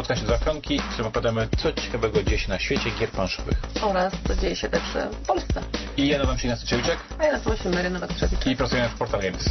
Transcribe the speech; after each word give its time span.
podcaście 0.00 0.26
Zapionki, 0.26 0.78
w 0.78 0.84
którym 0.88 1.06
opowiadamy 1.06 1.48
co 1.58 1.72
ciekawego 1.72 2.22
dzieje 2.22 2.38
się 2.38 2.48
na 2.48 2.58
świecie 2.58 2.90
gier 3.00 3.08
planszowych. 3.10 3.58
Oraz 3.82 4.12
co 4.28 4.34
dzieje 4.36 4.56
się 4.56 4.68
też 4.68 4.82
w 5.22 5.26
Polsce. 5.26 5.62
I 5.96 6.08
ja 6.08 6.18
nazywam 6.18 6.38
się 6.38 6.44
Ignacy 6.48 6.66
Ciewiczek 6.66 6.96
A 7.18 7.24
ja 7.24 7.32
nazywam 7.32 7.56
się 7.58 7.70
Mary 7.70 7.90
Nowak-Trzewicz. 7.90 8.50
i 8.50 8.56
pracujemy 8.56 8.88
w 8.88 8.94
Portal 8.94 9.20
Games. 9.20 9.44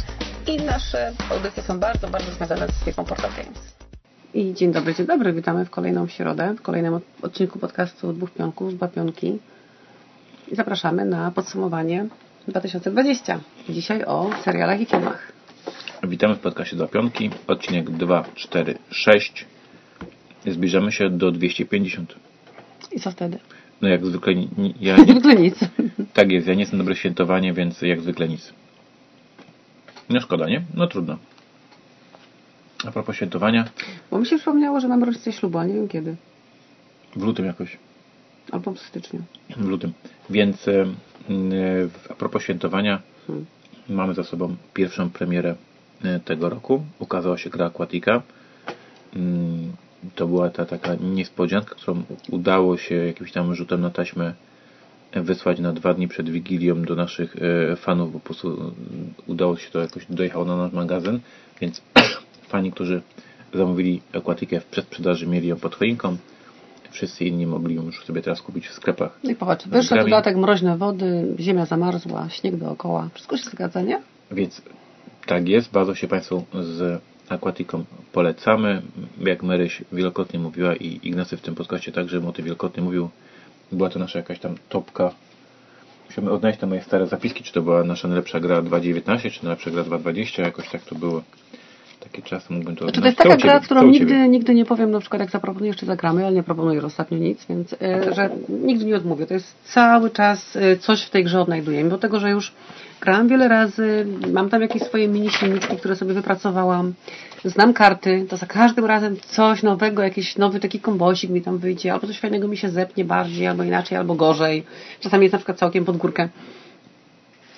I 0.46 0.56
nasze 0.56 1.12
audycje 1.30 1.62
są 1.62 1.80
bardzo, 1.80 2.08
bardzo 2.08 2.32
związane 2.32 2.68
z 2.68 2.84
firmą 2.84 3.04
Portal 3.04 3.30
Games. 3.30 3.74
I 4.34 4.54
dzień 4.54 4.72
dobry, 4.72 4.94
dzień 4.94 5.06
dobry. 5.06 5.32
Witamy 5.32 5.64
w 5.64 5.70
kolejną 5.70 6.08
środę, 6.08 6.54
w 6.58 6.62
kolejnym 6.62 6.94
od- 6.94 7.02
odcinku 7.22 7.58
podcastu 7.58 8.12
Dwóch 8.12 8.30
Pionków, 8.30 8.74
Dwa 8.74 8.88
Pionki. 8.88 9.38
I 10.48 10.56
zapraszamy 10.56 11.04
na 11.04 11.30
podsumowanie 11.30 12.06
2020. 12.48 13.40
Dzisiaj 13.68 14.04
o 14.04 14.30
serialach 14.44 14.80
i 14.80 14.86
filmach. 14.86 15.32
Witamy 16.02 16.34
w 16.34 16.38
podcaście 16.38 16.76
Zapionki, 16.76 17.30
odcinek 17.46 17.90
2, 17.90 18.24
4, 18.34 18.78
6. 18.90 19.46
Zbliżamy 20.46 20.92
się 20.92 21.10
do 21.10 21.30
250. 21.32 22.14
I 22.92 23.00
co 23.00 23.10
wtedy? 23.10 23.38
No 23.82 23.88
jak 23.88 24.06
zwykle 24.06 24.32
ja 24.80 24.96
nie, 24.96 25.04
Zwykle 25.04 25.34
nic. 25.36 25.54
tak 26.14 26.30
jest, 26.30 26.46
ja 26.46 26.54
nie 26.54 26.60
jestem 26.60 26.78
dobre 26.78 26.94
w 26.94 26.98
świętowanie, 26.98 27.52
więc 27.52 27.82
jak 27.82 28.00
zwykle 28.00 28.28
nic. 28.28 28.52
No 30.08 30.20
szkoda, 30.20 30.48
nie? 30.48 30.62
No 30.74 30.86
trudno. 30.86 31.16
A 32.86 32.90
propos 32.90 33.16
świętowania, 33.16 33.64
Bo 34.10 34.18
mi 34.18 34.26
się 34.26 34.36
przypomniało, 34.36 34.80
że 34.80 34.88
mamy 34.88 35.06
rocznicę 35.06 35.32
ślubu, 35.32 35.58
ale 35.58 35.68
nie 35.68 35.74
wiem 35.74 35.88
kiedy. 35.88 36.16
w 37.16 37.22
lutym 37.22 37.46
jakoś. 37.46 37.76
Albo 38.52 38.72
w 38.72 38.78
styczniu. 38.78 39.22
w 39.56 39.64
lutym. 39.68 39.92
Więc 40.30 40.68
e, 40.68 40.86
a 42.10 42.14
propos 42.14 42.42
świętowania, 42.42 43.00
Hmm. 43.26 43.46
mamy 43.88 44.14
za 44.14 44.24
sobą 44.24 44.56
pierwszą 44.74 45.10
premierę 45.10 45.54
e, 46.04 46.20
tego 46.20 46.48
roku. 46.48 46.82
Ukazała 46.98 47.38
się 47.38 47.50
gra 47.50 47.66
Aquatica. 47.66 48.22
Mm, 49.16 49.72
To 50.14 50.26
była 50.26 50.50
ta 50.50 50.66
taka 50.66 50.94
niespodzianka, 50.94 51.74
którą 51.74 52.02
udało 52.30 52.76
się 52.76 52.94
jakimś 52.94 53.32
tam 53.32 53.54
rzutem 53.54 53.80
na 53.80 53.90
taśmę 53.90 54.34
wysłać 55.14 55.58
na 55.58 55.72
dwa 55.72 55.94
dni 55.94 56.08
przed 56.08 56.30
Wigilią 56.30 56.82
do 56.82 56.96
naszych 56.96 57.36
e, 57.72 57.76
fanów, 57.76 58.12
bo 58.12 58.18
po 58.18 58.24
prostu 58.24 58.74
udało 59.26 59.56
się 59.56 59.70
to 59.70 59.78
jakoś 59.78 60.06
dojechało 60.10 60.44
na 60.44 60.56
nasz 60.56 60.72
magazyn, 60.72 61.20
więc 61.60 61.82
fani, 62.52 62.72
którzy 62.72 63.02
zamówili 63.54 64.00
Aquatikę 64.12 64.60
w 64.60 64.64
przedsprzedaży 64.64 65.26
mieli 65.26 65.48
ją 65.48 65.56
pod 65.56 65.74
choinką. 65.74 66.16
Wszyscy 66.90 67.24
inni 67.24 67.46
mogli 67.46 67.74
ją 67.74 67.84
już 67.84 68.04
sobie 68.04 68.22
teraz 68.22 68.42
kupić 68.42 68.68
w 68.68 68.72
sklepach. 68.72 69.18
No 69.24 69.30
i 69.30 69.34
popatrz, 69.34 69.68
wyszedł 69.68 70.04
dodatek 70.04 70.36
mroźne 70.36 70.78
wody, 70.78 71.34
ziemia 71.38 71.66
zamarzła, 71.66 72.28
śnieg 72.28 72.56
dookoła. 72.56 73.08
Wszystko 73.14 73.36
się 73.36 73.50
zgadza, 73.50 73.82
nie? 73.82 74.02
Więc 74.30 74.62
tak 75.26 75.48
jest, 75.48 75.72
bardzo 75.72 75.94
się 75.94 76.08
Państwu 76.08 76.44
z 76.52 77.02
Aquatiką 77.30 77.84
polecamy. 78.12 78.82
Jak 79.20 79.42
Maryś 79.42 79.82
wielokrotnie 79.92 80.38
mówiła 80.38 80.76
i 80.76 81.00
Ignacy 81.02 81.36
w 81.36 81.40
tym 81.40 81.54
podcaście 81.54 81.92
także 81.92 82.28
o 82.28 82.32
tym 82.32 82.44
wielokrotnie 82.44 82.82
mówił, 82.82 83.08
była 83.72 83.90
to 83.90 83.98
nasza 83.98 84.18
jakaś 84.18 84.38
tam 84.38 84.54
topka. 84.68 85.10
Musimy 86.06 86.30
odnaleźć 86.30 86.60
te 86.60 86.66
moje 86.66 86.82
stare 86.82 87.06
zapiski, 87.06 87.44
czy 87.44 87.52
to 87.52 87.62
była 87.62 87.84
nasza 87.84 88.08
najlepsza 88.08 88.40
gra 88.40 88.62
2.19, 88.62 89.30
czy 89.30 89.44
najlepsza 89.44 89.70
gra 89.70 89.82
2.20, 89.82 90.42
jakoś 90.42 90.68
tak 90.68 90.82
to 90.82 90.94
było. 90.94 91.22
Takie 92.00 92.22
czasy 92.22 92.52
mógłbym 92.52 92.76
to... 92.76 92.84
Znaczy, 92.84 93.00
to 93.00 93.06
jest 93.06 93.18
taka 93.18 93.30
ciebie? 93.30 93.42
gra, 93.42 93.60
którą 93.60 93.86
nigdy, 93.86 94.28
nigdy 94.28 94.54
nie 94.54 94.64
powiem, 94.64 94.90
na 94.90 95.00
przykład 95.00 95.20
jak 95.20 95.30
zaproponujesz, 95.30 95.76
czy 95.76 95.86
zagramy, 95.86 96.26
ale 96.26 96.34
nie 96.34 96.42
proponuję 96.42 96.82
ostatnio 96.82 97.18
nic, 97.18 97.46
więc 97.46 97.72
e, 97.72 98.14
że 98.14 98.30
nigdy 98.48 98.84
nie 98.84 98.96
odmówię. 98.96 99.26
To 99.26 99.34
jest 99.34 99.56
cały 99.64 100.10
czas 100.10 100.56
e, 100.56 100.76
coś 100.76 101.02
w 101.02 101.10
tej 101.10 101.24
grze 101.24 101.40
odnajduję. 101.40 101.84
Mimo 101.84 101.98
tego, 101.98 102.20
że 102.20 102.30
już 102.30 102.52
grałam 103.00 103.28
wiele 103.28 103.48
razy, 103.48 104.06
mam 104.32 104.50
tam 104.50 104.62
jakieś 104.62 104.82
swoje 104.82 105.08
mini 105.08 105.30
silniki, 105.30 105.76
które 105.76 105.96
sobie 105.96 106.14
wypracowałam, 106.14 106.94
znam 107.44 107.72
karty, 107.72 108.26
to 108.28 108.36
za 108.36 108.46
każdym 108.46 108.84
razem 108.84 109.16
coś 109.20 109.62
nowego, 109.62 110.02
jakiś 110.02 110.36
nowy 110.36 110.60
taki 110.60 110.80
kombosik 110.80 111.30
mi 111.30 111.42
tam 111.42 111.58
wyjdzie, 111.58 111.92
albo 111.92 112.06
coś 112.06 112.18
fajnego 112.18 112.48
mi 112.48 112.56
się 112.56 112.68
zepnie 112.68 113.04
bardziej, 113.04 113.46
albo 113.46 113.62
inaczej, 113.62 113.98
albo 113.98 114.14
gorzej. 114.14 114.64
Czasami 115.00 115.22
jest 115.22 115.32
na 115.32 115.38
przykład 115.38 115.58
całkiem 115.58 115.84
pod 115.84 115.96
górkę. 115.96 116.28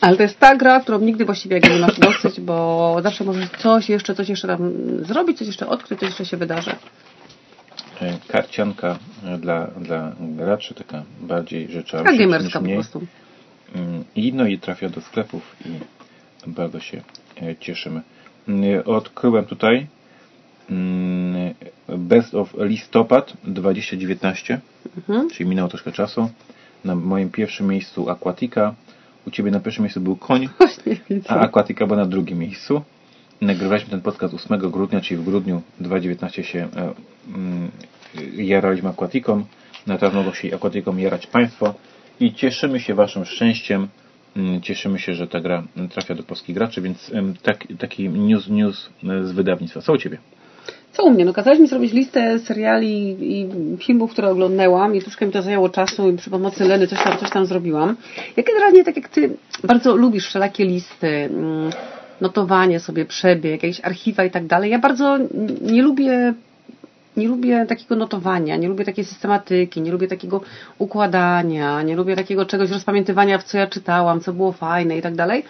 Ale 0.00 0.16
to 0.16 0.22
jest 0.22 0.38
ta 0.38 0.56
gra, 0.56 0.81
którą 0.81 0.98
nigdy 0.98 1.25
właściwie 1.25 1.54
jakby 1.54 1.70
nie 1.75 1.81
masz 1.81 1.98
dosyć, 1.98 2.41
bo 2.41 2.97
zawsze 3.02 3.25
możesz 3.25 3.50
coś 3.50 3.88
jeszcze, 3.88 4.14
coś 4.14 4.28
jeszcze 4.28 4.48
tam 4.48 4.72
zrobić, 5.04 5.38
coś 5.38 5.47
jeszcze 5.47 5.69
odkryć, 5.69 6.00
coś 6.00 6.08
jeszcze 6.08 6.26
się 6.26 6.36
wydarzy. 6.36 6.70
E, 8.00 8.19
Karcianka 8.28 8.98
e, 9.25 9.38
dla, 9.38 9.66
dla 9.66 10.12
graczy, 10.20 10.75
taka 10.75 11.02
bardziej 11.20 11.69
rzecza 11.69 11.98
Taka 11.98 12.16
gamerska 12.16 12.60
po 12.60 12.66
prostu. 12.66 13.06
Mm, 13.74 14.04
I 14.16 14.32
no 14.32 14.46
i 14.46 14.58
trafia 14.58 14.88
do 14.88 15.00
sklepów 15.00 15.56
i 15.66 15.70
bardzo 16.50 16.80
się 16.80 17.02
e, 17.42 17.56
cieszymy. 17.56 18.00
Mm, 18.48 18.82
Odkryłem 18.86 19.44
tutaj 19.44 19.86
mm, 20.70 21.54
Best 21.88 22.34
of 22.34 22.54
Listopad 22.58 23.32
2019, 23.44 24.60
Mhm. 24.96 25.30
czyli 25.30 25.50
minęło 25.50 25.68
troszkę 25.68 25.92
czasu. 25.92 26.30
Na 26.84 26.94
moim 26.94 27.30
pierwszym 27.30 27.66
miejscu 27.66 28.10
Aquatica, 28.10 28.74
u 29.26 29.30
Ciebie 29.30 29.50
na 29.50 29.60
pierwszym 29.60 29.82
miejscu 29.82 30.00
był 30.00 30.16
koń, 30.16 30.48
a 31.28 31.34
Aquatica 31.40 31.86
była 31.86 31.98
na 31.98 32.06
drugim 32.06 32.38
miejscu. 32.38 32.82
Nagrywaliśmy 33.40 33.90
ten 33.90 34.00
podcast 34.00 34.34
8 34.34 34.58
grudnia, 34.70 35.00
czyli 35.00 35.20
w 35.20 35.24
grudniu 35.24 35.62
2019 35.80 36.44
się 36.44 36.68
e, 36.76 36.92
mm, 37.34 37.70
jaraliśmy 38.36 38.88
Aquatiką. 38.88 39.44
Na 39.86 39.98
teraz 39.98 40.14
mogą 40.14 40.32
się 40.32 40.54
Aquatiką 40.54 40.96
jarać 40.96 41.26
Państwo 41.26 41.74
i 42.20 42.34
cieszymy 42.34 42.80
się 42.80 42.94
Waszym 42.94 43.24
szczęściem. 43.24 43.88
Mm, 44.36 44.60
Cieszymy 44.60 44.98
się, 44.98 45.14
że 45.14 45.26
ta 45.26 45.40
gra 45.40 45.62
trafia 45.90 46.14
do 46.14 46.22
polskich 46.22 46.54
graczy, 46.54 46.80
więc 46.80 47.10
tak, 47.42 47.64
taki 47.78 48.08
news, 48.08 48.48
news 48.48 48.90
e, 49.04 49.24
z 49.24 49.32
wydawnictwa. 49.32 49.80
Co 49.80 49.92
u 49.92 49.96
Ciebie? 49.96 50.18
Co 50.92 51.04
u 51.04 51.10
mnie? 51.10 51.24
No 51.24 51.32
kazałeś 51.32 51.58
mi 51.60 51.68
zrobić 51.68 51.92
listę 51.92 52.38
seriali 52.38 53.16
i 53.20 53.48
filmów, 53.78 54.12
które 54.12 54.30
oglądałam 54.30 54.94
i 54.96 55.00
troszkę 55.00 55.26
mi 55.26 55.32
to 55.32 55.42
zajęło 55.42 55.68
czasu 55.68 56.10
i 56.10 56.16
przy 56.16 56.30
pomocy 56.30 56.64
Leny 56.64 56.86
coś 56.86 57.02
tam, 57.02 57.18
coś 57.18 57.30
tam 57.30 57.46
zrobiłam. 57.46 57.96
Ja 58.36 58.42
generalnie, 58.42 58.84
tak 58.84 58.96
jak 58.96 59.08
Ty, 59.08 59.36
bardzo 59.64 59.96
lubisz 59.96 60.26
wszelakie 60.26 60.64
listy, 60.64 61.08
mm, 61.08 61.70
notowanie 62.20 62.80
sobie, 62.80 63.04
przebieg, 63.04 63.62
jakieś 63.62 63.80
archiwa 63.80 64.24
i 64.24 64.30
tak 64.30 64.46
dalej. 64.46 64.70
Ja 64.70 64.78
bardzo 64.78 65.18
nie 65.62 65.82
lubię 65.82 66.34
nie 67.16 67.28
lubię 67.28 67.66
takiego 67.66 67.96
notowania, 67.96 68.56
nie 68.56 68.68
lubię 68.68 68.84
takiej 68.84 69.04
systematyki, 69.04 69.82
nie 69.82 69.92
lubię 69.92 70.08
takiego 70.08 70.40
układania, 70.78 71.82
nie 71.82 71.96
lubię 71.96 72.16
takiego 72.16 72.46
czegoś 72.46 72.70
rozpamiętywania, 72.70 73.38
w 73.38 73.44
co 73.44 73.58
ja 73.58 73.66
czytałam, 73.66 74.20
co 74.20 74.32
było 74.32 74.52
fajne 74.52 74.98
i 74.98 75.02
tak 75.02 75.14
dalej. 75.14 75.44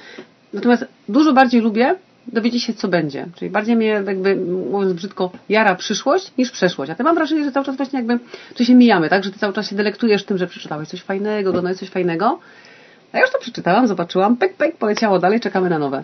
Natomiast 0.53 0.85
dużo 1.09 1.33
bardziej 1.33 1.61
lubię 1.61 1.95
dowiedzieć 2.27 2.65
się, 2.65 2.75
co 2.75 2.89
będzie. 2.89 3.27
Czyli 3.35 3.51
bardziej 3.51 3.77
mnie, 3.77 3.87
jakby, 3.87 4.37
mówiąc 4.71 4.93
brzydko, 4.93 5.31
jara 5.49 5.75
przyszłość 5.75 6.33
niż 6.39 6.51
przeszłość. 6.51 6.91
A 6.91 6.95
ty 6.95 7.03
mam 7.03 7.15
wrażenie, 7.15 7.45
że 7.45 7.53
cały 7.53 7.67
czas 7.67 7.77
właśnie 7.77 7.99
jakby, 7.99 8.19
tu 8.55 8.65
się 8.65 8.75
mijamy, 8.75 9.09
tak? 9.09 9.25
Że 9.25 9.31
ty 9.31 9.39
cały 9.39 9.53
czas 9.53 9.71
się 9.71 9.77
delektujesz 9.77 10.25
tym, 10.25 10.39
że 10.39 10.47
przeczytałeś 10.47 10.89
coś 10.89 11.03
fajnego, 11.03 11.51
oglądałeś 11.51 11.79
coś 11.79 11.89
fajnego. 11.89 12.39
A 13.13 13.17
ja 13.17 13.23
już 13.23 13.33
to 13.33 13.39
przeczytałam, 13.39 13.87
zobaczyłam, 13.87 14.37
pek, 14.37 14.55
pek, 14.55 14.77
poleciało 14.77 15.19
dalej, 15.19 15.41
czekamy 15.41 15.71
na 15.71 15.79
nowe. 15.79 16.03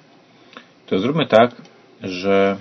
To 0.87 0.99
zróbmy 0.99 1.27
tak, 1.27 1.51
że 2.03 2.57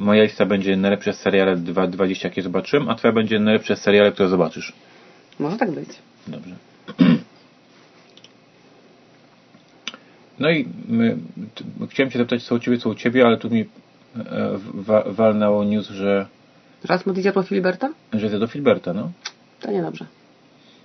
moja 0.00 0.22
lista 0.22 0.46
będzie 0.46 0.76
najlepsze 0.76 1.12
seriale 1.12 1.56
2.20, 1.56 2.24
jakie 2.24 2.42
zobaczyłem, 2.42 2.88
a 2.88 2.94
Twoja 2.94 3.12
będzie 3.12 3.38
najlepsze 3.38 3.76
seriale, 3.76 4.12
które 4.12 4.28
zobaczysz. 4.28 4.72
Może 5.38 5.56
tak 5.56 5.70
być. 5.70 5.88
Dobrze. 6.26 6.54
No 10.38 10.50
i 10.50 10.68
my, 10.88 11.16
chciałem 11.88 12.10
Cię 12.10 12.18
zapytać, 12.18 12.42
co 12.42 12.54
u 12.54 12.58
Ciebie, 12.58 12.78
co 12.78 12.88
u 12.88 12.94
Ciebie, 12.94 13.26
ale 13.26 13.36
tu 13.36 13.50
mi 13.50 13.60
e, 13.60 13.66
wa, 14.74 15.04
walnęło 15.06 15.64
news, 15.64 15.88
że, 15.88 16.26
Raz 16.84 17.06
mu 17.06 17.14
zjadło 17.14 17.42
Filiberta? 17.42 17.92
że 18.12 18.26
jest 18.26 18.38
do 18.38 18.46
Filberta, 18.46 18.92
no. 18.92 19.10
To 19.60 19.70
niedobrze. 19.70 20.06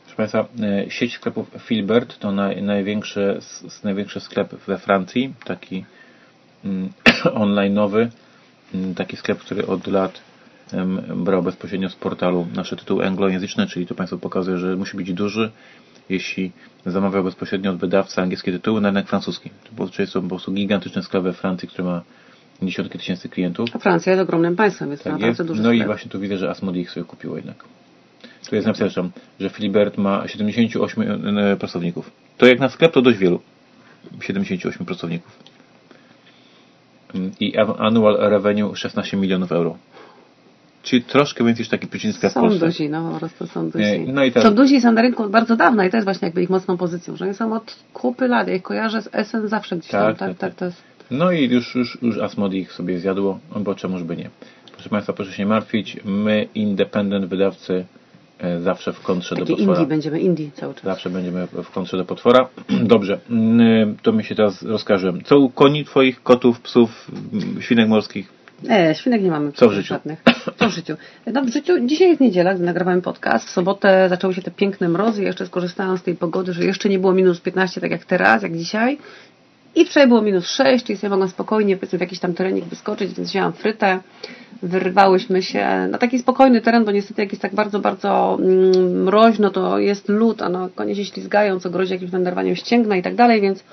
Proszę 0.04 0.18
Państwa, 0.18 0.46
e, 0.66 0.92
sieć 0.92 1.16
sklepów 1.16 1.52
Filbert 1.60 2.20
to 2.20 2.32
naj, 2.32 2.64
największy, 2.64 3.40
największy 3.84 4.20
sklep 4.20 4.56
we 4.56 4.78
Francji, 4.78 5.34
taki 5.46 5.86
mm, 6.66 6.90
online'owy, 7.44 8.08
taki 8.96 9.18
sklep, 9.18 9.40
który 9.40 9.68
od 9.68 9.88
lat 9.88 10.22
brał 11.16 11.44
bezpośrednio 11.44 11.90
z 11.90 11.96
portalu 11.96 12.48
nasze 12.56 12.76
tytuły 12.76 13.06
anglojęzyczne, 13.06 13.68
czyli 13.68 13.88
to 13.88 13.96
Państwu 13.96 14.20
pokazuje, 14.20 14.58
że 14.58 14.76
musi 14.76 14.98
być 14.98 15.14
duży, 15.14 15.52
jeśli 16.10 16.52
zamawiał 16.86 17.24
bezpośrednio 17.24 17.72
od 17.72 17.78
wydawcy 17.78 18.22
angielskie 18.22 18.52
tytuły, 18.52 18.82
na 18.82 18.90
rynek 18.90 19.08
francuski. 19.08 19.50
To 19.78 20.02
jest 20.02 20.14
to 20.14 20.22
po 20.22 20.28
prostu 20.28 20.52
gigantyczny 20.52 21.04
sklep 21.04 21.24
we 21.24 21.34
Francji, 21.34 21.68
który 21.68 21.84
ma 21.84 22.02
dziesiątki 22.62 22.98
tysięcy 22.98 23.30
klientów. 23.30 23.70
A 23.74 23.80
Francja 23.80 24.12
jest 24.12 24.24
ogromnym 24.24 24.56
państwem, 24.56 24.90
więc 24.90 25.04
Tak 25.04 25.14
naprawdę 25.14 25.44
jest. 25.44 25.48
duży 25.48 25.62
No 25.62 25.72
i 25.72 25.76
sklep. 25.78 25.88
właśnie 25.88 26.12
tu 26.12 26.20
widzę, 26.20 26.38
że 26.38 26.50
Asmodee 26.50 26.80
ich 26.80 26.92
sobie 26.92 27.04
kupiło 27.06 27.36
jednak. 27.36 27.64
Tu 28.50 28.56
jest 28.56 28.68
napisane, 28.68 29.10
że 29.40 29.50
Filibert 29.50 29.98
ma 29.98 30.28
78 30.28 31.38
e, 31.38 31.56
pracowników. 31.58 32.12
To 32.38 32.46
jak 32.46 32.60
na 32.60 32.70
sklep 32.70 32.92
to 32.94 33.02
dość 33.02 33.18
wielu. 33.18 33.40
78 34.22 34.86
pracowników. 34.86 35.55
I 37.40 37.58
annual 37.58 38.18
revenue 38.20 38.76
16 38.76 39.18
milionów 39.18 39.52
euro. 39.52 39.78
Czyli 40.84 41.04
troszkę 41.04 41.44
więcej 41.44 41.62
niż 41.64 41.70
taki 41.70 41.88
przeciętny 41.88 42.18
sklep 42.18 42.32
w 42.32 42.34
Są 42.36 42.42
Polsce. 42.42 42.66
duzi, 42.66 42.90
no 42.90 43.12
po 43.12 43.20
prostu 43.20 43.48
są 43.48 43.70
duzi. 43.70 44.00
No 44.08 44.24
i 44.24 44.32
teraz- 44.32 44.50
Są 44.50 44.56
duzi 44.56 44.82
są 44.82 44.92
na 44.92 45.02
rynku 45.02 45.24
od 45.24 45.32
bardzo 45.32 45.56
dawna 45.56 45.86
i 45.86 45.90
to 45.90 45.98
jest 45.98 46.06
właśnie 46.06 46.26
jakby 46.26 46.44
ich 46.44 46.50
mocną 46.50 46.78
pozycją, 46.78 47.16
że 47.16 47.26
oni 47.26 47.34
są 47.34 47.54
od 47.54 47.76
kupy 47.94 48.28
lat. 48.28 48.48
Ja 48.48 48.56
ich 48.56 48.64
kojarzę 48.64 49.02
z 49.02 49.10
SN 49.14 49.48
zawsze 49.48 49.78
gdzieś 49.78 49.92
Tak, 49.92 50.18
tam, 50.18 50.30
tak, 50.30 50.38
tak, 50.38 50.38
tak, 50.38 50.56
tak. 50.60 50.66
jest. 50.68 50.84
No 51.12 51.32
i 51.32 51.50
już, 51.50 51.76
już, 51.76 51.98
już 52.02 52.18
Asmodee 52.18 52.58
ich 52.60 52.72
sobie 52.74 53.00
zjadło, 53.00 53.40
bo 53.60 53.76
czemuż 53.76 54.04
by 54.04 54.16
nie. 54.18 54.30
Proszę 54.74 54.90
Państwa, 54.90 55.14
proszę 55.14 55.32
się 55.32 55.44
nie 55.44 55.50
martwić. 55.50 55.98
My, 56.06 56.48
independent 56.56 57.26
wydawcy, 57.26 57.86
zawsze 58.60 58.94
w 58.94 59.02
kontrze 59.02 59.36
Takie 59.36 59.46
do 59.46 59.56
potwora. 59.56 59.78
indie 59.78 59.90
będziemy, 59.90 60.20
indie 60.20 60.52
cały 60.54 60.74
czas. 60.74 60.84
Zawsze 60.84 61.10
będziemy 61.10 61.48
w 61.48 61.72
kontrze 61.72 61.98
do 61.98 62.06
potwora. 62.06 62.50
Dobrze, 62.94 63.20
mm, 63.30 63.98
to 64.02 64.12
mi 64.12 64.24
się 64.24 64.36
teraz 64.36 64.64
rozkażę. 64.64 65.14
Co 65.26 65.40
u 65.40 65.50
koni 65.50 65.86
twoich, 65.86 66.24
kotów, 66.24 66.62
psów, 66.62 67.12
mm, 67.34 67.62
świnek 67.62 67.88
morskich? 67.88 68.30
Nie, 68.64 68.96
świnek 68.96 69.22
nie 69.22 69.32
mamy. 69.32 69.52
Co 69.52 69.70
w 69.70 69.74
życiu? 69.74 69.88
Żadnych. 69.88 70.24
Co 70.58 70.70
w 70.70 70.74
życiu? 70.74 70.96
No 71.34 71.42
w 71.42 71.50
życiu, 71.50 71.74
dzisiaj 71.86 72.10
jest 72.10 72.22
niedziela, 72.22 72.54
gdy 72.54 72.64
nagrywamy 72.64 73.02
podcast. 73.02 73.48
W 73.48 73.50
sobotę 73.50 74.10
zaczęły 74.10 74.34
się 74.34 74.42
te 74.42 74.52
piękne 74.52 74.90
mrozy. 74.90 75.24
Jeszcze 75.24 75.46
skorzystałam 75.46 75.98
z 75.98 76.04
tej 76.04 76.16
pogody, 76.16 76.54
że 76.54 76.66
jeszcze 76.66 76.90
nie 76.90 77.00
było 77.00 77.14
minus 77.14 77.42
15, 77.42 77.82
tak 77.82 77.92
jak 77.92 78.06
teraz, 78.06 78.44
jak 78.44 78.58
dzisiaj. 78.58 78.98
I 79.76 79.86
wczoraj 79.86 80.08
było 80.08 80.22
minus 80.22 80.48
6, 80.48 80.86
czyli 80.86 80.98
sobie 80.98 81.10
mogłam 81.10 81.30
spokojnie 81.30 81.78
powiedzmy, 81.78 81.98
w 81.98 82.02
jakiś 82.02 82.20
tam 82.20 82.34
terenik 82.34 82.66
wyskoczyć, 82.66 83.14
więc 83.14 83.30
wzięłam 83.30 83.54
frytę. 83.54 84.00
Wyrwałyśmy 84.64 85.44
się 85.44 85.88
na 85.92 85.98
taki 85.98 86.20
spokojny 86.20 86.62
teren, 86.62 86.86
bo 86.86 86.92
niestety 86.92 87.22
jak 87.22 87.32
jest 87.32 87.42
tak 87.42 87.56
bardzo, 87.56 87.80
bardzo 87.80 88.38
mm, 88.42 89.04
mroźno, 89.04 89.50
to 89.50 89.80
jest 89.80 90.10
lód, 90.10 90.42
a 90.42 90.50
no 90.50 90.70
konie 90.76 90.96
się 90.96 91.06
ślizgają, 91.06 91.60
co 91.60 91.70
grozi 91.70 91.94
jakimś 91.94 92.12
wędrowaniem 92.12 92.56
ścięgna 92.56 92.96
i 92.96 93.02
tak 93.02 93.16
dalej, 93.16 93.42
więc 93.42 93.64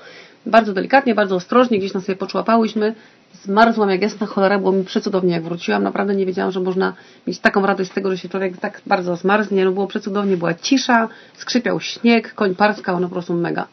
bardzo 0.45 0.73
delikatnie, 0.73 1.15
bardzo 1.15 1.35
ostrożnie, 1.35 1.79
gdzieś 1.79 1.93
nas 1.93 2.05
sobie 2.05 2.15
poczłapałyśmy. 2.15 2.95
Zmarzłam 3.33 3.89
jak 3.89 4.01
jasna 4.01 4.27
cholera, 4.27 4.59
było 4.59 4.71
mi 4.71 4.83
przecudownie 4.83 5.33
jak 5.33 5.43
wróciłam. 5.43 5.83
Naprawdę 5.83 6.15
nie 6.15 6.25
wiedziałam, 6.25 6.51
że 6.51 6.59
można 6.59 6.93
mieć 7.27 7.39
taką 7.39 7.65
radość 7.65 7.91
z 7.91 7.93
tego, 7.93 8.11
że 8.11 8.17
się 8.17 8.29
człowiek 8.29 8.57
tak 8.57 8.81
bardzo 8.85 9.15
zmarznie. 9.15 9.65
No 9.65 9.71
było 9.71 9.87
przecudownie, 9.87 10.37
była 10.37 10.53
cisza, 10.53 11.09
skrzypiał 11.33 11.79
śnieg, 11.79 12.33
koń 12.33 12.55
parskał, 12.55 12.99
no 12.99 13.07
po 13.07 13.13
prostu 13.13 13.33
mega. 13.33 13.67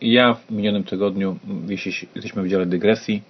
Ja 0.00 0.34
w 0.34 0.50
minionym 0.50 0.84
tygodniu, 0.84 1.36
jeśli 1.68 1.92
jesteśmy 2.14 2.42
w 2.42 2.48
dziale 2.48 2.66
dygresji, 2.66 3.22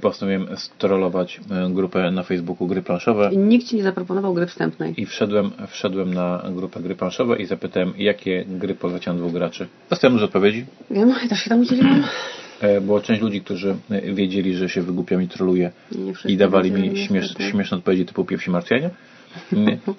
postanowiłem 0.00 0.56
strollować 0.56 1.40
e, 1.50 1.70
grupę 1.74 2.10
na 2.10 2.22
Facebooku 2.22 2.66
Gry 2.66 2.82
Planszowe 2.82 3.30
I 3.32 3.38
nikt 3.38 3.66
Ci 3.66 3.76
nie 3.76 3.82
zaproponował 3.82 4.34
gry 4.34 4.46
wstępnej. 4.46 4.94
i 5.00 5.06
wszedłem, 5.06 5.50
wszedłem 5.68 6.14
na 6.14 6.42
grupę 6.50 6.80
Gry 6.80 6.94
Planszowe 6.94 7.36
i 7.36 7.46
zapytałem, 7.46 7.92
jakie 7.98 8.44
gry 8.48 8.74
polecają 8.74 9.16
dwóch 9.18 9.32
graczy. 9.32 9.66
Dostałem 9.90 10.12
dużo 10.14 10.24
odpowiedzi, 10.24 10.64
Wiem, 10.90 11.08
ja 11.22 11.28
też 11.28 11.38
się 11.40 11.50
tam 11.50 11.60
udzieliłam. 11.60 12.02
e, 12.60 12.80
było 12.80 13.00
część 13.00 13.22
ludzi, 13.22 13.40
którzy 13.40 13.76
e, 13.90 14.12
wiedzieli, 14.14 14.54
że 14.56 14.68
się 14.68 14.82
wygłupiam 14.82 15.22
i 15.22 15.28
troluję 15.28 15.70
i 16.26 16.36
dawali 16.36 16.70
mi 16.72 16.96
śmiesz, 16.98 17.34
śmieszne 17.50 17.76
odpowiedzi 17.76 18.04
typu 18.06 18.24
pierwsi 18.24 18.50
Marcianie. 18.50 18.90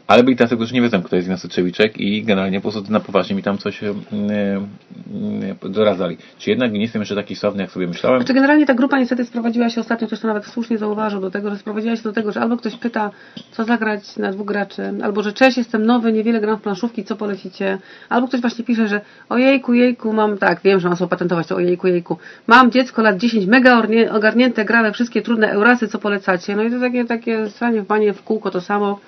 Ale 0.07 0.23
byli 0.23 0.37
tacy, 0.37 0.55
którzy 0.55 0.73
nie 0.73 0.81
wiedzą, 0.81 1.03
kto 1.03 1.15
jest 1.15 1.29
Miasteczewicek 1.29 1.97
i 1.97 2.23
generalnie 2.23 2.61
po 2.61 2.71
prostu 2.71 2.91
na 2.91 2.99
poważnie 2.99 3.35
mi 3.35 3.43
tam 3.43 3.57
coś 3.57 3.83
e, 3.83 3.89
e, 3.89 5.69
doradzali. 5.69 6.17
Czy 6.39 6.49
jednak 6.49 6.71
nie 6.71 6.81
jestem 6.81 7.01
jeszcze 7.01 7.15
taki 7.15 7.35
sławny, 7.35 7.61
jak 7.61 7.71
sobie 7.71 7.87
myślałem? 7.87 8.19
Znaczy 8.19 8.33
generalnie 8.33 8.65
ta 8.65 8.73
grupa 8.73 8.99
niestety 8.99 9.25
sprowadziła 9.25 9.69
się 9.69 9.81
ostatnio, 9.81 10.07
ktoś 10.07 10.19
to 10.19 10.27
nawet 10.27 10.45
słusznie 10.45 10.77
zauważył 10.77 11.21
do 11.21 11.31
tego, 11.31 11.49
że 11.49 11.57
sprowadziła 11.57 11.95
się 11.95 12.03
do 12.03 12.13
tego, 12.13 12.31
że 12.31 12.41
albo 12.41 12.57
ktoś 12.57 12.75
pyta, 12.75 13.11
co 13.51 13.63
zagrać 13.63 14.17
na 14.17 14.31
dwóch 14.31 14.47
graczy, 14.47 14.93
albo 15.03 15.23
że 15.23 15.33
cześć, 15.33 15.57
jestem 15.57 15.85
nowy, 15.85 16.13
niewiele 16.13 16.41
gram 16.41 16.57
w 16.57 16.61
planszówki, 16.61 17.03
co 17.03 17.15
polecicie, 17.15 17.77
albo 18.09 18.27
ktoś 18.27 18.41
właśnie 18.41 18.65
pisze, 18.65 18.87
że 18.87 19.01
ojejku, 19.29 19.73
jejku, 19.73 20.13
mam, 20.13 20.37
tak, 20.37 20.61
wiem, 20.63 20.79
że 20.79 20.87
mam 20.87 20.97
sobie 20.97 21.09
patentować 21.09 21.47
to 21.47 21.55
ojejku, 21.55 21.87
jejku, 21.87 22.17
mam 22.47 22.71
dziecko 22.71 23.01
lat 23.01 23.17
10, 23.17 23.45
mega 23.45 23.81
ogarnięte, 24.11 24.65
gra 24.65 24.91
wszystkie 24.91 25.21
trudne 25.21 25.51
eurasy, 25.51 25.87
co 25.87 25.99
polecacie. 25.99 26.55
No 26.55 26.63
i 26.63 26.71
to 26.71 26.79
takie, 26.79 27.05
takie 27.05 27.49
stranie 27.49 27.81
w 27.81 27.87
banie 27.87 28.13
w 28.13 28.23
kółko 28.23 28.51
to 28.51 28.61
samo. 28.61 28.99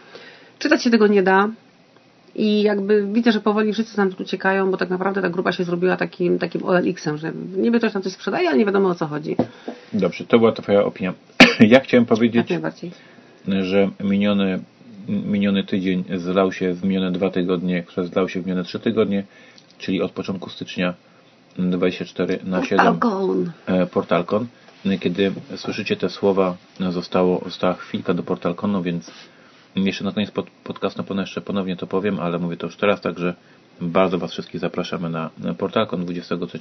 Czytać 0.59 0.83
się 0.83 0.89
tego 0.89 1.07
nie 1.07 1.24
da. 1.24 1.50
I 2.36 2.62
jakby 2.62 3.07
widzę, 3.13 3.31
że 3.31 3.39
powoli 3.42 3.74
wszyscy 3.74 3.98
nam 3.98 4.13
tu 4.13 4.24
uciekają, 4.24 4.71
bo 4.71 4.77
tak 4.77 4.89
naprawdę 4.89 5.21
ta 5.21 5.30
grupa 5.30 5.51
się 5.51 5.63
zrobiła 5.63 5.98
takim, 5.98 6.39
takim 6.39 6.63
OLX-em, 6.63 7.18
że 7.18 7.31
niby 7.57 7.77
ktoś 7.80 7.94
tam 7.94 8.01
coś 8.01 8.13
sprzedaje, 8.13 8.50
ale 8.50 8.57
nie 8.57 8.65
wiadomo 8.65 8.89
o 8.89 8.95
co 8.95 9.07
chodzi. 9.07 9.36
Dobrze, 9.94 10.25
to 10.25 10.39
była 10.39 10.51
Twoja 10.51 10.83
opinia. 10.86 11.13
Ja 11.59 11.80
chciałem 11.80 12.06
powiedzieć, 12.06 12.48
że 13.62 13.89
miniony, 14.04 14.59
miniony 15.07 15.63
tydzień 15.63 16.04
zlał 16.18 16.51
się 16.51 16.74
w 16.74 16.83
minione 16.83 17.12
dwa 17.12 17.30
tygodnie, 17.30 17.83
które 17.83 18.07
zlał 18.07 18.30
się 18.30 18.42
w 18.42 18.45
minione 18.45 18.63
trzy 18.63 18.80
tygodnie, 18.80 19.24
czyli 19.77 20.01
od 20.01 20.12
początku 20.12 20.50
stycznia 20.50 20.94
24 21.60 22.39
na 22.44 22.65
7 22.65 22.88
Alkohol. 22.88 23.45
e, 23.65 23.86
Portalkon. 23.86 24.48
Kiedy 25.00 25.31
słyszycie 25.56 25.95
te 25.95 26.10
słowa, 26.10 26.56
zostało, 26.89 27.42
została 27.45 27.74
chwilka 27.74 28.13
do 28.13 28.24
Portalkonu, 28.24 28.83
więc 28.83 29.12
jeszcze 29.85 30.03
na 30.03 30.12
koniec 30.12 30.31
pod, 30.31 30.50
podcastu 30.63 31.03
ponownie 31.03 31.21
jeszcze 31.21 31.41
ponownie 31.41 31.75
to 31.75 31.88
powiem, 31.88 32.19
ale 32.19 32.39
mówię 32.39 32.57
to 32.57 32.65
już 32.68 32.75
teraz, 32.77 33.01
także 33.01 33.33
bardzo 33.81 34.18
Was 34.18 34.31
wszystkich 34.31 34.62
zapraszamy 34.62 35.09
na 35.09 35.29
Portalkon 35.57 36.06
23 36.06 36.59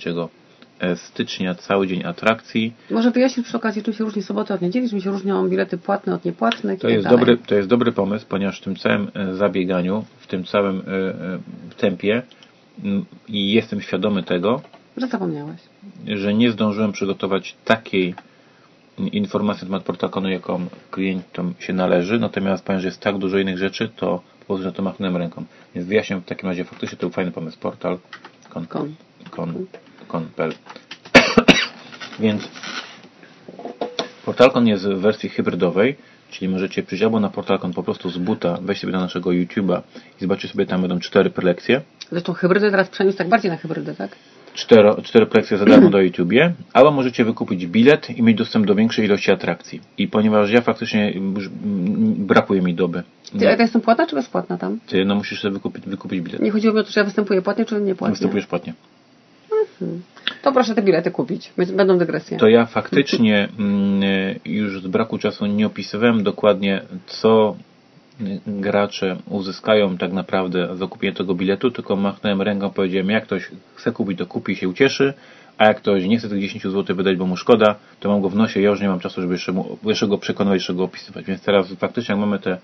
stycznia, 0.97 1.55
cały 1.55 1.87
dzień 1.87 2.05
atrakcji. 2.05 2.73
Może 2.91 3.11
wyjaśnić 3.11 3.47
przy 3.47 3.57
okazji, 3.57 3.83
czym 3.83 3.95
się 3.95 4.05
różni 4.05 4.23
sobota 4.23 4.55
od 4.55 4.63
niedzieli, 4.63 4.91
czym 4.91 5.01
się 5.01 5.11
różnią 5.11 5.49
bilety 5.49 5.79
płatne 5.79 6.15
od 6.15 6.25
niepłatnych 6.25 6.79
To 6.81 6.83
tak 6.83 6.91
jest, 6.95 7.05
dalej. 7.05 7.19
dobry, 7.19 7.37
to 7.47 7.55
jest 7.55 7.69
dobry 7.69 7.93
pomysł, 7.93 8.27
ponieważ 8.29 8.61
w 8.61 8.65
tym 8.65 8.77
całym 8.77 9.11
e, 9.15 9.35
zabieganiu, 9.35 10.05
w 10.19 10.27
tym 10.27 10.45
całym 10.45 10.79
e, 10.79 10.83
e, 10.93 11.39
tempie 11.77 12.23
i 13.29 13.53
jestem 13.53 13.81
świadomy 13.81 14.23
tego, 14.23 14.61
Że 14.97 15.07
zapomniałeś. 15.07 15.61
że 16.07 16.35
nie 16.35 16.51
zdążyłem 16.51 16.93
przygotować 16.93 17.57
takiej 17.65 18.15
informacji 18.99 19.65
na 19.65 19.69
temat 19.69 19.83
Portalkonu, 19.83 20.29
jaką 20.29 20.67
klientom 20.91 21.55
się 21.59 21.73
należy, 21.73 22.19
natomiast 22.19 22.65
ponieważ 22.65 22.85
jest 22.85 23.01
tak 23.01 23.19
dużo 23.19 23.39
innych 23.39 23.59
rzeczy, 23.59 23.89
to 23.97 24.23
po 24.41 24.47
prostu 24.47 24.67
na 24.67 24.73
to 24.73 24.83
machnąłem 24.83 25.17
ręką. 25.17 25.45
Więc 25.75 25.87
wyjaśniam 25.87 26.21
w 26.21 26.25
takim 26.25 26.49
razie, 26.49 26.65
faktycznie 26.65 26.99
to 26.99 27.07
był 27.07 27.11
fajny 27.11 27.33
pomysł. 27.33 27.59
Portal 27.59 27.99
kon, 28.51 28.67
Kon. 28.67 28.95
kon, 29.31 29.67
kon.pl 30.09 30.53
Więc 32.21 32.49
Portalkon 34.25 34.67
jest 34.67 34.85
w 34.85 34.99
wersji 34.99 35.29
hybrydowej, 35.29 35.97
czyli 36.31 36.49
możecie 36.49 36.83
przyjść 36.83 37.05
albo 37.05 37.21
na 37.21 37.31
Portalkon 37.31 37.73
po 37.73 37.83
prostu 37.83 38.11
z 38.11 38.19
buta, 38.19 38.59
wejść 38.63 38.81
sobie 38.81 38.93
do 38.93 39.01
naszego 39.01 39.31
YouTube'a 39.31 39.81
i 40.19 40.21
zobaczyć 40.21 40.53
sobie, 40.53 40.67
tam 40.67 40.81
będą 40.81 41.01
cztery 41.01 41.31
prelekcje. 41.31 41.81
Zresztą 42.11 42.33
hybrydę 42.33 42.71
teraz 42.71 42.89
przeniósł 42.89 43.19
tak 43.19 43.29
bardziej 43.29 43.51
na 43.51 43.57
hybrydę, 43.57 43.95
tak? 43.95 44.17
Cztero, 44.57 45.03
cztery 45.03 45.27
prelekcje 45.27 45.59
za 45.59 45.65
darmo 45.65 45.91
do 45.91 46.01
YouTubie, 46.01 46.53
albo 46.73 46.91
możecie 46.91 47.25
wykupić 47.25 47.67
bilet 47.67 48.11
i 48.11 48.23
mieć 48.23 48.37
dostęp 48.37 48.67
do 48.67 48.75
większej 48.75 49.05
ilości 49.05 49.31
atrakcji. 49.31 49.81
I 49.99 50.09
ponieważ 50.09 50.51
ja 50.51 50.61
faktycznie 50.61 51.13
mm, 51.17 51.35
brakuje 52.19 52.63
mi 52.63 52.75
doby. 52.75 53.03
Ty, 53.39 53.45
ja 53.45 53.57
jestem 53.57 53.81
płatna 53.81 54.07
czy 54.07 54.17
bezpłatna 54.17 54.59
tam? 54.59 54.79
Ty 54.87 55.05
no 55.05 55.15
musisz 55.15 55.41
sobie 55.41 55.55
wykupić, 55.55 55.85
wykupić 55.85 56.21
bilet. 56.21 56.43
Nie 56.43 56.51
chodziło 56.51 56.75
mi 56.75 56.81
o 56.81 56.85
to, 56.85 56.93
czy 56.93 57.01
ja 57.01 57.05
występuję 57.05 57.43
płatnie, 57.43 57.65
czy 57.65 57.81
nie 57.81 57.95
płatnie. 57.95 58.13
Występujesz 58.13 58.47
płatnie. 58.47 58.75
To 60.43 60.53
proszę 60.53 60.75
te 60.75 60.83
bilety 60.83 61.11
kupić. 61.11 61.53
Będą 61.77 61.99
dygresje. 61.99 62.39
To 62.39 62.49
ja 62.49 62.67
faktycznie 62.67 63.49
mm, 63.59 64.03
już 64.45 64.83
z 64.83 64.87
braku 64.87 65.19
czasu 65.19 65.47
nie 65.47 65.67
opisywałem 65.67 66.23
dokładnie, 66.23 66.83
co 67.07 67.57
y, 67.57 67.76
gracze 68.47 69.17
uzyskają 69.29 69.97
tak 69.99 70.13
naprawdę 70.13 70.77
za 70.77 70.87
kupienie 70.87 71.15
tego 71.15 71.35
biletu, 71.35 71.71
tylko 71.71 71.97
machnąłem 71.97 72.43
ręką, 72.43 72.71
powiedziałem, 72.71 73.11
jak 73.11 73.25
ktoś 73.25 73.51
chce 73.75 73.93
kupić, 73.93 74.19
to 74.19 74.27
kupi 74.27 74.57
się 74.57 74.69
ucieszy, 74.69 75.15
a 75.59 75.65
jak 75.65 75.77
ktoś 75.77 76.05
nie 76.05 76.19
chce 76.19 76.29
tych 76.29 76.41
10 76.41 76.63
zł 76.63 76.97
wydać, 76.97 77.17
bo 77.17 77.27
mu 77.27 77.37
szkoda, 77.37 77.75
to 78.01 78.09
mam 78.09 78.21
go 78.21 78.29
w 78.29 78.37
nosie, 78.37 78.61
ja 78.61 78.71
już 78.71 78.81
nie 78.81 78.89
mam 78.89 79.01
czasu, 79.01 79.21
żeby 79.21 79.35
jeszcze, 79.35 79.53
mu, 79.53 79.79
jeszcze 79.85 80.09
go 80.09 80.19
przekonywać, 80.19 80.57
jeszcze 80.57 80.75
go 80.75 80.85
opisywać. 80.85 81.25
Więc 81.27 81.43
teraz 81.43 81.73
faktycznie, 81.73 82.13
jak 82.13 82.21
mamy 82.21 82.39
te 82.39 82.59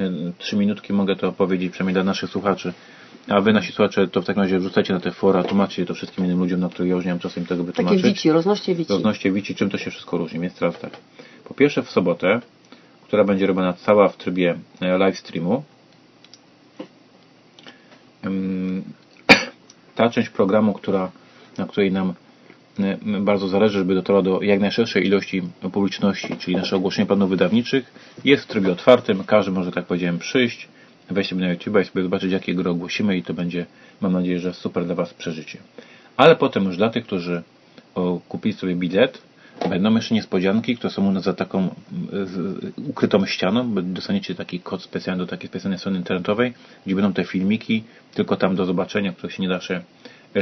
y, 0.00 0.32
trzy 0.38 0.56
minutki, 0.56 0.92
mogę 0.92 1.16
to 1.16 1.32
powiedzieć 1.32 1.72
przynajmniej 1.72 1.94
dla 1.94 2.04
naszych 2.04 2.30
słuchaczy. 2.30 2.72
A 3.28 3.40
wy, 3.40 3.52
nasi 3.52 3.72
słuchacze, 3.72 4.08
to 4.08 4.22
w 4.22 4.24
takim 4.24 4.42
razie 4.42 4.58
wrzucajcie 4.58 4.94
na 4.94 5.00
te 5.00 5.10
fora, 5.10 5.42
tłumaczcie 5.42 5.86
to 5.86 5.94
wszystkim 5.94 6.24
innym 6.24 6.38
ludziom, 6.38 6.60
na 6.60 6.68
których 6.68 6.88
ja 6.88 6.96
już 6.96 7.04
nie 7.04 7.10
mam 7.10 7.18
czasu 7.18 7.40
im 7.40 7.46
tego 7.46 7.62
Takie 7.64 7.72
wytłumaczyć 7.72 8.02
wici, 8.02 8.32
roznoście 8.32 8.74
wici. 8.74 8.92
roznoście 8.92 9.32
wici, 9.32 9.54
czym 9.54 9.70
to 9.70 9.78
się 9.78 9.90
wszystko 9.90 10.18
różni. 10.18 10.40
Więc 10.40 10.54
teraz 10.54 10.78
tak. 10.78 10.90
Po 11.44 11.54
pierwsze 11.54 11.82
w 11.82 11.90
sobotę, 11.90 12.40
która 13.10 13.24
będzie 13.24 13.46
robiona 13.46 13.72
cała 13.72 14.08
w 14.08 14.16
trybie 14.16 14.58
e, 14.80 14.98
live 14.98 15.18
streamu, 15.18 15.62
ta 19.94 20.10
część 20.10 20.28
programu, 20.28 20.72
która, 20.72 21.10
na 21.58 21.66
której 21.66 21.92
nam 21.92 22.14
e, 22.80 22.98
bardzo 23.20 23.48
zależy, 23.48 23.78
żeby 23.78 23.94
dotarła 23.94 24.22
do 24.22 24.42
jak 24.42 24.60
najszerszej 24.60 25.06
ilości 25.06 25.42
publiczności, 25.72 26.36
czyli 26.36 26.56
nasze 26.56 26.76
ogłoszenie 26.76 27.06
planów 27.06 27.30
wydawniczych, 27.30 27.92
jest 28.24 28.44
w 28.44 28.46
trybie 28.46 28.72
otwartym. 28.72 29.24
Każdy 29.24 29.52
może, 29.52 29.72
tak 29.72 29.84
powiedziałem, 29.86 30.18
przyjść, 30.18 30.68
wejść 31.10 31.30
sobie 31.30 31.42
na 31.42 31.52
YouTube 31.52 31.80
i 31.82 31.84
sobie 31.84 32.02
zobaczyć, 32.02 32.32
jakie 32.32 32.54
gry 32.54 32.70
ogłosimy 32.70 33.16
i 33.16 33.22
to 33.22 33.34
będzie, 33.34 33.66
mam 34.00 34.12
nadzieję, 34.12 34.38
że 34.38 34.54
super 34.54 34.84
dla 34.84 34.94
Was 34.94 35.14
przeżycie. 35.14 35.58
Ale 36.16 36.36
potem 36.36 36.64
już 36.64 36.76
dla 36.76 36.90
tych, 36.90 37.04
którzy 37.04 37.42
kupili 38.28 38.54
sobie 38.54 38.76
bilet, 38.76 39.22
będą 39.68 39.94
jeszcze 39.94 40.14
niespodzianki, 40.14 40.76
które 40.76 40.90
są 40.90 41.08
u 41.08 41.12
nas 41.12 41.22
za 41.22 41.34
taką 41.34 41.74
ukrytą 42.88 43.26
ścianą, 43.26 43.74
dostaniecie 43.74 44.34
taki 44.34 44.60
kod 44.60 44.82
specjalny 44.82 45.24
do 45.24 45.30
takiej 45.30 45.48
specjalnej 45.48 45.78
strony 45.78 45.98
internetowej, 45.98 46.52
gdzie 46.86 46.94
będą 46.94 47.12
te 47.12 47.24
filmiki, 47.24 47.84
tylko 48.14 48.36
tam 48.36 48.56
do 48.56 48.64
zobaczenia, 48.64 49.12
których 49.12 49.32
się 49.32 49.42
nie 49.42 49.48
da 49.48 49.60
się 49.60 49.80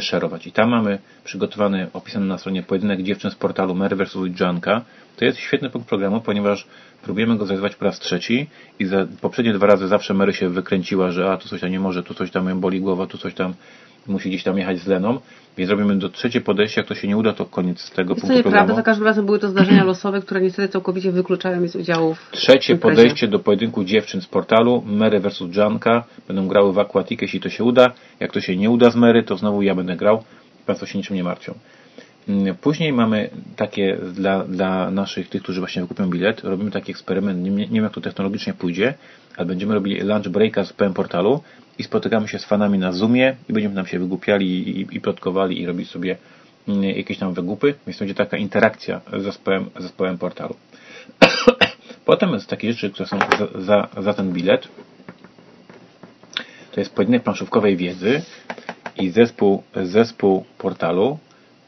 szerować. 0.00 0.46
I 0.46 0.52
tam 0.52 0.70
mamy 0.70 0.98
przygotowany, 1.24 1.86
opisany 1.92 2.26
na 2.26 2.38
stronie 2.38 2.62
pojedynek 2.62 3.02
dziewczyn 3.02 3.30
z 3.30 3.34
portalu 3.34 3.74
Mary 3.74 3.96
vs. 3.96 4.16
Janka. 4.40 4.84
To 5.16 5.24
jest 5.24 5.38
świetny 5.38 5.70
punkt 5.70 5.88
programu, 5.88 6.20
ponieważ 6.20 6.66
próbujemy 7.08 7.36
go 7.36 7.44
zrealizować 7.46 7.74
po 7.76 7.84
raz 7.84 7.98
trzeci 7.98 8.46
i 8.78 8.84
za 8.86 9.06
poprzednie 9.20 9.52
dwa 9.52 9.66
razy 9.66 9.88
zawsze 9.88 10.14
Mary 10.14 10.32
się 10.32 10.48
wykręciła, 10.48 11.10
że 11.10 11.30
a 11.30 11.36
tu 11.36 11.48
coś 11.48 11.60
tam 11.60 11.70
nie 11.70 11.80
może, 11.80 12.02
tu 12.02 12.14
coś 12.14 12.30
tam 12.30 12.48
ją 12.48 12.60
boli 12.60 12.80
głowa, 12.80 13.06
tu 13.06 13.18
coś 13.18 13.34
tam 13.34 13.54
musi 14.06 14.28
gdzieś 14.28 14.42
tam 14.42 14.58
jechać 14.58 14.78
z 14.78 14.86
Leną, 14.86 15.20
więc 15.56 15.70
robimy 15.70 15.96
do 15.96 16.08
trzecie 16.08 16.40
podejście, 16.40 16.80
jak 16.80 16.88
to 16.88 16.94
się 16.94 17.08
nie 17.08 17.16
uda, 17.16 17.32
to 17.32 17.44
koniec 17.44 17.90
tego 17.90 18.14
Jest 18.14 18.20
to 18.22 18.26
punktu 18.26 18.36
nieprawda, 18.36 18.58
programu. 18.58 18.76
za 18.76 18.82
każdym 18.82 19.06
razem 19.06 19.26
były 19.26 19.38
to 19.38 19.48
zdarzenia 19.48 19.84
losowe, 19.84 20.20
które 20.20 20.40
niestety 20.40 20.68
całkowicie 20.68 21.12
wykluczają 21.12 21.60
mnie 21.60 21.68
z 21.68 21.76
udziału 21.76 22.14
w 22.14 22.30
Trzecie 22.30 22.72
imprezie. 22.72 22.96
podejście 22.96 23.28
do 23.28 23.38
pojedynku 23.38 23.84
dziewczyn 23.84 24.20
z 24.20 24.26
portalu, 24.26 24.82
Mary 24.86 25.20
versus 25.20 25.56
Janka, 25.56 26.04
będą 26.28 26.48
grały 26.48 26.72
w 26.72 26.78
Aquatic, 26.78 27.22
jeśli 27.22 27.40
to 27.40 27.48
się 27.48 27.64
uda. 27.64 27.92
Jak 28.20 28.32
to 28.32 28.40
się 28.40 28.56
nie 28.56 28.70
uda 28.70 28.90
z 28.90 28.96
Mary, 28.96 29.22
to 29.22 29.36
znowu 29.36 29.62
ja 29.62 29.74
będę 29.74 29.96
grał. 29.96 30.24
Państwo 30.66 30.86
się 30.86 30.98
niczym 30.98 31.16
nie 31.16 31.24
martwią. 31.24 31.54
Mm, 32.28 32.56
Później 32.56 32.92
mamy 32.92 33.30
takie 33.56 33.96
dla, 33.96 34.44
dla 34.44 34.90
naszych, 34.90 35.28
tych, 35.28 35.42
którzy 35.42 35.60
właśnie 35.60 35.82
wykupią 35.82 36.10
bilet, 36.10 36.44
robimy 36.44 36.70
taki 36.70 36.90
eksperyment, 36.90 37.42
nie, 37.42 37.50
nie 37.50 37.66
wiem 37.66 37.84
jak 37.84 37.92
to 37.92 38.00
technologicznie 38.00 38.52
pójdzie, 38.54 38.94
ale 39.36 39.46
będziemy 39.46 39.74
robili 39.74 40.00
lunch 40.00 40.28
breaka 40.28 40.64
z 40.64 40.72
PM 40.72 40.94
portalu 40.94 41.42
i 41.78 41.84
spotykamy 41.84 42.28
się 42.28 42.38
z 42.38 42.44
fanami 42.44 42.78
na 42.78 42.92
Zoomie 42.92 43.36
i 43.48 43.52
będziemy 43.52 43.74
tam 43.74 43.86
się 43.86 43.98
wygłupiali 43.98 44.80
i, 44.80 44.96
i 44.96 45.00
plotkowali 45.00 45.60
i 45.60 45.66
robić 45.66 45.90
sobie 45.90 46.16
mm, 46.68 46.84
jakieś 46.84 47.18
tam 47.18 47.34
wygłupy, 47.34 47.74
więc 47.86 47.98
będzie 47.98 48.14
taka 48.14 48.36
interakcja 48.36 49.00
z 49.18 49.22
zespołem, 49.22 49.70
zespołem 49.78 50.18
portalu. 50.18 50.54
Potem 52.04 52.40
z 52.40 52.46
takich 52.46 52.72
rzeczy, 52.72 52.90
które 52.90 53.08
są 53.08 53.18
za, 53.38 53.60
za, 53.60 54.02
za 54.02 54.14
ten 54.14 54.32
bilet, 54.32 54.68
to 56.72 56.80
jest 56.80 56.94
pojedynek 56.94 57.22
planszówkowej 57.22 57.76
wiedzy 57.76 58.22
i 58.96 59.10
zespół, 59.10 59.62
zespół 59.84 60.44
portalu 60.58 61.18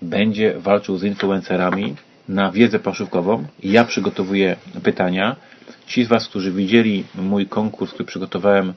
będzie 0.03 0.55
walczył 0.59 0.97
z 0.99 1.05
influencerami 1.05 1.97
na 2.29 2.53
wiedzę 2.53 2.79
planszówkową. 2.79 3.45
Ja 3.63 3.85
przygotowuję 3.85 4.57
pytania. 4.83 5.37
Ci 5.87 6.05
z 6.05 6.09
Was, 6.09 6.29
którzy 6.29 6.53
widzieli 6.53 7.05
mój 7.15 7.47
konkurs, 7.47 7.93
który 7.93 8.05
przygotowałem 8.07 8.75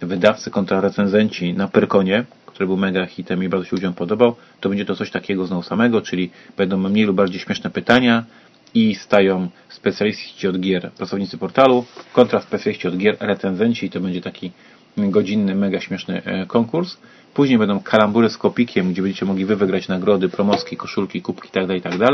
wydawcy 0.00 0.50
kontra 0.50 0.80
recenzenci 0.80 1.54
na 1.54 1.68
Pyrkonie, 1.68 2.24
który 2.46 2.66
był 2.66 2.76
mega 2.76 3.06
hitem 3.06 3.44
i 3.44 3.48
bardzo 3.48 3.64
się 3.64 3.76
ludziom 3.76 3.94
podobał, 3.94 4.36
to 4.60 4.68
będzie 4.68 4.84
to 4.84 4.96
coś 4.96 5.10
takiego 5.10 5.46
znowu 5.46 5.62
samego, 5.62 6.02
czyli 6.02 6.30
będą 6.56 6.76
mniej 6.76 7.04
lub 7.04 7.16
bardziej 7.16 7.40
śmieszne 7.40 7.70
pytania 7.70 8.24
i 8.74 8.94
stają 8.94 9.48
specjaliści 9.68 10.48
od 10.48 10.60
gier, 10.60 10.92
pracownicy 10.92 11.38
portalu, 11.38 11.84
kontra 12.12 12.40
specjaliści 12.40 12.88
od 12.88 12.96
gier, 12.96 13.16
recenzenci 13.20 13.86
i 13.86 13.90
to 13.90 14.00
będzie 14.00 14.20
taki 14.20 14.50
godzinny, 14.96 15.54
mega 15.54 15.80
śmieszny 15.80 16.22
e, 16.24 16.46
konkurs. 16.46 16.96
Później 17.34 17.58
będą 17.58 17.80
kalambury 17.80 18.30
z 18.30 18.38
kopikiem, 18.38 18.92
gdzie 18.92 19.02
będziecie 19.02 19.26
mogli 19.26 19.44
wy 19.44 19.56
wygrać 19.56 19.88
nagrody, 19.88 20.28
promoski, 20.28 20.76
koszulki, 20.76 21.22
kubki 21.22 21.48
itd. 21.48 21.74
itd. 21.74 22.06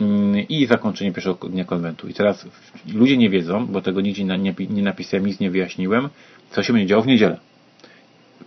Mm, 0.00 0.48
I 0.48 0.66
zakończenie 0.66 1.12
pierwszego 1.12 1.48
dnia 1.48 1.64
konwentu. 1.64 2.08
I 2.08 2.14
teraz 2.14 2.46
ludzie 2.94 3.16
nie 3.16 3.30
wiedzą, 3.30 3.66
bo 3.66 3.80
tego 3.80 4.00
nigdzie 4.00 4.24
nie 4.70 4.82
napisałem, 4.82 5.26
nic 5.26 5.40
nie 5.40 5.50
wyjaśniłem, 5.50 6.08
co 6.50 6.62
się 6.62 6.72
będzie 6.72 6.86
działo 6.86 7.02
w 7.02 7.06
niedzielę. 7.06 7.38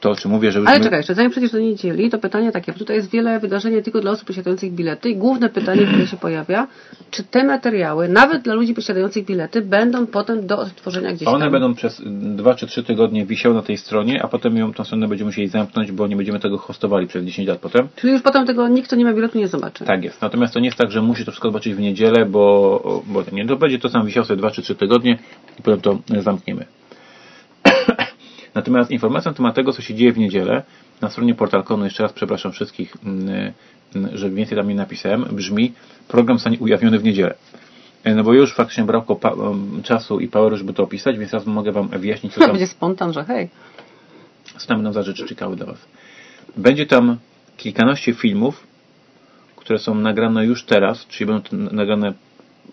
To, 0.03 0.11
o 0.11 0.15
czym 0.15 0.31
mówię, 0.31 0.51
że 0.51 0.59
już 0.59 0.69
Ale 0.69 0.79
czekaj, 0.79 0.99
jeszcze 0.99 1.15
zanim 1.15 1.31
przejdziesz 1.31 1.51
do 1.51 1.59
niedzieli, 1.59 2.09
to 2.09 2.19
pytanie 2.19 2.51
takie, 2.51 2.71
bo 2.71 2.79
tutaj 2.79 2.95
jest 2.95 3.11
wiele 3.11 3.39
wydarzeń 3.39 3.73
nie 3.73 3.81
tylko 3.81 4.01
dla 4.01 4.11
osób 4.11 4.27
posiadających 4.27 4.71
bilety 4.71 5.09
i 5.09 5.15
główne 5.15 5.49
pytanie, 5.49 5.85
które 5.85 6.07
się 6.07 6.17
pojawia, 6.17 6.67
czy 7.11 7.23
te 7.23 7.43
materiały, 7.43 8.07
nawet 8.07 8.41
dla 8.41 8.53
ludzi 8.53 8.73
posiadających 8.73 9.25
bilety, 9.25 9.61
będą 9.61 10.07
potem 10.07 10.47
do 10.47 10.59
odtworzenia 10.59 11.13
gdzieś 11.13 11.27
One 11.27 11.39
tam? 11.39 11.51
będą 11.51 11.73
przez 11.75 12.01
dwa 12.35 12.55
czy 12.55 12.67
trzy 12.67 12.83
tygodnie 12.83 13.25
wisiały 13.25 13.55
na 13.55 13.61
tej 13.61 13.77
stronie, 13.77 14.23
a 14.23 14.27
potem 14.27 14.57
ją 14.57 14.73
tą 14.73 14.83
stronę 14.83 15.07
będziemy 15.07 15.27
musieli 15.27 15.47
zamknąć, 15.47 15.91
bo 15.91 16.07
nie 16.07 16.15
będziemy 16.15 16.39
tego 16.39 16.57
hostowali 16.57 17.07
przez 17.07 17.25
10 17.25 17.47
lat 17.47 17.59
potem. 17.59 17.87
Czyli 17.95 18.13
już 18.13 18.21
potem 18.21 18.45
tego 18.45 18.67
nikt, 18.67 18.87
kto 18.87 18.95
nie 18.95 19.05
ma 19.05 19.13
biletu, 19.13 19.37
nie 19.37 19.47
zobaczy. 19.47 19.85
Tak 19.85 20.03
jest. 20.03 20.21
Natomiast 20.21 20.53
to 20.53 20.59
nie 20.59 20.65
jest 20.65 20.77
tak, 20.77 20.91
że 20.91 21.01
musi 21.01 21.25
to 21.25 21.31
wszystko 21.31 21.47
zobaczyć 21.47 21.73
w 21.73 21.79
niedzielę, 21.79 22.25
bo, 22.25 23.03
bo 23.07 23.23
nie, 23.31 23.47
to 23.47 23.55
będzie 23.55 23.79
to 23.79 23.89
sam 23.89 24.05
wisiał 24.05 24.25
sobie 24.25 24.37
2 24.37 24.51
czy 24.51 24.61
3 24.61 24.75
tygodnie 24.75 25.17
i 25.59 25.61
potem 25.61 25.81
to 25.81 25.97
zamkniemy. 26.21 26.65
Natomiast 28.55 28.91
informacja 28.91 29.31
na 29.31 29.37
temat 29.37 29.55
tego, 29.55 29.73
co 29.73 29.81
się 29.81 29.95
dzieje 29.95 30.13
w 30.13 30.17
niedzielę, 30.17 30.63
na 31.01 31.09
stronie 31.09 31.35
Portalkonu, 31.35 31.85
jeszcze 31.85 32.03
raz 32.03 32.13
przepraszam 32.13 32.51
wszystkich, 32.51 32.97
mm, 33.05 33.53
mm, 33.95 34.17
że 34.17 34.29
więcej 34.29 34.57
tam 34.57 34.67
nie 34.67 34.75
napisałem, 34.75 35.25
brzmi 35.31 35.73
program 36.07 36.37
zostanie 36.37 36.59
ujawniony 36.59 36.99
w 36.99 37.03
niedzielę. 37.03 37.35
E, 38.03 38.15
No 38.15 38.23
bo 38.23 38.33
już 38.33 38.53
faktycznie 38.53 38.83
brakło 38.83 39.19
czasu 39.83 40.19
i 40.19 40.27
poweru, 40.27 40.57
żeby 40.57 40.73
to 40.73 40.83
opisać, 40.83 41.17
więc 41.17 41.31
teraz 41.31 41.45
mogę 41.45 41.71
Wam 41.71 41.87
wyjaśnić, 41.87 42.33
co 42.33 42.39
tam, 42.45 42.49
będzie 42.51 42.67
spontan, 42.67 43.13
że 43.13 43.23
hej. 43.23 43.49
co 44.57 44.67
tam 44.67 44.77
będą 44.77 44.93
za 44.93 45.03
rzeczy 45.03 45.25
czekały 45.25 45.55
dla 45.55 45.65
Was. 45.65 45.79
Będzie 46.57 46.85
tam 46.85 47.17
kilkanaście 47.57 48.13
filmów, 48.13 48.67
które 49.55 49.79
są 49.79 49.95
nagrane 49.95 50.45
już 50.45 50.63
teraz, 50.63 51.07
czyli 51.07 51.27
będą 51.27 51.57
nagrane 51.75 52.13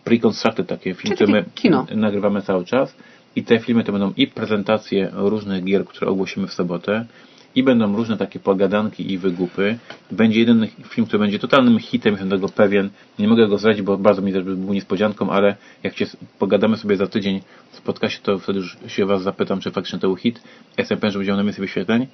pre-constructed 0.05 0.67
takie 0.67 0.95
filmy, 0.95 1.17
które 1.17 1.33
my 1.33 1.45
kino. 1.55 1.87
nagrywamy 1.95 2.43
cały 2.43 2.65
czas. 2.65 2.95
I 3.37 3.43
te 3.45 3.59
filmy 3.59 3.85
to 3.85 3.93
będą 3.93 4.13
i 4.17 4.27
prezentacje 4.27 5.11
różnych 5.13 5.65
gier, 5.65 5.85
które 5.85 6.11
ogłosimy 6.11 6.47
w 6.47 6.53
sobotę, 6.53 7.07
i 7.55 7.63
będą 7.63 7.97
różne 7.97 8.17
takie 8.17 8.39
pogadanki 8.41 9.13
i 9.13 9.19
wygłupy. 9.19 9.79
Będzie 10.11 10.41
jeden 10.41 10.67
film, 10.89 11.07
który 11.07 11.19
będzie 11.19 11.39
totalnym 11.39 11.79
hitem, 11.79 12.13
jestem 12.13 12.31
tego 12.31 12.49
pewien. 12.49 12.91
Nie 13.19 13.29
mogę 13.29 13.49
go 13.49 13.59
zdradzić, 13.59 13.83
bo 13.83 13.99
bardzo 13.99 14.23
mi 14.23 14.33
też 14.33 14.45
by 14.45 14.57
był 14.57 14.75
niespodzianką, 14.75 15.31
ale 15.31 15.57
jak 15.83 15.97
się 15.97 16.07
pogadamy 16.39 16.77
sobie 16.77 16.97
za 16.97 17.07
tydzień 17.07 17.41
w 17.73 17.81
podcastie, 17.81 18.19
to 18.23 18.39
wtedy 18.39 18.59
już 18.59 18.77
się 18.87 19.07
Was 19.07 19.23
zapytam, 19.23 19.61
czy 19.61 19.71
faktycznie 19.71 19.99
to 19.99 20.07
był 20.07 20.17
hit. 20.17 20.43
Jestem 20.79 20.99
pewien, 20.99 21.13
że 21.13 21.19
będzie 21.19 21.33
on 21.33 21.39
na 21.39 21.45
więcej 21.45 21.63
wyświetleń. 21.63 22.07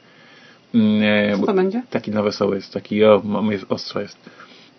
Mm, 0.74 1.02
e, 1.02 1.38
Co 1.40 1.46
to 1.46 1.54
będzie? 1.54 1.82
Taki 1.90 2.10
na 2.10 2.22
wesoły 2.22 2.56
jest, 2.56 2.72
taki 2.72 3.04
o, 3.04 3.22
jest 3.50 3.64
ostro 3.68 4.00
jest. 4.00 4.30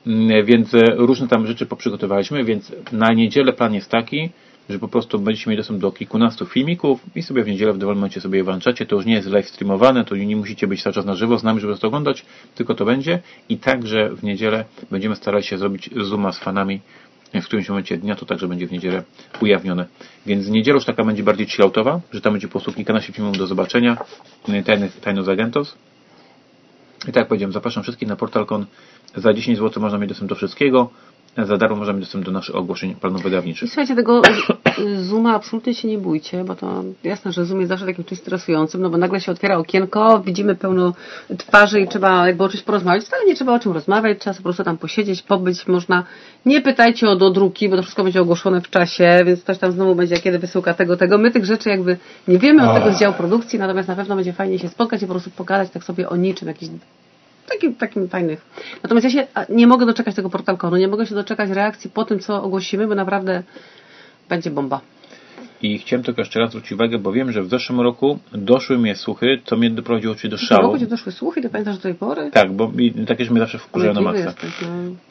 Mm, 0.08 0.46
Więc 0.46 0.74
e, 0.74 0.80
różne 0.96 1.28
tam 1.28 1.48
rzeczy 1.48 1.66
poprzygotowaliśmy, 1.66 2.44
więc 2.44 2.72
na 2.92 3.14
niedzielę 3.14 3.54
plan 3.54 3.74
jest 3.74 3.92
taki, 3.92 4.30
że 4.70 4.80
po 4.80 4.88
prostu 4.88 5.20
będziecie 5.20 5.50
mieli 5.50 5.58
dostęp 5.58 5.80
do 5.80 5.92
kilkunastu 5.92 6.46
filmików 6.46 7.00
i 7.16 7.24
sobie 7.24 7.44
w 7.44 7.48
niedzielę 7.48 7.74
w 7.74 7.78
dowolnym 7.78 8.00
momencie 8.00 8.22
sobie 8.22 8.38
je 8.38 8.44
włączacie. 8.44 8.86
To 8.86 8.96
już 8.96 9.06
nie 9.06 9.14
jest 9.14 9.28
live 9.28 9.50
streamowane, 9.50 10.06
to 10.06 10.16
nie 10.16 10.36
musicie 10.36 10.68
być 10.68 10.84
cały 10.84 10.94
czas 10.94 11.06
na 11.06 11.16
żywo 11.16 11.40
z 11.40 11.44
nami, 11.44 11.60
żeby 11.60 11.78
to 11.78 11.88
oglądać, 11.88 12.26
tylko 12.56 12.76
to 12.76 12.86
będzie. 12.86 13.20
I 13.50 13.58
także 13.58 14.10
w 14.10 14.24
niedzielę 14.24 14.66
będziemy 14.92 15.16
starali 15.16 15.44
się 15.44 15.58
zrobić 15.58 15.90
zooma 15.96 16.32
z 16.32 16.40
fanami 16.40 16.82
w 17.34 17.46
którymś 17.46 17.70
momencie 17.70 17.98
dnia, 17.98 18.16
to 18.16 18.26
także 18.26 18.48
będzie 18.48 18.68
w 18.68 18.72
niedzielę 18.72 19.04
ujawnione. 19.42 19.86
Więc 20.26 20.48
w 20.48 20.50
niedzielę 20.50 20.76
już 20.76 20.86
taka 20.86 21.04
będzie 21.04 21.24
bardziej 21.24 21.48
chilloutowa, 21.48 22.02
że 22.12 22.22
tam 22.22 22.34
będzie 22.34 22.48
po 22.48 22.52
prostu 22.52 22.74
kilkanaście 22.74 23.14
filmów 23.14 23.38
do 23.38 23.48
zobaczenia, 23.48 23.98
tajnych, 24.66 25.00
tajnos 25.00 25.28
agentos. 25.28 25.78
I 27.04 27.06
tak 27.06 27.16
jak 27.16 27.28
powiedziałem, 27.28 27.52
zapraszam 27.54 27.84
wszystkich 27.84 28.08
na 28.08 28.16
portal.con. 28.16 28.66
Za 29.16 29.34
10 29.34 29.58
zł 29.58 29.84
można 29.84 29.98
mieć 29.98 30.10
dostęp 30.10 30.30
do 30.30 30.36
wszystkiego. 30.36 30.90
Za 31.44 31.58
darmo 31.58 31.94
mieć 31.94 32.00
dostęp 32.00 32.26
do 32.26 32.32
naszych 32.32 32.56
ogłoszeń 32.56 32.96
planów 32.96 33.22
I 33.46 33.68
słuchajcie, 33.68 33.96
tego 33.96 34.22
Zooma 35.02 35.36
absolutnie 35.36 35.74
się 35.74 35.88
nie 35.88 35.98
bójcie, 35.98 36.44
bo 36.44 36.56
to 36.56 36.84
jasne, 37.04 37.32
że 37.32 37.46
Zoom 37.46 37.60
jest 37.60 37.70
zawsze 37.70 37.86
takim 37.86 38.04
czymś 38.04 38.22
stresującym, 38.22 38.82
no 38.82 38.90
bo 38.90 38.98
nagle 38.98 39.22
się 39.22 39.32
otwiera 39.32 39.58
okienko, 39.58 40.20
widzimy 40.20 40.56
pełno 40.56 40.94
twarzy 41.38 41.82
i 41.82 41.88
trzeba 41.88 42.28
jakby 42.28 42.44
o 42.44 42.50
czymś 42.50 42.64
porozmawiać. 42.64 43.06
Wcale 43.06 43.26
nie 43.26 43.36
trzeba 43.36 43.54
o 43.54 43.60
czym 43.60 43.72
rozmawiać, 43.72 44.20
trzeba 44.20 44.36
po 44.36 44.44
prostu 44.44 44.64
tam 44.64 44.78
posiedzieć, 44.78 45.22
pobyć 45.22 45.68
można. 45.68 46.04
Nie 46.46 46.62
pytajcie 46.62 47.10
o 47.10 47.16
dodruki, 47.16 47.70
bo 47.70 47.76
to 47.76 47.82
wszystko 47.82 48.04
będzie 48.04 48.22
ogłoszone 48.22 48.62
w 48.62 48.70
czasie, 48.70 49.24
więc 49.26 49.44
ktoś 49.44 49.58
tam 49.58 49.72
znowu 49.72 49.96
będzie, 49.96 50.18
kiedy 50.18 50.40
wysyłka 50.40 50.74
tego, 50.74 50.98
tego. 50.98 51.18
My 51.18 51.32
tych 51.32 51.46
rzeczy 51.46 51.70
jakby 51.70 51.98
nie 52.28 52.40
wiemy 52.40 52.70
od 52.70 52.78
tego 52.78 52.94
z 52.94 53.00
działu 53.00 53.14
produkcji, 53.14 53.60
natomiast 53.60 53.88
na 53.88 53.96
pewno 53.96 54.16
będzie 54.16 54.34
fajnie 54.34 54.60
się 54.60 54.70
spotkać 54.70 55.02
i 55.02 55.08
po 55.08 55.14
prostu 55.14 55.32
pogadać 55.32 55.70
tak 55.70 55.84
sobie 55.84 56.10
o 56.10 56.16
niczym, 56.16 56.48
jakiś 56.48 56.70
takim, 57.52 57.76
takim 57.76 58.08
fajnych. 58.08 58.46
Natomiast 58.84 59.06
ja 59.06 59.12
się 59.12 59.28
a, 59.34 59.46
nie 59.50 59.68
mogę 59.68 59.86
doczekać 59.86 60.16
tego 60.16 60.30
portalkonu, 60.30 60.78
nie 60.78 60.88
mogę 60.88 61.06
się 61.06 61.16
doczekać 61.16 61.50
reakcji 61.50 61.90
po 61.90 62.06
tym, 62.06 62.20
co 62.20 62.44
ogłosimy, 62.44 62.88
bo 62.88 62.96
naprawdę 62.96 63.44
będzie 64.30 64.52
bomba. 64.52 64.82
I 65.62 65.78
chciałem 65.80 66.04
tylko 66.04 66.22
jeszcze 66.22 66.40
raz 66.40 66.50
zwrócić 66.50 66.72
uwagę, 66.72 66.98
bo 66.98 67.12
wiem, 67.12 67.32
że 67.32 67.44
w 67.44 67.50
zeszłym 67.50 67.82
roku 67.82 68.20
doszły 68.32 68.78
mnie 68.78 68.96
słuchy, 68.96 69.42
to 69.46 69.56
mnie 69.58 69.70
doprowadziło 69.70 70.12
oczywiście 70.14 70.30
do 70.30 70.38
W 70.38 70.42
szału. 70.42 70.62
roku 70.64 70.80
ci 70.80 70.88
doszły 70.88 71.12
słuchy, 71.12 71.42
ty 71.42 71.50
pamiętasz 71.50 71.76
do 71.76 71.82
tej 71.82 71.96
pory? 71.96 72.32
Tak, 72.32 72.52
bo 72.54 72.68
mi, 72.72 72.92
takie, 72.94 73.26
że 73.26 73.32
mnie 73.32 73.40
zawsze 73.40 73.58
wkurzają 73.58 73.94
na 73.94 74.02
maksa. 74.02 74.24
jesteś, 74.26 74.52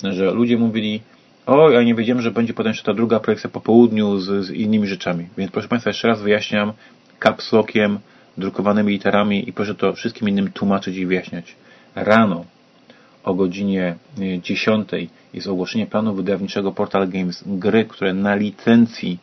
no. 0.02 0.12
Że 0.12 0.30
ludzie 0.30 0.56
mówili, 0.58 1.00
o, 1.46 1.70
ja 1.70 1.82
nie 1.82 1.94
wiedziałem, 1.94 2.22
że 2.22 2.30
będzie 2.30 2.54
potem 2.54 2.70
jeszcze 2.70 2.84
ta 2.84 2.94
druga 2.94 3.20
projekcja 3.20 3.50
po 3.50 3.60
południu 3.60 4.18
z, 4.18 4.44
z 4.46 4.50
innymi 4.50 4.86
rzeczami. 4.86 5.26
Więc 5.38 5.50
proszę 5.52 5.68
Państwa, 5.68 5.90
jeszcze 5.90 6.08
raz 6.08 6.22
wyjaśniam, 6.22 6.72
caps 7.20 7.52
lockiem, 7.52 7.98
drukowanymi 8.38 8.92
literami 8.92 9.48
i 9.48 9.52
proszę 9.52 9.74
to 9.74 9.92
wszystkim 9.92 10.28
innym 10.28 10.52
tłumaczyć 10.52 10.96
i 10.96 11.06
wyjaśniać. 11.06 11.56
Rano 11.96 12.44
o 13.24 13.34
godzinie 13.34 13.96
y, 14.18 14.40
10 14.42 14.88
jest 15.34 15.46
ogłoszenie 15.46 15.86
planu 15.86 16.14
wydawniczego 16.14 16.72
Portal 16.72 17.08
Games. 17.08 17.44
Gry, 17.46 17.84
które 17.84 18.14
na 18.14 18.34
licencji 18.34 19.18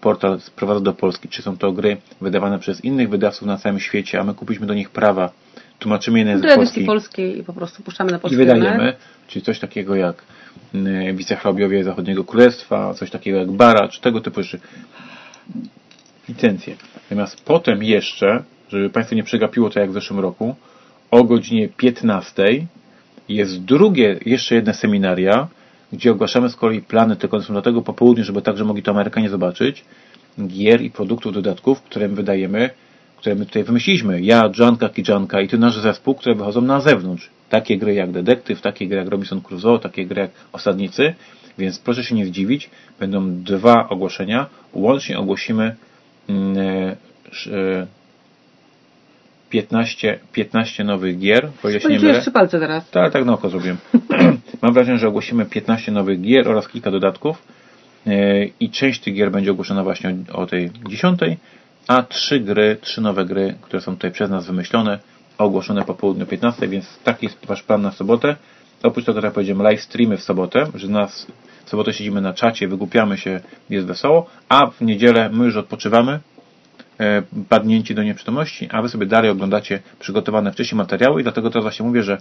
portal 0.00 0.40
sprowadza 0.40 0.80
do 0.80 0.92
Polski. 0.92 1.28
Czy 1.28 1.42
są 1.42 1.56
to 1.56 1.72
gry 1.72 1.96
wydawane 2.20 2.58
przez 2.58 2.84
innych 2.84 3.08
wydawców 3.08 3.46
na 3.48 3.56
całym 3.56 3.80
świecie, 3.80 4.20
a 4.20 4.24
my 4.24 4.34
kupiliśmy 4.34 4.66
do 4.66 4.74
nich 4.74 4.90
prawa, 4.90 5.30
tłumaczymy 5.78 6.18
je 6.18 6.24
na 6.24 6.30
język 6.30 6.54
polski 6.54 6.84
polskiej 6.84 7.38
i 7.38 7.44
po 7.44 7.52
prostu 7.52 7.82
puszczamy 7.82 8.10
na 8.10 8.18
i 8.18 8.20
polski 8.20 8.36
wydajemy, 8.36 8.70
rynek. 8.70 8.96
czyli 9.28 9.44
coś 9.44 9.58
takiego 9.58 9.94
jak 9.94 10.22
y, 10.74 11.12
wicehrabiowie 11.14 11.84
Zachodniego 11.84 12.24
Królestwa, 12.24 12.94
coś 12.94 13.10
takiego 13.10 13.38
jak 13.38 13.50
Bara, 13.52 13.88
czy 13.88 14.00
tego 14.00 14.20
typu 14.20 14.42
rzeczy. 14.42 14.60
Licencje. 16.28 16.76
Natomiast 17.02 17.44
potem 17.44 17.82
jeszcze, 17.82 18.42
żeby 18.68 18.90
Państwu 18.90 19.14
nie 19.14 19.22
przegapiło 19.22 19.70
to 19.70 19.80
jak 19.80 19.90
w 19.90 19.94
zeszłym 19.94 20.20
roku, 20.20 20.54
o 21.10 21.24
godzinie 21.24 21.68
15 21.68 22.66
jest 23.28 23.64
drugie, 23.64 24.18
jeszcze 24.26 24.54
jedne 24.54 24.74
seminaria, 24.74 25.48
gdzie 25.92 26.12
ogłaszamy 26.12 26.48
z 26.48 26.56
kolei 26.56 26.80
plany, 26.80 27.16
tylko 27.16 27.42
są 27.42 27.54
do 27.54 27.62
tego 27.62 27.82
po 27.82 27.92
południu, 27.92 28.24
żeby 28.24 28.42
także 28.42 28.64
mogli 28.64 28.82
to 28.82 28.90
Amerykanie 28.90 29.28
zobaczyć, 29.28 29.84
gier 30.46 30.82
i 30.82 30.90
produktów, 30.90 31.32
dodatków, 31.32 31.82
które 31.82 32.08
my 32.08 32.14
wydajemy 32.14 32.70
które 33.16 33.34
my 33.34 33.46
tutaj 33.46 33.64
wymyśliliśmy, 33.64 34.22
ja, 34.22 34.50
Joanka, 34.58 34.88
Kijanka 34.88 35.40
i 35.40 35.48
ty 35.48 35.58
nasz 35.58 35.78
zespół, 35.78 36.14
które 36.14 36.34
wychodzą 36.34 36.60
na 36.60 36.80
zewnątrz. 36.80 37.30
Takie 37.48 37.78
gry 37.78 37.94
jak 37.94 38.12
Detektyw, 38.12 38.60
takie 38.60 38.86
gry 38.88 38.96
jak 38.96 39.08
Robinson 39.08 39.40
Crusoe, 39.40 39.78
takie 39.78 40.06
gry 40.06 40.20
jak 40.20 40.30
Osadnicy, 40.52 41.14
więc 41.58 41.78
proszę 41.78 42.04
się 42.04 42.14
nie 42.14 42.26
zdziwić, 42.26 42.70
będą 43.00 43.42
dwa 43.42 43.88
ogłoszenia. 43.88 44.46
Łącznie 44.72 45.18
ogłosimy 45.18 45.76
15, 49.56 50.08
mm, 50.08 50.26
15 50.32 50.82
e, 50.82 50.86
nowych 50.86 51.18
gier. 51.18 51.48
O 51.64 51.68
ile 51.68 51.80
się 51.80 51.88
nie 51.88 51.98
mylę. 52.00 52.20
trzy 52.20 52.30
palce 52.30 52.60
teraz. 52.60 52.90
Tak, 52.90 53.12
tak 53.12 53.24
na 53.24 53.32
oko 53.32 53.48
zrobiłem. 53.48 53.76
Mam 54.62 54.74
wrażenie, 54.74 54.98
że 54.98 55.08
ogłosimy 55.08 55.46
15 55.46 55.92
nowych 55.92 56.20
gier 56.20 56.48
oraz 56.48 56.68
kilka 56.68 56.90
dodatków 56.90 57.42
e, 58.06 58.44
i 58.44 58.70
część 58.70 59.00
tych 59.00 59.14
gier 59.14 59.30
będzie 59.30 59.50
ogłoszona 59.50 59.84
właśnie 59.84 60.14
o 60.32 60.46
tej 60.46 60.70
10, 60.88 61.20
a 61.88 62.02
trzy 62.02 62.40
gry, 62.40 62.76
trzy 62.80 63.00
nowe 63.00 63.24
gry, 63.24 63.54
które 63.60 63.80
są 63.80 63.94
tutaj 63.94 64.12
przez 64.12 64.30
nas 64.30 64.46
wymyślone, 64.46 64.98
ogłoszone 65.38 65.84
po 65.84 65.94
południu 65.94 66.26
15, 66.26 66.68
więc 66.68 66.98
taki 67.04 67.26
jest 67.26 67.46
Wasz 67.46 67.62
plan 67.62 67.82
na 67.82 67.92
sobotę. 67.92 68.36
Oprócz 68.82 69.04
tego, 69.04 69.14
tak 69.14 69.24
jak 69.24 69.34
powiedziałem, 69.34 69.62
live 69.62 69.80
streamy 69.80 70.16
w 70.16 70.22
sobotę, 70.22 70.66
że 70.74 70.88
nas 70.88 71.26
w 71.64 71.70
sobotę 71.70 71.92
siedzimy 71.92 72.20
na 72.20 72.34
czacie, 72.34 72.68
wygłupiamy 72.68 73.18
się, 73.18 73.40
jest 73.70 73.86
wesoło, 73.86 74.26
a 74.48 74.66
w 74.66 74.80
niedzielę 74.80 75.30
my 75.32 75.44
już 75.44 75.56
odpoczywamy, 75.56 76.20
padnięci 77.48 77.94
do 77.94 78.02
nieprzytomności, 78.02 78.68
a 78.72 78.82
Wy 78.82 78.88
sobie 78.88 79.06
dalej 79.06 79.30
oglądacie 79.30 79.82
przygotowane 79.98 80.52
wcześniej 80.52 80.76
materiały 80.76 81.20
i 81.20 81.22
dlatego 81.22 81.50
teraz 81.50 81.64
właśnie 81.64 81.86
mówię, 81.86 82.02
że 82.02 82.18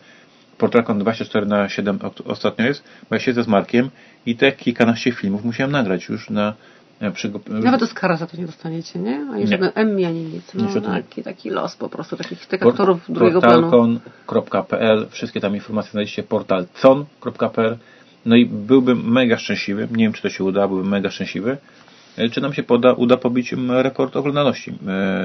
Portalkon 0.58 1.00
24 1.00 1.46
na 1.46 1.70
7 1.70 2.00
ostatnio 2.25 2.65
jest, 2.65 2.84
bo 3.10 3.15
ja 3.15 3.20
siedzę 3.20 3.44
z 3.44 3.48
Markiem 3.48 3.89
i 4.25 4.36
te 4.36 4.51
kilkanaście 4.51 5.12
filmów 5.12 5.46
musiałem 5.46 5.72
nagrać 5.72 6.10
już 6.10 6.29
na 6.29 6.53
e, 7.01 7.12
Nawet 7.50 7.84
Oscara 7.84 8.17
za 8.17 8.27
to 8.27 8.38
nie 8.38 8.46
dostaniecie, 8.46 9.00
nie? 9.00 9.27
Ani 9.34 9.48
żadne 9.48 9.74
Emmy, 9.74 10.08
ani 10.08 10.24
nic. 10.24 10.53
No, 10.53 10.82
taki, 10.82 11.24
taki 11.24 11.50
los 11.50 11.75
po 11.75 11.89
prostu 11.89 12.17
takich 12.17 12.46
tych 12.46 12.63
aktorów 12.63 13.01
drugiego 13.10 13.41
planu. 13.41 13.72
Portalkon.pl 13.72 15.08
Wszystkie 15.10 15.41
tam 15.41 15.55
informacje 15.55 15.91
znajdziecie 15.91 16.24
portalcon.pl 16.24 17.77
no 18.25 18.36
i 18.36 18.46
byłbym 18.46 19.12
mega 19.12 19.38
szczęśliwy, 19.38 19.88
nie 19.91 20.03
wiem 20.03 20.13
czy 20.13 20.22
to 20.22 20.29
się 20.29 20.44
uda, 20.44 20.67
byłbym 20.67 20.88
mega 20.88 21.10
szczęśliwy, 21.10 21.51
e, 21.51 21.85
czy 22.31 22.41
nam 22.41 22.53
się 22.53 22.63
poda, 22.63 22.93
uda 22.93 23.17
pobić 23.17 23.55
rekord 23.69 24.15
oglądalności. 24.15 24.72
E, 24.72 24.75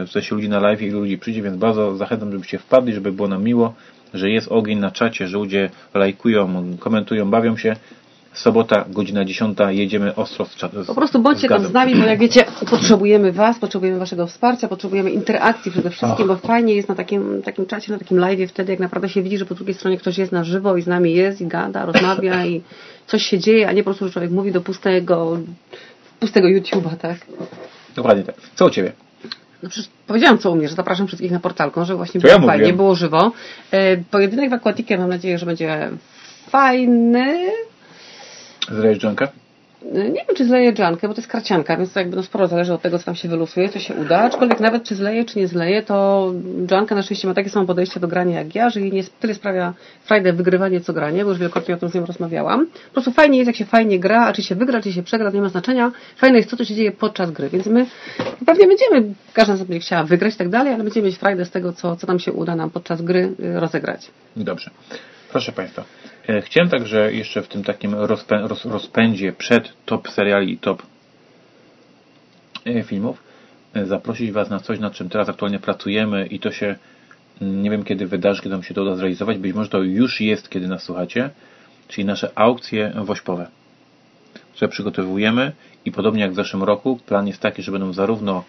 w 0.06 0.11
sensie 0.11 0.35
ludzi 0.35 0.49
na 0.49 0.61
live, 0.61 0.82
ilu 0.82 1.00
ludzi 1.00 1.18
przyjdzie, 1.18 1.42
więc 1.42 1.56
bardzo 1.56 1.97
zachęcam, 1.97 2.32
żebyście 2.32 2.59
wpadli, 2.59 2.94
żeby 2.94 3.12
było 3.12 3.28
nam 3.28 3.44
miło, 3.44 3.75
że 4.14 4.30
jest 4.30 4.49
ogień 4.52 4.78
na 4.78 4.90
czacie, 4.90 5.28
że 5.28 5.38
ludzie 5.38 5.70
lajkują, 5.94 6.64
komentują, 6.78 7.30
bawią 7.30 7.56
się. 7.56 7.76
Sobota, 8.32 8.85
godzina 8.88 9.25
10, 9.25 9.59
jedziemy 9.68 10.14
ostro 10.14 10.44
z 10.44 10.56
czatu. 10.56 10.76
Po 10.87 10.94
prostu 10.94 11.18
bądźcie 11.18 11.49
tam 11.49 11.66
z 11.66 11.73
nami, 11.73 11.94
bo 11.94 12.04
jak 12.04 12.18
wiecie, 12.18 12.44
potrzebujemy 12.70 13.32
Was, 13.32 13.59
potrzebujemy 13.59 13.99
Waszego 13.99 14.26
wsparcia, 14.26 14.68
potrzebujemy 14.68 15.11
interakcji 15.11 15.73
przede 15.73 15.90
wszystkim, 15.90 16.26
bo 16.26 16.37
fajnie 16.37 16.75
jest 16.75 16.88
na 16.88 16.94
takim, 16.94 17.42
takim 17.42 17.66
czacie, 17.66 17.92
na 17.92 17.99
takim 17.99 18.18
live 18.18 18.50
wtedy, 18.50 18.73
jak 18.73 18.80
naprawdę 18.80 19.09
się 19.09 19.23
widzi, 19.23 19.38
że 19.38 19.47
po 19.47 19.54
drugiej 19.54 19.75
stronie 19.75 19.97
ktoś 19.99 20.18
jest 20.18 20.32
na 20.32 20.44
żywo 20.44 20.76
i 20.76 20.82
z 20.82 20.87
nami 20.87 21.14
jest 21.14 21.40
i 21.40 21.47
gada, 21.47 21.87
rozmawia 21.87 22.47
i 22.47 22.62
coś 23.06 23.23
się 23.23 23.38
dzieje, 23.38 23.68
a 23.68 23.73
nie 23.73 23.82
po 23.82 23.85
prostu, 23.85 24.06
że 24.06 24.12
człowiek 24.12 24.30
mówi 24.30 24.52
do 24.52 24.61
pustego, 24.61 25.38
pustego 26.21 26.49
YouTube'a, 26.49 26.97
tak? 26.97 27.17
Dokładnie 27.97 28.25
tak. 28.25 28.35
Co 28.55 28.67
u 28.67 28.71
Ciebie? 28.71 28.93
No 29.62 29.69
przecież 29.69 29.91
powiedziałam, 30.07 30.39
co 30.39 30.50
umiesz. 30.50 30.73
Zapraszam 30.73 31.07
wszystkich 31.07 31.31
na 31.33 31.41
portalką, 31.41 31.85
że 31.85 31.97
właśnie 31.97 32.21
było 32.21 32.33
ja 32.33 32.39
fajnie, 32.39 32.53
mówiłem. 32.53 32.77
było 32.77 32.95
żywo. 32.95 33.33
E, 33.71 33.97
pojedynek 33.97 34.50
w 34.50 34.53
Aquaticie 34.53 34.99
mam 34.99 35.09
nadzieję, 35.09 35.39
że 35.39 35.47
będzie 35.47 35.91
fajny. 36.49 37.50
Zrejesz 38.71 39.03
Johnka? 39.03 39.29
Nie 39.93 40.03
wiem, 40.03 40.37
czy 40.37 40.45
zleję 40.45 40.73
dżankę, 40.73 41.09
bo 41.09 41.15
to 41.15 41.21
jest 41.21 41.31
karcianka, 41.31 41.77
więc 41.77 41.93
to 41.93 42.01
jakby 42.01 42.17
no 42.17 42.23
sporo 42.23 42.49
zależy 42.49 42.75
od 42.75 42.83
tego, 42.83 42.99
co 42.99 43.05
tam 43.05 43.15
się 43.15 43.29
wylosuje, 43.29 43.69
co 43.69 43.79
się 43.79 43.95
uda. 43.95 44.19
Aczkolwiek 44.19 44.61
nawet 44.61 44.85
czy 44.85 44.95
zleję, 44.95 45.25
czy 45.25 45.39
nie 45.39 45.49
zleję, 45.49 45.83
to 45.83 46.33
dżanka 46.67 46.95
na 46.95 47.03
szczęście 47.03 47.29
ma 47.29 47.35
takie 47.35 47.51
samo 47.51 47.67
podejście 47.67 48.01
do 48.01 48.09
grania 48.09 48.39
jak 48.39 48.55
ja, 48.55 48.71
że 48.71 48.81
jej 48.81 48.93
nie 48.93 49.05
tyle 49.05 49.35
sprawia 49.35 49.75
frajdę 50.05 50.33
wygrywanie, 50.33 50.81
co 50.81 50.93
granie, 50.93 51.25
bo 51.25 51.31
już 51.31 51.39
wielokrotnie 51.39 51.75
o 51.75 51.79
tym 51.79 51.89
z 51.89 51.95
nią 51.95 52.07
rozmawiałam. 52.07 52.67
Po 52.67 52.93
prostu 52.93 53.13
fajnie 53.13 53.39
jest, 53.39 53.47
jak 53.47 53.57
się 53.57 53.64
fajnie 53.64 53.99
gra, 53.99 54.27
a 54.27 54.33
czy 54.33 54.43
się 54.43 54.55
wygra, 54.55 54.83
czy 54.83 54.93
się 54.93 55.03
przegra, 55.03 55.31
to 55.31 55.37
nie 55.37 55.43
ma 55.43 55.49
znaczenia. 55.49 55.93
Fajne 56.16 56.38
jest 56.38 56.51
to, 56.51 56.57
co 56.57 56.64
się 56.64 56.75
dzieje 56.75 56.93
podczas 56.93 57.31
gry, 57.31 57.49
więc 57.49 57.66
my 57.66 57.87
pewnie 58.47 58.66
będziemy, 58.66 59.14
każda 59.33 59.57
z 59.57 59.59
nas 59.59 59.69
będzie 59.69 59.81
chciała 59.81 60.05
wygrać 60.05 60.35
i 60.35 60.38
tak 60.38 60.49
dalej, 60.49 60.75
ale 60.75 60.85
będziemy 60.85 61.07
mieć 61.07 61.16
frajdę 61.16 61.45
z 61.45 61.51
tego, 61.51 61.73
co, 61.73 61.97
co 61.97 62.07
nam 62.07 62.19
się 62.19 62.33
uda 62.33 62.57
nam 62.57 62.71
podczas 62.71 63.03
gry 63.03 63.33
y, 63.40 63.61
rozegrać. 63.61 64.11
Dobrze. 64.37 64.71
Proszę 65.33 65.53
Państwa, 65.53 65.85
e, 66.29 66.40
chciałem 66.43 66.71
także 66.71 67.12
jeszcze 67.12 67.43
w 67.43 67.49
tym 67.49 67.64
takim 67.64 67.95
rozpę 67.95 68.40
roz 68.49 68.64
rozpędzie 68.64 69.33
przed 69.33 69.73
top 69.87 70.09
seriali 70.09 70.53
i 70.53 70.59
top 70.59 70.83
e, 72.66 72.83
filmów 72.83 73.23
e, 73.75 73.87
zaprosić 73.87 74.33
Was 74.33 74.51
na 74.51 74.61
coś, 74.61 74.79
nad 74.79 74.93
czym 74.93 75.09
teraz 75.09 75.29
aktualnie 75.29 75.59
pracujemy 75.59 76.27
i 76.27 76.40
to 76.40 76.51
się 76.51 76.77
mm, 77.43 77.62
nie 77.62 77.71
wiem 77.71 77.85
kiedy 77.85 78.07
wydarzy, 78.07 78.43
kiedy 78.43 78.55
nam 78.55 78.62
się 78.62 78.75
to 78.75 78.83
uda 78.83 78.95
zrealizować. 78.95 79.38
Być 79.38 79.55
może 79.55 79.71
to 79.71 79.79
już 79.83 80.21
jest, 80.21 80.51
kiedy 80.51 80.69
nas 80.69 80.83
słuchacie, 80.83 81.31
czyli 81.88 82.05
nasze 82.05 82.31
aukcje 82.35 82.93
wośpowe, 82.97 83.47
które 84.55 84.69
przygotowujemy 84.69 85.53
i 85.85 85.93
podobnie 85.93 86.23
jak 86.23 86.33
w 86.33 86.37
zeszłym 86.37 86.62
roku, 86.62 86.99
plan 87.07 87.27
jest 87.27 87.40
taki, 87.40 87.62
że 87.62 87.73
będą 87.73 87.93
zarówno 87.93 88.45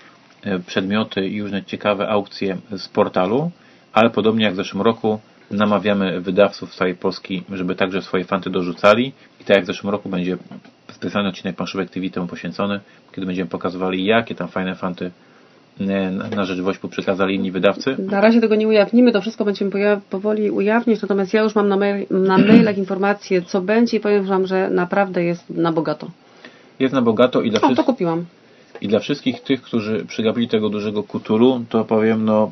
przedmioty 0.68 1.28
i 1.28 1.42
różne 1.42 1.64
ciekawe 1.64 2.08
aukcje 2.10 2.58
z 2.78 2.88
portalu, 2.88 3.52
ale 3.94 4.10
podobnie 4.10 4.46
jak 4.46 4.54
w 4.54 4.58
zeszłym 4.58 4.82
roku 4.82 5.20
namawiamy 5.52 6.22
wydawców 6.22 6.74
z 6.74 6.78
całej 6.78 6.96
Polski, 6.96 7.44
żeby 7.52 7.76
także 7.76 8.02
swoje 8.02 8.24
fanty 8.24 8.50
dorzucali 8.50 9.14
i 9.42 9.44
tak 9.44 9.56
jak 9.56 9.64
w 9.64 9.68
zeszłym 9.68 9.92
roku 9.92 10.10
będzie 10.10 10.38
specjalny 10.92 11.30
odcinek 11.30 11.56
Panszówek 11.56 11.90
TV 11.90 12.10
temu 12.10 12.28
poświęcony, 12.28 12.80
kiedy 13.12 13.28
będziemy 13.28 13.50
pokazywali, 13.50 14.06
jakie 14.06 14.36
tam 14.36 14.48
fajne 14.48 14.76
fanty 14.76 15.12
e, 15.80 16.12
na 16.36 16.46
rzecz 16.46 16.60
Wośpu 16.60 16.88
przekazali 16.88 17.36
inni 17.36 17.52
wydawcy. 17.52 17.96
Na 18.00 18.22
razie 18.22 18.42
tego 18.42 18.56
nie 18.56 18.68
ujawnimy, 18.68 19.12
to 19.12 19.22
wszystko 19.22 19.46
będziemy 19.46 19.72
powoli 20.10 20.52
ujawnić, 20.52 21.02
natomiast 21.02 21.34
ja 21.34 21.42
już 21.42 21.56
mam 21.56 21.68
na, 21.68 21.78
mail, 21.78 22.06
na 22.12 22.38
mailach 22.48 22.78
informacje, 22.78 23.42
co 23.42 23.62
będzie 23.62 23.98
i 23.98 24.00
powiem 24.00 24.24
Wam, 24.24 24.48
że 24.48 24.70
naprawdę 24.70 25.24
jest 25.24 25.50
na 25.50 25.72
bogato. 25.72 26.12
Jest 26.80 26.94
na 26.94 27.02
bogato 27.02 27.42
i 27.42 27.50
dla 27.50 27.60
wszystkich... 27.60 27.78
To 27.78 27.84
kupiłam. 27.84 28.26
I 28.82 28.88
dla 28.88 29.00
wszystkich 29.00 29.42
tych, 29.42 29.62
którzy 29.62 30.06
przygapili 30.06 30.48
tego 30.48 30.70
dużego 30.70 31.04
kutulu, 31.04 31.66
to 31.70 31.86
powiem, 31.86 32.26
no... 32.26 32.52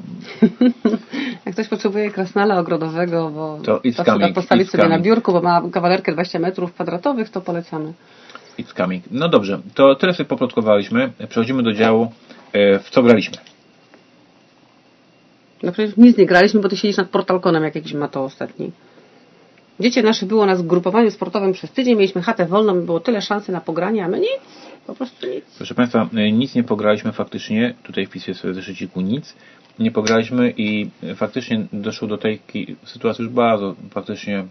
Jak 1.45 1.53
ktoś 1.53 1.67
potrzebuje 1.67 2.11
krasnala 2.11 2.59
ogrodowego, 2.59 3.29
bo 3.29 3.59
to 3.65 3.81
na 3.97 4.03
przykład 4.03 4.33
postawić 4.33 4.69
sobie 4.69 4.83
coming. 4.83 4.99
na 4.99 5.05
biurku, 5.05 5.33
bo 5.33 5.41
ma 5.41 5.61
kawalerkę 5.71 6.13
20 6.13 6.39
metrów 6.39 6.73
kwadratowych, 6.73 7.29
to 7.29 7.41
polecamy. 7.41 7.93
It's 8.59 8.73
coming. 8.77 9.03
No 9.11 9.29
dobrze, 9.29 9.59
to 9.73 9.95
tyle 9.95 10.13
sobie 10.13 10.27
poplotkowaliśmy. 10.27 11.11
Przechodzimy 11.29 11.63
do 11.63 11.73
działu, 11.73 12.11
e, 12.53 12.79
w 12.79 12.89
co 12.89 13.03
graliśmy. 13.03 13.37
No 15.63 15.71
przecież 15.71 15.97
nic 15.97 16.17
nie 16.17 16.25
graliśmy, 16.25 16.61
bo 16.61 16.69
ty 16.69 16.77
siedzisz 16.77 16.97
nad 16.97 17.09
portalkonem, 17.09 17.63
jak 17.63 17.75
jakiś 17.75 17.93
ma 17.93 18.07
to 18.07 18.23
ostatni. 18.23 18.71
Dzieci 19.79 20.03
nasze 20.03 20.25
było 20.25 20.45
na 20.45 20.55
zgrupowaniu 20.55 21.11
sportowym 21.11 21.53
przez 21.53 21.71
tydzień, 21.71 21.95
mieliśmy 21.95 22.21
chatę 22.21 22.45
wolną, 22.45 22.81
było 22.81 22.99
tyle 22.99 23.21
szansy 23.21 23.51
na 23.51 23.61
pogranie, 23.61 24.05
a 24.05 24.07
my 24.07 24.19
nic. 24.19 24.39
Po 24.87 24.95
prostu 24.95 25.27
nic. 25.27 25.45
Proszę 25.57 25.75
Państwa, 25.75 26.09
e, 26.15 26.31
nic 26.31 26.55
nie 26.55 26.63
pograliśmy 26.63 27.11
faktycznie. 27.11 27.73
Tutaj 27.83 28.05
wpisuję 28.05 28.35
sobie 28.35 28.53
w 28.53 28.55
zeszyciku 28.55 29.01
nic. 29.01 29.35
Nie 29.79 29.91
pograliśmy 29.91 30.53
i 30.57 30.89
faktycznie 31.15 31.65
doszło 31.73 32.07
do 32.07 32.17
tej 32.17 32.41
sytuacji 32.85 33.23
już 33.23 33.33
bardzo 33.33 33.75
faktycznie, 33.89 34.45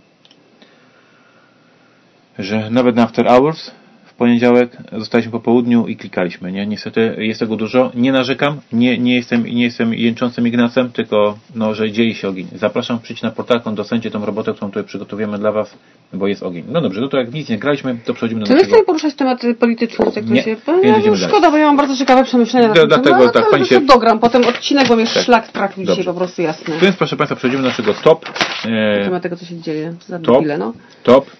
że 2.39 2.71
nawet 2.71 2.97
na 2.97 3.03
After 3.03 3.27
Hours 3.27 3.71
poniedziałek 4.19 4.77
zostaliśmy 4.93 5.33
po 5.33 5.41
południu 5.41 5.87
i 5.87 5.97
klikaliśmy. 5.97 6.53
Nie? 6.53 6.67
Niestety 6.67 7.17
jest 7.19 7.41
tego 7.41 7.57
dużo. 7.57 7.91
Nie 7.95 8.13
narzekam, 8.13 8.61
nie, 8.73 8.99
nie, 8.99 9.17
jestem, 9.17 9.47
nie 9.47 9.63
jestem 9.65 9.95
jęczącym 9.95 10.47
Ignacem, 10.47 10.93
tylko 10.93 11.39
no, 11.55 11.75
że 11.75 11.93
dzieje 11.93 12.15
się 12.15 12.29
ogień. 12.29 12.47
Zapraszam, 12.55 12.99
przyjdź 13.01 13.23
na 13.23 13.31
portalką, 13.31 13.75
docencie 13.75 14.11
tą 14.11 14.27
robotę, 14.27 14.53
którą 14.53 14.69
tutaj 14.69 14.85
przygotowujemy 14.85 15.39
dla 15.39 15.53
Was, 15.53 15.75
bo 16.13 16.27
jest 16.27 16.43
ogień. 16.43 16.65
No 16.69 16.81
dobrze, 16.81 17.01
no 17.01 17.09
to 17.09 17.17
jak 17.17 17.33
nic 17.35 17.49
nie 17.49 17.59
graliśmy, 17.59 17.99
to 18.05 18.15
przechodzimy 18.15 18.41
do 18.41 18.47
Czy 18.47 18.53
naszego... 18.53 18.71
chcemy 18.71 18.85
poruszać 18.85 19.15
tematy 19.15 19.55
polityczne? 19.55 20.13
Tak 20.13 20.31
nie, 20.31 20.43
się... 20.43 20.57
ja, 20.83 21.17
szkoda, 21.17 21.51
bo 21.51 21.57
ja 21.57 21.67
mam 21.67 21.77
bardzo 21.77 21.97
ciekawe 21.97 22.25
przemyślenia. 22.25 22.69
Do, 22.69 22.87
dlatego 22.87 23.19
no, 23.19 23.31
tak, 23.31 23.51
pani 23.51 23.67
się... 23.67 23.81
dogram 23.81 24.19
potem 24.19 24.45
odcinek, 24.45 24.89
bo 24.89 24.97
mnie 24.97 25.07
tak. 25.07 25.25
szlak 25.25 25.49
trafił 25.49 25.85
dzisiaj 25.85 26.05
po 26.05 26.15
prostu 26.15 26.43
jasny. 26.43 26.79
Więc 26.79 26.97
proszę 26.97 27.17
Państwa, 27.17 27.37
przechodzimy 27.37 27.63
do 27.63 27.69
naszego 27.69 27.95
top. 27.95 28.27
E... 28.65 28.99
Na 28.99 29.05
temat 29.05 29.23
tego, 29.23 29.37
co 29.37 29.45
się 29.47 29.61
dzieje 29.61 29.95
za 30.07 30.19
top, 30.19 30.37
chwilę, 30.37 30.59
no. 30.59 30.73
Top. 31.03 31.31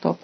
Top. 0.00 0.18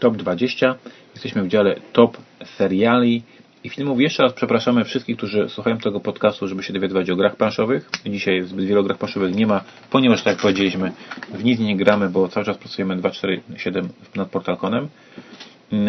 Top 0.00 0.16
20. 0.16 0.74
Jesteśmy 1.14 1.42
w 1.42 1.48
dziale 1.48 1.76
top 1.92 2.16
seriali 2.44 3.22
i 3.64 3.68
filmów. 3.68 4.00
Jeszcze 4.00 4.22
raz 4.22 4.32
przepraszamy 4.32 4.84
wszystkich, 4.84 5.16
którzy 5.16 5.48
słuchają 5.48 5.78
tego 5.78 6.00
podcastu, 6.00 6.48
żeby 6.48 6.62
się 6.62 6.72
dowiadywać 6.72 7.10
o 7.10 7.16
grach 7.16 7.36
planszowych. 7.36 7.90
Dzisiaj 8.06 8.42
zbyt 8.42 8.64
wielu 8.64 8.84
grach 8.84 8.98
planszowych 8.98 9.34
nie 9.34 9.46
ma, 9.46 9.64
ponieważ 9.90 10.22
tak 10.22 10.32
jak 10.32 10.42
powiedzieliśmy, 10.42 10.92
w 11.34 11.44
nic 11.44 11.60
nie 11.60 11.76
gramy, 11.76 12.08
bo 12.08 12.28
cały 12.28 12.46
czas 12.46 12.58
pracujemy 12.58 12.96
247 12.96 13.88
nad 14.16 14.28
Portalkonem. 14.28 14.88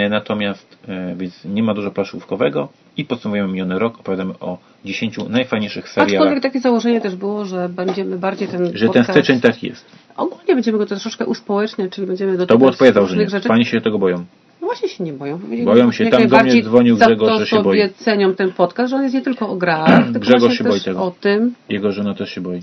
Natomiast, 0.10 0.78
e, 0.88 1.16
więc 1.16 1.46
nie 1.46 1.64
ma 1.64 1.74
dużo 1.74 1.92
planszówkowego 1.92 2.70
i 2.98 3.06
podsumowujemy 3.06 3.50
miniony 3.50 3.80
rok, 3.80 4.00
opowiadamy 4.00 4.34
o 4.40 4.58
10 4.86 5.18
najfajniejszych 5.30 5.90
serialach. 5.90 6.22
Aczkolwiek 6.22 6.44
takie 6.44 6.60
założenie 6.60 7.02
też 7.02 7.16
było, 7.16 7.46
że 7.46 7.70
będziemy 7.70 8.18
bardziej 8.18 8.48
ten 8.48 8.72
Że 8.78 8.86
podcast... 8.88 9.08
ten 9.08 9.16
styczeń 9.16 9.42
tak 9.42 9.64
jest. 9.64 9.86
Ogólnie 10.18 10.56
będziemy 10.56 10.78
go 10.78 10.86
troszeczkę 10.86 11.26
uspołeczniać, 11.26 11.92
czyli 11.92 12.08
będziemy 12.08 12.38
do 12.38 12.48
To 12.48 12.58
było 12.58 12.72
twoje 12.72 12.94
założenie. 12.94 13.30
Rzeczy. 13.30 13.48
Pani 13.48 13.66
się 13.66 13.82
tego 13.82 14.00
boją. 14.00 14.26
No 14.62 14.68
właśnie 14.68 14.90
się 14.90 15.04
nie 15.04 15.14
boją. 15.14 15.40
Boją 15.66 15.92
się, 15.92 16.10
tam 16.10 16.28
do 16.28 16.44
mnie 16.44 16.64
dzwonił 16.64 16.98
Grzegorz, 16.98 17.40
że 17.40 17.48
się 17.48 17.64
boi. 17.64 17.80
sobie 17.80 17.90
cenią 17.90 18.36
ten 18.36 18.52
podcast, 18.52 18.90
że 18.90 18.96
on 18.96 19.04
jest 19.04 19.16
nie 19.16 19.22
tylko 19.22 19.50
o 19.50 19.56
grach, 19.56 20.04
tylko 20.04 20.20
Grzegorz 20.26 20.58
się 20.58 20.64
boi 20.64 20.82
tego. 20.82 21.04
o 21.04 21.12
tym. 21.12 21.54
Jego 21.70 21.92
żona 21.92 22.14
też 22.14 22.30
się 22.30 22.42
boi. 22.42 22.62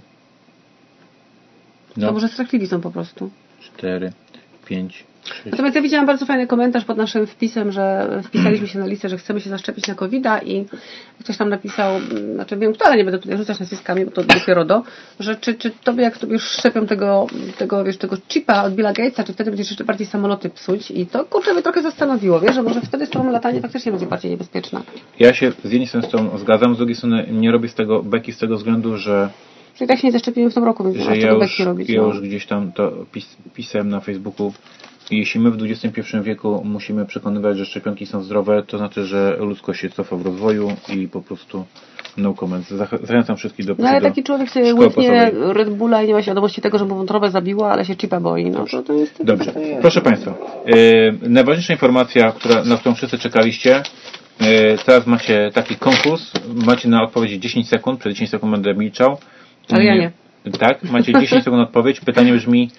No. 1.97 2.07
To 2.07 2.13
może 2.13 2.29
strachliwi 2.29 2.67
są 2.67 2.81
po 2.81 2.91
prostu. 2.91 3.31
Cztery, 3.61 4.13
pięć, 4.69 5.05
Natomiast 5.47 5.77
ja 5.77 5.83
widziałam 5.83 6.07
bardzo 6.07 6.27
fajny 6.27 6.47
komentarz 6.47 6.85
pod 6.85 6.97
naszym 6.97 7.27
wpisem, 7.27 7.73
że 7.73 8.09
wpisaliśmy 8.25 8.69
się 8.69 8.79
na 8.79 8.87
listę, 8.87 9.09
że 9.09 9.19
chcemy 9.19 9.41
się 9.41 9.51
zaszczepić 9.51 9.87
na 9.89 9.95
covid 9.95 10.25
i 10.45 10.65
ktoś 11.21 11.37
tam 11.37 11.49
napisał, 11.49 11.97
mm, 11.97 12.35
znaczy 12.35 12.57
wiem 12.57 12.73
kto, 12.73 12.87
ale 12.87 12.97
nie 12.97 13.05
będę 13.05 13.19
tutaj 13.19 13.39
rzucać 13.39 13.61
nazwiskami, 13.61 14.05
bo 14.05 14.11
to 14.11 14.25
dopiero 14.25 14.65
do, 14.65 14.83
że 15.21 15.37
czy, 15.37 15.55
czy 15.55 15.71
tobie 15.71 16.03
jak 16.03 16.19
tobie 16.19 16.33
już 16.33 16.43
szczepią 16.43 16.87
tego, 16.87 17.27
tego, 17.59 17.85
wiesz, 17.85 17.97
tego 17.97 18.17
chipa 18.29 18.63
od 18.63 18.75
Billa 18.75 18.93
Gatesa, 18.93 19.25
czy 19.25 19.33
wtedy 19.33 19.51
będziesz 19.51 19.71
jeszcze 19.71 19.85
bardziej 19.85 20.07
samoloty 20.07 20.51
psuć 20.51 20.91
i 20.91 21.07
to 21.07 21.25
kurczę 21.25 21.53
mnie 21.53 21.63
trochę 21.63 21.83
zastanowiło, 21.83 22.41
wiesz, 22.41 22.55
że 22.55 22.63
może 22.63 22.81
wtedy 22.81 23.07
z 23.07 23.11
tobą 23.11 23.31
latanie 23.31 23.61
faktycznie 23.61 23.93
będzie 23.93 24.07
bardziej 24.07 24.31
niebezpieczne. 24.31 24.83
Ja 25.19 25.35
się 25.35 25.53
z 25.65 25.73
jednej 25.73 25.87
strony 25.87 26.07
z 26.07 26.11
tą 26.11 26.39
zgadzam, 26.39 26.75
z 26.75 26.79
drugiej 26.79 26.97
strony 26.97 27.27
nie 27.31 27.53
robię 27.53 27.69
z 27.69 27.75
tego 27.75 28.03
beki 28.03 28.33
z 28.33 28.39
tego 28.39 28.57
względu, 28.57 28.97
że 28.97 29.31
że 29.79 29.85
i 29.85 29.89
tak 29.89 29.99
się 29.99 30.07
nie 30.07 30.13
zaszczepimy 30.13 30.51
w 30.51 30.55
tym 30.55 30.65
roku, 30.65 30.85
więc 30.85 30.97
że 30.97 31.17
ja 31.17 31.33
już, 31.33 31.59
robić, 31.59 31.91
ja 31.91 32.03
no. 32.03 32.09
już 32.09 32.21
gdzieś 32.21 32.47
tam 32.47 32.73
to 32.73 32.93
pis, 33.13 33.37
pisałem 33.55 33.89
na 33.89 34.01
Facebooku 34.01 34.53
jeśli 35.11 35.41
my 35.41 35.51
w 35.51 35.63
XXI 35.63 36.03
wieku 36.23 36.63
musimy 36.65 37.07
przekonywać, 37.07 37.59
że 37.59 37.67
szczepionki 37.67 38.07
są 38.07 38.23
zdrowe, 38.23 38.63
to 38.67 38.79
znaczy, 38.79 39.05
że 39.05 39.37
ludzkość 39.41 39.81
się 39.81 39.91
cofa 39.91 40.17
w 40.17 40.27
rozwoju 40.27 40.73
i 40.89 41.09
po 41.09 41.23
prostu 41.23 41.65
no 42.17 42.35
comments. 42.35 42.75
Zachęcam 43.03 43.37
wszystkich 43.37 43.67
do 43.67 43.75
No 43.79 43.89
ale 43.89 44.01
taki 44.01 44.23
człowiek 44.23 44.51
sobie 44.51 44.75
łyknie 44.75 45.31
Red 45.33 45.71
Bulla 45.71 46.03
i 46.03 46.07
nie 46.07 46.15
ma 46.15 46.23
świadomości 46.23 46.61
tego, 46.61 46.79
że 46.79 46.85
mu 46.85 46.95
wątrobę 46.95 47.31
zabiła, 47.31 47.71
ale 47.71 47.85
się 47.85 47.97
chipa 47.97 48.21
boi. 48.21 48.51
No, 48.51 48.65
to, 48.71 48.83
to 48.83 48.93
jest, 48.93 49.25
Dobrze. 49.25 49.53
To 49.53 49.61
jest. 49.61 49.81
Proszę 49.81 50.01
Państwa, 50.01 50.35
yy, 50.67 51.19
najważniejsza 51.23 51.73
informacja, 51.73 52.33
która, 52.33 52.65
na 52.65 52.77
którą 52.77 52.95
wszyscy 52.95 53.19
czekaliście, 53.19 53.83
yy, 54.41 54.47
teraz 54.87 55.07
macie 55.07 55.51
taki 55.55 55.77
konkurs, 55.77 56.33
macie 56.67 56.89
na 56.89 57.03
odpowiedź 57.03 57.33
10 57.33 57.69
sekund, 57.69 58.01
przez 58.01 58.13
10 58.13 58.31
sekund 58.31 58.53
będę 58.53 58.75
milczał. 58.75 59.17
Ale 59.73 59.85
ja 59.85 59.95
nie. 59.95 60.11
Tak, 60.59 60.83
macie 60.83 61.13
10 61.13 61.45
sekund 61.45 61.63
odpowiedź. 61.63 62.01
Pytanie 62.01 62.33
brzmi, 62.33 62.71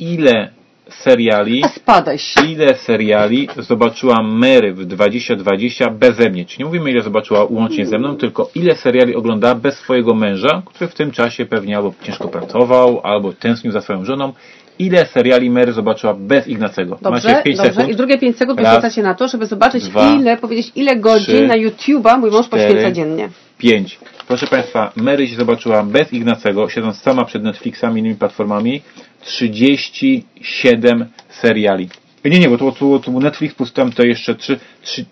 ile 0.00 0.50
seriali. 0.88 1.64
A 1.64 1.68
spadaj 1.68 2.18
się. 2.18 2.46
Ile 2.46 2.74
seriali 2.74 3.48
zobaczyła 3.58 4.22
Mary 4.22 4.72
w 4.72 4.84
2020 4.84 5.90
beze 5.90 6.30
mnie? 6.30 6.44
Czy 6.44 6.58
nie 6.58 6.64
mówimy 6.64 6.90
ile 6.90 7.02
zobaczyła 7.02 7.44
łącznie 7.50 7.86
ze 7.86 7.98
mną, 7.98 8.16
tylko 8.16 8.50
ile 8.54 8.74
seriali 8.74 9.14
oglądała 9.14 9.54
bez 9.54 9.74
swojego 9.74 10.14
męża, 10.14 10.62
który 10.66 10.88
w 10.90 10.94
tym 10.94 11.10
czasie 11.10 11.46
pewnie 11.46 11.76
albo 11.76 11.94
ciężko 12.02 12.28
pracował, 12.28 13.00
albo 13.00 13.32
tęsknił 13.32 13.72
za 13.72 13.80
swoją 13.80 14.04
żoną. 14.04 14.32
Ile 14.78 15.06
seriali 15.06 15.50
Mary 15.50 15.72
zobaczyła 15.72 16.14
bez 16.14 16.48
Ignacego? 16.48 16.98
Dobrze, 17.02 17.28
Macie 17.28 17.42
5 17.42 17.56
dobrze. 17.56 17.72
Sekund. 17.72 17.90
I 17.90 17.96
drugie 17.96 18.18
5 18.18 18.36
sekund 18.36 18.58
poświęcacie 18.60 19.02
na 19.02 19.14
to, 19.14 19.28
żeby 19.28 19.46
zobaczyć 19.46 19.84
dwa, 19.84 20.14
ile, 20.14 20.36
powiedzieć 20.36 20.72
ile 20.74 20.96
godzin 20.96 21.34
trzy, 21.34 21.46
na 21.46 21.54
YouTube'a 21.54 22.18
mój 22.18 22.30
mąż 22.30 22.46
cztery, 22.46 22.64
poświęca 22.64 22.92
dziennie. 22.92 23.28
5. 23.58 23.98
Proszę 24.28 24.46
Państwa, 24.46 24.92
Mary 24.96 25.28
się 25.28 25.36
zobaczyła 25.36 25.82
bez 25.82 26.12
Ignacego, 26.12 26.68
siedząc 26.68 26.98
sama 26.98 27.24
przed 27.24 27.42
Netflixami 27.42 27.96
i 27.96 28.00
innymi 28.00 28.16
platformami 28.16 28.82
37 29.20 31.06
seriali. 31.28 31.88
Nie, 32.24 32.38
nie, 32.38 32.48
bo 32.48 32.58
to, 32.58 32.72
to, 32.72 32.98
to 32.98 33.10
Netflix, 33.10 33.54
plus 33.54 33.72
tam 33.72 33.92
to 33.92 34.02
jeszcze 34.02 34.34
3, 34.34 34.58
3, 34.82 35.04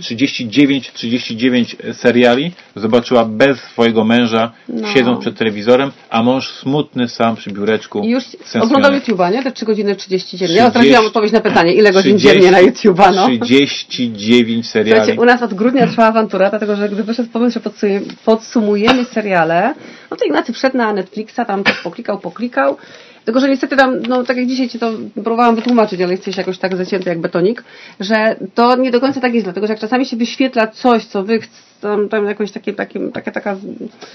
39, 0.00 0.92
39 0.92 1.76
seriali 1.92 2.52
zobaczyła 2.76 3.24
bez 3.24 3.60
swojego 3.60 4.04
męża, 4.04 4.52
no. 4.68 4.88
siedząc 4.88 5.20
przed 5.20 5.38
telewizorem, 5.38 5.90
a 6.10 6.22
mąż 6.22 6.48
smutny 6.48 7.08
sam 7.08 7.36
przy 7.36 7.50
biureczku. 7.50 8.00
I 8.00 8.10
już 8.10 8.24
oglądał 8.60 8.92
YouTube'a, 8.92 9.32
nie? 9.32 9.42
Te 9.42 9.52
3 9.52 9.64
godziny 9.64 9.96
30 9.96 10.38
dziennie. 10.38 10.54
Ja 10.54 10.70
trafiłam 10.70 11.06
odpowiedź 11.06 11.32
na 11.32 11.40
pytanie, 11.40 11.74
ile 11.74 11.92
godzin 11.92 12.18
30, 12.18 12.40
dziennie 12.40 12.50
na 12.50 12.62
YouTube'a, 12.62 13.14
no. 13.14 13.28
39 13.44 14.68
seriali. 14.68 15.00
Słuchajcie, 15.00 15.22
u 15.22 15.24
nas 15.24 15.42
od 15.42 15.54
grudnia 15.54 15.86
trwa 15.86 16.06
awantura, 16.06 16.50
dlatego 16.50 16.76
że 16.76 16.88
gdy 16.88 17.02
wyszedł 17.02 17.28
pomysł, 17.28 17.60
że 17.80 17.90
podsumujemy 18.24 19.04
seriale, 19.04 19.74
no 20.10 20.16
to 20.16 20.24
Ignacy 20.24 20.52
wszedł 20.52 20.76
na 20.76 20.92
Netflixa, 20.92 21.40
tam 21.46 21.64
coś 21.64 21.82
poklikał, 21.82 22.18
poklikał 22.18 22.76
tylko, 23.24 23.40
że 23.40 23.48
niestety 23.48 23.76
tam, 23.76 24.02
no 24.02 24.24
tak 24.24 24.36
jak 24.36 24.46
dzisiaj 24.46 24.68
Ci 24.68 24.78
to 24.78 24.92
próbowałam 25.14 25.56
wytłumaczyć, 25.56 26.00
ale 26.00 26.12
jesteś 26.12 26.36
jakoś 26.36 26.58
tak 26.58 26.76
zacięty 26.76 27.08
jak 27.08 27.20
betonik, 27.20 27.64
że 28.00 28.36
to 28.54 28.76
nie 28.76 28.90
do 28.90 29.00
końca 29.00 29.20
tak 29.20 29.34
jest, 29.34 29.46
dlatego 29.46 29.66
że 29.66 29.72
jak 29.72 29.80
czasami 29.80 30.06
się 30.06 30.16
wyświetla 30.16 30.66
coś, 30.66 31.04
co 31.04 31.24
Wy 31.24 31.40
tam, 31.82 32.08
tam 32.08 32.26
jakąś 32.26 32.52
takie, 32.52 32.72
takie, 32.72 33.00
taka, 33.00 33.30
taka, 33.30 33.56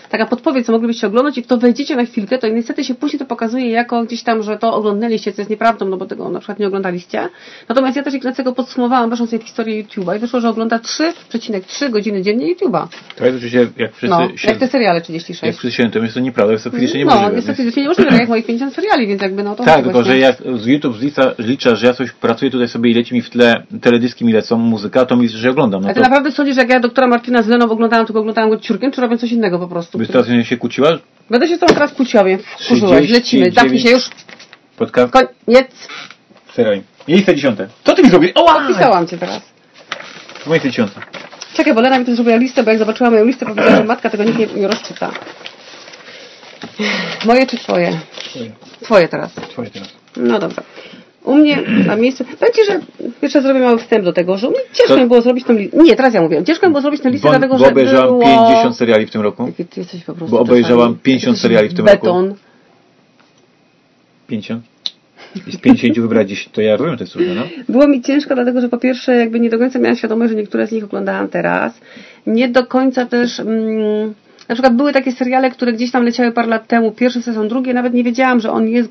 taka 0.09 0.25
podpowiedź, 0.25 0.65
co 0.65 0.71
moglibyście 0.71 1.07
oglądać 1.07 1.37
i 1.37 1.41
w 1.41 1.47
to 1.47 1.57
wejdziecie 1.57 1.95
na 1.95 2.05
chwilkę, 2.05 2.37
to 2.37 2.47
niestety 2.47 2.83
się 2.83 2.95
później 2.95 3.19
to 3.19 3.25
pokazuje 3.25 3.69
jako 3.69 4.03
gdzieś 4.03 4.23
tam, 4.23 4.43
że 4.43 4.57
to 4.57 4.73
oglądaliście, 4.73 5.33
co 5.33 5.41
jest 5.41 5.49
nieprawdą, 5.49 5.85
no 5.85 5.97
bo 5.97 6.05
tego 6.05 6.29
na 6.29 6.39
przykład 6.39 6.59
nie 6.59 6.67
oglądaliście. 6.67 7.29
Natomiast 7.69 7.97
ja 7.97 8.03
też 8.03 8.13
Ignacego 8.13 8.53
podsumowałam, 8.53 9.09
weszłam 9.09 9.27
sobie 9.27 9.43
w 9.43 9.45
historię 9.45 9.83
YouTube'a 9.83 10.15
i 10.15 10.19
wyszło, 10.19 10.39
że 10.39 10.49
ogląda 10.49 10.77
3,3 10.77 11.89
godziny 11.89 12.21
dziennie 12.21 12.55
YouTube'a. 12.55 12.87
To 13.15 13.25
jest 13.25 13.37
oczywiście, 13.37 13.67
jak 13.77 13.93
wszyscy 13.93 14.15
no, 14.19 14.37
się, 14.37 14.47
jak 14.47 14.57
te 14.57 14.67
seriale 14.67 15.01
36. 15.01 15.43
Jak 15.43 15.55
wszyscy 15.55 15.77
się, 15.77 15.91
to 15.91 15.99
jest 15.99 16.13
to 16.13 16.19
nieprawda, 16.19 16.51
jest 16.53 16.63
to 16.63 16.71
fizycznie 16.71 16.99
niemożliwe. 16.99 17.29
No, 17.29 17.35
jest 17.35 17.47
to 17.47 17.53
fizycznie 17.53 17.83
niemożliwe, 17.83 18.17
jak 18.17 18.29
moich 18.29 18.45
50 18.45 18.73
seriali, 18.73 19.07
więc 19.07 19.21
jakby 19.21 19.43
no 19.43 19.55
to... 19.55 19.63
Tak, 19.63 19.83
tylko, 19.83 20.03
że 20.03 20.17
jak 20.17 20.37
z 20.55 20.65
YouTube 20.65 20.97
zlicza, 20.97 21.35
zlicza, 21.39 21.75
że 21.75 21.87
ja 21.87 21.93
coś 21.93 22.11
pracuję 22.11 22.51
tutaj 22.51 22.67
sobie 22.67 22.91
i 22.91 22.93
leci 22.93 23.15
mi 23.15 23.21
w 23.21 23.29
tle 23.29 23.63
teledyski 23.81 24.25
mi 24.25 24.33
lecą, 24.33 24.57
muzyka, 24.57 25.05
to 25.05 25.15
mi 25.15 25.29
że 25.29 25.49
oglądam. 25.49 25.81
No 25.81 25.89
A 25.89 25.93
ty 25.93 25.99
to... 25.99 26.03
naprawdę 26.03 26.31
sądzisz, 26.31 26.55
że 26.55 26.61
jak 26.61 26.69
ja 26.69 26.79
doktora 26.79 27.07
Martina 27.07 27.41
z 27.41 27.47
Leną 27.57 27.71
oglądałam, 27.71 28.05
tylko 28.05 28.19
oglądałam 28.19 28.49
go 28.49 28.57
ciurkiem, 28.57 28.91
czy 28.91 29.01
robię 29.01 29.17
coś 29.17 29.31
innego 29.31 29.59
po 29.59 29.67
prostu? 29.67 29.97
Byś 29.97 30.07
teraz 30.07 30.27
się 30.43 30.57
kłóciła? 30.57 30.89
Będę 31.29 31.47
się 31.47 31.55
z 31.55 31.59
tobą 31.59 31.73
teraz 31.73 31.93
kłóciła, 31.93 32.23
wiem. 32.23 32.39
Wkurzyłaś, 32.59 33.09
lecimy. 33.09 33.51
Zamknij 33.51 33.79
się 33.79 33.89
już. 33.89 34.09
Podcast? 34.77 35.13
Koniec. 35.13 35.71
Seraj. 36.53 36.83
Miejsce 37.07 37.35
dziesiąte. 37.35 37.67
Co 37.83 37.93
ty 37.95 38.03
mi 38.03 38.09
zrobisz? 38.09 38.31
O, 38.35 38.67
Pisałam 38.67 39.07
cię 39.07 39.17
teraz. 39.17 39.41
Miejsce 40.47 40.69
dziesiąte. 40.69 41.01
Czekaj, 41.53 41.73
bo 41.73 41.81
Lena 41.81 41.99
mi 41.99 42.05
tu 42.05 42.15
zrobiła 42.15 42.35
listę, 42.37 42.63
bo 42.63 42.69
jak 42.69 42.79
zobaczyła 42.79 43.09
moją 43.09 43.25
listę, 43.25 43.45
powiedziała, 43.45 43.77
że 43.77 43.83
matka 43.83 44.09
tego 44.09 44.23
nikt 44.23 44.37
nie, 44.39 44.47
nie 44.47 44.67
rozczyta. 44.67 45.11
Moje 47.25 47.47
czy 47.47 47.57
twoje? 47.57 47.99
Twoje. 48.17 48.51
Twoje 48.81 49.07
teraz. 49.07 49.33
Twoje 49.33 49.69
teraz. 49.69 49.89
No 50.17 50.39
dobra. 50.39 50.63
U 51.27 51.35
mnie 51.35 51.57
na 51.85 51.95
miejscu. 51.95 52.23
Będzie, 52.39 52.65
że 52.65 52.79
jeszcze 53.21 53.41
zrobię 53.41 53.59
mały 53.59 53.77
wstęp 53.77 54.05
do 54.05 54.13
tego, 54.13 54.37
że 54.37 54.47
ciężko 54.73 54.95
to... 54.95 55.01
mi 55.01 55.07
było 55.07 55.21
zrobić 55.21 55.45
tę 55.45 55.53
listę. 55.53 55.77
Nie, 55.83 55.95
teraz 55.95 56.13
ja 56.13 56.21
mówię. 56.21 56.43
Ciężko 56.43 56.67
mi 56.67 56.71
było 56.71 56.81
zrobić 56.81 57.01
tę 57.01 57.09
listę, 57.09 57.27
bo, 57.27 57.31
dlatego, 57.31 57.53
bo 57.53 57.59
że. 57.59 57.71
obejrzałam 57.71 58.07
było... 58.07 58.21
50 58.21 58.75
seriali 58.77 59.05
w 59.05 59.11
tym 59.11 59.21
roku. 59.21 59.51
Ty 59.69 59.79
jesteś 59.79 60.03
po 60.03 60.13
prostu. 60.13 60.35
Bo 60.35 60.41
obejrzałam 60.41 60.97
50 61.03 61.39
seriali 61.39 61.69
w 61.69 61.73
tym 61.73 61.85
beton. 61.85 62.27
roku. 62.27 62.39
50? 64.27 64.63
I 65.47 65.51
z 65.51 65.57
50 65.57 65.99
wybrać 65.99 66.29
dziś, 66.29 66.49
to 66.51 66.61
ja 66.61 66.77
to 66.77 66.85
jest 66.99 67.13
trudne, 67.13 67.35
no? 67.35 67.43
Było 67.69 67.87
mi 67.87 68.01
ciężko, 68.01 68.35
dlatego 68.35 68.61
że 68.61 68.69
po 68.69 68.77
pierwsze 68.77 69.15
jakby 69.15 69.39
nie 69.39 69.49
do 69.49 69.59
końca 69.59 69.79
miałam 69.79 69.95
świadomość, 69.95 70.29
że 70.29 70.35
niektóre 70.37 70.67
z 70.67 70.71
nich 70.71 70.83
oglądałam 70.83 71.27
teraz. 71.27 71.81
Nie 72.27 72.49
do 72.49 72.65
końca 72.65 73.05
też... 73.05 73.39
Mm, 73.39 74.13
na 74.49 74.55
przykład 74.55 74.75
były 74.75 74.93
takie 74.93 75.11
seriale, 75.11 75.51
które 75.51 75.73
gdzieś 75.73 75.91
tam 75.91 76.03
leciały 76.03 76.31
parę 76.31 76.47
lat 76.47 76.67
temu, 76.67 76.91
pierwszy 76.91 77.21
sezon, 77.21 77.47
drugi, 77.47 77.73
nawet 77.73 77.93
nie 77.93 78.03
wiedziałam, 78.03 78.39
że 78.39 78.51
on 78.51 78.67
jest 78.67 78.89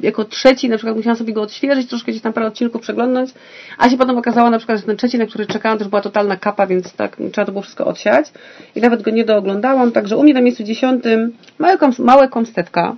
jako 0.00 0.24
trzeci, 0.24 0.68
na 0.68 0.76
przykład 0.76 0.96
musiałam 0.96 1.16
sobie 1.16 1.32
go 1.32 1.42
odświeżyć, 1.42 1.88
troszkę 1.88 2.12
gdzieś 2.12 2.22
tam 2.22 2.32
parę 2.32 2.46
odcinków 2.46 2.82
przeglądnąć, 2.82 3.30
a 3.78 3.90
się 3.90 3.96
potem 3.96 4.18
okazało 4.18 4.50
na 4.50 4.58
przykład, 4.58 4.78
że 4.80 4.86
ten 4.86 4.96
trzeci, 4.96 5.18
na 5.18 5.26
który 5.26 5.46
czekałam, 5.46 5.78
też 5.78 5.88
była 5.88 6.00
totalna 6.02 6.36
kapa, 6.36 6.66
więc 6.66 6.92
tak 6.92 7.16
trzeba 7.32 7.44
to 7.44 7.52
było 7.52 7.62
wszystko 7.62 7.86
odsiać. 7.86 8.26
I 8.74 8.80
nawet 8.80 9.02
go 9.02 9.10
nie 9.10 9.24
dooglądałam, 9.24 9.92
także 9.92 10.16
u 10.16 10.22
mnie 10.22 10.34
na 10.34 10.40
miejscu 10.40 10.64
dziesiątym 10.64 11.32
małe, 11.58 11.78
małe 11.98 12.28
komstetka, 12.28 12.96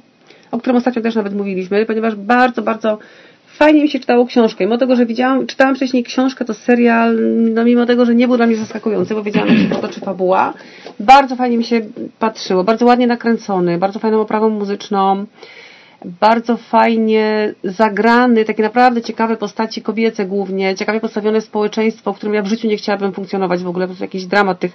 o 0.50 0.58
którym 0.58 0.76
ostatnio 0.76 1.02
też 1.02 1.14
nawet 1.14 1.34
mówiliśmy, 1.34 1.86
ponieważ 1.86 2.14
bardzo, 2.14 2.62
bardzo 2.62 2.98
fajnie 3.58 3.82
mi 3.82 3.88
się 3.88 3.98
czytało 4.00 4.26
książkę. 4.26 4.64
Mimo 4.64 4.78
tego, 4.78 4.96
że 4.96 5.06
widziałam, 5.06 5.46
czytałam 5.46 5.74
wcześniej 5.76 6.04
książkę, 6.04 6.44
to 6.44 6.54
serial, 6.54 7.16
no 7.54 7.64
mimo 7.64 7.86
tego, 7.86 8.04
że 8.04 8.14
nie 8.14 8.28
był 8.28 8.36
dla 8.36 8.46
mnie 8.46 8.56
zaskakujący, 8.56 9.14
bo 9.14 9.22
wiedziałam, 9.22 9.48
jak 9.48 9.58
się 9.58 9.68
potoczy 9.68 10.00
fabuła, 10.00 10.54
bardzo 11.00 11.36
fajnie 11.36 11.58
mi 11.58 11.64
się 11.64 11.80
patrzyło, 12.18 12.64
bardzo 12.64 12.86
ładnie 12.86 13.06
nakręcony, 13.06 13.78
bardzo 13.78 13.98
fajną 13.98 14.20
oprawą 14.20 14.50
muzyczną, 14.50 15.26
bardzo 16.04 16.56
fajnie 16.56 17.54
zagrany, 17.64 18.44
takie 18.44 18.62
naprawdę 18.62 19.02
ciekawe 19.02 19.36
postaci 19.36 19.82
kobiece 19.82 20.26
głównie, 20.26 20.74
ciekawie 20.74 21.00
postawione 21.00 21.40
społeczeństwo, 21.40 22.12
w 22.12 22.16
którym 22.16 22.34
ja 22.34 22.42
w 22.42 22.46
życiu 22.46 22.68
nie 22.68 22.76
chciałabym 22.76 23.12
funkcjonować 23.12 23.62
w 23.62 23.68
ogóle, 23.68 23.86
po 23.86 23.88
prostu 23.88 24.04
jakiś 24.04 24.26
dramat 24.26 24.58
tych 24.58 24.72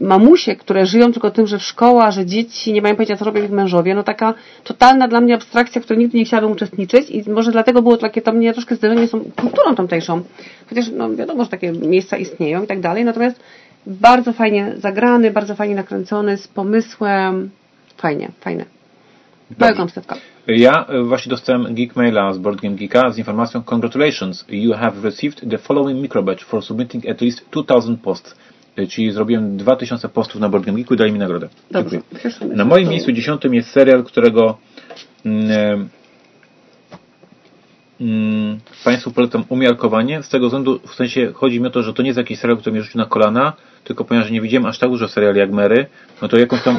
mamusie, 0.00 0.56
które 0.56 0.86
żyją 0.86 1.12
tylko 1.12 1.30
tym, 1.30 1.46
że 1.46 1.60
szkoła, 1.60 2.10
że 2.10 2.26
dzieci 2.26 2.72
nie 2.72 2.82
mają 2.82 2.96
pojęcia, 2.96 3.16
co 3.16 3.24
robią 3.24 3.42
ich 3.42 3.50
mężowie, 3.50 3.94
no 3.94 4.02
taka 4.02 4.34
totalna 4.64 5.08
dla 5.08 5.20
mnie 5.20 5.34
abstrakcja, 5.34 5.80
w 5.80 5.84
której 5.84 6.02
nigdy 6.02 6.18
nie 6.18 6.24
chciałabym 6.24 6.50
uczestniczyć 6.50 7.10
i 7.10 7.30
może 7.30 7.52
dlatego 7.52 7.82
było 7.82 7.96
takie 7.96 8.22
to 8.22 8.32
mnie 8.32 8.52
troszkę 8.52 8.76
zderzenie 8.76 9.06
z 9.06 9.10
kulturą 9.36 9.74
tamtejszą. 9.74 10.22
Chociaż 10.68 10.90
no 10.90 11.14
wiadomo, 11.14 11.44
że 11.44 11.50
takie 11.50 11.72
miejsca 11.72 12.16
istnieją 12.16 12.62
i 12.62 12.66
tak 12.66 12.80
dalej, 12.80 13.04
natomiast 13.04 13.40
bardzo 13.86 14.32
fajnie 14.32 14.72
zagrany, 14.76 15.30
bardzo 15.30 15.54
fajnie 15.54 15.74
nakręcony, 15.74 16.36
z 16.36 16.48
pomysłem. 16.48 17.50
Fajnie, 17.96 18.30
fajne. 18.40 18.75
Welcome, 19.50 19.88
Stefka. 19.88 20.16
Ja 20.46 20.86
e, 20.88 21.02
właśnie 21.02 21.30
dostałem 21.30 21.74
geek 21.74 21.96
maila 21.96 22.32
z 22.32 22.38
Board 22.38 22.60
Game 22.60 22.74
Geeka 22.74 23.12
z 23.12 23.18
informacją 23.18 23.62
Congratulations, 23.62 24.44
you 24.48 24.72
have 24.72 25.02
received 25.02 25.50
the 25.50 25.58
following 25.58 26.02
microbatch 26.02 26.44
for 26.44 26.62
submitting 26.62 27.08
at 27.08 27.20
least 27.20 27.44
2000 27.50 27.96
posts. 27.96 28.34
E, 28.76 28.86
czyli 28.86 29.10
zrobiłem 29.10 29.56
2000 29.56 30.08
postów 30.08 30.40
na 30.40 30.48
Board 30.48 30.66
Game 30.66 30.78
Geeku 30.78 30.94
i 30.94 30.96
dali 30.96 31.12
mi 31.12 31.18
nagrodę. 31.18 31.48
Dobrze. 31.70 32.00
Na 32.54 32.64
moim 32.64 32.88
miejscu 32.88 33.12
dziesiątym 33.12 33.54
jest 33.54 33.70
serial, 33.70 34.04
którego 34.04 34.58
mm, 35.26 35.88
Państwu 38.84 39.10
polecam 39.10 39.44
umiarkowanie, 39.48 40.22
z 40.22 40.28
tego 40.28 40.46
względu, 40.46 40.80
w 40.86 40.94
sensie 40.94 41.32
chodzi 41.34 41.60
mi 41.60 41.66
o 41.66 41.70
to, 41.70 41.82
że 41.82 41.94
to 41.94 42.02
nie 42.02 42.08
jest 42.08 42.18
jakiś 42.18 42.38
serial, 42.38 42.58
który 42.58 42.72
mnie 42.72 42.82
rzucił 42.82 42.98
na 42.98 43.06
kolana, 43.06 43.52
tylko 43.84 44.04
ponieważ 44.04 44.30
nie 44.30 44.40
widziałem 44.40 44.66
aż 44.66 44.78
tak 44.78 44.90
dużo 44.90 45.08
seriali 45.08 45.38
jak 45.38 45.52
Mary, 45.52 45.86
no 46.22 46.28
to 46.28 46.38
jakąś 46.38 46.62
tam 46.62 46.78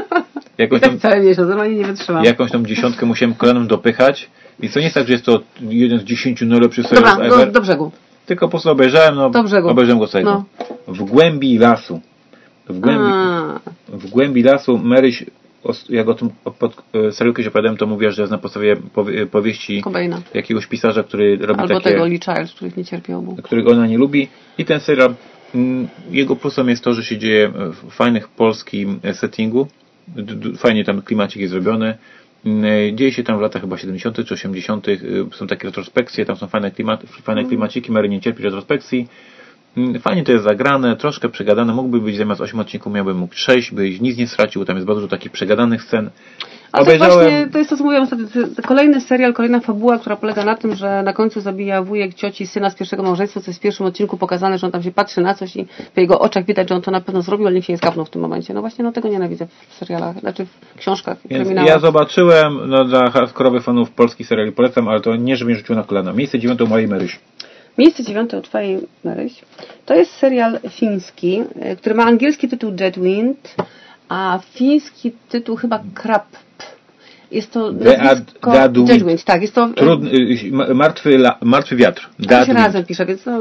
jakąś 0.58 0.80
tam, 0.80 0.98
cały 0.98 1.20
miesiąc, 1.20 1.48
normalnie 1.48 1.74
nie 1.74 1.84
wytrzymam. 1.84 2.24
Jakąś 2.24 2.50
tam 2.50 2.66
dziesiątkę 2.66 3.06
musiałem 3.06 3.34
kolanem 3.34 3.66
dopychać, 3.66 4.30
więc 4.60 4.74
to 4.74 4.80
nie 4.80 4.84
jest 4.84 4.94
tak, 4.94 5.06
że 5.06 5.12
jest 5.12 5.24
to 5.24 5.40
jeden 5.60 5.98
z 5.98 6.04
dziesięciu 6.04 6.46
najlepszych 6.46 6.86
serialów 6.86 7.10
Dobra, 7.12 7.26
ever. 7.26 7.46
Do, 7.46 7.52
do 7.52 7.60
brzegu. 7.60 7.92
Tylko 8.26 8.46
po 8.46 8.50
prostu 8.50 8.70
obejrzałem, 8.70 9.14
no, 9.14 9.30
do 9.30 9.42
brzegu. 9.42 9.68
obejrzałem 9.68 9.98
go 9.98 10.06
sobie. 10.06 10.24
No. 10.24 10.44
W 10.88 11.02
głębi 11.04 11.58
lasu. 11.58 12.00
W 12.68 12.78
głębi, 12.78 13.12
w 13.88 14.10
głębi 14.10 14.42
lasu 14.42 14.78
Maryś 14.78 15.24
jak 15.88 16.08
o 16.08 16.14
tym 16.14 16.30
pod 16.58 16.82
e, 16.94 17.12
serial 17.12 17.34
kiedyś 17.34 17.46
opowiadałem, 17.46 17.76
to 17.76 17.86
mówiła, 17.86 18.10
że 18.10 18.22
jest 18.22 18.32
na 18.32 18.38
podstawie 18.38 18.76
powie, 18.76 19.26
powieści 19.26 19.82
Cobaina. 19.82 20.22
jakiegoś 20.34 20.66
pisarza, 20.66 21.02
który 21.02 21.36
robi 21.36 21.60
Albo 21.60 21.74
takie... 21.74 21.90
tego 21.90 22.06
Lee 22.06 22.20
Child, 22.20 22.52
których 22.54 22.76
nie 22.76 22.84
cierpi 22.84 23.12
obu. 23.12 23.36
Którego 23.42 23.70
ona 23.70 23.86
nie 23.86 23.98
lubi. 23.98 24.28
I 24.58 24.64
ten 24.64 24.80
serial, 24.80 25.14
mm, 25.54 25.88
jego 26.10 26.36
plusem 26.36 26.68
jest 26.68 26.84
to, 26.84 26.94
że 26.94 27.04
się 27.04 27.18
dzieje 27.18 27.52
w 27.72 27.90
fajnych 27.90 28.28
polskim 28.28 29.00
e, 29.02 29.14
settingu. 29.14 29.68
Fajnie 30.58 30.84
tam 30.84 31.02
klimacik 31.02 31.40
jest 31.40 31.52
zrobiony. 31.52 31.98
Mm, 32.46 32.64
e, 32.64 32.94
dzieje 32.94 33.12
się 33.12 33.22
tam 33.22 33.38
w 33.38 33.40
latach 33.40 33.62
chyba 33.62 33.78
70. 33.78 34.24
czy 34.26 34.34
80. 34.34 34.86
Są 35.32 35.46
takie 35.46 35.66
retrospekcje, 35.68 36.24
tam 36.24 36.36
są 36.36 36.46
fajne, 36.46 36.70
klimat, 36.70 37.02
fajne 37.02 37.40
mm. 37.40 37.48
klimaciki, 37.48 37.92
Mary 37.92 38.08
nie 38.08 38.20
cierpi 38.20 38.42
retrospekcji. 38.42 39.08
Mm, 39.76 40.00
fajnie 40.00 40.24
to 40.24 40.32
jest 40.32 40.44
zagrane, 40.44 40.96
troszkę 40.96 41.28
przegadane. 41.28 41.74
Mógłby 41.74 42.00
być 42.00 42.16
zamiast 42.16 42.40
8 42.40 42.60
odcinków, 42.60 42.92
miałbym 42.92 43.16
mógł 43.16 43.34
6, 43.34 43.72
byś 43.72 44.00
nic 44.00 44.18
nie 44.18 44.26
stracił. 44.26 44.64
Tam 44.64 44.76
jest 44.76 44.86
bardzo 44.86 45.00
dużo 45.00 45.10
takich 45.10 45.32
przegadanych 45.32 45.82
scen. 45.82 46.10
A 46.72 46.80
Obejrzałem... 46.80 47.12
to 47.12 47.20
właśnie, 47.20 47.48
to 47.52 47.58
jest 47.58 47.70
to, 47.70 47.76
co 47.76 47.84
mówiłem 47.84 48.06
kolejny 48.66 49.00
serial, 49.00 49.32
kolejna 49.32 49.60
fabuła, 49.60 49.98
która 49.98 50.16
polega 50.16 50.44
na 50.44 50.56
tym, 50.56 50.74
że 50.74 51.02
na 51.02 51.12
końcu 51.12 51.40
zabija 51.40 51.82
wujek 51.82 52.14
cioci 52.14 52.46
syna 52.46 52.70
z 52.70 52.74
pierwszego 52.74 53.02
małżeństwa, 53.02 53.40
co 53.40 53.50
jest 53.50 53.60
w 53.60 53.62
pierwszym 53.62 53.86
odcinku 53.86 54.16
pokazane, 54.16 54.58
że 54.58 54.66
on 54.66 54.72
tam 54.72 54.82
się 54.82 54.92
patrzy 54.92 55.20
na 55.20 55.34
coś 55.34 55.56
i 55.56 55.66
w 55.94 55.98
jego 55.98 56.18
oczach 56.18 56.44
widać, 56.44 56.68
że 56.68 56.74
on 56.74 56.82
to 56.82 56.90
na 56.90 57.00
pewno 57.00 57.22
zrobił, 57.22 57.46
ale 57.46 57.54
nikt 57.54 57.66
się 57.66 57.72
nie 57.72 57.78
skapnął 57.78 58.04
w 58.04 58.10
tym 58.10 58.22
momencie. 58.22 58.54
No 58.54 58.60
właśnie, 58.60 58.84
no 58.84 58.92
tego 58.92 59.08
nienawidzę 59.08 59.46
w 59.68 59.74
serialach, 59.74 60.20
znaczy 60.20 60.46
w 60.46 60.78
książkach, 60.78 61.18
Więc 61.30 61.48
Ja 61.66 61.78
zobaczyłem, 61.78 62.70
no 62.70 62.84
dla 62.84 63.10
hardkorowych 63.10 63.62
fanów 63.62 63.90
polskich 63.90 64.26
seriali 64.26 64.52
polecam, 64.52 64.88
ale 64.88 65.00
to 65.00 65.16
nie, 65.16 65.36
żeby 65.36 65.50
mnie 65.50 65.58
rzuciło 65.58 65.78
na 65.78 65.84
kolana. 65.84 66.12
Miejsce 66.12 66.38
dziewiąte 66.38 66.64
u 66.64 66.66
mojej 66.66 66.88
Maryś. 66.88 67.20
Miejsce 67.80 68.04
dziewiąte 68.04 68.38
u 68.38 68.42
Twojej 68.42 68.78
Maryś. 69.04 69.32
To 69.86 69.94
jest 69.94 70.12
serial 70.12 70.58
fiński, 70.70 71.42
e, 71.60 71.76
który 71.76 71.94
ma 71.94 72.04
angielski 72.04 72.48
tytuł 72.48 72.70
Deadwind, 72.70 73.54
a 74.08 74.38
fiński 74.54 75.12
tytuł 75.28 75.56
chyba 75.56 75.82
Krab. 75.94 76.26
Jest 77.30 77.52
to 77.52 77.72
Deadwind, 77.72 79.24
tak. 79.24 79.42
Jest 79.42 79.54
to 79.54 79.68
trudny, 79.68 80.10
y, 80.10 80.74
martwy, 80.74 81.18
martwy 81.42 81.76
wiatr. 81.76 82.08
Tak 82.28 82.46
się 82.46 82.52
razem 82.52 82.84
pisze, 82.84 83.06
więc 83.06 83.26
no, 83.26 83.38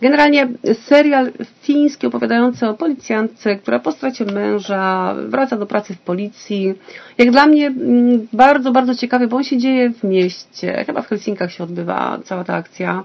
generalnie 0.00 0.48
serial 0.72 1.32
fiński 1.62 2.06
opowiadający 2.06 2.68
o 2.68 2.74
policjantce, 2.74 3.56
która 3.56 3.78
po 3.78 3.92
stracie 3.92 4.24
męża 4.24 5.14
wraca 5.28 5.56
do 5.56 5.66
pracy 5.66 5.94
w 5.94 5.98
policji. 5.98 6.74
Jak 7.18 7.30
dla 7.30 7.46
mnie 7.46 7.66
mm, 7.66 8.26
bardzo, 8.32 8.72
bardzo 8.72 8.94
ciekawy, 8.94 9.28
bo 9.28 9.36
on 9.36 9.44
się 9.44 9.58
dzieje 9.58 9.90
w 9.90 10.04
mieście. 10.04 10.84
Chyba 10.86 11.02
w 11.02 11.08
Helsinkach 11.08 11.52
się 11.52 11.64
odbywa 11.64 12.18
cała 12.24 12.44
ta 12.44 12.54
akcja 12.54 13.04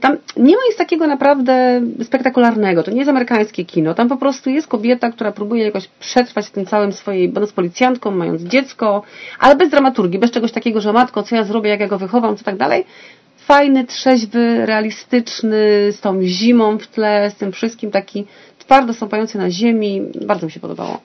tam 0.00 0.16
nie 0.36 0.56
ma 0.56 0.62
nic 0.68 0.76
takiego 0.76 1.06
naprawdę 1.06 1.80
spektakularnego. 2.02 2.82
To 2.82 2.90
nie 2.90 2.98
jest 2.98 3.10
amerykańskie 3.10 3.64
kino. 3.64 3.94
Tam 3.94 4.08
po 4.08 4.16
prostu 4.16 4.50
jest 4.50 4.68
kobieta, 4.68 5.10
która 5.10 5.32
próbuje 5.32 5.64
jakoś 5.64 5.88
przetrwać 5.88 6.46
w 6.46 6.50
tym 6.50 6.66
całym 6.66 6.92
swojej, 6.92 7.28
będąc 7.28 7.52
policjantką, 7.52 8.10
mając 8.10 8.42
dziecko, 8.42 9.02
ale 9.38 9.56
bez 9.56 9.70
dramaturgii, 9.70 10.18
bez 10.18 10.30
czegoś 10.30 10.52
takiego, 10.52 10.80
że 10.80 10.92
matko, 10.92 11.22
co 11.22 11.36
ja 11.36 11.44
zrobię, 11.44 11.70
jak 11.70 11.80
ja 11.80 11.88
go 11.88 11.98
wychowam, 11.98 12.36
co 12.36 12.44
tak 12.44 12.56
dalej. 12.56 12.84
Fajny, 13.36 13.84
trzeźwy, 13.84 14.66
realistyczny, 14.66 15.92
z 15.92 16.00
tą 16.00 16.22
zimą 16.22 16.78
w 16.78 16.86
tle, 16.86 17.30
z 17.30 17.34
tym 17.34 17.52
wszystkim 17.52 17.90
taki 17.90 18.26
twardo 18.58 18.94
stąpający 18.94 19.38
na 19.38 19.50
ziemi. 19.50 20.02
Bardzo 20.26 20.46
mi 20.46 20.52
się 20.52 20.60
podobało. 20.60 21.00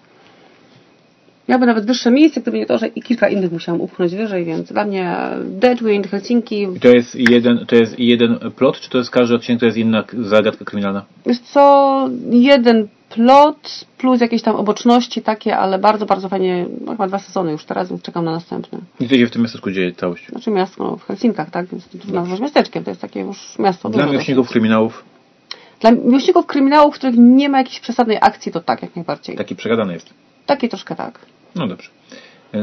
Miałby 1.51 1.65
nawet 1.65 1.85
wyższe 1.85 2.11
miejsce, 2.11 2.41
gdyby 2.41 2.57
nie 2.57 2.65
to, 2.65 2.77
że 2.77 2.87
i 2.87 3.01
kilka 3.01 3.29
innych 3.29 3.51
musiałam 3.51 3.81
upchnąć 3.81 4.15
wyżej, 4.15 4.45
więc 4.45 4.71
dla 4.71 4.85
mnie 4.85 5.17
Deadwind, 5.43 6.07
Helsinki... 6.07 6.67
I 6.75 6.79
to 6.79 6.87
jest 6.87 7.15
jeden, 7.15 7.65
to 7.65 7.75
jest 7.75 7.99
jeden 7.99 8.39
plot, 8.55 8.79
czy 8.79 8.89
to 8.89 8.97
jest 8.97 9.09
każdy 9.09 9.35
odcinek, 9.35 9.59
to 9.59 9.65
jest 9.65 9.77
inna 9.77 10.03
zagadka 10.19 10.65
kryminalna? 10.65 11.05
Jest 11.25 11.53
co, 11.53 12.09
jeden 12.29 12.87
plot 13.09 13.85
plus 13.97 14.21
jakieś 14.21 14.41
tam 14.41 14.55
oboczności 14.55 15.21
takie, 15.21 15.57
ale 15.57 15.79
bardzo, 15.79 16.05
bardzo 16.05 16.29
fajnie, 16.29 16.65
no 16.85 16.91
chyba 16.91 17.07
dwa 17.07 17.19
sezony 17.19 17.51
już 17.51 17.65
teraz, 17.65 17.89
więc 17.89 18.01
czekam 18.01 18.25
na 18.25 18.31
następne. 18.31 18.79
I 18.99 19.07
co 19.07 19.15
się 19.15 19.27
w 19.27 19.31
tym 19.31 19.41
miasteczku 19.41 19.71
dzieje 19.71 19.93
całość? 19.93 20.29
Znaczy 20.29 20.51
miasto 20.51 20.83
no, 20.83 20.97
w 20.97 21.05
Helsinkach, 21.05 21.49
tak, 21.49 21.65
więc 21.67 21.87
to 21.87 22.13
nazwać 22.13 22.39
miasteczkiem, 22.39 22.83
to 22.83 22.91
jest 22.91 23.01
takie 23.01 23.19
już 23.19 23.59
miasto. 23.59 23.89
Dla 23.89 24.05
miłośników 24.05 24.49
kryminałów? 24.49 25.03
Dla 25.79 25.91
miłośników 25.91 26.45
kryminałów, 26.45 26.95
w 26.95 26.97
których 26.97 27.15
nie 27.17 27.49
ma 27.49 27.57
jakiejś 27.57 27.79
przesadnej 27.79 28.17
akcji, 28.21 28.51
to 28.51 28.59
tak, 28.59 28.81
jak 28.81 28.95
najbardziej. 28.95 29.35
Taki 29.35 29.55
przegadany 29.55 29.93
jest? 29.93 30.13
Taki 30.45 30.69
troszkę 30.69 30.95
tak. 30.95 31.19
No 31.55 31.67
dobrze. 31.67 31.89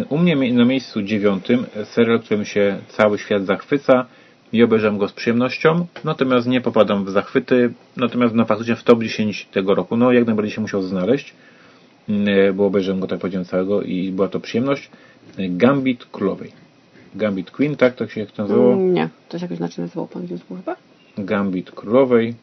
U 0.08 0.18
mnie 0.18 0.52
na 0.52 0.64
miejscu 0.64 1.02
dziewiątym 1.02 1.66
serial, 1.84 2.20
którym 2.20 2.44
się 2.44 2.78
cały 2.88 3.18
świat 3.18 3.44
zachwyca 3.44 4.06
i 4.52 4.62
obejrzałem 4.62 4.98
go 4.98 5.08
z 5.08 5.12
przyjemnością, 5.12 5.86
natomiast 6.04 6.46
nie 6.46 6.60
popadam 6.60 7.04
w 7.04 7.10
zachwyty, 7.10 7.72
natomiast 7.96 8.34
no 8.34 8.44
faktycznie 8.44 8.76
w 8.76 8.82
top 8.82 9.02
10 9.02 9.48
tego 9.52 9.74
roku, 9.74 9.96
no 9.96 10.12
jak 10.12 10.26
najbardziej 10.26 10.54
się 10.54 10.60
musiał 10.60 10.82
znaleźć, 10.82 11.34
mm, 12.08 12.56
bo 12.56 12.66
obejrzałem 12.66 13.00
go 13.00 13.06
tak 13.06 13.18
powiedziałem 13.18 13.44
całego 13.44 13.82
i 13.82 14.12
była 14.12 14.28
to 14.28 14.40
przyjemność. 14.40 14.90
Gambit 15.38 16.04
Królowej. 16.04 16.52
Gambit 17.14 17.50
Queen, 17.50 17.76
tak? 17.76 17.94
Tak 17.94 18.10
się 18.10 18.20
jak 18.20 18.38
nazywało? 18.38 18.72
Mm, 18.72 18.94
nie, 18.94 19.08
to 19.28 19.38
się 19.38 19.44
jakoś 19.44 19.58
inaczej 19.58 19.82
nazywało 19.82 20.06
po 20.06 20.18
angielsku 20.18 20.56
chyba? 20.56 20.76
Gambit 21.18 21.70
Królowej. 21.70 22.34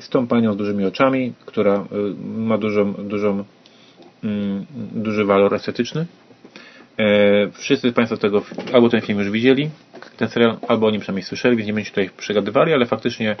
Z 0.00 0.08
tą 0.08 0.26
panią 0.26 0.52
z 0.52 0.56
dużymi 0.56 0.84
oczami, 0.84 1.32
która 1.46 1.74
y, 1.76 2.14
ma 2.38 2.58
dużą, 2.58 2.92
dużą 2.92 3.44
duży 4.94 5.24
walor 5.24 5.54
estetyczny. 5.54 6.06
E, 6.98 7.50
wszyscy 7.50 7.92
Państwo 7.92 8.16
tego, 8.16 8.42
albo 8.72 8.88
ten 8.88 9.00
film 9.00 9.18
już 9.18 9.30
widzieli, 9.30 9.70
ten 10.16 10.28
serial, 10.28 10.56
albo 10.68 10.86
o 10.86 10.90
nim 10.90 11.00
przynajmniej 11.00 11.24
słyszeli, 11.24 11.56
więc 11.56 11.66
nie 11.66 11.72
będziecie 11.72 11.90
tutaj 11.90 12.10
przegadywali, 12.16 12.72
ale 12.72 12.86
faktycznie 12.86 13.36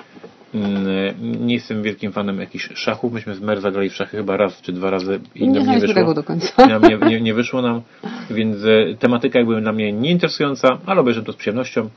mm, 0.54 1.46
nie 1.46 1.54
jestem 1.54 1.82
wielkim 1.82 2.12
fanem 2.12 2.40
jakichś 2.40 2.68
szachów. 2.74 3.12
Myśmy 3.12 3.34
z 3.34 3.40
Mer 3.40 3.60
zagrali 3.60 3.90
w 3.90 3.94
szachy 3.94 4.16
chyba 4.16 4.36
raz 4.36 4.60
czy 4.60 4.72
dwa 4.72 4.90
razy 4.90 5.20
i 5.34 5.48
nie, 5.48 5.60
nie 5.62 5.80
wyszło. 5.80 6.14
do 6.14 6.22
końca. 6.22 6.66
Nie, 6.66 6.98
nie, 7.08 7.20
nie, 7.20 7.34
wyszło 7.34 7.62
nam, 7.62 7.82
więc 8.30 8.56
e, 8.64 8.94
tematyka 8.98 9.38
jakby 9.38 9.60
dla 9.60 9.72
mnie 9.72 9.92
nie 9.92 10.10
interesująca, 10.10 10.78
ale 10.86 11.00
obejrzę 11.00 11.22
to 11.22 11.32
z 11.32 11.36
przyjemnością. 11.36 11.88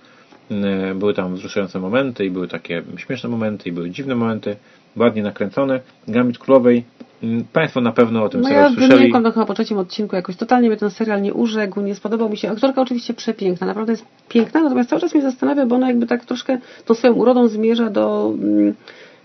E, 0.51 0.95
były 0.95 1.13
tam 1.13 1.35
wzruszające 1.35 1.79
momenty 1.79 2.25
i 2.25 2.29
były 2.31 2.47
takie 2.47 2.83
śmieszne 2.97 3.29
momenty 3.29 3.69
i 3.69 3.71
były 3.71 3.89
dziwne 3.89 4.15
momenty, 4.15 4.55
ładnie 4.95 5.23
nakręcone. 5.23 5.79
Gambit 6.07 6.37
Królowej 6.37 6.83
Mm, 6.83 7.06
państwo 7.53 7.81
na 7.81 7.91
pewno 7.91 8.23
o 8.23 8.29
tym 8.29 8.41
no 8.41 8.49
ja 8.49 8.69
słyszeli. 8.69 9.11
Ja 9.11 9.31
chyba 9.31 9.45
po 9.45 9.53
trzecim 9.53 9.77
odcinku 9.77 10.15
jakoś 10.15 10.35
totalnie 10.35 10.69
mnie 10.69 10.77
ten 10.77 10.89
serial 10.89 11.21
nie 11.21 11.33
urzekł, 11.33 11.81
nie 11.81 11.95
spodobał 11.95 12.29
mi 12.29 12.37
się. 12.37 12.51
Aktorka 12.51 12.81
oczywiście 12.81 13.13
przepiękna, 13.13 13.67
naprawdę 13.67 13.93
jest 13.93 14.05
piękna, 14.29 14.61
natomiast 14.63 14.89
cały 14.89 15.01
czas 15.01 15.13
mnie 15.13 15.23
zastanawia, 15.23 15.65
bo 15.65 15.75
ona 15.75 15.87
jakby 15.87 16.07
tak 16.07 16.25
troszkę 16.25 16.57
tą 16.85 16.93
swoją 16.93 17.13
urodą 17.13 17.47
zmierza 17.47 17.89
do 17.89 18.33
mm, 18.43 18.73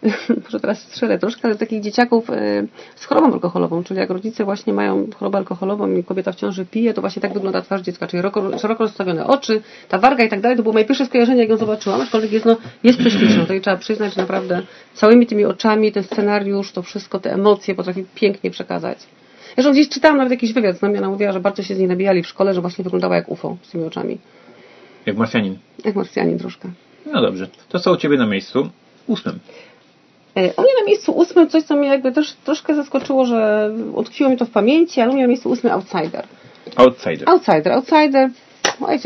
może 0.45 0.61
teraz 0.61 0.83
strzelę 0.83 1.19
troszkę, 1.19 1.41
ale 1.45 1.55
takich 1.55 1.83
dzieciaków 1.83 2.31
e, 2.31 2.67
z 2.97 3.05
chorobą 3.05 3.33
alkoholową, 3.33 3.85
czyli 3.85 4.01
jak 4.01 4.11
rodzice 4.11 4.45
właśnie 4.45 4.73
mają 4.73 5.07
chorobę 5.17 5.39
alkoholową 5.39 5.97
i 5.97 6.05
kobieta 6.05 6.33
w 6.33 6.37
ciąży 6.37 6.67
pije, 6.67 6.95
to 6.95 7.01
właśnie 7.01 7.23
tak 7.23 7.33
wygląda 7.33 7.63
twarz 7.63 7.83
dziecka, 7.83 8.07
czyli 8.07 8.23
szeroko, 8.61 8.85
rozstawione 8.85 9.27
oczy, 9.27 9.63
ta 9.89 9.99
warga 9.99 10.25
i 10.25 10.29
tak 10.29 10.41
dalej, 10.41 10.57
to 10.57 10.63
było 10.63 10.73
moje 10.73 10.85
pierwsze 10.85 11.07
skojarzenie, 11.07 11.41
jak 11.41 11.51
ją 11.51 11.57
zobaczyłam, 11.57 12.01
aczkolwiek 12.01 12.33
jest, 12.33 12.47
no, 12.47 12.57
jest 12.85 12.99
prześliczną, 12.99 13.47
to 13.47 13.55
i 13.55 13.61
trzeba 13.61 13.77
przyznać, 13.77 14.15
że 14.15 14.21
naprawdę 14.21 14.63
całymi 14.95 15.27
tymi 15.27 15.45
oczami, 15.45 15.93
ten 15.93 16.03
scenariusz, 16.03 16.73
to 16.73 16.83
wszystko, 16.83 17.21
te 17.21 17.33
emocje 17.33 17.75
potrafi 17.75 18.05
pięknie 18.15 18.51
przekazać. 18.51 18.99
Zresztą 19.55 19.73
gdzieś 19.73 19.89
czytałam 19.89 20.17
nawet 20.17 20.31
jakiś 20.31 20.53
wywiad 20.53 20.79
z 20.79 20.83
nami, 20.83 20.99
ona 20.99 21.09
mówiła, 21.09 21.33
że 21.33 21.41
bardzo 21.41 21.63
się 21.63 21.75
z 21.75 21.79
niej 21.79 21.89
nabijali 21.89 22.23
w 22.23 22.27
szkole, 22.27 22.55
że 22.55 22.61
właśnie 22.61 22.85
wyglądała 22.85 23.17
jak 23.17 23.29
UFO 23.29 23.57
z 23.63 23.71
tymi 23.71 23.85
oczami. 23.85 24.19
Jak 25.07 25.17
Marsjanin. 25.17 25.59
Jak 25.85 25.95
Marsjanin 25.95 26.39
troszkę. 26.39 26.69
No 27.07 27.23
dobrze. 27.23 27.49
To 27.69 27.81
co 27.81 27.93
u 27.93 27.97
Ciebie 27.97 28.17
na 28.17 28.27
miejscu? 28.27 28.71
Ósmym. 29.07 29.39
E, 30.35 30.41
u 30.41 30.63
mnie 30.63 30.71
na 30.81 30.87
miejscu 30.87 31.13
ósmym 31.13 31.49
coś, 31.49 31.63
co 31.63 31.77
mnie 31.77 31.89
jakby 31.89 32.13
też 32.13 32.33
troszkę 32.33 32.75
zaskoczyło, 32.75 33.27
że 33.27 33.71
utkwiło 33.95 34.31
mi 34.31 34.37
to 34.37 34.45
w 34.45 34.51
pamięci, 34.51 35.01
ale 35.01 35.11
u 35.11 35.15
mnie 35.15 35.23
na 35.23 35.29
miejscu 35.29 35.51
ósmym 35.51 35.73
Outsider. 35.73 36.25
Outsider. 36.77 37.29
Outsider. 37.29 37.73
Outsider. 37.73 38.31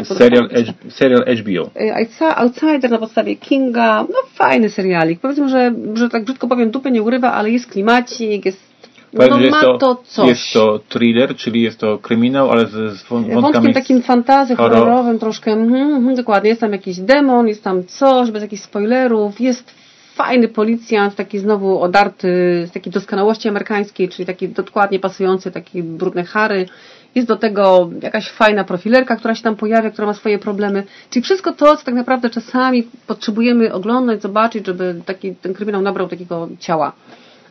serial, 0.04 0.48
serial 0.88 1.24
HBO. 1.36 1.70
E, 1.76 2.36
Outsider 2.36 2.90
na 2.90 2.98
podstawie 2.98 3.36
Kinga. 3.36 4.02
No 4.02 4.16
fajny 4.34 4.70
serialik. 4.70 5.20
Powiedzmy, 5.20 5.48
że, 5.48 5.74
że 5.94 6.08
tak 6.08 6.24
brzydko 6.24 6.48
powiem, 6.48 6.70
dupy 6.70 6.90
nie 6.90 7.02
urywa, 7.02 7.32
ale 7.32 7.50
jest 7.50 7.66
klimacik, 7.66 8.46
jest 8.46 8.76
no 9.12 9.38
ma 9.50 9.60
to, 9.60 9.78
to, 9.78 10.02
coś. 10.04 10.28
Jest 10.28 10.52
to 10.52 10.80
thriller, 10.88 11.36
czyli 11.36 11.62
jest 11.62 11.78
to 11.78 11.98
kryminał, 11.98 12.50
ale 12.50 12.66
z, 12.66 12.70
z 12.70 13.02
wątkami 13.02 13.42
Wątkiem 13.42 13.72
takim 13.72 14.02
fantazy 14.02 14.56
horrorowym 14.56 15.18
troszkę. 15.18 15.52
Mm, 15.52 15.74
mm, 15.74 16.14
dokładnie. 16.14 16.48
Jest 16.48 16.60
tam 16.60 16.72
jakiś 16.72 16.98
demon, 16.98 17.48
jest 17.48 17.64
tam 17.64 17.84
coś, 17.84 18.30
bez 18.30 18.42
jakichś 18.42 18.62
spoilerów. 18.62 19.40
Jest 19.40 19.74
fajny 20.16 20.48
policjant, 20.48 21.14
taki 21.14 21.38
znowu 21.38 21.80
odarty 21.82 22.28
z 22.68 22.72
takiej 22.72 22.92
doskonałości 22.92 23.48
amerykańskiej, 23.48 24.08
czyli 24.08 24.26
taki 24.26 24.48
dokładnie 24.48 24.98
pasujący, 24.98 25.50
taki 25.50 25.82
brudny 25.82 26.24
Harry 26.24 26.66
jest 27.14 27.28
do 27.28 27.36
tego 27.36 27.90
jakaś 28.02 28.30
fajna 28.30 28.64
profilerka, 28.64 29.16
która 29.16 29.34
się 29.34 29.42
tam 29.42 29.56
pojawia, 29.56 29.90
która 29.90 30.06
ma 30.06 30.14
swoje 30.14 30.38
problemy. 30.38 30.84
Czyli 31.10 31.22
wszystko 31.22 31.52
to, 31.52 31.76
co 31.76 31.84
tak 31.84 31.94
naprawdę 31.94 32.30
czasami 32.30 32.88
potrzebujemy 33.06 33.72
oglądać, 33.72 34.22
zobaczyć, 34.22 34.66
żeby 34.66 35.02
taki, 35.06 35.34
ten 35.34 35.54
kryminał 35.54 35.82
nabrał 35.82 36.08
takiego 36.08 36.48
ciała. 36.58 36.92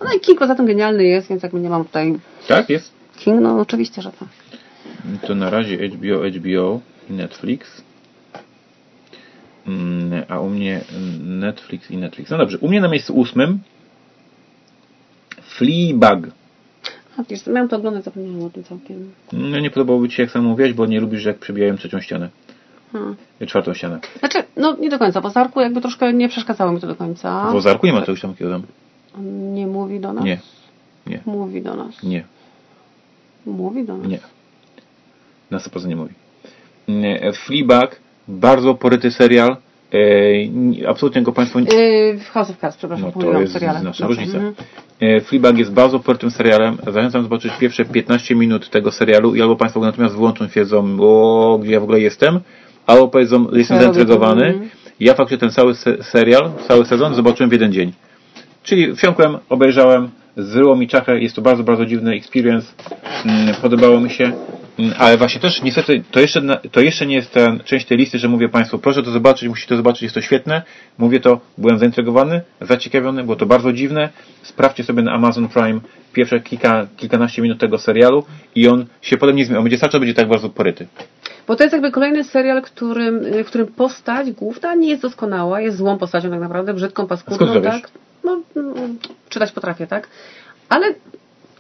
No 0.04 0.14
i 0.14 0.20
King 0.20 0.40
poza 0.40 0.56
tym 0.56 0.66
genialny 0.66 1.04
jest, 1.04 1.30
więc 1.30 1.44
jakby 1.44 1.60
nie 1.60 1.70
mam 1.70 1.86
tutaj... 1.86 2.20
Tak, 2.48 2.70
jest? 2.70 2.92
King, 3.18 3.42
no 3.42 3.60
oczywiście, 3.60 4.02
że 4.02 4.12
tak. 4.12 4.30
To 5.28 5.36
na 5.36 5.50
razie 5.50 5.90
HBO, 5.90 6.20
HBO 6.40 6.80
i 7.10 7.14
Netflix. 7.14 7.85
Mm, 9.68 10.24
a 10.30 10.40
u 10.40 10.50
mnie 10.50 10.82
Netflix 11.20 11.92
i 11.92 11.98
Netflix. 11.98 12.32
No 12.32 12.38
dobrze, 12.38 12.58
u 12.58 12.68
mnie 12.68 12.82
na 12.82 12.88
miejscu 12.88 13.14
ósmym 13.14 13.60
Fleabag. 15.42 16.20
A 17.18 17.24
wiesz, 17.30 17.48
miałem 17.48 17.70
to 17.70 17.78
oglądać, 17.78 18.04
zapomniałem 18.04 18.44
o 18.44 18.50
tym 18.50 18.64
całkiem. 18.64 19.12
No 19.34 19.60
nie 19.60 19.70
podobałoby 19.70 20.10
Ci 20.10 20.16
się, 20.16 20.24
jak 20.24 20.32
sam 20.32 20.46
mówiłeś, 20.46 20.74
bo 20.74 20.86
nie 20.86 21.00
lubisz, 21.00 21.26
jak 21.26 21.38
przebijają 21.38 21.78
trzecią 21.78 22.02
ścianę. 22.02 22.30
Hmm. 22.92 23.16
Czwartą 23.48 23.74
ścianę. 23.74 24.00
Znaczy, 24.20 24.44
no 24.58 24.76
nie 24.80 24.90
do 24.90 25.00
końca. 25.00 25.22
W 25.22 25.26
Ozarku 25.26 25.62
jakby 25.62 25.82
troszkę 25.82 26.14
nie 26.14 26.30
przeszkadzało 26.30 26.72
mi 26.72 26.82
to 26.82 26.88
do 26.88 26.96
końca. 26.96 27.52
W 27.52 27.56
Ozarku 27.56 27.86
nie 27.86 27.94
ma 27.94 28.02
czegoś 28.02 28.22
takiego 28.22 28.52
tam. 28.52 28.64
Nie 29.54 29.68
mówi 29.68 30.00
do 30.00 30.14
nas? 30.14 30.26
Nie. 30.26 30.40
Nie. 31.08 31.20
Mówi 31.26 31.62
do 31.62 31.76
nas. 31.76 32.04
Nie. 32.04 32.24
Mówi 33.46 33.86
do 33.86 33.98
nas? 33.98 34.08
Nie. 34.08 34.20
Na 35.52 35.58
100% 35.58 35.88
nie 35.88 35.96
mówi. 35.96 36.14
Fleabag, 37.34 38.00
bardzo 38.28 38.76
poryty 38.76 39.12
serial. 39.12 39.58
E, 39.94 40.88
absolutnie 40.90 41.22
go 41.22 41.32
Państwo 41.32 41.60
nie... 41.60 41.76
Yy, 41.76 42.20
House 42.20 42.50
of 42.50 42.58
Cards, 42.58 42.78
przepraszam, 42.78 43.12
no, 43.16 43.22
to 43.22 43.42
jest 43.42 43.54
seriale. 43.54 43.80
znaczna 43.80 44.08
różnica. 44.08 44.38
E, 45.00 45.22
Fleabag 45.22 45.58
jest 45.58 45.72
bardzo 45.72 46.00
porytym 46.00 46.32
serialem. 46.32 46.78
Zachęcam 46.88 47.24
zobaczyć 47.24 47.54
pierwsze 47.60 47.86
15 47.86 48.36
minut 48.36 48.70
tego 48.70 48.92
serialu 48.92 49.36
i 49.36 49.42
albo 49.42 49.56
Państwo 49.56 49.80
go 49.80 49.86
natomiast 49.86 50.16
włączą 50.16 50.48
wiedzą, 50.48 50.98
o, 51.02 51.60
gdzie 51.62 51.72
ja 51.72 51.80
w 51.80 51.84
ogóle 51.84 52.00
jestem, 52.00 52.40
albo 52.88 53.08
powiedzą, 53.08 53.48
jestem 53.52 53.82
zaintrygowany. 53.82 54.46
Mhm. 54.46 54.70
Ja 55.00 55.14
faktycznie 55.14 55.38
ten 55.38 55.52
cały 55.52 55.76
serial, 56.02 56.52
cały 56.68 56.86
sezon 56.86 57.16
zobaczyłem 57.16 57.50
w 57.50 57.54
jeden 57.54 57.72
dzień. 57.74 57.94
Czyli 58.64 58.96
wsiąkłem, 58.96 59.38
obejrzałem, 59.50 60.10
zryło 60.38 60.76
mi 60.76 60.88
czachę, 60.88 61.20
jest 61.20 61.36
to 61.36 61.42
bardzo, 61.42 61.64
bardzo 61.64 61.86
dziwny 61.86 62.16
experience, 62.16 62.74
mm, 63.26 63.56
podobało 63.62 64.00
mi 64.00 64.10
się, 64.10 64.24
mm, 64.24 64.36
ale 64.98 65.18
właśnie 65.18 65.42
też 65.42 65.62
niestety 65.62 66.04
to 66.12 66.20
jeszcze, 66.20 66.42
to 66.72 66.82
jeszcze 66.82 67.06
nie 67.06 67.16
jest 67.16 67.32
ta 67.32 67.60
część 67.64 67.86
tej 67.86 67.98
listy, 67.98 68.20
że 68.20 68.28
mówię 68.28 68.50
Państwu, 68.50 68.80
proszę 68.80 69.04
to 69.04 69.12
zobaczyć, 69.12 69.50
musicie 69.50 69.68
to 69.70 69.76
zobaczyć, 69.76 70.02
jest 70.02 70.16
to 70.16 70.22
świetne, 70.22 70.62
mówię 70.98 71.20
to, 71.20 71.40
byłem 71.58 71.78
zaintrygowany, 71.78 72.42
zaciekawiony, 72.62 73.24
było 73.24 73.36
to 73.36 73.46
bardzo 73.46 73.74
dziwne, 73.74 74.10
sprawdźcie 74.44 74.84
sobie 74.84 75.04
na 75.04 75.12
Amazon 75.12 75.50
Prime 75.50 75.80
pierwsze 76.14 76.40
kilka, 76.40 76.88
kilkanaście 76.98 77.42
minut 77.42 77.60
tego 77.60 77.78
serialu 77.78 78.24
i 78.56 78.68
on 78.68 78.86
się 79.02 79.18
potem 79.18 79.36
nie 79.36 79.46
zmieni, 79.46 79.58
on 79.58 79.64
będzie 79.64 79.78
cały 79.78 79.92
czas 79.92 80.00
będzie 80.00 80.14
tak 80.14 80.28
bardzo 80.28 80.50
poryty. 80.50 80.88
Bo 81.48 81.56
to 81.56 81.64
jest 81.64 81.74
jakby 81.74 81.92
kolejny 81.92 82.24
serial, 82.24 82.62
którym, 82.62 83.20
w 83.44 83.48
którym 83.48 83.68
postać 83.68 84.32
główna 84.32 84.76
nie 84.76 84.90
jest 84.90 85.02
doskonała, 85.02 85.62
jest 85.62 85.78
złą 85.78 85.98
postacią 85.98 86.30
tak 86.30 86.40
naprawdę, 86.40 86.74
brzydką, 86.74 87.08
paskudną, 87.08 87.62
tak? 87.62 87.90
no, 88.24 88.42
no, 88.56 88.74
czytać 89.30 89.52
potrafię, 89.52 89.88
tak? 89.88 90.08
Ale 90.70 90.94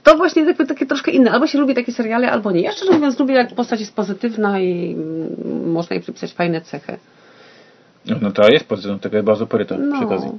to 0.05 0.17
właśnie 0.17 0.41
jest 0.41 0.47
jakby 0.47 0.73
takie 0.73 0.85
troszkę 0.85 1.11
inne. 1.11 1.31
Albo 1.31 1.47
się 1.47 1.57
lubi 1.57 1.75
takie 1.75 1.91
seriale, 1.91 2.31
albo 2.31 2.51
nie. 2.51 2.61
Ja 2.61 2.71
szczerze 2.71 2.91
mówiąc 2.91 3.19
lubię, 3.19 3.33
jak 3.33 3.55
postać 3.55 3.79
jest 3.79 3.95
pozytywna 3.95 4.59
i 4.59 4.93
mm, 4.93 5.71
można 5.71 5.93
jej 5.93 6.03
przypisać 6.03 6.33
fajne 6.33 6.61
cechy. 6.61 6.97
No, 8.21 8.31
to 8.31 8.49
jest 8.49 8.65
pozytywna, 8.65 8.99
taka 8.99 9.23
bardzo 9.23 9.47
poryta 9.47 9.77
no. 9.77 9.95
przy 9.95 10.05
okazji. 10.05 10.31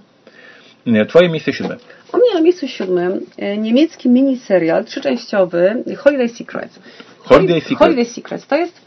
Twoje 1.08 1.28
miejsce 1.28 1.52
siódme. 1.52 1.76
U 2.12 2.16
mnie 2.16 2.34
na 2.34 2.40
miejscu 2.40 2.68
siódmym 2.68 3.20
e, 3.38 3.56
niemiecki 3.56 4.08
miniserial 4.08 4.84
trzyczęściowy 4.84 5.84
Holiday 5.98 6.28
Secrets. 6.28 6.80
Holiday 7.18 7.60
Secrets. 7.60 7.78
Holiday 7.78 8.04
Secrets. 8.04 8.46
To 8.46 8.56
jest 8.56 8.85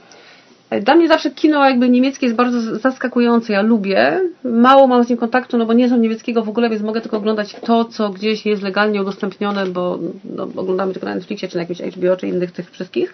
dla 0.81 0.95
mnie 0.95 1.07
zawsze 1.07 1.31
kino 1.31 1.69
jakby 1.69 1.89
niemieckie 1.89 2.25
jest 2.25 2.35
bardzo 2.37 2.61
zaskakujące. 2.61 3.53
Ja 3.53 3.61
lubię. 3.61 4.21
Mało 4.43 4.87
mam 4.87 5.03
z 5.03 5.09
nim 5.09 5.17
kontaktu, 5.17 5.57
no 5.57 5.65
bo 5.65 5.73
nie 5.73 5.87
znam 5.87 6.01
niemieckiego 6.01 6.43
w 6.43 6.49
ogóle, 6.49 6.69
więc 6.69 6.83
mogę 6.83 7.01
tylko 7.01 7.17
oglądać 7.17 7.55
to, 7.65 7.85
co 7.85 8.09
gdzieś 8.09 8.45
jest 8.45 8.61
legalnie 8.61 9.01
udostępnione, 9.01 9.65
bo 9.65 9.99
no, 10.35 10.43
oglądamy 10.55 10.93
tylko 10.93 11.07
na 11.07 11.15
Netflixie, 11.15 11.47
czy 11.47 11.55
na 11.55 11.61
jakimś 11.61 11.81
HBO, 11.81 12.15
czy 12.15 12.27
innych 12.27 12.51
tych 12.51 12.71
wszystkich. 12.71 13.13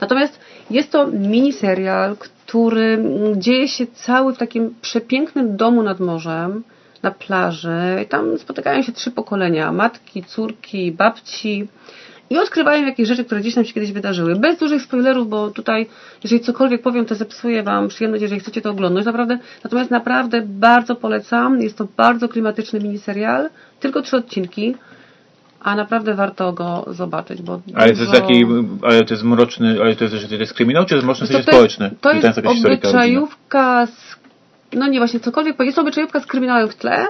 Natomiast 0.00 0.40
jest 0.70 0.90
to 0.92 1.06
miniserial, 1.06 2.16
który 2.16 3.04
dzieje 3.36 3.68
się 3.68 3.86
cały 3.86 4.34
w 4.34 4.38
takim 4.38 4.74
przepięknym 4.80 5.56
domu 5.56 5.82
nad 5.82 6.00
morzem, 6.00 6.62
na 7.02 7.10
plaży. 7.10 7.78
I 8.04 8.06
tam 8.06 8.38
spotykają 8.38 8.82
się 8.82 8.92
trzy 8.92 9.10
pokolenia. 9.10 9.72
Matki, 9.72 10.24
córki, 10.24 10.92
babci 10.92 11.68
i 12.30 12.38
odkrywają 12.38 12.86
jakieś 12.86 13.08
rzeczy, 13.08 13.24
które 13.24 13.40
gdzieś 13.40 13.54
tam 13.54 13.64
się 13.64 13.72
kiedyś 13.72 13.92
wydarzyły. 13.92 14.36
Bez 14.36 14.58
dużych 14.58 14.82
spoilerów, 14.82 15.28
bo 15.28 15.50
tutaj, 15.50 15.86
jeżeli 16.24 16.40
cokolwiek 16.40 16.82
powiem, 16.82 17.04
to 17.04 17.14
zepsuję 17.14 17.62
Wam 17.62 17.88
przyjemność, 17.88 18.22
jeżeli 18.22 18.40
chcecie 18.40 18.60
to 18.60 18.70
oglądać. 18.70 19.04
Naprawdę, 19.04 19.38
natomiast 19.64 19.90
naprawdę 19.90 20.42
bardzo 20.44 20.96
polecam. 20.96 21.60
Jest 21.60 21.78
to 21.78 21.86
bardzo 21.96 22.28
klimatyczny 22.28 22.80
miniserial. 22.80 23.48
Tylko 23.80 24.02
trzy 24.02 24.16
odcinki. 24.16 24.74
A 25.60 25.76
naprawdę 25.76 26.14
warto 26.14 26.52
go 26.52 26.84
zobaczyć, 26.90 27.42
bo 27.42 27.60
Ale 27.74 27.94
to 27.94 28.00
jest 28.00 28.12
taki, 28.12 28.46
ale 28.82 29.04
to 29.04 29.14
jest 29.14 29.24
mroczny, 29.24 29.78
ale 29.82 29.96
to 29.96 30.04
jest, 30.04 30.16
że 30.16 30.28
to 30.28 30.34
jest 30.34 30.54
kryminał, 30.54 30.84
czy 30.84 30.88
to 30.88 30.94
jest 30.94 31.06
mroczny 31.06 31.26
w 31.26 31.30
sensie 31.30 31.42
społeczny? 31.42 31.90
To 32.00 32.12
jest, 32.12 32.22
to 32.34 32.52
jest 32.52 32.66
obyczajówka 32.66 33.86
z, 33.86 34.16
no 34.72 34.86
nie 34.86 34.98
właśnie 34.98 35.20
cokolwiek, 35.20 35.60
jest 35.60 35.76
to 35.76 35.82
obyczajówka 35.82 36.20
z 36.20 36.26
kryminałem 36.26 36.68
w 36.68 36.74
tle, 36.74 37.06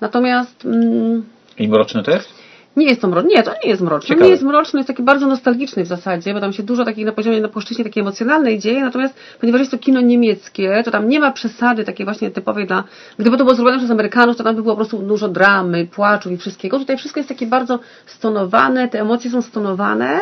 natomiast... 0.00 0.64
Mm, 0.64 1.24
I 1.58 1.68
mroczny 1.68 2.02
to 2.02 2.10
jest? 2.10 2.35
Nie 2.76 2.86
jest 2.86 3.00
to 3.00 3.08
mroczny. 3.08 3.30
Nie, 3.30 3.42
to 3.42 3.52
nie 3.64 3.70
jest 3.70 3.82
mroczny. 3.82 4.08
Ciekawe. 4.08 4.24
Nie 4.24 4.30
jest 4.30 4.42
mroczny, 4.42 4.78
jest 4.78 4.88
taki 4.88 5.02
bardzo 5.02 5.26
nostalgiczny 5.26 5.84
w 5.84 5.86
zasadzie, 5.86 6.34
bo 6.34 6.40
tam 6.40 6.52
się 6.52 6.62
dużo 6.62 6.84
takich 6.84 7.06
na 7.06 7.12
poziomie, 7.12 7.40
na 7.40 7.48
płaszczyźnie 7.48 7.84
takiej 7.84 8.00
emocjonalnej 8.00 8.58
dzieje, 8.58 8.80
natomiast 8.80 9.14
ponieważ 9.40 9.60
jest 9.60 9.70
to 9.70 9.78
kino 9.78 10.00
niemieckie, 10.00 10.82
to 10.84 10.90
tam 10.90 11.08
nie 11.08 11.20
ma 11.20 11.30
przesady 11.30 11.84
takiej 11.84 12.06
właśnie 12.06 12.30
typowej 12.30 12.66
dla, 12.66 12.84
gdyby 13.18 13.36
to 13.36 13.44
było 13.44 13.56
zrobione 13.56 13.78
przez 13.78 13.90
Amerykanów, 13.90 14.36
to 14.36 14.44
tam 14.44 14.56
by 14.56 14.62
było 14.62 14.74
po 14.74 14.80
prostu 14.80 14.98
dużo 14.98 15.28
dramy, 15.28 15.86
płaczu 15.86 16.30
i 16.30 16.36
wszystkiego. 16.36 16.78
Tutaj 16.78 16.96
wszystko 16.96 17.20
jest 17.20 17.28
takie 17.28 17.46
bardzo 17.46 17.78
stonowane, 18.06 18.88
te 18.88 19.00
emocje 19.00 19.30
są 19.30 19.42
stonowane, 19.42 20.20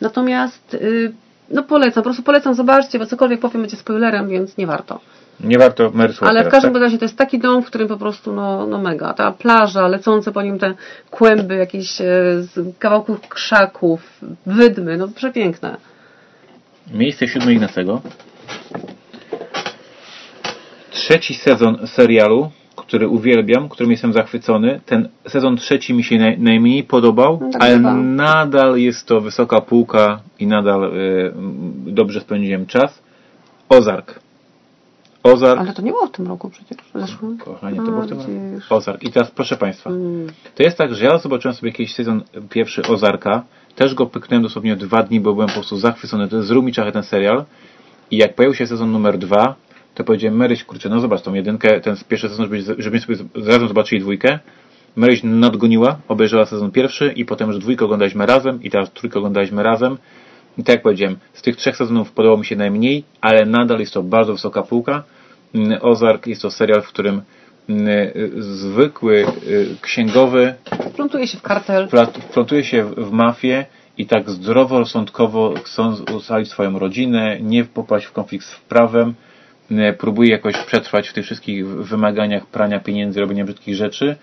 natomiast 0.00 0.72
yy, 0.72 1.12
no 1.50 1.62
polecam, 1.62 2.02
po 2.02 2.02
prostu 2.02 2.22
polecam, 2.22 2.54
zobaczcie, 2.54 2.98
bo 2.98 3.06
cokolwiek 3.06 3.40
powiem 3.40 3.60
będzie 3.60 3.76
spoilerem, 3.76 4.28
więc 4.28 4.56
nie 4.56 4.66
warto. 4.66 5.00
Nie 5.40 5.58
warto 5.58 5.90
mersło. 5.90 6.28
Ale 6.28 6.44
w 6.44 6.48
każdym 6.48 6.72
tak? 6.72 6.82
razie 6.82 6.98
to 6.98 7.04
jest 7.04 7.18
taki 7.18 7.38
dom, 7.38 7.62
w 7.62 7.66
którym 7.66 7.88
po 7.88 7.96
prostu 7.96 8.32
no, 8.32 8.66
no 8.66 8.78
mega. 8.78 9.14
Ta 9.14 9.32
plaża, 9.32 9.88
lecące 9.88 10.32
po 10.32 10.42
nim 10.42 10.58
te 10.58 10.74
kłęby 11.10 11.56
jakieś 11.56 12.00
e, 12.00 12.04
z 12.40 12.78
kawałków 12.78 13.28
krzaków, 13.28 14.20
wydmy, 14.46 14.96
no 14.96 15.08
przepiękne. 15.08 15.76
Miejsce 16.94 17.28
siódme 17.28 17.52
Ignacego. 17.52 18.00
Trzeci 20.90 21.34
sezon 21.34 21.86
serialu, 21.86 22.50
który 22.76 23.08
uwielbiam, 23.08 23.68
którym 23.68 23.90
jestem 23.90 24.12
zachwycony. 24.12 24.80
Ten 24.86 25.08
sezon 25.26 25.56
trzeci 25.56 25.94
mi 25.94 26.04
się 26.04 26.18
naj, 26.18 26.38
najmniej 26.38 26.84
podobał, 26.84 27.38
no 27.42 27.50
tak 27.50 27.62
ale 27.62 27.76
chyba. 27.76 27.94
nadal 27.94 28.78
jest 28.78 29.06
to 29.06 29.20
wysoka 29.20 29.60
półka 29.60 30.20
i 30.38 30.46
nadal 30.46 30.84
y, 30.84 31.32
dobrze 31.86 32.20
spędziłem 32.20 32.66
czas. 32.66 33.02
Ozark. 33.68 34.27
Ozark. 35.22 35.60
Ale 35.60 35.72
to 35.72 35.82
nie 35.82 35.90
było 35.90 36.06
w 36.06 36.10
tym 36.10 36.26
roku 36.26 36.50
przecież. 36.50 36.78
Zeszłym. 36.94 37.38
Kochanie, 37.38 37.76
to 37.76 37.82
A, 37.82 37.86
było 37.86 38.02
w 38.02 38.08
tym 38.08 38.18
roku. 38.18 38.30
Ozark. 38.70 39.02
I 39.02 39.12
teraz 39.12 39.30
proszę 39.30 39.56
Państwa. 39.56 39.90
Hmm. 39.90 40.26
To 40.54 40.62
jest 40.62 40.78
tak, 40.78 40.94
że 40.94 41.04
ja 41.04 41.18
zobaczyłem 41.18 41.54
sobie 41.54 41.70
jakiś 41.70 41.94
sezon 41.94 42.22
pierwszy 42.50 42.82
Ozarka. 42.82 43.44
Też 43.76 43.94
go 43.94 44.06
pyknąłem 44.06 44.42
dosłownie 44.42 44.76
dwa 44.76 45.02
dni, 45.02 45.20
bo 45.20 45.32
byłem 45.32 45.48
po 45.48 45.54
prostu 45.54 45.76
zachwycony. 45.76 46.28
To 46.28 46.36
jest 46.36 46.48
zrób 46.48 46.64
mi 46.64 46.72
ten 46.72 47.02
serial. 47.02 47.44
I 48.10 48.16
jak 48.16 48.34
pojawił 48.34 48.54
się 48.54 48.66
sezon 48.66 48.92
numer 48.92 49.18
dwa, 49.18 49.54
to 49.94 50.04
powiedziałem 50.04 50.38
Maryś, 50.38 50.64
kurczę, 50.64 50.88
no 50.88 51.00
zobacz 51.00 51.22
tą 51.22 51.34
jedynkę, 51.34 51.80
ten 51.80 51.96
pierwszy 52.08 52.28
sezon, 52.28 52.46
żebyśmy 52.46 52.76
żeby 52.82 53.00
sobie 53.00 53.16
razem 53.34 53.68
zobaczyli 53.68 54.00
dwójkę. 54.00 54.38
Maryś 54.96 55.20
nadgoniła, 55.24 55.98
obejrzała 56.08 56.46
sezon 56.46 56.70
pierwszy 56.70 57.12
i 57.12 57.24
potem 57.24 57.48
już 57.48 57.58
dwójkę 57.58 57.84
oglądaliśmy 57.84 58.26
razem 58.26 58.62
i 58.62 58.70
teraz 58.70 58.92
trójkę 58.92 59.18
oglądaliśmy 59.18 59.62
razem. 59.62 59.98
I 60.58 60.62
tak 60.64 60.74
jak 60.74 60.82
powiedziałem, 60.82 61.16
z 61.32 61.42
tych 61.42 61.56
trzech 61.56 61.76
sezonów 61.76 62.12
podobał 62.12 62.38
mi 62.38 62.44
się 62.46 62.56
najmniej, 62.56 63.04
ale 63.20 63.46
nadal 63.46 63.80
jest 63.80 63.92
to 63.94 64.02
bardzo 64.02 64.32
wysoka 64.32 64.62
półka. 64.62 65.02
Mm, 65.54 65.78
Ozark 65.82 66.26
jest 66.26 66.42
to 66.42 66.50
serial, 66.50 66.82
w 66.82 66.88
którym 66.88 67.22
mm, 67.68 67.86
zwykły 68.38 69.26
y, 69.48 69.76
księgowy 69.80 70.54
wplątuje 70.90 71.26
się 71.26 71.38
w 71.38 71.42
kartel, 71.42 71.88
wplątuje 72.30 72.64
się 72.64 72.84
w 72.84 73.10
mafię 73.12 73.66
i 73.98 74.06
tak 74.06 74.30
zdroworozsądkowo 74.30 75.54
chcą 75.64 75.94
ustalić 76.16 76.48
swoją 76.50 76.78
rodzinę, 76.78 77.38
nie 77.40 77.64
popaść 77.64 78.06
w 78.06 78.12
konflikt 78.12 78.46
z 78.46 78.56
prawem, 78.56 79.14
mm, 79.70 79.94
próbuje 79.94 80.30
jakoś 80.30 80.56
przetrwać 80.56 81.08
w 81.08 81.12
tych 81.12 81.24
wszystkich 81.24 81.66
wymaganiach 81.66 82.46
prania 82.46 82.80
pieniędzy, 82.80 83.20
robienia 83.20 83.44
brzydkich 83.44 83.74
rzeczy. 83.74 84.16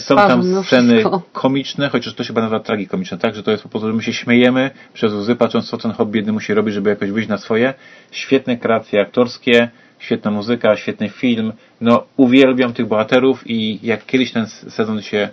Są 0.00 0.16
tam 0.16 0.64
sceny 0.64 1.04
komiczne, 1.32 1.88
chociaż 1.88 2.14
to 2.14 2.24
się 2.24 2.28
chyba 2.28 2.40
nazywa 2.40 2.60
tragikomiczne, 2.60 3.18
tak? 3.18 3.34
Że 3.34 3.42
to 3.42 3.50
jest 3.50 3.62
po 3.62 3.68
prostu, 3.68 3.88
że 3.88 3.94
my 3.94 4.02
się 4.02 4.12
śmiejemy 4.12 4.70
przez 4.94 5.12
łzy, 5.12 5.36
patrząc 5.36 5.70
co 5.70 5.78
ten 5.78 5.92
hop 5.92 6.10
biedny 6.10 6.32
musi 6.32 6.54
robić, 6.54 6.74
żeby 6.74 6.90
jakoś 6.90 7.10
wyjść 7.10 7.28
na 7.28 7.38
swoje. 7.38 7.74
Świetne 8.10 8.56
kreacje 8.56 9.00
aktorskie, 9.00 9.68
świetna 9.98 10.30
muzyka, 10.30 10.76
świetny 10.76 11.08
film. 11.08 11.52
No, 11.80 12.04
uwielbiam 12.16 12.72
tych 12.72 12.86
bohaterów 12.86 13.42
i 13.46 13.78
jak 13.82 14.06
kiedyś 14.06 14.32
ten 14.32 14.46
sezon 14.46 15.02
się, 15.02 15.28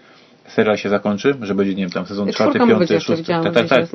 serial 0.48 0.78
się 0.78 0.90
zakończy, 0.90 1.36
że 1.42 1.56
będzie, 1.56 1.76
nie 1.76 1.84
wiem, 1.84 1.92
tam 1.92 2.06
sezon 2.06 2.32
czwarty, 2.32 2.60
piąty, 2.60 3.02
szósty, 3.02 3.24
tak, 3.24 3.54
tak, 3.54 3.68
tak. 3.68 3.86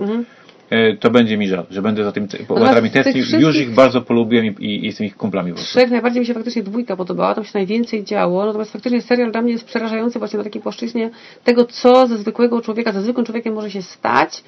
E, 0.71 0.97
to 0.97 1.11
będzie 1.11 1.37
mi 1.37 1.49
żal, 1.49 1.67
że 1.71 1.83
będę 1.83 2.05
za 2.05 2.13
tymi 2.13 2.27
bohaterami 2.49 2.91
tęsknił. 2.91 3.41
Już 3.41 3.57
ich 3.57 3.71
bardzo 3.71 4.01
polubiłem 4.01 4.47
i, 4.47 4.55
i, 4.61 4.87
jestem 4.87 5.07
ich 5.07 5.17
kumplami. 5.17 5.53
Po 5.53 5.59
Trzech 5.59 5.91
najbardziej 5.91 6.21
mi 6.21 6.27
się 6.27 6.35
faktycznie 6.35 6.63
dwójka 6.63 6.97
podobała, 6.97 7.35
tam 7.35 7.45
się 7.45 7.51
najwięcej 7.55 8.05
działo, 8.05 8.47
natomiast 8.47 8.73
faktycznie 8.73 9.03
serial 9.03 9.33
dla 9.33 9.43
mnie 9.43 9.53
jest 9.53 9.65
przerażający 9.65 10.19
właśnie 10.19 10.39
na 10.39 10.45
takiej 10.45 10.63
płaszczyźnie 10.63 11.11
tego, 11.45 11.65
co 11.65 12.07
ze 12.07 12.19
zwykłego 12.19 12.61
człowieka, 12.61 12.93
ze 12.93 13.03
zwykłym 13.03 13.27
człowiekiem 13.27 13.55
może 13.55 13.71
się 13.71 13.83
stać, 13.83 14.45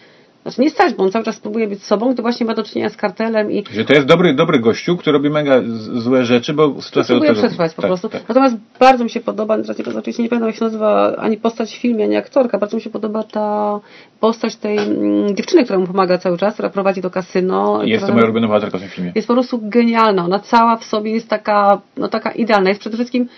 znaczy 0.46 0.60
nie 0.60 0.70
stać, 0.70 0.94
bo 0.94 1.04
on 1.04 1.10
cały 1.10 1.24
czas 1.24 1.40
próbuje 1.40 1.68
być 1.68 1.84
sobą, 1.84 2.14
to 2.14 2.22
właśnie 2.22 2.46
ma 2.46 2.54
do 2.54 2.62
czynienia 2.62 2.88
z 2.88 2.96
kartelem 2.96 3.52
i... 3.52 3.64
Że 3.72 3.84
to 3.84 3.92
jest 3.92 4.06
dobry, 4.06 4.34
dobry 4.34 4.58
gościu, 4.58 4.96
który 4.96 5.12
robi 5.12 5.30
mega 5.30 5.62
złe 5.94 6.24
rzeczy, 6.24 6.54
bo 6.54 6.82
sytuacja 6.82 7.14
Próbuje 7.14 7.30
tego... 7.30 7.40
przetrwać 7.40 7.74
po 7.74 7.82
tak, 7.82 7.88
prostu. 7.88 8.08
Tak. 8.08 8.28
Natomiast 8.28 8.56
bardzo 8.80 9.04
mi 9.04 9.10
się 9.10 9.20
podoba, 9.20 9.58
to 9.58 9.98
oczywiście 9.98 10.22
nie 10.22 10.28
pamiętam 10.28 10.48
jak 10.48 10.56
się 10.56 10.64
nazywa 10.64 11.16
ani 11.16 11.36
postać 11.36 11.72
w 11.72 11.80
filmie, 11.80 12.04
ani 12.04 12.16
aktorka, 12.16 12.58
bardzo 12.58 12.76
mi 12.76 12.82
się 12.82 12.90
podoba 12.90 13.22
ta 13.22 13.80
postać 14.20 14.56
tej 14.56 14.78
mm, 14.78 15.36
dziewczyny, 15.36 15.64
która 15.64 15.78
mu 15.78 15.86
pomaga 15.86 16.18
cały 16.18 16.38
czas, 16.38 16.54
która 16.54 16.70
prowadzi 16.70 17.00
do 17.00 17.10
kasyno. 17.10 17.84
Jest 17.84 18.06
to 18.06 18.12
moja 18.12 18.24
ulubiona 18.24 18.46
bohaterka 18.46 18.78
w 18.78 18.80
tym 18.80 18.90
filmie. 18.90 19.12
Jest 19.14 19.28
po 19.28 19.34
prostu 19.34 19.60
genialna. 19.62 20.24
Ona 20.24 20.38
cała 20.38 20.76
w 20.76 20.84
sobie 20.84 21.12
jest 21.12 21.28
taka, 21.28 21.80
no 21.96 22.08
taka 22.08 22.30
idealna. 22.30 22.68
Jest 22.68 22.80
przede 22.80 22.96
wszystkim 22.96 23.28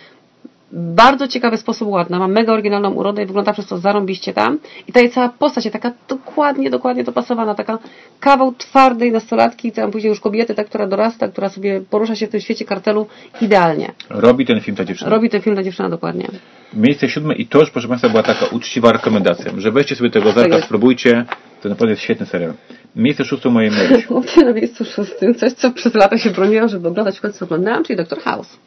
bardzo 0.72 1.28
ciekawy 1.28 1.56
sposób 1.56 1.88
ładna, 1.88 2.18
ma 2.18 2.28
mega 2.28 2.52
oryginalną 2.52 2.90
urodę 2.90 3.22
i 3.22 3.26
wygląda 3.26 3.52
przez 3.52 3.66
to 3.66 3.78
zarąbiście 3.78 4.32
tam. 4.32 4.58
I 4.88 4.92
ta 4.92 5.00
jej 5.00 5.10
cała 5.10 5.28
postać 5.28 5.64
jest 5.64 5.72
taka 5.72 5.92
dokładnie, 6.08 6.70
dokładnie 6.70 7.04
dopasowana, 7.04 7.54
taka 7.54 7.78
kawał 8.20 8.52
twardej 8.52 9.12
nastolatki, 9.12 9.72
tam 9.72 9.90
później 9.90 10.08
już 10.10 10.20
kobiety, 10.20 10.54
ta, 10.54 10.64
która 10.64 10.86
dorasta, 10.86 11.28
która 11.28 11.48
sobie 11.48 11.80
porusza 11.90 12.16
się 12.16 12.26
w 12.26 12.30
tym 12.30 12.40
świecie 12.40 12.64
kartelu 12.64 13.06
idealnie. 13.40 13.92
Robi 14.10 14.46
ten 14.46 14.60
film 14.60 14.76
ta 14.76 14.84
dziewczyna. 14.84 15.10
Robi 15.10 15.30
ten 15.30 15.42
film 15.42 15.56
ta 15.56 15.62
dziewczyna, 15.62 15.88
dokładnie. 15.88 16.28
Miejsce 16.74 17.08
siódme 17.08 17.34
i 17.34 17.46
to 17.46 17.60
już, 17.60 17.70
proszę 17.70 17.88
Państwa, 17.88 18.08
była 18.08 18.22
taka 18.22 18.46
uczciwa 18.46 18.92
rekomendacja, 18.92 19.52
że 19.56 19.72
weźcie 19.72 19.96
sobie 19.96 20.10
tego 20.10 20.32
zerka, 20.32 20.56
tak 20.56 20.64
spróbujcie, 20.64 21.24
to 21.62 21.68
naprawdę 21.68 21.90
jest 21.90 22.02
świetny 22.02 22.26
serial. 22.26 22.52
Miejsce 22.96 23.24
szóste 23.24 23.50
mojej 23.50 23.70
Marysi. 23.70 24.06
Mówię 24.14 24.44
na 24.44 24.52
miejscu 24.52 24.84
szóstym 24.84 25.34
coś, 25.34 25.52
co 25.52 25.70
przez 25.70 25.94
lata 25.94 26.18
się 26.18 26.30
broniłam, 26.30 26.68
żeby 26.68 26.88
oglądać, 26.88 27.18
w 27.18 27.20
końcu 27.20 27.44
oglądałam, 27.44 27.84
czyli 27.84 27.96
Dr. 27.96 28.18
House. 28.18 28.58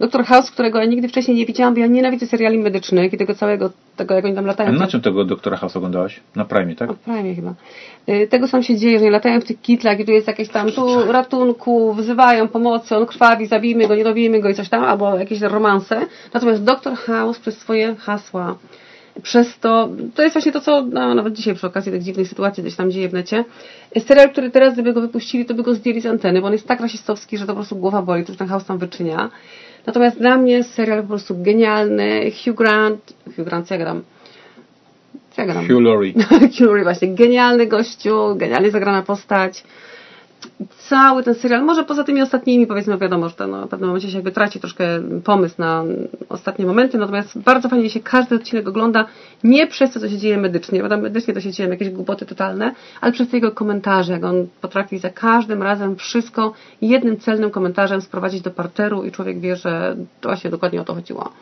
Doktor 0.00 0.24
House, 0.24 0.50
którego 0.50 0.78
ja 0.78 0.84
nigdy 0.84 1.08
wcześniej 1.08 1.36
nie 1.36 1.46
widziałam, 1.46 1.74
bo 1.74 1.80
ja 1.80 1.86
nienawidzę 1.86 2.26
seriali 2.26 2.58
medycznych 2.58 3.12
i 3.12 3.16
tego 3.16 3.34
całego, 3.34 3.70
tego 3.96 4.14
jak 4.14 4.24
oni 4.24 4.34
tam 4.34 4.46
latają. 4.46 4.68
A 4.68 4.72
na 4.72 4.86
czym 4.86 5.00
tego 5.00 5.24
Doktora 5.24 5.56
House 5.56 5.76
oglądałaś? 5.76 6.20
Na 6.36 6.44
Prime, 6.44 6.74
tak? 6.74 6.88
Na 6.88 6.94
Prime 6.94 7.34
chyba. 7.34 7.54
Y, 8.08 8.26
tego 8.26 8.48
sam 8.48 8.62
się 8.62 8.76
dzieje, 8.76 8.98
że 8.98 9.04
nie 9.04 9.10
latają 9.10 9.40
w 9.40 9.44
tych 9.44 9.60
kitlach 9.60 10.00
i 10.00 10.04
tu 10.04 10.12
jest 10.12 10.26
jakieś 10.26 10.48
tam 10.48 10.72
tu 10.72 11.12
ratunku, 11.12 11.94
wzywają 11.94 12.48
pomocy, 12.48 12.96
on 12.96 13.06
krwawi, 13.06 13.46
zabijmy 13.46 13.88
go, 13.88 13.94
nie 13.94 14.04
robimy 14.04 14.40
go 14.40 14.48
i 14.48 14.54
coś 14.54 14.68
tam, 14.68 14.84
albo 14.84 15.18
jakieś 15.18 15.40
romanse. 15.40 16.06
Natomiast 16.34 16.64
Doktor 16.64 16.94
House 16.94 17.38
przez 17.38 17.58
swoje 17.58 17.96
hasła 17.96 18.56
przez 19.22 19.58
to, 19.58 19.88
to 20.14 20.22
jest 20.22 20.34
właśnie 20.34 20.52
to, 20.52 20.60
co 20.60 20.82
no, 20.82 21.14
nawet 21.14 21.34
dzisiaj 21.34 21.54
przy 21.54 21.66
okazji 21.66 21.92
tych 21.92 22.02
dziwnych 22.02 22.28
sytuacji 22.28 22.62
gdzieś 22.62 22.76
tam 22.76 22.90
dzieje 22.90 23.08
w 23.08 23.12
necie. 23.12 23.44
Serial, 23.98 24.30
który 24.30 24.50
teraz, 24.50 24.74
gdyby 24.74 24.92
go 24.92 25.00
wypuścili, 25.00 25.44
to 25.44 25.54
by 25.54 25.62
go 25.62 25.74
zdjęli 25.74 26.00
z 26.00 26.06
anteny, 26.06 26.40
bo 26.40 26.46
on 26.46 26.52
jest 26.52 26.68
tak 26.68 26.80
rasistowski, 26.80 27.38
że 27.38 27.46
to 27.46 27.52
po 27.52 27.56
prostu 27.56 27.76
głowa 27.76 28.02
boli, 28.02 28.24
to 28.24 28.34
ten 28.34 28.48
house 28.48 28.64
tam 28.64 28.78
wyczynia. 28.78 29.30
Natomiast 29.86 30.18
dla 30.18 30.36
mnie 30.36 30.64
serial 30.64 31.02
po 31.02 31.08
prostu 31.08 31.42
genialny. 31.42 32.30
Hugh 32.44 32.56
Grant, 32.56 33.12
Hugh 33.36 33.44
Grant, 33.44 33.68
co 33.68 33.74
ja 33.74 33.80
gram? 33.80 34.02
Co 35.30 35.42
ja 35.42 35.46
gram? 35.46 35.68
Hugh 35.68 35.82
Laurie. 35.82 36.12
Hugh 36.58 36.66
Laurie 36.66 36.84
właśnie, 36.84 37.14
genialny 37.14 37.66
gościu, 37.66 38.36
genialnie 38.36 38.70
zagrana 38.70 39.02
postać 39.02 39.64
cały 40.78 41.22
ten 41.22 41.34
serial, 41.34 41.64
może 41.64 41.84
poza 41.84 42.04
tymi 42.04 42.22
ostatnimi, 42.22 42.66
powiedzmy, 42.66 42.98
wiadomo, 42.98 43.28
że 43.28 43.34
to 43.34 43.46
no, 43.46 43.66
w 43.66 43.68
pewnym 43.68 43.88
momencie 43.88 44.08
się 44.08 44.14
jakby 44.14 44.32
traci 44.32 44.60
troszkę 44.60 44.84
pomysł 45.24 45.54
na 45.58 45.84
ostatnie 46.28 46.66
momenty, 46.66 46.98
natomiast 46.98 47.38
bardzo 47.38 47.68
fajnie 47.68 47.90
się 47.90 48.00
każdy 48.00 48.34
odcinek 48.34 48.68
ogląda, 48.68 49.06
nie 49.44 49.66
przez 49.66 49.92
to, 49.92 50.00
co 50.00 50.08
się 50.08 50.18
dzieje 50.18 50.38
medycznie, 50.38 50.82
bo 50.82 50.88
tam 50.88 51.00
medycznie 51.00 51.34
to 51.34 51.40
się 51.40 51.52
dzieją 51.52 51.70
jakieś 51.70 51.90
głupoty 51.90 52.26
totalne, 52.26 52.74
ale 53.00 53.12
przez 53.12 53.28
te 53.28 53.36
jego 53.36 53.52
komentarze, 53.52 54.12
jak 54.12 54.24
on 54.24 54.46
potrafi 54.60 54.98
za 54.98 55.10
każdym 55.10 55.62
razem 55.62 55.96
wszystko 55.96 56.52
jednym 56.82 57.16
celnym 57.16 57.50
komentarzem 57.50 58.00
sprowadzić 58.00 58.42
do 58.42 58.50
parteru 58.50 59.04
i 59.04 59.12
człowiek 59.12 59.40
wie, 59.40 59.56
że 59.56 59.96
właśnie 60.22 60.50
dokładnie 60.50 60.80
o 60.80 60.84
to 60.84 60.94
chodziło. 60.94 61.32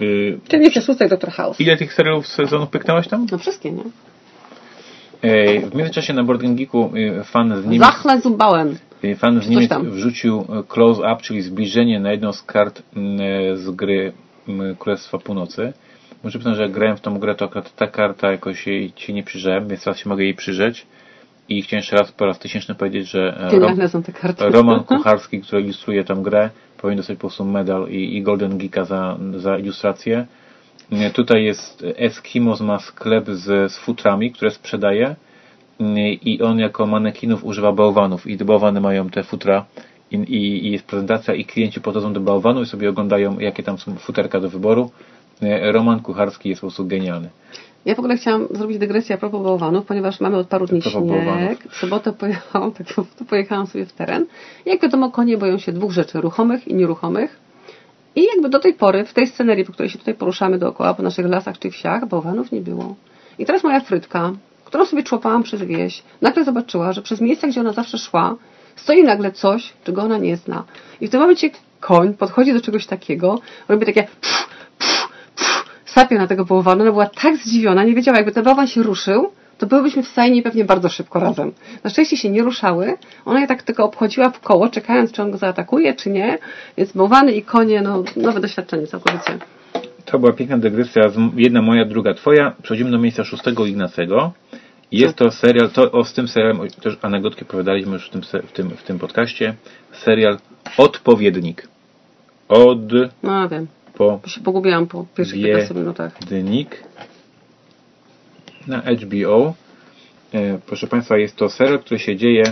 Yy, 0.00 0.38
Czyli 0.48 0.64
jeszcze 0.64 0.80
szóstek 0.82 1.08
Dr. 1.08 1.30
House. 1.30 1.60
Ile 1.60 1.76
tych 1.76 1.94
serialów 1.94 2.26
sezonów 2.26 2.68
pyknęłaś 2.68 3.08
tam? 3.08 3.26
No 3.32 3.38
wszystkie, 3.38 3.72
nie? 3.72 3.82
W 5.70 5.74
międzyczasie 5.74 6.12
na 6.12 6.24
Board 6.24 6.42
Geeku 6.42 6.90
y, 6.96 7.24
fan 7.24 7.62
z 7.62 7.64
Niemiec... 7.64 7.80
Zachle 7.80 8.20
zubałem. 8.20 8.76
Y, 9.04 9.16
fan 9.16 9.42
z 9.42 9.48
Niemiec 9.48 9.72
wrzucił 9.82 10.44
close 10.68 11.00
up, 11.00 11.22
czyli 11.22 11.42
zbliżenie 11.42 12.00
na 12.00 12.12
jedną 12.12 12.32
z 12.32 12.42
kart 12.42 12.82
z 13.54 13.70
gry 13.70 14.12
Królestwa 14.78 15.18
Północy. 15.18 15.72
Muszę 16.24 16.38
przyznać, 16.38 16.56
że 16.56 16.62
jak 16.62 16.72
grałem 16.72 16.96
w 16.96 17.00
tą 17.00 17.18
grę, 17.18 17.34
to 17.34 17.44
akurat 17.44 17.76
ta 17.76 17.86
karta 17.86 18.30
jakoś 18.30 18.66
jej 18.66 18.92
się 18.96 19.12
nie 19.12 19.22
przyjrzałem, 19.22 19.68
więc 19.68 19.84
teraz 19.84 19.98
się 19.98 20.08
mogę 20.08 20.24
jej 20.24 20.34
przyjrzeć. 20.34 20.86
I 21.48 21.62
chciałem 21.62 21.80
jeszcze 21.80 21.96
raz 21.96 22.12
po 22.12 22.26
raz 22.26 22.38
tysięczny 22.38 22.74
powiedzieć, 22.74 23.10
że 23.10 23.50
e, 23.52 23.58
Rom. 23.58 23.78
Roman 24.38 24.84
Kucharski, 24.88 25.40
który 25.40 25.62
ilustruje 25.62 26.04
tę 26.04 26.14
grę, 26.14 26.50
powinien 26.78 26.96
dostać 26.96 27.16
po 27.16 27.20
prostu 27.20 27.44
medal 27.44 27.88
i, 27.88 28.16
i 28.16 28.22
Golden 28.22 28.58
Geeka 28.58 28.84
za, 28.84 29.18
za 29.36 29.58
ilustrację. 29.58 30.26
Tutaj 31.12 31.44
jest 31.44 31.84
Eskimos 31.96 32.60
ma 32.60 32.78
sklep 32.78 33.30
z, 33.30 33.72
z 33.72 33.78
futrami, 33.78 34.32
które 34.32 34.50
sprzedaje 34.50 35.16
i 36.22 36.42
on 36.42 36.58
jako 36.58 36.86
manekinów 36.86 37.44
używa 37.44 37.72
bałwanów 37.72 38.26
i 38.26 38.36
bałwany 38.36 38.80
mają 38.80 39.10
te 39.10 39.22
futra 39.22 39.64
i, 40.10 40.16
i, 40.16 40.66
i 40.66 40.72
jest 40.72 40.86
prezentacja 40.86 41.34
i 41.34 41.44
klienci 41.44 41.80
podchodzą 41.80 42.12
do 42.12 42.20
bałwanu 42.20 42.62
i 42.62 42.66
sobie 42.66 42.90
oglądają 42.90 43.38
jakie 43.38 43.62
tam 43.62 43.78
są 43.78 43.94
futerka 43.94 44.40
do 44.40 44.48
wyboru. 44.48 44.90
Roman 45.72 46.00
Kucharski 46.00 46.48
jest 46.48 46.60
po 46.60 46.66
prostu 46.66 46.86
genialny. 46.86 47.28
Ja 47.84 47.94
w 47.94 47.98
ogóle 47.98 48.16
chciałam 48.16 48.46
zrobić 48.50 48.78
dygresję 48.78 49.14
a 49.14 49.18
propos 49.18 49.42
bałwanów, 49.42 49.86
ponieważ 49.86 50.20
mamy 50.20 50.36
od 50.36 50.46
paru 50.48 50.66
dni 50.66 50.82
śnieg. 50.82 51.68
W 51.70 51.76
sobotę 51.76 52.12
pojechałam, 52.12 52.72
tak, 52.74 52.86
pojechałam 53.28 53.66
sobie 53.66 53.86
w 53.86 53.92
teren. 53.92 54.26
Jak 54.66 54.82
wiadomo, 54.82 55.10
konie 55.10 55.38
boją 55.38 55.58
się 55.58 55.72
dwóch 55.72 55.92
rzeczy, 55.92 56.20
ruchomych 56.20 56.68
i 56.68 56.74
nieruchomych. 56.74 57.43
I 58.16 58.24
jakby 58.24 58.48
do 58.48 58.58
tej 58.58 58.74
pory, 58.74 59.04
w 59.04 59.14
tej 59.14 59.26
scenerii, 59.26 59.64
po 59.64 59.72
której 59.72 59.90
się 59.90 59.98
tutaj 59.98 60.14
poruszamy 60.14 60.58
dookoła, 60.58 60.94
po 60.94 61.02
naszych 61.02 61.26
lasach 61.26 61.58
czy 61.58 61.70
wsiach, 61.70 62.08
bałwanów 62.08 62.52
nie 62.52 62.60
było. 62.60 62.94
I 63.38 63.46
teraz 63.46 63.64
moja 63.64 63.80
frytka, 63.80 64.32
którą 64.64 64.84
sobie 64.84 65.02
człopałam 65.02 65.42
przez 65.42 65.62
wieś, 65.62 66.02
nagle 66.20 66.44
zobaczyła, 66.44 66.92
że 66.92 67.02
przez 67.02 67.20
miejsca, 67.20 67.48
gdzie 67.48 67.60
ona 67.60 67.72
zawsze 67.72 67.98
szła, 67.98 68.36
stoi 68.76 69.02
nagle 69.02 69.32
coś, 69.32 69.72
czego 69.84 70.02
ona 70.02 70.18
nie 70.18 70.36
zna. 70.36 70.64
I 71.00 71.06
w 71.06 71.10
tym 71.10 71.20
momencie 71.20 71.50
koń 71.80 72.14
podchodzi 72.14 72.52
do 72.52 72.60
czegoś 72.60 72.86
takiego, 72.86 73.40
robi 73.68 73.86
takie 73.86 74.02
pff, 74.02 74.48
pff, 74.78 75.08
pff, 75.36 75.64
sapie 75.84 76.18
na 76.18 76.26
tego 76.26 76.44
bałwana, 76.44 76.82
ona 76.82 76.92
była 76.92 77.06
tak 77.06 77.36
zdziwiona, 77.36 77.84
nie 77.84 77.94
wiedziała, 77.94 78.16
jakby 78.16 78.32
ten 78.32 78.44
bałwan 78.44 78.66
się 78.66 78.82
ruszył, 78.82 79.32
to 79.64 79.68
byłybyśmy 79.68 80.02
w 80.02 80.08
stajni 80.08 80.42
pewnie 80.42 80.64
bardzo 80.64 80.88
szybko 80.88 81.20
razem. 81.20 81.52
Na 81.84 81.90
szczęście 81.90 82.16
się 82.16 82.30
nie 82.30 82.42
ruszały. 82.42 82.94
Ona 83.24 83.40
je 83.40 83.46
tak 83.46 83.62
tylko 83.62 83.84
obchodziła 83.84 84.30
w 84.30 84.40
koło, 84.40 84.68
czekając, 84.68 85.12
czy 85.12 85.22
on 85.22 85.30
go 85.30 85.38
zaatakuje, 85.38 85.94
czy 85.94 86.10
nie. 86.10 86.38
Więc 86.76 86.92
bałwany 86.92 87.32
i 87.32 87.42
konie, 87.42 87.82
no, 87.82 88.04
nowe 88.16 88.40
doświadczenie 88.40 88.86
całkowicie. 88.86 89.38
To 90.04 90.18
była 90.18 90.32
piękna 90.32 90.58
dygresja, 90.58 91.02
jedna 91.36 91.62
moja, 91.62 91.84
druga 91.84 92.14
twoja. 92.14 92.52
Przechodzimy 92.62 92.90
do 92.90 92.98
miejsca 92.98 93.24
szóstego 93.24 93.66
Ignacego. 93.66 94.32
Jest 94.92 95.16
to 95.16 95.30
serial, 95.30 95.70
to 95.70 95.92
o, 95.92 96.04
z 96.04 96.12
tym 96.12 96.28
serialem 96.28 96.58
też 96.82 96.98
anegdotki 97.02 97.42
opowiadaliśmy 97.42 97.92
już 97.92 98.06
w 98.06 98.10
tym, 98.10 98.22
w 98.22 98.52
tym, 98.52 98.70
w 98.70 98.82
tym 98.82 98.98
podcaście. 98.98 99.54
Serial 99.92 100.38
Odpowiednik. 100.78 101.68
Od... 102.48 102.78
No 103.22 103.48
wiem. 103.48 103.66
Po... 103.94 104.20
Się 104.26 104.40
pogubiłam 104.40 104.86
po 104.86 105.06
pierwszych 105.16 105.42
15 105.42 105.74
minutach. 105.74 106.18
Dnik 106.18 106.84
na 108.66 108.80
HBO. 108.80 109.54
E, 110.34 110.58
proszę 110.66 110.86
Państwa, 110.86 111.18
jest 111.18 111.36
to 111.36 111.48
serial, 111.48 111.78
który 111.78 111.98
się 112.00 112.16
dzieje. 112.16 112.44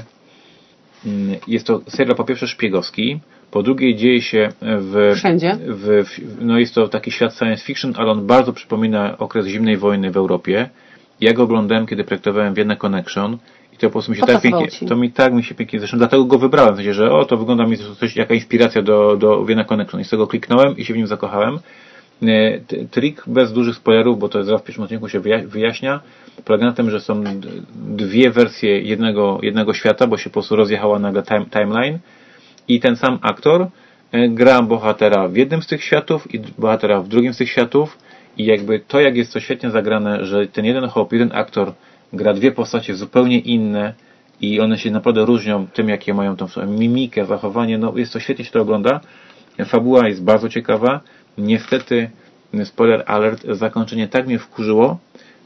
Mm, 1.07 1.37
jest 1.49 1.67
to 1.67 1.81
serial 1.89 2.17
po 2.17 2.25
pierwsze 2.25 2.49
szpiegowski, 2.49 3.21
po 3.51 3.63
drugie 3.63 3.95
dzieje 3.95 4.23
się 4.23 4.49
w. 4.63 5.13
Wszędzie. 5.17 5.57
W, 5.67 6.05
w, 6.05 6.45
no 6.45 6.59
jest 6.59 6.75
to 6.75 6.89
taki 6.89 7.11
świat 7.11 7.35
science 7.35 7.65
fiction, 7.65 7.93
ale 7.97 8.11
on 8.11 8.27
bardzo 8.27 8.53
przypomina 8.53 9.19
okres 9.19 9.47
zimnej 9.47 9.77
wojny 9.77 10.11
w 10.11 10.17
Europie. 10.17 10.69
Ja 11.21 11.33
go 11.33 11.43
oglądałem, 11.43 11.87
kiedy 11.87 12.05
projektowałem 12.05 12.55
Vienna 12.55 12.77
Connection 12.77 13.39
i 13.73 13.77
to 13.77 13.87
po 13.87 13.93
prostu 13.93 14.13
mi 14.13 14.19
się 14.19 14.27
tak 14.27 14.43
pięknie, 14.43 14.89
to 14.89 14.97
mi 14.97 15.13
tak 15.13 15.33
mi 15.33 15.45
się 15.45 15.55
pięknie, 15.55 15.79
zresztą 15.79 15.99
dlatego 15.99 16.25
go 16.25 16.39
wybrałem, 16.39 16.75
w 16.75 16.77
sensie, 16.77 16.95
że 16.95 17.13
o, 17.13 17.25
to 17.25 17.37
wygląda 17.37 17.67
mi 17.67 17.77
coś, 18.01 18.17
jaka 18.17 18.35
inspiracja 18.35 18.83
do, 18.83 19.17
do 19.17 19.45
Vienna 19.45 19.65
Connection 19.65 20.01
i 20.01 20.05
z 20.05 20.11
tego 20.11 20.27
kliknąłem 20.27 20.77
i 20.77 20.85
się 20.85 20.95
w 20.95 20.97
nim 20.97 21.07
zakochałem. 21.07 21.59
Trik 22.91 23.23
bez 23.27 23.53
dużych 23.53 23.75
spoilerów, 23.77 24.19
bo 24.19 24.29
to 24.29 24.45
zaraz 24.45 24.61
w 24.61 24.65
pierwszym 24.65 24.85
odcinku 24.85 25.09
się 25.09 25.21
wyjaśnia, 25.47 26.01
polega 26.45 26.67
na 26.67 26.73
tym, 26.73 26.91
że 26.91 27.01
są 27.01 27.25
dwie 27.75 28.31
wersje 28.31 28.81
jednego, 28.81 29.39
jednego 29.43 29.75
świata, 29.75 30.07
bo 30.07 30.17
się 30.17 30.31
po 30.31 30.35
prostu 30.35 30.57
rozjechała 30.57 30.99
nagle 30.99 31.23
time, 31.23 31.47
timeline 31.47 31.99
i 32.69 32.81
ten 32.81 32.97
sam 32.97 33.19
aktor 33.23 33.67
e, 34.13 34.29
gra 34.29 34.63
bohatera 34.63 35.29
w 35.29 35.37
jednym 35.37 35.63
z 35.63 35.67
tych 35.67 35.85
światów 35.85 36.35
i 36.35 36.41
bohatera 36.59 37.01
w 37.01 37.09
drugim 37.09 37.35
z 37.35 37.37
tych 37.37 37.51
światów 37.51 37.99
i 38.37 38.45
jakby 38.45 38.81
to, 38.81 39.01
jak 39.01 39.17
jest 39.17 39.33
to 39.33 39.41
świetnie 39.41 39.71
zagrane, 39.71 40.25
że 40.25 40.47
ten 40.47 40.65
jeden 40.65 40.89
hop, 40.89 41.13
jeden 41.13 41.31
aktor 41.33 41.73
gra 42.13 42.35
dwie 42.35 42.53
postacie 42.53 42.95
zupełnie 42.95 43.39
inne 43.39 43.95
i 44.41 44.61
one 44.61 44.79
się 44.79 44.91
naprawdę 44.91 45.25
różnią 45.25 45.67
tym, 45.67 45.89
jakie 45.89 46.15
mają 46.15 46.37
tą 46.37 46.47
mimikę, 46.67 47.27
zachowanie, 47.27 47.79
no 47.79 47.93
jest 47.97 48.13
to 48.13 48.21
świetnie 48.21 48.45
się 48.45 48.51
to 48.51 48.61
ogląda. 48.61 49.01
Fabuła 49.65 50.09
jest 50.09 50.25
bardzo 50.25 50.49
ciekawa. 50.49 51.01
Niestety, 51.39 52.11
spoiler 52.65 53.05
alert, 53.07 53.47
zakończenie 53.51 54.09
tak 54.09 54.27
mnie 54.27 54.39
wkurzyło, 54.39 54.99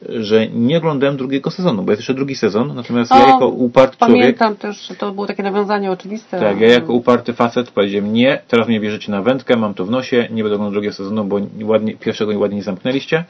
że 0.09 0.49
nie 0.49 0.79
oglądałem 0.79 1.17
drugiego 1.17 1.51
sezonu, 1.51 1.83
bo 1.83 1.93
jest 1.93 2.01
jeszcze 2.01 2.15
drugi 2.15 2.35
sezon, 2.35 2.75
natomiast 2.75 3.13
o, 3.13 3.19
ja 3.19 3.29
jako 3.29 3.49
uparty 3.49 3.97
pamiętam 3.97 4.21
człowiek... 4.21 4.39
Pamiętam 4.39 4.57
też, 4.57 4.89
że 4.89 4.95
to 4.95 5.13
było 5.13 5.27
takie 5.27 5.43
nawiązanie 5.43 5.91
oczywiste. 5.91 6.41
Tak, 6.41 6.61
ja 6.61 6.69
jako 6.69 6.93
uparty 6.93 7.33
facet 7.33 7.71
powiedziałem 7.71 8.13
nie, 8.13 8.43
teraz 8.49 8.69
mnie 8.69 8.81
bierzecie 8.81 9.13
na 9.13 9.23
wędkę, 9.23 9.57
mam 9.57 9.75
to 9.75 9.85
w 9.85 9.91
nosie, 9.91 10.29
nie 10.31 10.43
będę 10.43 10.55
oglądał 10.55 10.73
drugiego 10.73 10.95
sezonu, 10.95 11.25
bo 11.25 11.41
ładnie, 11.63 11.97
pierwszego 11.97 12.39
ładnie 12.39 12.57
nie 12.57 12.63
zamknęliście. 12.63 13.25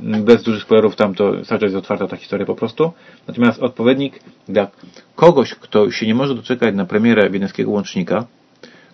Bez 0.00 0.42
dużych 0.42 0.62
spoilerów 0.62 0.96
tam 0.96 1.14
to 1.14 1.32
cały 1.32 1.60
czas 1.60 1.62
jest 1.62 1.76
otwarta 1.76 2.06
ta 2.06 2.16
historia 2.16 2.46
po 2.46 2.54
prostu. 2.54 2.92
Natomiast 3.28 3.62
odpowiednik 3.62 4.20
dla 4.48 4.68
kogoś, 5.16 5.54
kto 5.54 5.90
się 5.90 6.06
nie 6.06 6.14
może 6.14 6.34
doczekać 6.34 6.74
na 6.74 6.84
premierę 6.84 7.30
Wiedeńskiego 7.30 7.70
Łącznika, 7.70 8.24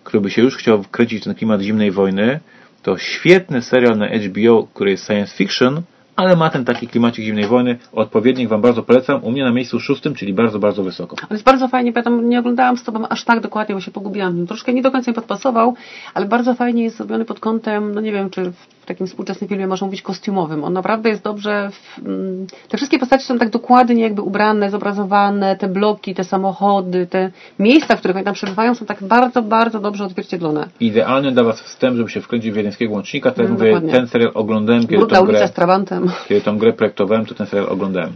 który 0.03 0.21
by 0.21 0.31
się 0.31 0.41
już 0.41 0.57
chciał 0.57 0.83
wkręcić 0.83 1.21
w 1.21 1.23
ten 1.23 1.35
klimat 1.35 1.61
zimnej 1.61 1.91
wojny, 1.91 2.39
to 2.87 2.97
świetny 2.97 3.61
serial 3.61 3.97
na 3.97 4.07
HBO, 4.07 4.67
który 4.73 4.91
jest 4.91 5.05
science 5.05 5.35
fiction, 5.35 5.81
ale 6.15 6.35
ma 6.35 6.49
ten 6.49 6.65
taki 6.65 6.87
klimacik 6.87 7.25
zimnej 7.25 7.45
wojny. 7.45 7.77
Odpowiednik 7.91 8.49
Wam 8.49 8.61
bardzo 8.61 8.83
polecam. 8.83 9.23
U 9.23 9.31
mnie 9.31 9.43
na 9.43 9.51
miejscu 9.51 9.79
szóstym, 9.79 10.15
czyli 10.15 10.33
bardzo, 10.33 10.59
bardzo 10.59 10.83
wysoko. 10.83 11.15
Ale 11.21 11.35
jest 11.35 11.43
bardzo 11.43 11.67
fajnie, 11.67 11.93
pamiętam, 11.93 12.29
nie 12.29 12.39
oglądałam 12.39 12.77
z 12.77 12.83
Tobą 12.83 13.07
aż 13.07 13.23
tak 13.23 13.39
dokładnie, 13.39 13.75
bo 13.75 13.81
się 13.81 13.91
pogubiłam. 13.91 14.47
Troszkę 14.47 14.73
nie 14.73 14.81
do 14.81 14.91
końca 14.91 15.11
mi 15.11 15.15
podpasował, 15.15 15.75
ale 16.13 16.25
bardzo 16.25 16.55
fajnie 16.55 16.83
jest 16.83 16.97
zrobiony 16.97 17.25
pod 17.25 17.39
kątem, 17.39 17.95
no 17.95 18.01
nie 18.01 18.11
wiem, 18.11 18.29
czy 18.29 18.51
takim 18.87 19.07
współczesnym 19.07 19.47
filmie 19.47 19.67
można 19.67 19.85
mówić 19.85 20.01
kostiumowym. 20.01 20.63
On 20.63 20.73
naprawdę 20.73 21.09
jest 21.09 21.23
dobrze, 21.23 21.69
w, 21.71 21.99
mm, 21.99 22.47
te 22.69 22.77
wszystkie 22.77 22.99
postacie 22.99 23.23
są 23.23 23.37
tak 23.37 23.49
dokładnie 23.49 24.03
jakby 24.03 24.21
ubrane, 24.21 24.69
zobrazowane, 24.69 25.55
te 25.55 25.67
bloki, 25.67 26.15
te 26.15 26.23
samochody, 26.23 27.07
te 27.07 27.31
miejsca, 27.59 27.95
w 27.95 27.99
których 27.99 28.17
oni 28.17 28.25
tam 28.25 28.33
przebywają 28.33 28.75
są 28.75 28.85
tak 28.85 29.03
bardzo, 29.03 29.41
bardzo 29.41 29.79
dobrze 29.79 30.05
odzwierciedlone. 30.05 30.67
Idealny 30.79 31.31
dla 31.31 31.43
Was 31.43 31.61
wstęp, 31.61 31.97
żeby 31.97 32.09
się 32.09 32.21
wkręcić 32.21 32.51
w 32.51 32.53
wiedeńskiego 32.53 32.93
łącznika. 32.93 33.31
Tak 33.31 33.37
jak 33.37 33.47
no, 33.47 33.53
mówię, 33.53 33.91
ten 33.91 34.07
serial 34.07 34.31
oglądałem, 34.33 34.81
kiedy 34.81 34.97
Brudna 34.97 35.17
tą 35.19 35.25
grę, 35.25 35.47
z 35.47 35.51
Trabantem. 35.51 36.11
Kiedy 36.27 36.41
tą 36.41 36.57
grę 36.57 36.73
projektowałem, 36.73 37.25
to 37.25 37.35
ten 37.35 37.47
serial 37.47 37.69
oglądałem. 37.69 38.11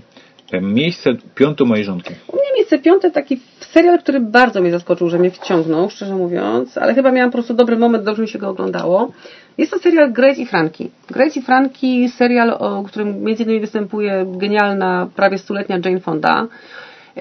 Miejsce 0.61 1.09
piąte 1.35 1.63
mojej 1.63 1.85
żonki. 1.85 2.13
U 2.27 2.35
mnie 2.35 2.53
miejsce 2.55 2.79
piąte 2.79 3.11
taki 3.11 3.39
serial, 3.59 3.99
który 3.99 4.19
bardzo 4.19 4.61
mnie 4.61 4.71
zaskoczył, 4.71 5.09
że 5.09 5.19
mnie 5.19 5.31
wciągnął, 5.31 5.89
szczerze 5.89 6.15
mówiąc, 6.15 6.77
ale 6.77 6.93
chyba 6.93 7.11
miałam 7.11 7.31
po 7.31 7.37
prostu 7.37 7.53
dobry 7.53 7.77
moment, 7.77 8.03
dobrze 8.03 8.21
mi 8.21 8.27
się 8.27 8.39
go 8.39 8.49
oglądało. 8.49 9.11
Jest 9.57 9.71
to 9.71 9.79
serial 9.79 10.13
Grace 10.13 10.41
i 10.41 10.45
Franki. 10.45 10.89
Grace 11.09 11.39
i 11.39 11.43
Franki, 11.43 12.09
serial, 12.09 12.49
o 12.59 12.83
którym 12.83 13.23
między 13.23 13.43
innymi 13.43 13.59
występuje 13.59 14.25
genialna, 14.37 15.07
prawie 15.15 15.37
stuletnia 15.37 15.79
Jane 15.85 15.99
Fonda 15.99 16.47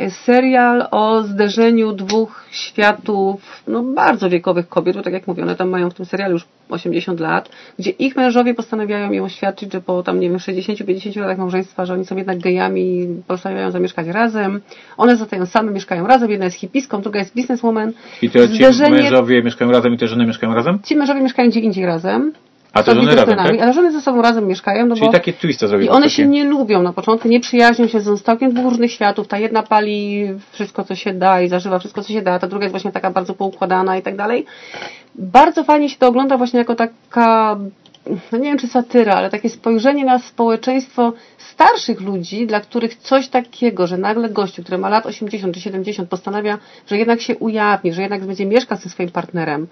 serial 0.08 0.86
o 0.90 1.22
zderzeniu 1.22 1.92
dwóch 1.92 2.46
światów, 2.50 3.62
no 3.68 3.82
bardzo 3.82 4.30
wiekowych 4.30 4.68
kobiet, 4.68 4.96
bo 4.96 5.02
tak 5.02 5.12
jak 5.12 5.26
mówię, 5.26 5.42
one 5.42 5.56
tam 5.56 5.68
mają 5.68 5.90
w 5.90 5.94
tym 5.94 6.06
serialu 6.06 6.32
już 6.32 6.44
80 6.68 7.20
lat, 7.20 7.48
gdzie 7.78 7.90
ich 7.90 8.16
mężowie 8.16 8.54
postanawiają 8.54 9.12
im 9.12 9.24
oświadczyć, 9.24 9.72
że 9.72 9.80
po 9.80 10.02
tam, 10.02 10.20
nie 10.20 10.28
wiem, 10.28 10.38
60-50 10.38 11.20
latach 11.20 11.38
małżeństwa, 11.38 11.86
że 11.86 11.94
oni 11.94 12.04
są 12.04 12.16
jednak 12.16 12.38
gejami 12.38 13.00
i 13.00 13.08
postanawiają 13.26 13.70
zamieszkać 13.70 14.06
razem. 14.06 14.60
One 14.96 15.16
zostają 15.16 15.46
same, 15.46 15.72
mieszkają 15.72 16.06
razem, 16.06 16.30
jedna 16.30 16.44
jest 16.44 16.56
hipiską, 16.56 17.00
druga 17.00 17.18
jest 17.18 17.34
bizneswoman. 17.34 17.92
I 18.22 18.30
to 18.30 18.46
Zderzenie... 18.46 18.96
ci 18.96 19.02
mężowie 19.02 19.42
mieszkają 19.42 19.72
razem 19.72 19.94
i 19.94 19.98
te 19.98 20.08
żony 20.08 20.26
mieszkają 20.26 20.54
razem? 20.54 20.78
Ci 20.84 20.96
mężowie 20.96 21.20
mieszkają 21.20 21.48
gdzie 21.50 21.60
indziej 21.60 21.86
razem. 21.86 22.32
A 22.72 22.82
te 22.82 22.94
żony 22.94 23.14
razem, 23.14 23.36
tak? 23.36 23.60
Ale 23.60 23.72
żony 23.72 23.92
ze 23.92 24.00
sobą 24.00 24.22
razem 24.22 24.46
mieszkają. 24.46 24.86
No 24.86 24.94
Czyli 24.94 25.06
bo 25.06 25.12
takie 25.12 25.32
twista 25.32 25.66
zrobiły. 25.66 25.86
I 25.86 25.88
one 25.90 26.00
takie... 26.00 26.10
się 26.10 26.26
nie 26.26 26.44
lubią 26.44 26.82
na 26.82 26.92
początku, 26.92 27.28
nie 27.28 27.40
przyjaźnią 27.40 27.86
się, 27.86 28.00
są 28.00 28.16
całkiem 28.16 28.54
dwóch 28.54 28.64
różnych 28.64 28.92
światów. 28.92 29.28
Ta 29.28 29.38
jedna 29.38 29.62
pali 29.62 30.28
wszystko, 30.52 30.84
co 30.84 30.94
się 30.94 31.14
da 31.14 31.40
i 31.40 31.48
zażywa 31.48 31.78
wszystko, 31.78 32.02
co 32.02 32.12
się 32.12 32.22
da, 32.22 32.32
a 32.32 32.38
ta 32.38 32.48
druga 32.48 32.64
jest 32.64 32.72
właśnie 32.72 32.92
taka 32.92 33.10
bardzo 33.10 33.34
poukładana 33.34 33.96
i 33.96 34.02
tak 34.02 34.16
dalej. 34.16 34.46
Bardzo 35.14 35.64
fajnie 35.64 35.88
się 35.88 35.96
to 35.98 36.08
ogląda 36.08 36.36
właśnie 36.36 36.58
jako 36.58 36.74
taka, 36.74 37.58
no 38.32 38.38
nie 38.38 38.44
wiem 38.44 38.58
czy 38.58 38.66
satyra, 38.66 39.14
ale 39.14 39.30
takie 39.30 39.48
spojrzenie 39.48 40.04
na 40.04 40.18
społeczeństwo 40.18 41.12
starszych 41.38 42.00
ludzi, 42.00 42.46
dla 42.46 42.60
których 42.60 42.94
coś 42.94 43.28
takiego, 43.28 43.86
że 43.86 43.98
nagle 43.98 44.28
gościu, 44.28 44.62
który 44.62 44.78
ma 44.78 44.88
lat 44.88 45.06
80 45.06 45.54
czy 45.54 45.60
70 45.60 46.08
postanawia, 46.08 46.58
że 46.86 46.98
jednak 46.98 47.20
się 47.20 47.36
ujawni, 47.36 47.92
że 47.92 48.02
jednak 48.02 48.24
będzie 48.26 48.46
mieszkać 48.46 48.80
ze 48.80 48.90
swoim 48.90 49.10
partnerem, 49.10 49.66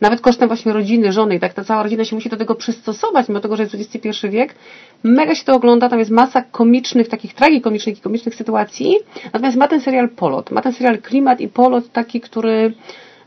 nawet 0.00 0.20
kosztem 0.20 0.48
właśnie 0.48 0.72
rodziny, 0.72 1.12
żony 1.12 1.34
i 1.34 1.40
tak 1.40 1.54
ta 1.54 1.64
cała 1.64 1.82
rodzina 1.82 2.04
się 2.04 2.16
musi 2.16 2.28
do 2.28 2.36
tego 2.36 2.54
przystosować, 2.54 3.28
mimo 3.28 3.40
tego, 3.40 3.56
że 3.56 3.62
jest 3.62 3.74
XXI 3.74 4.28
wiek. 4.28 4.54
Mega 5.02 5.34
się 5.34 5.44
to 5.44 5.54
ogląda, 5.54 5.88
tam 5.88 5.98
jest 5.98 6.10
masa 6.10 6.42
komicznych, 6.42 7.08
takich 7.08 7.34
tragikomicznych 7.34 7.98
i 7.98 8.00
komicznych 8.00 8.34
sytuacji, 8.34 8.96
natomiast 9.24 9.56
ma 9.56 9.68
ten 9.68 9.80
serial 9.80 10.08
polot, 10.08 10.50
ma 10.50 10.60
ten 10.62 10.72
serial 10.72 10.98
klimat 10.98 11.40
i 11.40 11.48
polot 11.48 11.92
taki, 11.92 12.20
który 12.20 12.72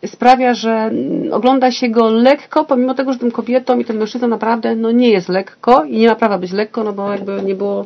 sprawia, 0.06 0.54
że 0.54 0.92
ogląda 1.32 1.72
się 1.72 1.90
go 1.90 2.10
lekko, 2.10 2.66
pomimo 2.66 2.94
tego, 2.94 3.14
że 3.14 3.20
tym 3.20 3.32
kobietom 3.32 3.82
i 3.82 3.86
tym 3.86 3.98
mężczyznom 3.98 4.30
naprawdę 4.30 4.76
no 4.76 4.92
nie 4.92 5.10
jest 5.10 5.30
lekko 5.30 5.84
i 5.84 5.98
nie 5.98 6.08
ma 6.08 6.16
prawa 6.16 6.38
być 6.38 6.52
lekko, 6.52 6.84
no 6.84 6.94
bo 6.94 7.12
jakby 7.12 7.42
nie 7.44 7.56
było 7.56 7.86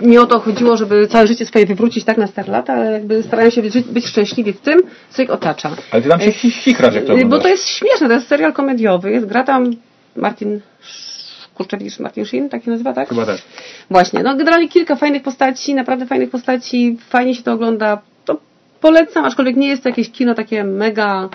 nie 0.00 0.20
o 0.20 0.26
to 0.26 0.40
chodziło, 0.40 0.76
żeby 0.76 1.08
całe 1.08 1.26
życie 1.26 1.46
swoje 1.46 1.66
wywrócić 1.66 2.04
tak 2.04 2.18
na 2.18 2.26
stare 2.26 2.52
lata, 2.52 2.72
ale 2.72 2.92
jakby 2.92 3.22
starają 3.22 3.50
się 3.50 3.62
być, 3.62 3.80
być 3.80 4.06
szczęśliwi 4.06 4.52
w 4.52 4.60
tym, 4.60 4.80
co 5.10 5.22
ich 5.22 5.30
otacza. 5.30 5.70
Ale 5.90 6.02
ty 6.02 6.08
tam 6.08 6.20
się 6.20 6.32
chichrasz, 6.32 6.94
jak 6.94 7.04
to 7.04 7.16
Bo 7.26 7.38
to 7.38 7.48
jest 7.48 7.68
śmieszne, 7.68 8.08
to 8.08 8.14
jest 8.14 8.28
serial 8.28 8.52
komediowy, 8.52 9.10
jest, 9.10 9.26
gra 9.26 9.44
tam 9.44 9.70
Martin 10.16 10.60
Kurczewicz, 11.54 11.98
Martin 11.98 12.24
Sheen, 12.24 12.48
tak 12.48 12.64
się 12.64 12.70
nazywa, 12.70 12.92
tak? 12.92 13.08
Chyba 13.08 13.26
tak. 13.26 13.38
Właśnie, 13.90 14.22
no 14.22 14.36
generalnie 14.36 14.68
kilka 14.68 14.96
fajnych 14.96 15.22
postaci, 15.22 15.74
naprawdę 15.74 16.06
fajnych 16.06 16.30
postaci, 16.30 16.98
fajnie 17.08 17.34
się 17.34 17.42
to 17.42 17.52
ogląda, 17.52 18.02
to 18.24 18.40
polecam, 18.80 19.24
aczkolwiek 19.24 19.56
nie 19.56 19.68
jest 19.68 19.82
to 19.82 19.88
jakieś 19.88 20.10
kino 20.10 20.34
takie 20.34 20.64
mega 20.64 21.28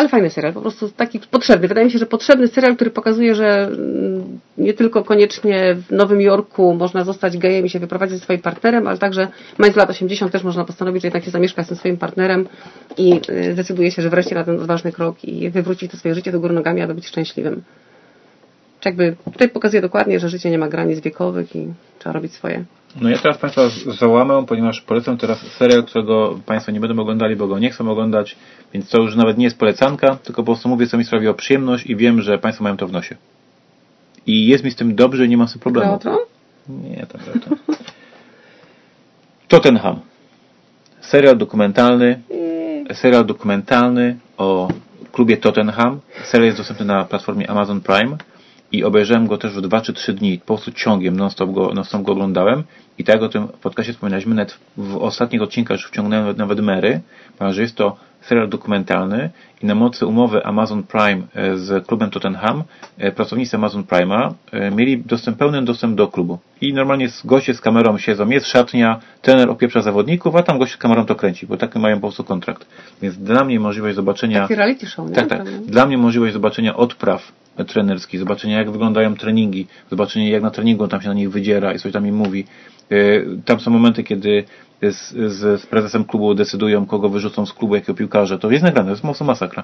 ale 0.00 0.08
fajny 0.08 0.30
serial, 0.30 0.52
po 0.52 0.60
prostu 0.60 0.88
taki 0.88 1.20
potrzebny. 1.30 1.68
Wydaje 1.68 1.86
mi 1.86 1.92
się, 1.92 1.98
że 1.98 2.06
potrzebny 2.06 2.48
serial, 2.48 2.76
który 2.76 2.90
pokazuje, 2.90 3.34
że 3.34 3.62
mm, 3.66 4.40
nie 4.58 4.74
tylko 4.74 5.04
koniecznie 5.04 5.74
w 5.74 5.90
Nowym 5.90 6.20
Jorku 6.20 6.74
można 6.74 7.04
zostać 7.04 7.38
gejem 7.38 7.66
i 7.66 7.70
się 7.70 7.78
wyprowadzić 7.78 8.18
ze 8.18 8.24
swoim 8.24 8.40
partnerem, 8.40 8.86
ale 8.86 8.98
także 8.98 9.28
mając 9.58 9.76
lat 9.76 9.90
80 9.90 10.32
też 10.32 10.44
można 10.44 10.64
postanowić, 10.64 11.02
że 11.02 11.06
jednak 11.06 11.24
się 11.24 11.30
zamieszka 11.30 11.64
z 11.64 11.68
tym 11.68 11.76
swoim 11.76 11.96
partnerem 11.96 12.46
i 12.98 13.20
y, 13.30 13.52
zdecyduje 13.52 13.90
się, 13.90 14.02
że 14.02 14.10
wreszcie 14.10 14.34
na 14.34 14.44
ten 14.44 14.58
ważny 14.66 14.92
krok 14.92 15.24
i 15.24 15.50
wywrócić 15.50 15.90
to 15.90 15.96
swoje 15.96 16.14
życie 16.14 16.32
do 16.32 16.40
góry 16.40 16.54
nogami, 16.54 16.82
aby 16.82 16.94
być 16.94 17.06
szczęśliwym. 17.06 17.62
Czy 18.80 18.88
jakby 18.88 19.16
tutaj 19.32 19.48
pokazuje 19.48 19.82
dokładnie, 19.82 20.20
że 20.20 20.28
życie 20.28 20.50
nie 20.50 20.58
ma 20.58 20.68
granic 20.68 21.00
wiekowych 21.00 21.56
i 21.56 21.72
trzeba 21.98 22.12
robić 22.12 22.32
swoje. 22.32 22.64
No 23.00 23.08
ja 23.08 23.18
teraz 23.18 23.38
Państwa 23.38 23.62
załamę, 23.98 24.46
ponieważ 24.46 24.80
polecam 24.80 25.16
teraz 25.16 25.38
serial, 25.38 25.84
którego 25.84 26.38
Państwo 26.46 26.72
nie 26.72 26.80
będą 26.80 27.02
oglądali, 27.02 27.36
bo 27.36 27.46
go 27.46 27.58
nie 27.58 27.70
chcą 27.70 27.90
oglądać, 27.90 28.36
więc 28.72 28.88
to 28.88 28.98
już 28.98 29.16
nawet 29.16 29.38
nie 29.38 29.44
jest 29.44 29.58
polecanka, 29.58 30.16
tylko 30.16 30.42
po 30.42 30.46
prostu 30.46 30.68
mówię, 30.68 30.86
co 30.86 30.98
mi 30.98 31.04
sprawiło 31.04 31.34
przyjemność 31.34 31.86
i 31.86 31.96
wiem, 31.96 32.22
że 32.22 32.38
Państwo 32.38 32.64
mają 32.64 32.76
to 32.76 32.86
w 32.86 32.92
nosie. 32.92 33.16
I 34.26 34.46
jest 34.46 34.64
mi 34.64 34.70
z 34.70 34.76
tym 34.76 34.94
dobrze, 34.94 35.28
nie 35.28 35.36
mam 35.36 35.48
z 35.48 35.52
tym 35.52 35.60
problemu. 35.60 35.98
Nie, 36.68 37.06
to 37.06 37.18
to. 37.18 37.74
Tottenham. 39.48 40.00
Serial 41.00 41.36
dokumentalny. 41.36 42.20
Serial 42.92 43.26
dokumentalny 43.26 44.16
o 44.36 44.68
klubie 45.12 45.36
Tottenham. 45.36 46.00
Serial 46.24 46.46
jest 46.46 46.58
dostępny 46.58 46.86
na 46.86 47.04
platformie 47.04 47.50
Amazon 47.50 47.80
Prime 47.80 48.16
i 48.72 48.84
obejrzałem 48.84 49.26
go 49.26 49.38
też 49.38 49.52
w 49.52 49.60
2 49.60 49.80
czy 49.80 49.92
3 49.92 50.12
dni, 50.12 50.38
po 50.38 50.46
prostu 50.46 50.72
ciągiem, 50.72 51.16
non-stop 51.16 51.52
go, 51.52 51.72
non 51.74 52.02
go 52.02 52.12
oglądałem. 52.12 52.64
I 52.98 53.04
tak 53.04 53.22
o 53.22 53.28
tym 53.28 53.48
podcastie 53.48 53.92
wspominaliśmy, 53.92 54.34
nawet 54.34 54.58
w 54.76 54.96
ostatnich 54.96 55.42
odcinkach 55.42 55.76
już 55.76 55.86
wciągnąłem 55.86 56.36
nawet 56.36 56.60
Mary, 56.60 57.00
ponieważ 57.38 57.56
jest 57.56 57.76
to 57.76 57.96
serial 58.20 58.48
dokumentalny 58.48 59.30
i 59.62 59.66
na 59.66 59.74
mocy 59.74 60.06
umowy 60.06 60.44
Amazon 60.44 60.82
Prime 60.82 61.22
e, 61.34 61.56
z 61.58 61.86
klubem 61.86 62.10
Tottenham 62.10 62.62
e, 62.98 63.12
pracownicy 63.12 63.56
Amazon 63.56 63.82
Prime'a 63.82 64.32
e, 64.52 64.70
mieli 64.70 64.98
dostęp, 64.98 65.38
pełny 65.38 65.62
dostęp 65.62 65.94
do 65.94 66.08
klubu. 66.08 66.38
I 66.60 66.72
normalnie 66.74 67.08
goście 67.24 67.54
z 67.54 67.60
kamerą 67.60 67.98
siedzą, 67.98 68.28
jest 68.28 68.46
szatnia, 68.46 69.00
trener 69.22 69.50
opieprza 69.50 69.82
zawodników, 69.82 70.36
a 70.36 70.42
tam 70.42 70.58
gość 70.58 70.72
z 70.72 70.76
kamerą 70.76 71.06
to 71.06 71.14
kręci, 71.14 71.46
bo 71.46 71.56
taki 71.56 71.78
mają 71.78 71.96
po 71.96 72.00
prostu 72.00 72.24
kontrakt. 72.24 72.66
Więc 73.02 73.16
dla 73.16 73.44
mnie 73.44 73.60
możliwość 73.60 73.96
zobaczenia... 73.96 74.42
Taki 74.42 74.54
reality 74.54 74.86
show, 74.86 75.08
nie? 75.08 75.14
Tak, 75.14 75.28
tak. 75.28 75.48
Dla 75.66 75.86
mnie 75.86 75.98
możliwość 75.98 76.32
zobaczenia 76.32 76.76
odpraw 76.76 77.32
trenerskich, 77.68 78.20
zobaczenia 78.20 78.58
jak 78.58 78.70
wyglądają 78.70 79.14
treningi, 79.16 79.66
zobaczenia 79.90 80.28
jak 80.28 80.42
na 80.42 80.50
treningu 80.50 80.84
on 80.84 80.90
tam 80.90 81.02
się 81.02 81.08
na 81.08 81.14
nich 81.14 81.30
wydziera 81.30 81.72
i 81.72 81.78
coś 81.78 81.92
tam 81.92 82.06
im 82.06 82.16
mówi. 82.16 82.44
Tam 83.44 83.60
są 83.60 83.70
momenty, 83.70 84.04
kiedy 84.04 84.44
z, 84.82 85.14
z, 85.32 85.60
z 85.60 85.66
prezesem 85.66 86.04
klubu 86.04 86.34
decydują, 86.34 86.86
kogo 86.86 87.08
wyrzucą 87.08 87.46
z 87.46 87.52
klubu, 87.52 87.74
jakiego 87.74 87.94
piłkarza. 87.94 88.38
To 88.38 88.50
jest 88.50 88.64
nagrane, 88.64 88.86
to 88.86 88.90
jest 88.90 89.04
mocno 89.04 89.26
masakra. 89.26 89.62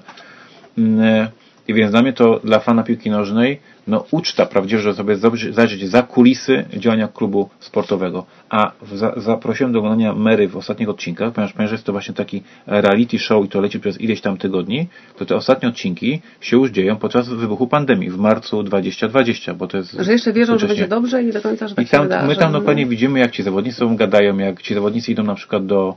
I 1.69 1.75
więc 1.75 1.91
dla 1.91 2.03
mnie 2.03 2.13
to, 2.13 2.41
dla 2.45 2.59
fana 2.59 2.83
piłki 2.83 3.11
nożnej, 3.11 3.61
no 3.87 4.05
uczta 4.11 4.47
prawdziwie, 4.47 4.83
że 4.83 4.95
sobie 4.95 5.17
zajrzeć 5.51 5.89
za 5.89 6.03
kulisy 6.03 6.65
działania 6.77 7.09
klubu 7.09 7.49
sportowego. 7.61 8.27
A 8.51 8.73
za, 8.93 9.13
zaprosiłem 9.17 9.73
do 9.73 9.79
oglądania 9.79 10.15
Mary 10.15 10.49
w 10.49 10.57
ostatnich 10.57 10.89
odcinkach, 10.89 11.33
ponieważ, 11.33 11.53
ponieważ 11.53 11.73
jest 11.73 11.85
to 11.85 11.93
właśnie 11.93 12.15
taki 12.15 12.43
reality 12.67 13.19
show 13.19 13.45
i 13.45 13.49
to 13.49 13.61
leci 13.61 13.81
przez 13.81 14.01
ileś 14.01 14.21
tam 14.21 14.37
tygodni, 14.37 14.89
to 15.19 15.27
te 15.27 15.37
ostatnie 15.37 15.69
odcinki 15.69 16.21
się 16.41 16.57
już 16.57 16.71
dzieją 16.71 16.97
podczas 16.97 17.29
wybuchu 17.29 17.67
pandemii 17.67 18.11
w 18.11 18.19
marcu 18.19 18.63
2020, 18.63 19.55
bo 19.55 19.67
to 19.67 19.77
jest... 19.77 19.93
Że 19.93 20.13
jeszcze 20.13 20.33
wierzą, 20.33 20.59
że 20.59 20.69
będzie 20.69 20.89
dobrze 20.89 21.23
i 21.23 21.33
do 21.33 21.43
końca, 21.43 21.69
że 21.69 21.75
tak 21.75 21.87
I 21.87 21.89
tam, 21.89 22.01
się 22.01 22.03
wydarzy. 22.03 22.29
My 22.29 22.37
tam 22.37 22.53
dokładnie 22.53 22.87
widzimy, 22.87 23.19
jak 23.19 23.31
ci 23.31 23.43
zawodnicy 23.43 23.79
są 23.79 23.97
gadają, 23.97 24.39
jak 24.39 24.63
ci 24.63 24.75
zawodnicy 24.75 25.13
idą 25.13 25.23
na 25.23 25.35
przykład 25.35 25.67
do 25.67 25.97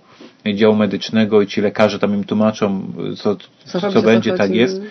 działu 0.55 0.75
medycznego 0.75 1.41
i 1.41 1.47
ci 1.47 1.61
lekarze 1.61 1.99
tam 1.99 2.13
im 2.13 2.23
tłumaczą, 2.23 2.93
co, 3.17 3.35
co, 3.65 3.91
co 3.91 4.01
będzie, 4.01 4.33
tak 4.33 4.55
jest. 4.55 4.81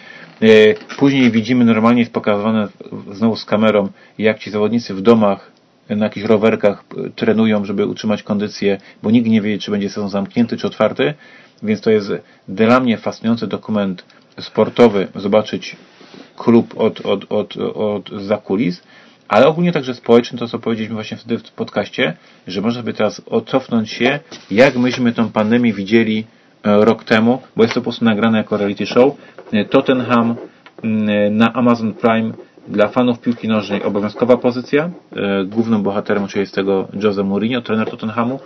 E, 0.42 0.74
później 0.96 1.30
widzimy, 1.30 1.64
normalnie 1.64 2.00
jest 2.00 2.12
pokazywane 2.12 2.68
znowu 3.12 3.36
z 3.36 3.44
kamerą, 3.44 3.88
jak 4.18 4.38
ci 4.38 4.50
zawodnicy 4.50 4.94
w 4.94 5.00
domach 5.00 5.52
na 5.96 6.04
jakichś 6.06 6.26
rowerkach 6.26 6.84
trenują, 7.16 7.64
żeby 7.64 7.86
utrzymać 7.86 8.22
kondycję, 8.22 8.78
bo 9.02 9.10
nikt 9.10 9.28
nie 9.28 9.40
wie, 9.40 9.58
czy 9.58 9.70
będzie 9.70 9.88
sezon 9.88 10.10
zamknięty, 10.10 10.56
czy 10.56 10.66
otwarty, 10.66 11.14
więc 11.62 11.80
to 11.80 11.90
jest 11.90 12.12
dla 12.48 12.80
mnie 12.80 12.96
fascynujący 12.96 13.46
dokument 13.46 14.04
sportowy, 14.40 15.08
zobaczyć 15.14 15.76
klub 16.36 16.74
od, 16.76 17.06
od, 17.06 17.32
od, 17.32 17.56
od 17.56 18.10
zakulis, 18.10 18.82
ale 19.28 19.46
ogólnie 19.46 19.72
także 19.72 19.94
społeczny, 19.94 20.38
to 20.38 20.48
co 20.48 20.58
powiedzieliśmy 20.58 20.94
właśnie 20.94 21.16
wtedy 21.16 21.38
w 21.38 21.52
podcaście, 21.52 22.16
że 22.46 22.60
można 22.60 22.82
by 22.82 22.92
teraz 22.92 23.22
odcofnąć 23.26 23.90
się, 23.90 24.20
jak 24.50 24.76
myśmy 24.76 25.12
tą 25.12 25.28
pandemię 25.28 25.72
widzieli 25.72 26.18
e, 26.20 26.37
rok 26.64 27.04
temu, 27.04 27.42
bo 27.56 27.62
jest 27.62 27.74
to 27.74 27.80
po 27.80 27.84
prostu 27.84 28.04
nagrane 28.04 28.38
jako 28.38 28.56
reality 28.56 28.86
show. 28.86 29.16
E, 29.52 29.64
Tottenham 29.64 30.36
mm, 30.84 31.36
na 31.36 31.52
Amazon 31.52 31.94
Prime 31.94 32.32
dla 32.68 32.88
fanów 32.88 33.20
piłki 33.20 33.48
nożnej 33.48 33.82
obowiązkowa 33.82 34.36
pozycja. 34.36 34.90
E, 35.16 35.44
głównym 35.44 35.82
bohaterem 35.82 36.22
oczywiście 36.24 36.40
jest 36.40 36.54
tego 36.54 36.88
Jose 37.02 37.24
Mourinho, 37.24 37.60
trener 37.60 37.90
Tottenhamu. 37.90 38.40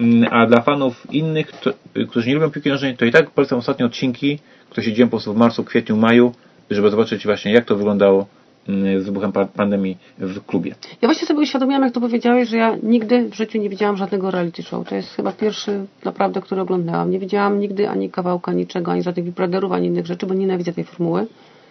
Mm, 0.00 0.28
a 0.32 0.46
dla 0.46 0.60
fanów 0.60 1.12
innych, 1.12 1.52
którzy 2.08 2.28
nie 2.28 2.34
lubią 2.34 2.50
piłki 2.50 2.68
nożnej, 2.68 2.96
to 2.96 3.04
i 3.04 3.12
tak 3.12 3.30
polecam 3.30 3.58
ostatnie 3.58 3.86
odcinki, 3.86 4.38
które 4.70 4.84
się 4.84 4.92
dzieją 4.92 5.08
po 5.08 5.10
prostu 5.10 5.34
w 5.34 5.36
marcu, 5.36 5.64
kwietniu, 5.64 5.96
maju, 5.96 6.32
żeby 6.70 6.90
zobaczyć 6.90 7.24
właśnie 7.24 7.52
jak 7.52 7.64
to 7.64 7.76
wyglądało 7.76 8.26
z 8.68 9.04
wybuchem 9.04 9.32
pandemii 9.32 9.98
w 10.18 10.44
klubie. 10.44 10.74
Ja 11.02 11.08
właśnie 11.08 11.26
sobie 11.26 11.40
uświadomiłam, 11.40 11.82
jak 11.82 11.92
to 11.92 12.00
powiedziałeś, 12.00 12.48
że 12.48 12.56
ja 12.56 12.76
nigdy 12.82 13.28
w 13.28 13.34
życiu 13.34 13.58
nie 13.58 13.68
widziałam 13.68 13.96
żadnego 13.96 14.30
reality 14.30 14.62
show. 14.62 14.88
To 14.88 14.94
jest 14.94 15.14
chyba 15.14 15.32
pierwszy 15.32 15.86
naprawdę, 16.04 16.40
który 16.40 16.60
oglądałam. 16.60 17.10
Nie 17.10 17.18
widziałam 17.18 17.60
nigdy 17.60 17.88
ani 17.88 18.10
kawałka 18.10 18.52
niczego, 18.52 18.92
ani 18.92 19.02
żadnych 19.02 19.24
vibraderów, 19.24 19.72
ani 19.72 19.86
innych 19.86 20.06
rzeczy, 20.06 20.26
bo 20.26 20.34
nienawidzę 20.34 20.72
tej 20.72 20.84
formuły. 20.84 21.26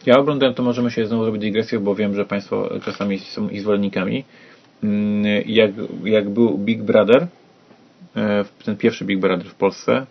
Ja 0.05 0.17
oglądałem, 0.17 0.55
to 0.55 0.63
możemy 0.63 0.91
się 0.91 1.07
znowu 1.07 1.23
zrobić 1.23 1.41
dygresję, 1.41 1.79
bo 1.79 1.95
wiem, 1.95 2.15
że 2.15 2.25
Państwo 2.25 2.69
czasami 2.85 3.19
są 3.19 3.49
ich 3.49 3.61
zwolennikami. 3.61 4.23
Mm, 4.83 5.43
jak, 5.45 5.71
jak 6.03 6.29
był 6.29 6.57
Big 6.57 6.83
Brother, 6.83 7.27
e, 8.15 8.45
ten 8.65 8.77
pierwszy 8.77 9.05
Big 9.05 9.19
Brother 9.19 9.47
w 9.47 9.55
Polsce, 9.55 10.05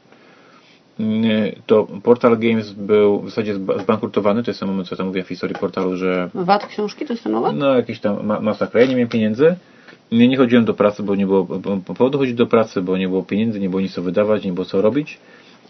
to 1.66 1.86
Portal 2.03 2.38
Games 2.38 2.72
był 2.72 3.20
w 3.20 3.28
zasadzie 3.28 3.55
zbankrutowany, 3.55 4.42
to 4.42 4.51
jest 4.51 4.61
ten 4.61 4.68
moment, 4.68 4.88
co 4.88 4.97
tam 4.97 5.07
mówię 5.07 5.24
w 5.24 5.28
historii 5.28 5.57
portalu, 5.61 5.97
że... 5.97 6.30
VAT 6.34 6.66
książki 6.66 7.07
to 7.07 7.12
jest 7.12 7.24
ten 7.24 7.32
moment? 7.32 7.59
No, 7.59 7.74
jakieś 7.74 8.01
tam 8.01 8.26
ma 8.26 8.40
masakra. 8.40 8.80
Ja 8.80 8.86
nie 8.86 8.95
miałem 8.95 9.09
pieniędzy, 9.09 9.57
nie, 10.12 10.28
nie 10.28 10.36
chodziłem 10.36 10.64
do 10.64 10.74
pracy, 10.74 11.03
bo 11.03 11.14
nie 11.14 11.26
było 11.26 11.47
powodu 11.84 12.18
chodzić 12.18 12.34
do 12.34 12.47
pracy, 12.47 12.82
bo 12.82 12.99
nie 12.99 13.09
było 13.09 13.22
pieniędzy, 13.22 13.61
nie 13.61 13.68
było 13.68 13.80
nic 13.80 13.92
co 13.92 14.03
wydawać, 14.03 14.45
nie 14.45 14.53
było 14.53 14.64
co 14.64 14.82
robić. 14.82 15.18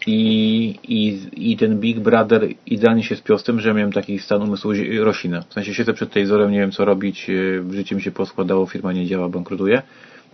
I, 0.07 0.79
i, 0.83 1.19
I 1.51 1.57
ten 1.57 1.79
Big 1.79 1.99
Brother 1.99 2.47
idealnie 2.65 3.03
się 3.03 3.15
spiął 3.15 3.37
z 3.37 3.43
tym, 3.43 3.59
że 3.59 3.73
miałem 3.73 3.91
taki 3.91 4.19
stan 4.19 4.41
umysłu 4.41 4.71
roślina. 4.99 5.41
W 5.41 5.53
sensie 5.53 5.73
siedzę 5.73 5.93
przed 5.93 6.11
telewizorem, 6.11 6.51
nie 6.51 6.59
wiem 6.59 6.71
co 6.71 6.85
robić, 6.85 7.27
w 7.61 7.73
życiu 7.73 7.95
mi 7.95 8.01
się 8.01 8.11
poskładało, 8.11 8.65
firma 8.65 8.93
nie 8.93 9.05
działa, 9.05 9.29
bankrutuje. 9.29 9.81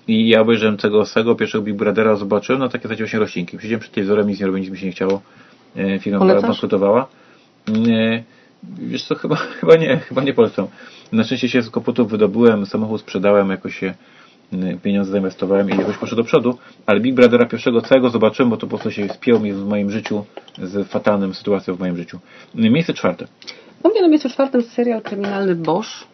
I 0.08 0.30
ja 0.30 0.42
obejrzałem 0.42 0.78
tego 0.78 1.06
swego 1.06 1.36
pierwszego 1.36 1.64
Big 1.64 1.76
Brothera, 1.76 2.16
zobaczyłem, 2.16 2.60
no 2.60 2.70
takie 2.70 2.88
zacie 2.88 3.04
właśnie 3.04 3.20
roślinki. 3.20 3.58
Siedziałem 3.60 3.80
przed 3.80 3.94
telewizorem, 3.94 4.28
nic 4.28 4.40
nie 4.40 4.46
robię, 4.46 4.60
nic 4.60 4.70
mi 4.70 4.78
się 4.78 4.86
nie 4.86 4.92
chciało. 4.92 5.22
E, 5.76 6.00
firma 6.00 6.20
Polecasz? 6.20 6.42
bankrutowała. 6.42 7.08
Nie, 7.68 8.24
wiesz 8.64 9.04
co, 9.04 9.16
chyba, 9.16 9.36
chyba 9.60 9.76
nie, 9.76 9.98
chyba 9.98 10.22
nie 10.22 10.34
polecam. 10.34 10.68
Na 11.12 11.24
szczęście 11.24 11.50
się 11.50 11.62
z 11.62 11.70
koputów 11.70 12.12
wydobyłem, 12.12 12.66
samochód 12.66 13.02
sprzedałem, 13.02 13.50
jakoś 13.50 13.76
się 13.76 13.94
Y, 14.54 14.80
pieniądze 14.84 15.12
zainwestowałem 15.12 15.70
i 15.70 15.78
jakoś 15.78 15.98
poszedł 15.98 16.22
do 16.22 16.24
przodu, 16.24 16.58
ale 16.86 17.00
Big 17.00 17.16
Brothera 17.16 17.46
pierwszego 17.46 17.82
całego 17.82 18.10
zobaczyłem, 18.10 18.50
bo 18.50 18.58
to 18.58 18.62
po 18.62 18.68
prostu 18.68 18.92
się 18.92 19.10
spiął 19.10 19.40
mi 19.40 19.54
w 19.54 19.66
moim 19.66 19.92
życiu 19.92 20.26
z 20.58 20.88
fatalnym 20.88 21.34
sytuacją 21.34 21.76
w 21.76 21.80
moim 21.80 21.98
życiu. 21.98 22.20
Y, 22.56 22.70
miejsce 22.70 22.94
czwarte. 22.94 23.28
U 23.84 23.90
mnie 23.90 24.02
na 24.02 24.08
miejscu 24.08 24.30
czwartym 24.30 24.62
serial 24.62 25.02
kryminalny 25.02 25.56
Bosch. 25.56 26.08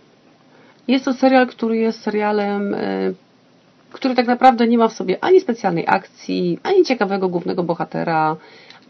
Jest 0.87 1.05
to 1.05 1.13
serial, 1.13 1.47
który 1.47 1.77
jest 1.77 2.01
serialem, 2.01 2.73
y, 2.73 3.15
który 3.91 4.15
tak 4.15 4.27
naprawdę 4.27 4.67
nie 4.67 4.77
ma 4.77 4.87
w 4.87 4.93
sobie 4.93 5.17
ani 5.23 5.41
specjalnej 5.41 5.85
akcji, 5.87 6.59
ani 6.63 6.83
ciekawego 6.83 7.29
głównego 7.29 7.63
bohatera, 7.63 8.35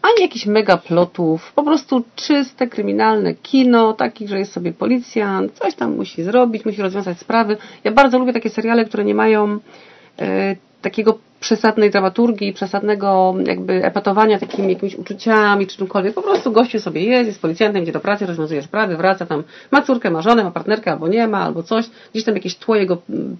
ani 0.02 0.22
jakichś 0.22 0.46
mega 0.46 0.76
plotów, 0.76 1.52
po 1.52 1.62
prostu 1.62 2.04
czyste, 2.16 2.66
kryminalne 2.66 3.34
kino, 3.34 3.92
taki, 3.92 4.28
że 4.28 4.38
jest 4.38 4.52
sobie 4.52 4.72
policjant, 4.72 5.52
coś 5.52 5.74
tam 5.74 5.96
musi 5.96 6.22
zrobić, 6.22 6.64
musi 6.64 6.82
rozwiązać 6.82 7.18
sprawy. 7.18 7.56
Ja 7.84 7.92
bardzo 7.92 8.18
lubię 8.18 8.32
takie 8.32 8.50
seriale, 8.50 8.84
które 8.84 9.04
nie 9.04 9.14
mają 9.14 9.58
e, 10.18 10.56
takiego 10.82 11.18
przesadnej 11.40 11.90
dramaturgii, 11.90 12.52
przesadnego 12.52 13.34
jakby 13.46 13.84
epatowania 13.84 14.38
takimi 14.38 14.72
jakimiś 14.72 14.94
uczuciami 14.94 15.66
czy 15.66 15.76
czymkolwiek. 15.76 16.14
Po 16.14 16.22
prostu 16.22 16.52
gościu 16.52 16.80
sobie 16.80 17.04
jest, 17.04 17.26
jest 17.26 17.42
policjantem, 17.42 17.82
idzie 17.82 17.92
do 17.92 18.00
pracy, 18.00 18.26
rozwiązuje 18.26 18.62
sprawy, 18.62 18.96
wraca 18.96 19.26
tam, 19.26 19.42
ma 19.70 19.82
córkę, 19.82 20.10
ma 20.10 20.22
żonę, 20.22 20.44
ma 20.44 20.50
partnerkę 20.50 20.92
albo 20.92 21.08
nie 21.08 21.28
ma, 21.28 21.42
albo 21.42 21.62
coś. 21.62 21.90
Gdzieś 22.12 22.24
tam 22.24 22.34
jakieś 22.34 22.56
tło 22.56 22.76
jego 22.76 22.98
mm, 23.10 23.36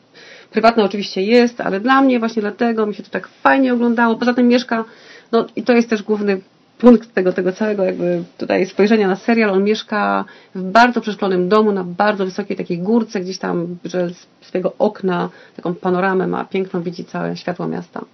prywatne 0.50 0.84
oczywiście 0.84 1.22
jest, 1.22 1.60
ale 1.60 1.80
dla 1.80 2.00
mnie 2.00 2.18
właśnie 2.18 2.42
dlatego 2.42 2.86
mi 2.86 2.94
się 2.94 3.02
to 3.02 3.10
tak 3.10 3.28
fajnie 3.28 3.74
oglądało. 3.74 4.16
Poza 4.16 4.34
tym 4.34 4.48
mieszka 4.48 4.84
no 5.32 5.46
i 5.56 5.62
to 5.62 5.72
jest 5.72 5.90
też 5.90 6.02
główny 6.02 6.40
punkt 6.78 7.14
tego, 7.14 7.32
tego 7.32 7.52
całego 7.52 7.84
jakby 7.84 8.22
tutaj 8.38 8.66
spojrzenia 8.66 9.08
na 9.08 9.16
serial. 9.16 9.50
On 9.50 9.64
mieszka 9.64 10.24
w 10.54 10.62
bardzo 10.62 11.00
przeszklonym 11.00 11.48
domu 11.48 11.72
na 11.72 11.84
bardzo 11.84 12.24
wysokiej 12.24 12.56
takiej 12.56 12.78
górce, 12.78 13.20
gdzieś 13.20 13.38
tam, 13.38 13.76
że 13.84 14.10
z 14.10 14.26
swojego 14.40 14.72
okna 14.78 15.28
taką 15.56 15.74
panoramę 15.74 16.26
ma 16.26 16.44
piękną, 16.44 16.82
widzi 16.82 17.04
całe 17.04 17.36
światło 17.36 17.68
miasta. 17.68 18.04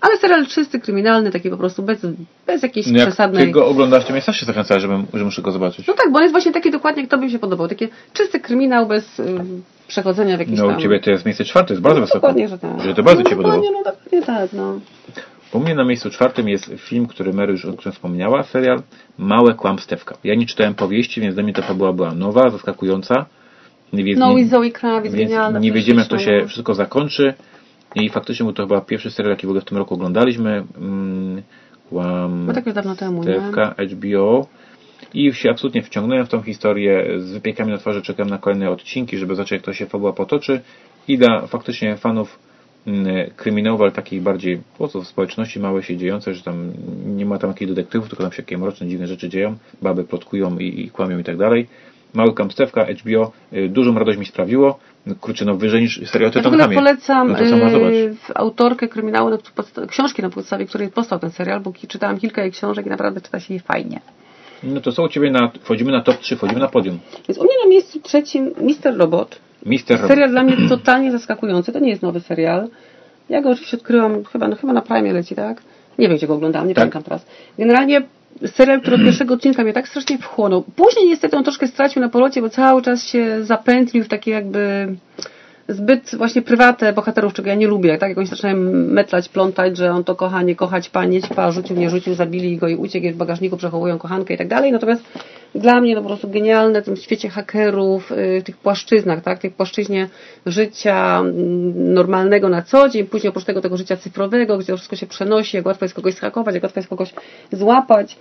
Ale 0.00 0.16
serial 0.16 0.46
czysty, 0.46 0.80
kryminalny, 0.80 1.30
taki 1.30 1.50
po 1.50 1.56
prostu 1.56 1.82
bez, 1.82 2.06
bez 2.46 2.62
jakiejś 2.62 2.86
no 2.86 3.00
przesadnej... 3.00 3.42
Jak 3.42 3.50
go 3.50 3.66
oglądasz, 3.66 4.04
to 4.04 4.12
mnie 4.12 4.22
też 4.22 4.36
się 4.36 4.46
żebym, 4.78 5.06
że 5.14 5.24
muszę 5.24 5.42
go 5.42 5.52
zobaczyć. 5.52 5.86
No 5.86 5.94
tak, 5.94 6.12
bo 6.12 6.16
on 6.16 6.22
jest 6.22 6.32
właśnie 6.32 6.52
taki 6.52 6.70
dokładnie, 6.70 7.02
jak 7.02 7.10
tobie 7.10 7.26
mi 7.26 7.32
się 7.32 7.38
podobał. 7.38 7.68
Taki 7.68 7.88
czysty 8.12 8.40
kryminał 8.40 8.86
bez 8.86 9.18
y, 9.18 9.24
przechodzenia 9.90 10.36
w 10.36 10.40
jakiś 10.40 10.58
No 10.58 10.66
tam... 10.66 10.76
u 10.76 10.80
ciebie 10.80 11.00
to 11.00 11.10
jest 11.10 11.24
miejsce 11.24 11.44
czwarte, 11.44 11.74
jest 11.74 11.82
bardzo 11.82 12.00
no, 12.00 12.06
wysoko. 12.06 12.20
Dokładnie, 12.20 12.48
że 12.48 12.58
tak. 12.58 12.80
Że 12.80 12.94
to 12.94 13.02
bardzo 13.02 13.22
no, 13.22 13.30
cię 13.30 13.36
podobało. 13.36 13.62
No 13.62 13.90
dokładnie 13.92 14.22
tak, 14.22 14.52
no. 14.52 14.80
U 15.52 15.60
mnie 15.60 15.74
na 15.74 15.84
miejscu 15.84 16.10
czwartym 16.10 16.48
jest 16.48 16.70
film, 16.76 17.06
który 17.06 17.32
Mary 17.32 17.52
już 17.52 17.64
o 17.64 17.72
którym 17.72 17.92
wspomniała, 17.92 18.42
serial 18.42 18.82
Małe 19.18 19.54
Kłamstewka. 19.54 20.16
Ja 20.24 20.34
nie 20.34 20.46
czytałem 20.46 20.74
powieści, 20.74 21.20
więc 21.20 21.34
dla 21.34 21.44
mnie 21.44 21.52
ta 21.52 21.62
fabuła 21.62 21.92
była 21.92 22.14
nowa, 22.14 22.50
zaskakująca. 22.50 23.26
Więc 23.92 24.18
no 24.18 24.38
i 24.38 24.44
Zoe 24.44 24.70
Kravitz, 24.70 25.14
więc 25.14 25.32
nie 25.60 25.72
wiedziemy, 25.72 26.00
jak 26.00 26.08
to 26.08 26.18
się 26.18 26.44
wszystko 26.46 26.74
zakończy. 26.74 27.34
I 27.94 28.10
faktycznie 28.10 28.44
był 28.44 28.52
to 28.52 28.62
chyba 28.62 28.80
pierwszy 28.80 29.10
serial, 29.10 29.30
jaki 29.30 29.46
w 29.46 29.50
ogóle 29.50 29.60
w 29.60 29.64
tym 29.64 29.78
roku 29.78 29.94
oglądaliśmy. 29.94 30.64
Mm, 30.76 31.42
Kłam... 31.88 32.46
No 32.46 32.52
tak 32.52 32.66
już 32.66 32.74
dawno 32.74 32.96
temu, 32.96 33.22
HBO. 33.78 34.46
I 35.14 35.32
się 35.32 35.50
absolutnie 35.50 35.82
wciągnąłem 35.82 36.26
w 36.26 36.28
tą 36.28 36.42
historię. 36.42 37.04
Z 37.18 37.32
wypiekami 37.32 37.72
na 37.72 37.78
twarzy 37.78 38.02
czekam 38.02 38.30
na 38.30 38.38
kolejne 38.38 38.70
odcinki, 38.70 39.18
żeby 39.18 39.34
zobaczyć, 39.34 39.52
jak 39.52 39.62
to 39.62 39.72
się 39.72 39.86
fabuła 39.86 40.12
potoczy. 40.12 40.60
I 41.08 41.18
dla 41.18 41.46
faktycznie 41.46 41.96
fanów 41.96 42.38
Mm, 42.86 43.30
kryminałów, 43.36 43.80
ale 43.80 43.90
takich 43.90 44.22
bardziej 44.22 44.56
po 44.56 44.78
prostu 44.78 45.02
w 45.02 45.08
społeczności 45.08 45.60
małe 45.60 45.82
się 45.82 45.96
dziejące, 45.96 46.34
że 46.34 46.42
tam 46.42 46.72
nie 47.06 47.26
ma 47.26 47.38
tam 47.38 47.50
jakichś 47.50 47.68
detektywów, 47.68 48.08
tylko 48.08 48.24
tam 48.24 48.32
się 48.32 48.42
jakieś 48.42 48.58
mroczne, 48.58 48.86
dziwne 48.86 49.06
rzeczy 49.06 49.28
dzieją, 49.28 49.56
baby 49.82 50.04
plotkują 50.04 50.58
i, 50.58 50.80
i 50.80 50.90
kłamią 50.90 51.18
i 51.18 51.24
tak 51.24 51.36
dalej. 51.36 51.66
Mały 52.14 52.34
kamstewka, 52.34 52.86
HBO, 52.86 53.32
y, 53.52 53.68
dużą 53.68 53.98
radość 53.98 54.18
mi 54.18 54.26
sprawiło. 54.26 54.78
Kurczę, 55.20 55.44
no 55.44 55.56
wyżej 55.56 55.82
niż 55.82 56.08
serial 56.10 56.32
Ja 56.34 56.42
w 56.42 56.74
polecam 56.74 57.32
no 57.32 57.90
y, 57.90 58.16
autorkę 58.34 58.88
kryminału, 58.88 59.30
książki 59.88 60.22
na 60.22 60.30
podstawie 60.30 60.66
której 60.66 60.88
powstał 60.88 61.18
ten 61.18 61.30
serial, 61.30 61.60
bo 61.60 61.72
czytałam 61.88 62.18
kilka 62.18 62.42
jej 62.42 62.52
książek 62.52 62.86
i 62.86 62.90
naprawdę 62.90 63.20
czyta 63.20 63.40
się 63.40 63.54
je 63.54 63.60
fajnie. 63.60 64.00
No 64.62 64.80
to 64.80 64.92
co 64.92 65.02
u 65.02 65.08
Ciebie 65.08 65.30
na, 65.30 65.50
wchodzimy 65.62 65.92
na 65.92 66.00
top 66.00 66.18
3, 66.18 66.36
wchodzimy 66.36 66.60
na 66.60 66.68
podium. 66.68 66.98
Więc 67.28 67.38
u 67.38 67.44
mnie 67.44 67.54
na 67.64 67.70
miejscu 67.70 68.00
trzecim 68.00 68.50
Mister 68.60 68.96
Robot. 68.96 69.38
Mister 69.66 69.98
Serial 69.98 70.18
Robot. 70.18 70.30
dla 70.30 70.42
mnie 70.42 70.68
totalnie 70.68 71.12
zaskakujący. 71.12 71.72
To 71.72 71.78
nie 71.78 71.90
jest 71.90 72.02
nowy 72.02 72.20
serial. 72.20 72.68
Ja 73.28 73.42
go 73.42 73.50
oczywiście 73.50 73.76
odkryłam, 73.76 74.24
chyba, 74.24 74.48
no, 74.48 74.56
chyba 74.56 74.72
na 74.72 74.82
Prime 74.82 75.12
leci, 75.12 75.34
tak? 75.34 75.62
Nie 75.98 76.08
wiem, 76.08 76.16
gdzie 76.16 76.26
go 76.26 76.34
oglądałam, 76.34 76.68
nie 76.68 76.74
tak. 76.74 76.82
pamiętam 76.82 77.02
teraz. 77.02 77.26
Generalnie 77.58 78.02
serial, 78.46 78.80
który 78.80 78.96
od 78.96 79.02
pierwszego 79.02 79.34
odcinka 79.34 79.62
mnie 79.62 79.72
tak 79.72 79.88
strasznie 79.88 80.18
wchłonął. 80.18 80.62
Później 80.76 81.06
niestety 81.06 81.36
on 81.36 81.44
troszkę 81.44 81.66
stracił 81.66 82.02
na 82.02 82.08
polocie, 82.08 82.42
bo 82.42 82.48
cały 82.48 82.82
czas 82.82 83.06
się 83.06 83.44
zapętlił 83.44 84.04
w 84.04 84.08
takie 84.08 84.30
jakby 84.30 84.88
zbyt 85.68 86.14
właśnie 86.14 86.42
prywatne 86.42 86.92
bohaterów, 86.92 87.32
czego 87.32 87.48
ja 87.48 87.54
nie 87.54 87.66
lubię. 87.66 87.98
Tak, 87.98 88.08
jak 88.08 88.18
oni 88.18 88.26
zaczynają 88.26 88.56
metlać, 88.72 89.28
plątać, 89.28 89.76
że 89.76 89.92
on 89.92 90.04
to 90.04 90.14
kocha, 90.16 90.42
nie 90.42 90.56
kochać, 90.56 90.88
panie, 90.88 91.22
ćpa, 91.22 91.52
rzucił, 91.52 91.76
nie 91.76 91.90
rzucił, 91.90 92.14
zabili 92.14 92.56
go 92.56 92.68
i 92.68 92.76
uciekł, 92.76 93.14
w 93.14 93.16
bagażniku 93.16 93.56
przechowują 93.56 93.98
kochankę 93.98 94.34
i 94.34 94.38
tak 94.38 94.48
dalej. 94.48 94.72
Natomiast 94.72 95.02
dla 95.54 95.80
mnie 95.80 95.94
to 95.94 96.02
po 96.02 96.08
prostu 96.08 96.28
genialne 96.28 96.82
w 96.82 96.84
tym 96.84 96.96
świecie 96.96 97.28
hakerów, 97.28 98.10
yy, 98.10 98.42
tych 98.42 98.56
płaszczyznach, 98.56 99.22
tak, 99.22 99.38
tych 99.38 99.54
płaszczyźnie 99.54 100.08
życia 100.46 101.22
yy, 101.24 101.32
normalnego 101.74 102.48
na 102.48 102.62
co 102.62 102.88
dzień, 102.88 103.06
później 103.06 103.28
oprócz 103.28 103.44
tego 103.44 103.60
tego 103.60 103.76
życia 103.76 103.96
cyfrowego, 103.96 104.58
gdzie 104.58 104.76
wszystko 104.76 104.96
się 104.96 105.06
przenosi, 105.06 105.56
jak 105.56 105.66
łatwo 105.66 105.84
jest 105.84 105.94
kogoś 105.94 106.14
schakować, 106.14 106.54
jak 106.54 106.62
łatwo 106.62 106.80
jest 106.80 106.90
kogoś 106.90 107.14
złapać. 107.52 108.16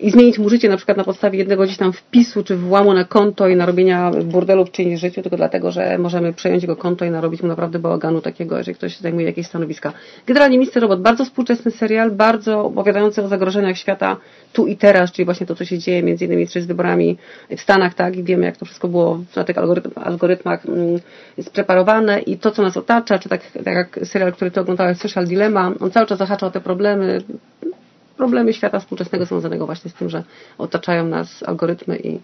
I 0.00 0.10
zmienić 0.10 0.38
mu 0.38 0.48
życie 0.48 0.68
na 0.68 0.76
przykład 0.76 0.96
na 0.96 1.04
podstawie 1.04 1.38
jednego 1.38 1.64
gdzieś 1.64 1.76
tam 1.76 1.92
wpisu, 1.92 2.44
czy 2.44 2.56
włamu 2.56 2.94
na 2.94 3.04
konto 3.04 3.48
i 3.48 3.56
narobienia 3.56 4.10
burdelu 4.24 4.64
w 4.64 4.70
czyimś 4.70 5.00
życiu, 5.00 5.22
tylko 5.22 5.36
dlatego, 5.36 5.70
że 5.70 5.98
możemy 5.98 6.32
przejąć 6.32 6.62
jego 6.62 6.76
konto 6.76 7.04
i 7.04 7.10
narobić 7.10 7.42
mu 7.42 7.48
naprawdę 7.48 7.78
bałaganu 7.78 8.20
takiego, 8.20 8.58
jeżeli 8.58 8.74
ktoś 8.74 8.98
zajmuje 8.98 9.26
jakieś 9.26 9.46
stanowiska. 9.46 9.92
Generalnie 10.26 10.58
Mister 10.58 10.82
Robot, 10.82 11.02
bardzo 11.02 11.24
współczesny 11.24 11.70
serial, 11.70 12.10
bardzo 12.10 12.64
opowiadający 12.64 13.22
o 13.22 13.28
zagrożeniach 13.28 13.78
świata 13.78 14.16
tu 14.52 14.66
i 14.66 14.76
teraz, 14.76 15.12
czyli 15.12 15.24
właśnie 15.24 15.46
to, 15.46 15.54
co 15.54 15.64
się 15.64 15.78
dzieje 15.78 16.02
między 16.02 16.24
innymi 16.24 16.46
z 16.46 16.66
wyborami 16.66 17.18
w 17.56 17.60
Stanach, 17.60 17.94
tak, 17.94 18.16
i 18.16 18.24
wiemy, 18.24 18.46
jak 18.46 18.56
to 18.56 18.64
wszystko 18.64 18.88
było 18.88 19.20
na 19.36 19.44
tych 19.44 19.56
algorytmach 19.94 20.66
mm, 20.66 21.00
spreparowane 21.40 22.20
i 22.20 22.38
to, 22.38 22.50
co 22.50 22.62
nas 22.62 22.76
otacza, 22.76 23.18
czy 23.18 23.28
tak, 23.28 23.40
tak 23.64 23.74
jak 23.74 24.00
serial, 24.04 24.32
który 24.32 24.50
ty 24.50 24.60
oglądałeś, 24.60 24.98
Social 24.98 25.26
Dilemma, 25.26 25.72
on 25.80 25.90
cały 25.90 26.06
czas 26.06 26.18
zahacza 26.18 26.46
o 26.46 26.50
te 26.50 26.60
problemy, 26.60 27.20
problemy 28.20 28.52
świata 28.52 28.80
współczesnego 28.80 29.24
związanego 29.24 29.66
właśnie 29.66 29.90
z 29.90 29.94
tym, 29.94 30.08
że 30.08 30.24
otaczają 30.58 31.06
nas 31.06 31.42
algorytmy 31.42 31.96
i 31.96 32.20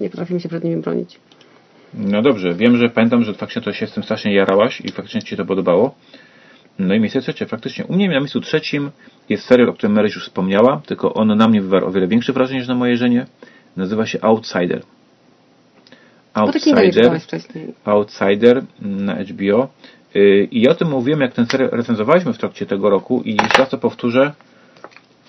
nie 0.00 0.10
potrafimy 0.10 0.40
się 0.40 0.48
przed 0.48 0.64
nimi 0.64 0.76
bronić. 0.76 1.20
No 1.94 2.22
dobrze, 2.22 2.54
wiem, 2.54 2.76
że 2.76 2.88
pamiętam, 2.88 3.24
że 3.24 3.34
faktycznie 3.34 3.62
to 3.62 3.72
się 3.72 3.86
z 3.86 3.92
tym 3.92 4.02
strasznie 4.02 4.34
jarałaś 4.34 4.80
i 4.80 4.92
faktycznie 4.92 5.22
Ci 5.22 5.36
to 5.36 5.44
podobało. 5.44 5.94
No 6.78 6.94
i 6.94 7.00
miejsce 7.00 7.20
trzecie, 7.20 7.46
faktycznie 7.46 7.84
u 7.86 7.92
mnie 7.94 8.08
na 8.08 8.20
miejscu 8.20 8.40
trzecim 8.40 8.90
jest 9.28 9.44
serial, 9.44 9.68
o 9.68 9.72
którym 9.72 9.92
Maryś 9.94 10.14
już 10.14 10.24
wspomniała, 10.24 10.80
tylko 10.86 11.14
on 11.14 11.36
na 11.36 11.48
mnie 11.48 11.62
wywarł 11.62 11.86
o 11.86 11.90
wiele 11.90 12.06
większe 12.08 12.32
wrażenie 12.32 12.58
niż 12.58 12.68
na 12.68 12.74
mojej 12.74 12.96
żenie. 12.96 13.26
Nazywa 13.76 14.06
się 14.06 14.18
Outsider. 14.22 14.82
Outsider, 16.34 17.20
Outsider 17.84 18.62
na 18.80 19.14
HBO. 19.14 19.68
Y, 20.16 20.48
I 20.50 20.60
ja 20.60 20.70
o 20.70 20.74
tym 20.74 20.88
mówiłem, 20.88 21.20
jak 21.20 21.32
ten 21.32 21.46
serial 21.46 21.70
recenzowaliśmy 21.72 22.32
w 22.32 22.38
trakcie 22.38 22.66
tego 22.66 22.90
roku 22.90 23.22
i 23.24 23.30
jeszcze 23.42 23.58
raz 23.58 23.68
to 23.68 23.78
powtórzę, 23.78 24.32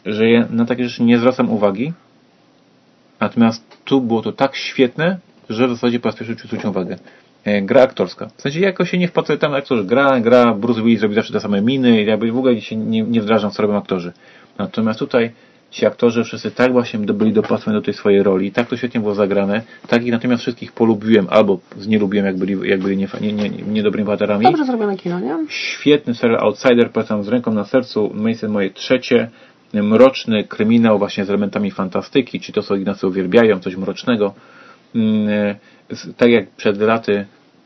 że 0.06 0.30
ja 0.30 0.47
na 0.50 0.66
takie 0.66 0.89
rzeczy 0.89 1.04
nie 1.04 1.20
zwracam 1.20 1.52
uwagi. 1.52 1.93
Natomiast 3.20 3.78
tu 3.86 4.02
było 4.02 4.22
to 4.22 4.32
tak 4.32 4.56
świetne, 4.56 5.18
że 5.50 5.68
w 5.68 5.72
zasadzie 5.72 6.00
po 6.00 6.10
raz 6.10 6.16
pierwszy 6.16 6.68
uwagę. 6.68 6.97
E, 7.45 7.62
gra 7.62 7.82
aktorska. 7.82 8.30
W 8.38 8.41
sensie 8.41 8.60
jakoś 8.60 8.89
się 8.89 8.97
nie 8.97 9.08
wpatrzę 9.08 9.38
tam 9.38 9.54
aktorzy. 9.54 9.84
Gra, 9.84 10.20
gra, 10.20 10.54
Bruce 10.54 10.82
Willis 10.82 11.02
robi 11.02 11.16
zawsze 11.16 11.34
te 11.34 11.39
same 11.39 11.62
miny 11.62 12.04
i 12.04 12.06
jakby 12.06 12.32
w 12.32 12.38
ogóle 12.38 12.62
się 12.62 12.76
nie, 12.76 13.02
nie 13.02 13.22
wdrażam, 13.22 13.52
co 13.52 13.62
robią 13.62 13.78
aktorzy. 13.78 14.14
Natomiast 14.58 15.00
tutaj 15.00 15.32
ci 15.72 15.86
aktorzy 15.86 16.24
wszyscy 16.24 16.52
tak 16.52 16.72
właśnie 16.72 17.00
byli 17.00 17.34
dopasowani 17.34 17.80
do 17.80 17.86
tej 17.86 17.93
swojej 17.93 18.24
roli, 18.24 18.52
tak 18.52 18.70
to 18.70 18.78
świetnie 18.78 19.00
było 19.00 19.16
zagrane, 19.16 19.62
tak 19.88 20.06
i 20.06 20.12
natomiast 20.12 20.41
wszystkich 20.41 20.72
polubiłem 20.72 21.28
albo 21.30 21.60
znielubiłem, 21.78 22.26
jak 22.26 22.38
byli, 22.38 22.70
jak 22.70 22.80
byli 22.80 22.97
nie, 22.97 23.08
nie, 23.22 23.34
nie, 23.34 23.50
niedobrymi 23.50 24.06
bohaterami. 24.06 24.45
Dobrze 24.45 24.66
zrobione 24.66 24.97
kino, 24.97 25.20
nie? 25.20 25.38
Świetny 25.50 26.16
serial 26.16 26.39
Outsider, 26.39 26.91
polecam 26.91 27.24
z 27.24 27.28
ręką 27.28 27.54
na 27.54 27.66
sercu, 27.66 28.12
miejsce 28.14 28.47
moje 28.47 28.70
trzecie, 28.70 29.30
mroczny 29.74 30.43
kryminał 30.43 30.99
właśnie 30.99 31.26
z 31.26 31.30
elementami 31.30 31.72
fantastyki, 31.72 32.39
czy 32.39 32.51
to 32.53 32.63
co 32.63 32.76
Ignacy 32.76 33.07
uwielbiają, 33.07 33.59
coś 33.59 33.76
mrocznego. 33.76 34.34
Mm, 34.95 35.30
e, 35.30 35.55
tak 36.17 36.30
jak 36.30 36.49
przed 36.49 36.78
laty 36.82 37.26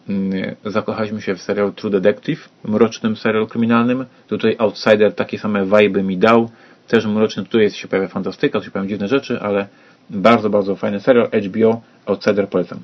mm, 0.09 0.55
zakochaliśmy 0.65 1.21
się 1.21 1.35
w 1.35 1.41
serialu 1.41 1.71
True 1.71 1.91
Detective, 1.91 2.49
mrocznym 2.63 3.15
serialu 3.15 3.47
kryminalnym. 3.47 4.05
Tutaj 4.27 4.55
Outsider 4.59 5.15
takie 5.15 5.39
same 5.39 5.65
vibe 5.65 6.03
mi 6.03 6.17
dał. 6.17 6.49
Też 6.87 7.05
mroczny, 7.05 7.43
tutaj 7.43 7.61
jest 7.61 7.75
się 7.75 7.87
pojawia 7.87 8.07
fantastyka, 8.07 8.59
tu 8.59 8.65
się 8.65 8.71
pojawiają 8.71 8.89
dziwne 8.89 9.07
rzeczy, 9.07 9.39
ale 9.41 9.67
bardzo, 10.09 10.49
bardzo 10.49 10.75
fajny 10.75 10.99
serial. 10.99 11.29
HBO 11.49 11.81
Outsider 12.05 12.49
polecam. 12.49 12.79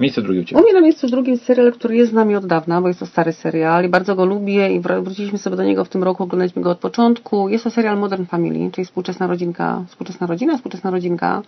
Miejsce 0.00 0.22
drugie 0.22 0.40
u 0.40 0.44
Ciebie. 0.44 0.60
U 0.60 0.64
mnie 0.64 0.72
na 0.72 0.80
miejscu 0.80 1.06
drugim 1.06 1.36
serial, 1.36 1.72
który 1.72 1.96
jest 1.96 2.10
z 2.10 2.14
nami 2.14 2.36
od 2.36 2.46
dawna, 2.46 2.80
bo 2.80 2.88
jest 2.88 3.00
to 3.00 3.06
stary 3.06 3.32
serial 3.32 3.84
i 3.84 3.88
bardzo 3.88 4.14
go 4.16 4.24
lubię 4.24 4.74
i 4.74 4.80
wróciliśmy 4.80 5.38
sobie 5.38 5.56
do 5.56 5.64
niego 5.64 5.84
w 5.84 5.88
tym 5.88 6.02
roku, 6.02 6.22
oglądaliśmy 6.22 6.62
go 6.62 6.70
od 6.70 6.78
początku. 6.78 7.48
Jest 7.48 7.64
to 7.64 7.70
serial 7.70 7.98
Modern 7.98 8.24
Family, 8.24 8.70
czyli 8.70 8.84
współczesna 8.84 9.26
rodzinka, 9.26 9.84
współczesna 9.88 10.26
rodzina, 10.26 10.56
współczesna 10.56 10.90
rodzinka. 10.90 11.42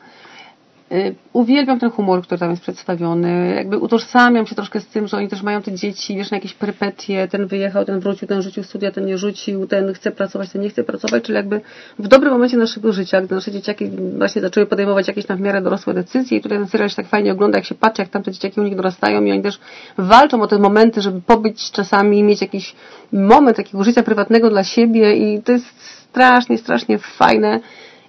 Y, 0.93 1.15
uwielbiam 1.33 1.79
ten 1.79 1.91
humor, 1.91 2.23
który 2.23 2.39
tam 2.39 2.51
jest 2.51 2.63
przedstawiony. 2.63 3.55
Jakby 3.57 3.79
utożsamiam 3.79 4.47
się 4.47 4.55
troszkę 4.55 4.81
z 4.81 4.87
tym, 4.87 5.07
że 5.07 5.17
oni 5.17 5.29
też 5.29 5.43
mają 5.43 5.63
te 5.63 5.73
dzieci, 5.73 6.17
wiesz, 6.17 6.31
na 6.31 6.37
jakieś 6.37 6.55
perypetie. 6.55 7.29
Ten 7.29 7.47
wyjechał, 7.47 7.85
ten 7.85 8.01
wrócił, 8.01 8.29
ten 8.29 8.43
rzucił 8.43 8.63
studia, 8.63 8.91
ten 8.91 9.07
nie 9.07 9.19
rzucił, 9.19 9.67
ten 9.67 9.93
chce 9.93 10.11
pracować, 10.11 10.51
ten 10.51 10.63
nie 10.63 10.71
chce 10.71 10.85
pracować. 10.85 11.23
Czyli 11.23 11.37
jakby 11.37 11.61
w 11.99 12.09
dobrym 12.09 12.33
momencie 12.33 12.57
naszego 12.57 12.93
życia, 12.93 13.21
gdy 13.21 13.35
nasze 13.35 13.53
dzieciaki 13.53 13.91
właśnie 14.19 14.43
zaczęły 14.43 14.67
podejmować 14.67 15.09
jakieś 15.09 15.27
tam 15.27 15.37
w 15.39 15.41
miarę 15.41 15.63
dorosłe 15.63 15.95
decyzje 15.95 16.39
i 16.39 16.41
tutaj 16.41 16.59
ten 16.59 16.69
serial 16.69 16.91
się 16.91 16.97
tak 16.97 17.07
fajnie 17.07 17.33
ogląda, 17.33 17.59
jak 17.59 17.65
się 17.65 17.75
patrzy, 17.75 18.03
jak 18.03 18.11
tam 18.11 18.23
te 18.23 18.33
dzieciaki 18.33 18.61
u 18.61 18.65
nich 18.65 18.77
dorastają 18.77 19.25
i 19.25 19.33
oni 19.33 19.43
też 19.43 19.61
walczą 19.99 20.43
o 20.43 20.47
te 20.47 20.59
momenty, 20.59 21.01
żeby 21.01 21.21
pobyć 21.21 21.71
czasami, 21.71 22.23
mieć 22.23 22.41
jakiś 22.41 22.75
moment 23.13 23.57
takiego 23.57 23.85
życia 23.85 24.03
prywatnego 24.03 24.51
dla 24.51 24.65
siebie 24.65 25.17
i 25.17 25.43
to 25.43 25.53
jest 25.53 25.81
strasznie, 25.81 26.59
strasznie 26.59 26.99
fajne 26.99 27.61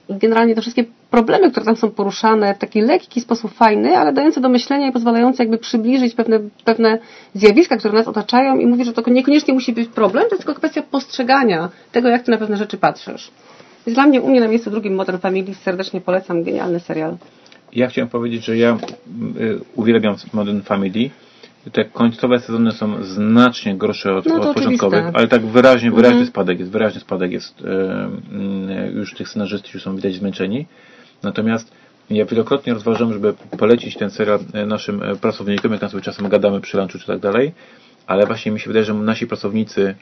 i 0.09 0.15
generalnie 0.15 0.55
te 0.55 0.61
wszystkie 0.61 0.85
problemy, 1.11 1.51
które 1.51 1.65
tam 1.65 1.75
są 1.75 1.91
poruszane 1.91 2.55
w 2.55 2.57
taki 2.57 2.81
lekki 2.81 3.21
sposób 3.21 3.53
fajny, 3.53 3.97
ale 3.97 4.13
dający 4.13 4.41
do 4.41 4.49
myślenia 4.49 4.87
i 4.87 4.91
pozwalający 4.91 5.43
jakby 5.43 5.57
przybliżyć 5.57 6.15
pewne, 6.15 6.39
pewne 6.65 6.99
zjawiska, 7.33 7.77
które 7.77 7.93
nas 7.93 8.07
otaczają 8.07 8.59
i 8.59 8.65
mówi, 8.65 8.85
że 8.85 8.93
to 8.93 9.09
niekoniecznie 9.09 9.53
musi 9.53 9.73
być 9.73 9.89
problem, 9.89 10.23
to 10.23 10.29
jest 10.35 10.45
tylko 10.45 10.59
kwestia 10.59 10.81
postrzegania 10.81 11.69
tego, 11.91 12.09
jak 12.09 12.23
ty 12.23 12.31
na 12.31 12.37
pewne 12.37 12.57
rzeczy 12.57 12.77
patrzysz. 12.77 13.31
Jest 13.85 13.97
dla 13.97 14.07
mnie, 14.07 14.21
u 14.21 14.29
mnie 14.29 14.39
na 14.39 14.47
miejscu 14.47 14.71
drugim 14.71 14.95
Modern 14.95 15.17
Family, 15.17 15.55
serdecznie 15.55 16.01
polecam, 16.01 16.43
genialny 16.43 16.79
serial. 16.79 17.17
Ja 17.73 17.87
chciałem 17.87 18.09
powiedzieć, 18.09 18.45
że 18.45 18.57
ja 18.57 18.77
y, 19.39 19.59
uwielbiam 19.75 20.15
Modern 20.33 20.61
Family, 20.61 21.09
te 21.71 21.85
końcowe 21.85 22.39
sezony 22.39 22.71
są 22.71 23.03
znacznie 23.03 23.75
gorsze 23.75 24.13
od, 24.15 24.25
no 24.25 24.35
od 24.35 24.55
początkowych, 24.55 25.05
ale 25.13 25.27
tak 25.27 25.45
wyraźnie, 25.45 25.91
wyraźny 25.91 26.09
mhm. 26.09 26.27
spadek 26.27 26.59
jest, 26.59 26.71
wyraźny 26.71 27.01
spadek 27.01 27.31
jest, 27.31 27.61
e, 27.61 28.91
już 28.93 29.13
tych 29.13 29.29
scenarzystów 29.29 29.73
już 29.73 29.83
są 29.83 29.95
widać 29.95 30.13
zmęczeni. 30.13 30.65
Natomiast 31.23 31.71
ja 32.09 32.25
wielokrotnie 32.25 32.73
rozważam, 32.73 33.13
żeby 33.13 33.33
polecić 33.57 33.97
ten 33.97 34.09
serial 34.09 34.39
e, 34.53 34.65
naszym 34.65 35.03
e, 35.03 35.15
pracownikom, 35.15 35.71
jak 35.71 35.81
na 35.81 35.89
sobie 35.89 36.03
czasem 36.03 36.29
gadamy 36.29 36.61
przy 36.61 36.77
lunchu 36.77 36.99
czy 36.99 37.07
tak 37.07 37.19
dalej, 37.19 37.51
ale 38.07 38.25
właśnie 38.25 38.51
mi 38.51 38.59
się 38.59 38.67
wydaje, 38.67 38.85
że 38.85 38.93
nasi 38.93 39.27
pracownicy 39.27 39.95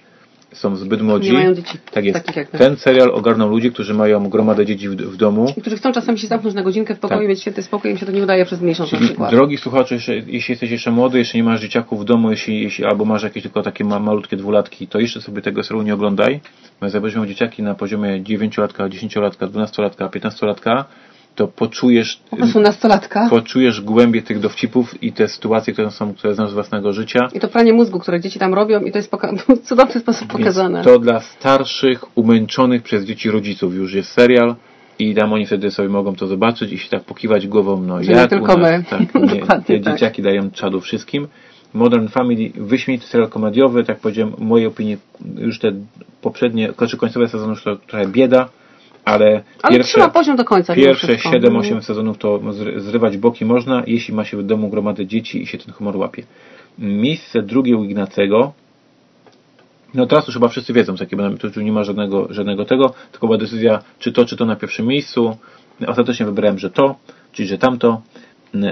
są 0.54 0.76
zbyt 0.76 1.02
młodzi. 1.02 1.32
Nie 1.32 1.38
mają 1.38 1.54
dzieci. 1.54 1.78
Tak 1.92 2.06
jest. 2.06 2.32
Ten 2.52 2.78
serial 2.78 3.12
ogarnął 3.12 3.50
ludzi, 3.50 3.72
którzy 3.72 3.94
mają 3.94 4.30
gromadę 4.30 4.66
dzieci 4.66 4.90
w, 4.90 4.96
w 4.96 5.18
domu. 5.18 5.54
I 5.58 5.62
którzy 5.62 5.78
chcą 5.78 5.92
czasami 5.92 6.20
się 6.20 6.28
zamknąć 6.28 6.56
na 6.56 6.64
godzinkę 6.64 6.96
w 6.96 7.00
pokoju, 7.00 7.20
tak. 7.20 7.30
mieć 7.30 7.42
święty 7.42 7.64
spokój, 7.64 7.92
im 7.92 7.98
się 7.98 8.06
to 8.06 8.12
nie 8.12 8.24
udaje 8.24 8.46
przez 8.46 8.62
miesiąc 8.62 8.90
Czyli, 8.90 9.02
na 9.02 9.08
przykład. 9.08 9.32
Drogi 9.32 9.58
słuchacze, 9.58 9.96
jeśli 10.28 10.52
jesteś 10.52 10.72
jeszcze 10.72 10.92
młody, 10.92 11.18
jeśli 11.18 11.40
nie 11.40 11.44
masz 11.44 11.62
dzieciaków 11.62 12.02
w 12.02 12.06
domu, 12.06 12.32
jeśli, 12.32 12.64
jeśli 12.64 12.86
albo 12.86 13.06
masz 13.06 13.24
jakieś 13.24 13.44
tylko 13.44 13.62
takie 13.62 13.84
ma, 13.84 14.00
malutkie 14.00 14.38
dwulatki, 14.38 14.88
to 14.88 15.00
jeszcze 15.00 15.22
sobie 15.22 15.42
tego 15.42 15.64
serialu 15.64 15.86
nie 15.86 15.94
oglądaj. 15.94 16.40
Jak 16.82 16.92
będziesz 16.92 17.16
miał 17.16 17.26
dzieciaki 17.26 17.64
na 17.64 17.76
poziomie 17.76 18.24
9-latka, 18.24 18.90
10-latka, 18.90 19.48
12-latka, 19.48 20.10
15-latka, 20.10 20.84
to 21.40 21.48
poczujesz, 21.48 22.22
po 22.30 22.38
prostu 22.38 22.60
nastolatka. 22.60 23.28
poczujesz 23.30 23.82
głębie 23.82 24.22
tych 24.22 24.40
dowcipów 24.40 25.04
i 25.04 25.14
te 25.14 25.28
sytuacje, 25.28 25.74
które 25.74 25.92
są, 25.92 26.14
które 26.14 26.36
znasz 26.36 26.50
z 26.50 26.54
własnego 26.54 26.94
życia. 26.94 27.28
I 27.34 27.40
to 27.40 27.48
pranie 27.48 27.74
mózgu, 27.74 28.00
które 28.00 28.22
dzieci 28.22 28.40
tam 28.40 28.54
robią 28.54 28.82
i 28.82 28.92
to 28.92 28.98
jest 28.98 29.12
w 29.12 29.60
cudowny 29.68 30.02
sposób 30.02 30.28
pokazane. 30.28 30.84
to 30.84 31.00
dla 31.00 31.20
starszych, 31.20 32.18
umęczonych 32.18 32.84
przez 32.84 33.06
dzieci 33.06 33.32
rodziców 33.32 33.76
już 33.76 33.94
jest 33.94 34.12
serial 34.12 34.56
i 35.00 35.16
tam 35.16 35.34
oni 35.34 35.46
wtedy 35.46 35.72
sobie 35.72 35.90
mogą 35.90 36.16
to 36.16 36.28
zobaczyć 36.28 36.72
i 36.72 36.78
się 36.78 36.90
tak 36.90 37.04
pokiwać 37.04 37.48
głową, 37.48 37.82
no 37.82 38.04
Że 38.04 38.12
jak 38.12 38.30
tylko 38.30 38.58
my. 38.58 38.84
Tak, 38.90 39.00
nie, 39.34 39.42
te 39.42 39.48
tak. 39.48 39.82
dzieciaki 39.82 40.22
dają 40.22 40.52
czadu 40.52 40.82
wszystkim. 40.82 41.28
Modern 41.74 42.08
Family, 42.08 42.52
wyśmienity 42.56 43.08
serial 43.08 43.30
komediowy, 43.30 43.84
tak 43.84 44.00
powiedziałem, 44.00 44.34
w 44.34 44.40
mojej 44.40 44.68
opinii 44.68 44.98
już 45.38 45.60
te 45.60 45.72
poprzednie, 46.22 46.72
znaczy 46.78 46.98
końcowe 46.98 47.28
sezony 47.28 47.50
już 47.50 47.64
to 47.64 47.76
trochę 47.76 48.08
bieda, 48.08 48.50
ale, 49.10 49.44
ale 49.62 49.76
pierwsze, 49.76 50.10
poziom 50.10 50.36
do 50.36 50.46
końca. 50.46 50.76
Pierwsze 50.76 51.16
7-8 51.16 51.82
sezonów 51.82 52.18
to 52.18 52.40
zrywać 52.78 53.18
boki 53.18 53.46
można, 53.46 53.84
jeśli 53.88 54.14
ma 54.14 54.26
się 54.26 54.38
w 54.38 54.44
domu 54.44 54.70
gromadę 54.70 55.06
dzieci 55.06 55.42
i 55.42 55.48
się 55.48 55.58
ten 55.58 55.74
humor 55.74 55.98
łapie. 55.98 56.24
Miejsce 56.80 57.42
drugie 57.42 57.78
u 57.78 57.84
Ignacego, 57.84 58.54
no 59.94 60.06
teraz 60.06 60.28
już 60.28 60.36
chyba 60.36 60.48
wszyscy 60.48 60.74
wiedzą, 60.74 60.96
jakie 61.00 61.16
będą, 61.16 61.50
tu 61.50 61.62
nie 61.62 61.72
ma 61.72 61.84
żadnego, 61.84 62.28
żadnego 62.30 62.66
tego, 62.66 62.94
tylko 63.12 63.28
była 63.28 63.38
decyzja, 63.38 63.80
czy 64.00 64.12
to, 64.12 64.26
czy 64.26 64.38
to 64.38 64.46
na 64.46 64.56
pierwszym 64.56 64.88
miejscu. 64.88 65.38
Ostatecznie 65.88 66.26
wybrałem, 66.26 66.60
że 66.60 66.70
to, 66.70 66.96
czyli 67.32 67.48
że 67.48 67.58
tamto. 67.58 68.02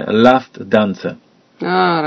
Last 0.06 0.68
Dance. 0.68 1.14
A, 1.62 2.02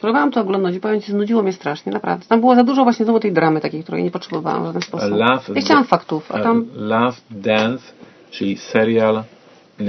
Próbowałam 0.00 0.30
to 0.30 0.40
oglądać 0.40 0.74
i 0.74 0.80
powiem 0.80 1.00
Ci, 1.00 1.12
znudziło 1.12 1.42
mnie 1.42 1.52
strasznie, 1.52 1.92
naprawdę. 1.92 2.26
Tam 2.28 2.40
było 2.40 2.54
za 2.54 2.64
dużo 2.64 2.84
właśnie 2.84 3.04
znowu 3.04 3.20
tej 3.20 3.32
dramy 3.32 3.60
takiej, 3.60 3.82
której 3.82 4.04
nie 4.04 4.10
potrzebowałam 4.10 4.62
w 4.62 4.66
żaden 4.66 4.82
sposób. 4.82 5.18
Ja 5.18 5.60
chciałam 5.60 5.84
faktów, 5.84 6.32
a 6.32 6.38
tam... 6.38 6.66
Last 6.74 7.24
Dance, 7.30 7.92
czyli 8.30 8.56
serial 8.56 9.22
y, 9.80 9.84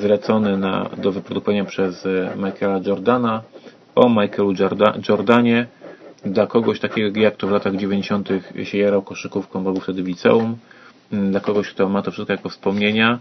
zlecony 0.00 0.58
na, 0.58 0.90
do 0.96 1.12
wyprodukowania 1.12 1.64
przez 1.64 2.06
y, 2.06 2.28
Michaela 2.36 2.80
Jordana 2.86 3.42
o 3.94 4.08
Michaelu 4.08 4.52
Jorda, 4.58 4.94
Jordanie 5.08 5.66
dla 6.24 6.46
kogoś 6.46 6.80
takiego 6.80 7.20
jak 7.20 7.36
to 7.36 7.46
w 7.46 7.50
latach 7.50 7.76
90. 7.76 8.28
się 8.64 8.78
jarał 8.78 9.02
koszykówką, 9.02 9.64
bo 9.64 9.72
był 9.72 9.80
wtedy 9.80 10.02
w 10.02 10.06
liceum, 10.06 10.56
y, 11.12 11.16
dla 11.16 11.40
kogoś, 11.40 11.70
kto 11.70 11.88
ma 11.88 12.02
to 12.02 12.10
wszystko 12.10 12.32
jako 12.32 12.48
wspomnienia. 12.48 13.18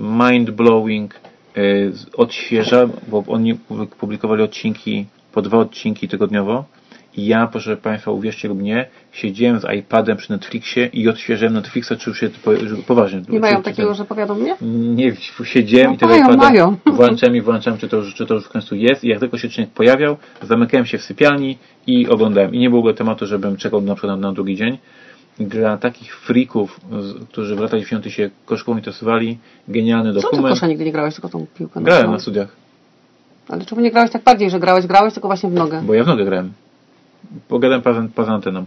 Mind 0.00 0.50
blowing, 0.50 1.14
odświeża, 2.16 2.88
bo 3.08 3.24
oni 3.28 3.54
publikowali 4.00 4.42
odcinki 4.42 5.06
po 5.32 5.42
dwa 5.42 5.58
odcinki 5.58 6.08
tygodniowo 6.08 6.64
I 7.16 7.26
ja, 7.26 7.46
proszę 7.46 7.76
Państwa, 7.76 8.10
uwierzcie 8.10 8.48
lub 8.48 8.62
nie, 8.62 8.86
siedziałem 9.12 9.60
z 9.60 9.64
iPadem 9.78 10.16
przy 10.16 10.30
Netflixie 10.30 10.86
i 10.86 11.08
odświeżyłem 11.08 11.54
Netflixa, 11.54 11.92
czy 11.98 12.10
już 12.10 12.20
się 12.20 12.30
poważnie. 12.86 13.22
Nie 13.28 13.40
mają 13.40 13.62
takiego, 13.62 13.94
że 13.94 14.04
powiadą 14.04 14.34
mnie? 14.34 14.56
Nie, 14.94 15.16
siedziałem 15.44 15.86
no, 15.86 15.94
i 15.94 15.98
tego 15.98 16.12
mają, 16.12 16.24
iPada 16.24 16.50
mają. 16.50 16.76
włączałem 16.86 17.36
i 17.36 17.40
włączałem, 17.40 17.78
czy 17.78 17.88
to, 17.88 17.96
już, 17.96 18.14
czy 18.14 18.26
to 18.26 18.34
już 18.34 18.44
w 18.44 18.48
końcu 18.48 18.76
jest. 18.76 19.04
I 19.04 19.08
jak 19.08 19.20
tylko 19.20 19.38
się 19.38 19.48
czynnik 19.48 19.70
pojawiał, 19.70 20.16
zamykałem 20.42 20.86
się 20.86 20.98
w 20.98 21.02
sypialni 21.02 21.58
i 21.86 22.08
oglądałem. 22.08 22.54
I 22.54 22.58
nie 22.58 22.70
było 22.70 22.92
tematu, 22.92 23.26
żebym 23.26 23.56
czekał 23.56 23.80
na 23.80 23.94
przykład 23.94 24.20
na, 24.20 24.28
na 24.28 24.34
drugi 24.34 24.56
dzień 24.56 24.78
dla 25.38 25.76
takich 25.76 26.16
freaków, 26.16 26.80
którzy 27.28 27.56
w 27.56 27.60
latach 27.60 27.80
90. 27.80 28.14
się 28.14 28.30
koszką 28.46 28.76
interesowali, 28.76 29.38
genialny 29.68 30.12
dokument. 30.12 30.42
Co 30.42 30.48
ty 30.48 30.54
kosza 30.54 30.66
nigdy 30.66 30.84
nie 30.84 30.92
grałeś, 30.92 31.14
tylko 31.14 31.28
tą 31.28 31.46
piłkę? 31.58 31.80
Grałem 31.80 32.10
na 32.10 32.18
studiach. 32.18 32.56
Ale 33.50 33.64
czemu 33.64 33.80
nie 33.80 33.90
grałeś 33.90 34.10
tak 34.10 34.22
bardziej, 34.22 34.50
że 34.50 34.60
grałeś, 34.60 34.86
grałeś 34.86 35.14
tylko 35.14 35.28
właśnie 35.28 35.50
w 35.50 35.52
nogę? 35.52 35.82
Bo 35.86 35.94
ja 35.94 36.04
w 36.04 36.06
nogę 36.06 36.24
grałem. 36.24 36.52
Pogadam 37.48 37.82
poza, 37.82 38.02
poza 38.14 38.32
anteną. 38.32 38.64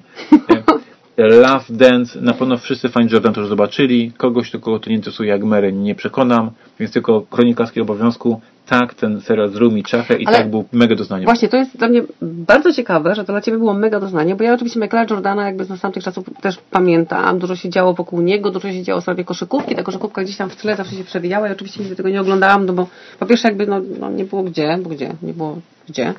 Last 1.17 1.75
Dance, 1.77 2.21
na 2.21 2.33
pewno 2.33 2.57
wszyscy 2.57 2.89
fani 2.89 3.09
Jordan 3.11 3.33
to 3.33 3.39
już 3.39 3.49
zobaczyli. 3.49 4.11
Kogoś, 4.17 4.51
kogo 4.51 4.79
to 4.79 4.89
nie 4.89 4.95
interesuje 4.95 5.29
jak 5.29 5.43
Mary, 5.43 5.73
nie 5.73 5.95
przekonam. 5.95 6.51
Więc 6.79 6.91
tylko 6.91 7.21
kronikarskiego 7.21 7.83
obowiązku. 7.83 8.41
Tak, 8.67 8.93
ten 8.93 9.21
serial 9.21 9.49
zrobił 9.49 9.75
mi 9.75 9.83
czachę 9.83 10.17
i 10.17 10.27
Ale 10.27 10.37
tak 10.37 10.49
był 10.49 10.65
mega 10.71 10.95
doznaniem. 10.95 11.25
Właśnie, 11.25 11.49
to 11.49 11.57
jest 11.57 11.77
dla 11.77 11.87
mnie 11.87 12.01
bardzo 12.21 12.73
ciekawe, 12.73 13.15
że 13.15 13.25
to 13.25 13.33
dla 13.33 13.41
Ciebie 13.41 13.57
było 13.57 13.73
mega 13.73 13.99
doznanie, 13.99 14.35
bo 14.35 14.43
ja 14.43 14.53
oczywiście 14.53 14.79
Michaela 14.79 15.05
Jordana 15.09 15.45
jakby 15.45 15.65
z 15.65 15.81
tamtych 15.81 16.03
czasów 16.03 16.25
też 16.41 16.57
pamiętam. 16.71 17.39
Dużo 17.39 17.55
się 17.55 17.69
działo 17.69 17.93
wokół 17.93 18.21
niego, 18.21 18.51
dużo 18.51 18.71
się 18.71 18.83
działo 18.83 19.01
w 19.01 19.03
sprawie 19.03 19.23
koszykówki. 19.23 19.75
Ta 19.75 19.83
koszykówka 19.83 20.23
gdzieś 20.23 20.37
tam 20.37 20.49
w 20.49 20.55
tle 20.55 20.75
zawsze 20.75 20.95
się 20.95 21.03
przewijała 21.03 21.49
i 21.49 21.51
oczywiście 21.51 21.79
nigdy 21.79 21.95
tego 21.95 22.09
nie 22.09 22.21
oglądałam, 22.21 22.65
no 22.65 22.73
bo 22.73 22.87
po 23.19 23.25
pierwsze 23.25 23.47
jakby 23.47 23.67
no, 23.67 23.81
no 23.99 24.09
nie 24.09 24.25
było 24.25 24.43
gdzie, 24.43 24.77
bo 24.83 24.89
gdzie, 24.89 25.13
nie 25.21 25.33
było 25.33 25.57
gdzie. 25.89 26.13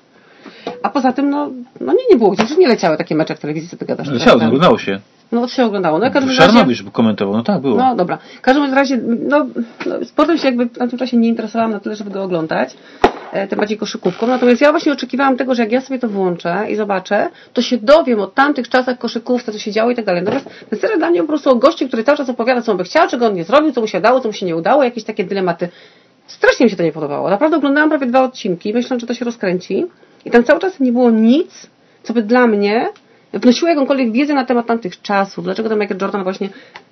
A 0.82 0.90
poza 0.90 1.12
tym, 1.12 1.30
no, 1.30 1.50
no 1.80 1.92
nie, 1.92 2.06
nie 2.10 2.16
było 2.16 2.30
gdzieś, 2.30 2.56
nie 2.56 2.68
leciały 2.68 2.96
takie 2.96 3.14
mecze 3.14 3.34
w 3.34 3.40
telewizji, 3.40 3.68
co 3.68 3.76
ty 3.76 3.84
gadasz. 3.84 4.08
Leciało, 4.08 4.38
no, 4.38 4.46
oglądało 4.46 4.78
się. 4.78 5.00
No 5.34 5.40
to 5.40 5.48
się 5.48 5.64
oglądało. 5.64 5.98
No, 5.98 6.10
każdym 6.10 6.32
Szarnowicz 6.32 6.78
razie... 6.78 6.90
komentował, 6.90 7.36
no 7.36 7.42
tak, 7.42 7.60
było. 7.60 7.76
No 7.76 7.96
dobra. 7.96 8.18
W 8.38 8.40
każdym 8.40 8.74
razie, 8.74 9.00
no, 9.28 9.46
no, 9.86 10.04
sportem 10.04 10.38
się 10.38 10.46
jakby 10.46 10.66
w 10.66 10.78
tamtym 10.78 10.98
czasie 10.98 11.16
nie 11.16 11.28
interesowałam 11.28 11.70
na 11.70 11.80
tyle, 11.80 11.96
żeby 11.96 12.10
go 12.10 12.22
oglądać. 12.22 12.76
E, 13.32 13.46
tym 13.46 13.58
bardziej 13.58 13.78
koszykówką. 13.78 14.26
Natomiast 14.26 14.60
ja 14.60 14.70
właśnie 14.70 14.92
oczekiwałam 14.92 15.36
tego, 15.36 15.54
że 15.54 15.62
jak 15.62 15.72
ja 15.72 15.80
sobie 15.80 15.98
to 15.98 16.08
włączę 16.08 16.66
i 16.70 16.76
zobaczę, 16.76 17.28
to 17.52 17.62
się 17.62 17.78
dowiem 17.78 18.20
o 18.20 18.26
tamtych 18.26 18.68
czasach 18.68 18.98
koszykówce, 18.98 19.52
co 19.52 19.58
się 19.58 19.72
działo 19.72 19.90
i 19.90 19.96
tak 19.96 20.04
dalej. 20.04 20.22
Natomiast 20.22 20.50
ten 20.70 20.78
serial 20.78 20.98
dla 20.98 21.10
mnie 21.10 21.20
po 21.20 21.28
prostu 21.28 21.50
o 21.50 21.54
gościu, 21.54 21.88
który 21.88 22.04
cały 22.04 22.18
czas 22.18 22.28
opowiada, 22.28 22.62
co 22.62 22.72
on 22.72 22.78
by 22.78 22.84
chciał, 22.84 23.08
czego 23.08 23.26
on 23.26 23.34
nie 23.34 23.44
zrobił, 23.44 23.72
co 23.72 23.80
mu 23.80 23.86
się 23.86 24.00
dało, 24.00 24.20
co 24.20 24.28
mu 24.28 24.32
się 24.32 24.46
nie 24.46 24.56
udało, 24.56 24.84
jakieś 24.84 25.04
takie 25.04 25.24
dylematy. 25.24 25.68
Strasznie 26.26 26.66
mi 26.66 26.70
się 26.70 26.76
to 26.76 26.82
nie 26.82 26.92
podobało. 26.92 27.30
Naprawdę 27.30 27.56
oglądałam 27.56 27.90
prawie 27.90 28.06
dwa 28.06 28.22
odcinki, 28.22 28.74
myśląc, 28.74 29.00
że 29.00 29.06
to 29.06 29.14
się 29.14 29.24
rozkręci. 29.24 29.86
I 30.24 30.30
tam 30.30 30.44
cały 30.44 30.60
czas 30.60 30.80
nie 30.80 30.92
było 30.92 31.10
nic, 31.10 31.66
co 32.02 32.12
by 32.12 32.22
dla 32.22 32.46
mnie 32.46 32.88
wnosiło 33.38 33.68
jakąkolwiek 33.68 34.12
wiedzę 34.12 34.34
na 34.34 34.44
temat 34.44 34.66
tamtych 34.66 35.02
czasów. 35.02 35.44
Dlaczego 35.44 35.68
ten 35.68 35.78
Michael 35.78 36.00
Jordan 36.00 36.22
właśnie 36.22 36.48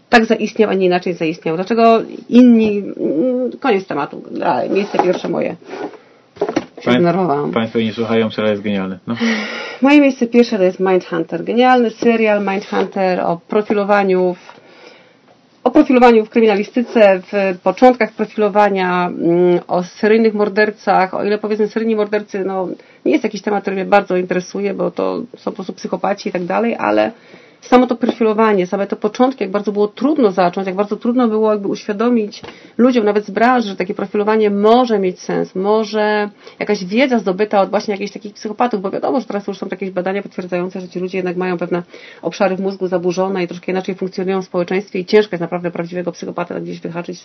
tak 0.08 0.24
zaistniał, 0.24 0.70
a 0.70 0.74
nie 0.74 0.86
inaczej 0.86 1.14
zaistniał. 1.14 1.56
Dlaczego 1.56 2.02
inni... 2.28 2.78
Mm, 2.78 3.50
koniec 3.60 3.86
tematu. 3.86 4.22
Miejsce 4.70 4.98
pierwsze 4.98 5.28
moje. 5.28 5.56
Pań, 6.84 7.52
Państwo 7.54 7.78
nie 7.78 7.92
słuchają, 7.92 8.30
serial 8.30 8.52
jest 8.52 8.62
genialny. 8.62 8.98
No. 9.06 9.16
Moje 9.82 10.00
miejsce 10.00 10.26
pierwsze 10.26 10.56
to 10.56 10.62
jest 10.62 10.80
Mindhunter. 10.80 11.44
Genialny 11.44 11.90
serial 11.90 12.40
Mindhunter 12.40 13.20
o 13.20 13.40
profilowaniu 13.48 14.34
w 14.34 14.62
o 15.64 15.70
profilowaniu 15.70 16.24
w 16.24 16.30
kryminalistyce, 16.30 17.20
w 17.32 17.58
początkach 17.62 18.12
profilowania, 18.12 19.06
mm, 19.06 19.60
o 19.68 19.82
seryjnych 19.82 20.34
mordercach, 20.34 21.14
o 21.14 21.24
ile 21.24 21.38
powiedzmy 21.38 21.68
seryjni 21.68 21.96
mordercy, 21.96 22.44
no 22.44 22.68
nie 23.04 23.12
jest 23.12 23.24
jakiś 23.24 23.42
temat, 23.42 23.62
który 23.62 23.76
mnie 23.76 23.84
bardzo 23.84 24.16
interesuje, 24.16 24.74
bo 24.74 24.90
to 24.90 25.22
są 25.36 25.50
po 25.50 25.52
prostu 25.52 25.72
psychopaci 25.72 26.28
i 26.28 26.32
tak 26.32 26.44
dalej, 26.44 26.76
ale 26.78 27.12
samo 27.62 27.86
to 27.86 27.96
profilowanie, 27.96 28.66
same 28.66 28.86
to 28.86 28.96
początki, 28.96 29.44
jak 29.44 29.50
bardzo 29.50 29.72
było 29.72 29.88
trudno 29.88 30.32
zacząć, 30.32 30.66
jak 30.66 30.76
bardzo 30.76 30.96
trudno 30.96 31.28
było 31.28 31.52
jakby 31.52 31.68
uświadomić 31.68 32.42
ludziom, 32.78 33.04
nawet 33.04 33.26
z 33.26 33.30
branży, 33.30 33.68
że 33.68 33.76
takie 33.76 33.94
profilowanie 33.94 34.50
może 34.50 34.98
mieć 34.98 35.20
sens, 35.20 35.54
może 35.54 36.30
jakaś 36.58 36.84
wiedza 36.84 37.18
zdobyta 37.18 37.60
od 37.60 37.70
właśnie 37.70 37.94
jakichś 37.94 38.12
takich 38.12 38.34
psychopatów, 38.34 38.80
bo 38.80 38.90
wiadomo, 38.90 39.20
że 39.20 39.26
teraz 39.26 39.46
już 39.46 39.58
są 39.58 39.66
jakieś 39.70 39.90
badania 39.90 40.22
potwierdzające, 40.22 40.80
że 40.80 40.88
ci 40.88 41.00
ludzie 41.00 41.18
jednak 41.18 41.36
mają 41.36 41.58
pewne 41.58 41.82
obszary 42.22 42.56
w 42.56 42.60
mózgu 42.60 42.86
zaburzone 42.88 43.44
i 43.44 43.48
troszkę 43.48 43.72
inaczej 43.72 43.94
funkcjonują 43.94 44.42
w 44.42 44.44
społeczeństwie 44.44 44.98
i 44.98 45.04
ciężko 45.04 45.34
jest 45.34 45.40
naprawdę 45.40 45.70
prawdziwego 45.70 46.12
psychopata 46.12 46.60
gdzieś 46.60 46.80
wyhaczyć 46.80 47.22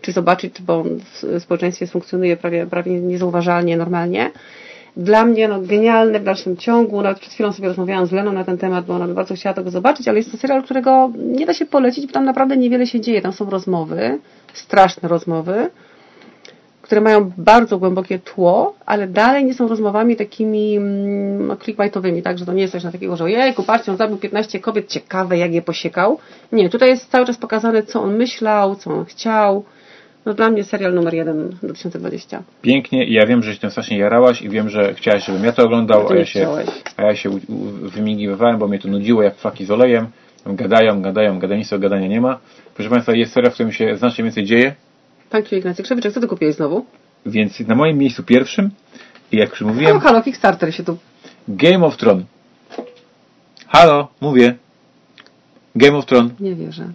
czy 0.00 0.12
zobaczyć, 0.12 0.62
bo 0.62 0.84
w 1.22 1.42
społeczeństwie 1.42 1.86
funkcjonuje 1.86 2.36
prawie, 2.36 2.66
prawie 2.66 2.92
niezauważalnie, 3.00 3.76
normalnie 3.76 4.30
dla 4.96 5.24
mnie 5.24 5.48
no, 5.48 5.60
genialny 5.60 6.20
w 6.20 6.24
dalszym 6.24 6.56
ciągu. 6.56 7.02
Nawet 7.02 7.18
przed 7.18 7.32
chwilą 7.32 7.52
sobie 7.52 7.68
rozmawiałam 7.68 8.06
z 8.06 8.12
Leną 8.12 8.32
na 8.32 8.44
ten 8.44 8.58
temat, 8.58 8.86
bo 8.86 8.94
ona 8.94 9.06
by 9.06 9.14
bardzo 9.14 9.34
chciała 9.34 9.54
tego 9.54 9.70
zobaczyć, 9.70 10.08
ale 10.08 10.18
jest 10.18 10.32
to 10.32 10.36
serial, 10.36 10.62
którego 10.62 11.12
nie 11.16 11.46
da 11.46 11.54
się 11.54 11.66
polecić, 11.66 12.06
bo 12.06 12.12
tam 12.12 12.24
naprawdę 12.24 12.56
niewiele 12.56 12.86
się 12.86 13.00
dzieje. 13.00 13.22
Tam 13.22 13.32
są 13.32 13.50
rozmowy, 13.50 14.18
straszne 14.52 15.08
rozmowy, 15.08 15.70
które 16.82 17.00
mają 17.00 17.32
bardzo 17.36 17.78
głębokie 17.78 18.18
tło, 18.18 18.74
ale 18.86 19.08
dalej 19.08 19.44
nie 19.44 19.54
są 19.54 19.68
rozmowami 19.68 20.16
takimi 20.16 20.76
mm, 20.76 21.46
no, 21.46 21.56
clickbaitowymi, 21.56 22.22
tak, 22.22 22.38
że 22.38 22.46
to 22.46 22.52
nie 22.52 22.62
jest 22.62 22.72
coś 22.72 22.84
na 22.84 22.92
takiego, 22.92 23.16
że 23.16 23.24
ojejku, 23.24 23.62
patrzcie, 23.62 23.92
on 23.92 23.98
zabił 23.98 24.16
15 24.16 24.60
kobiet, 24.60 24.88
ciekawe 24.88 25.38
jak 25.38 25.52
je 25.52 25.62
posiekał. 25.62 26.18
Nie, 26.52 26.68
tutaj 26.68 26.88
jest 26.88 27.10
cały 27.10 27.26
czas 27.26 27.36
pokazane, 27.36 27.82
co 27.82 28.02
on 28.02 28.16
myślał, 28.16 28.76
co 28.76 28.90
on 28.90 29.04
chciał, 29.04 29.64
no 30.26 30.34
dla 30.34 30.50
mnie 30.50 30.64
serial 30.64 30.94
numer 30.94 31.14
jeden 31.14 31.48
2020. 31.48 32.42
Pięknie 32.62 33.04
i 33.04 33.12
ja 33.12 33.26
wiem, 33.26 33.42
że 33.42 33.54
się 33.54 33.60
tym 33.60 33.70
strasznie 33.70 33.98
jarałaś 33.98 34.42
i 34.42 34.48
wiem, 34.48 34.68
że 34.68 34.94
chciałaś, 34.94 35.24
żebym 35.24 35.44
ja 35.44 35.52
to 35.52 35.64
oglądał, 35.64 36.08
a 36.08 36.14
ja, 36.14 36.24
się, 36.24 36.48
a 36.96 37.02
ja 37.02 37.16
się 37.16 37.30
wymigiwałem, 37.82 38.58
bo 38.58 38.68
mnie 38.68 38.78
to 38.78 38.88
nudziło 38.88 39.22
jak 39.22 39.36
flaki 39.36 39.64
z 39.64 39.70
olejem. 39.70 40.06
Gadają, 40.46 41.02
gadają, 41.02 41.38
gadają, 41.38 41.58
nic 41.58 41.72
o 41.72 41.78
gadania 41.78 42.06
nie 42.06 42.20
ma. 42.20 42.38
Proszę 42.74 42.90
Państwa, 42.90 43.12
jest 43.14 43.32
serial, 43.32 43.50
w 43.50 43.54
którym 43.54 43.72
się 43.72 43.96
znacznie 43.96 44.24
więcej 44.24 44.44
dzieje. 44.44 44.74
Panie 45.30 45.44
Ignacy 45.52 45.82
Krzewyczek, 45.82 46.12
co 46.12 46.20
ty 46.20 46.26
kupiłeś 46.26 46.54
znowu? 46.54 46.84
Więc 47.26 47.60
na 47.60 47.74
moim 47.74 47.98
miejscu 47.98 48.22
pierwszym, 48.22 48.70
jak 49.32 49.50
już 49.50 49.60
mówiłem... 49.60 49.98
Halo, 49.98 50.00
halo, 50.00 50.22
Kickstarter 50.22 50.74
się 50.74 50.84
tu... 50.84 50.96
Game 51.48 51.86
of 51.86 51.96
Thrones. 51.96 52.24
Halo, 53.68 54.08
mówię. 54.20 54.54
Game 55.76 55.96
of 55.98 56.06
Thrones. 56.06 56.32
Nie 56.40 56.54
wierzę. 56.54 56.88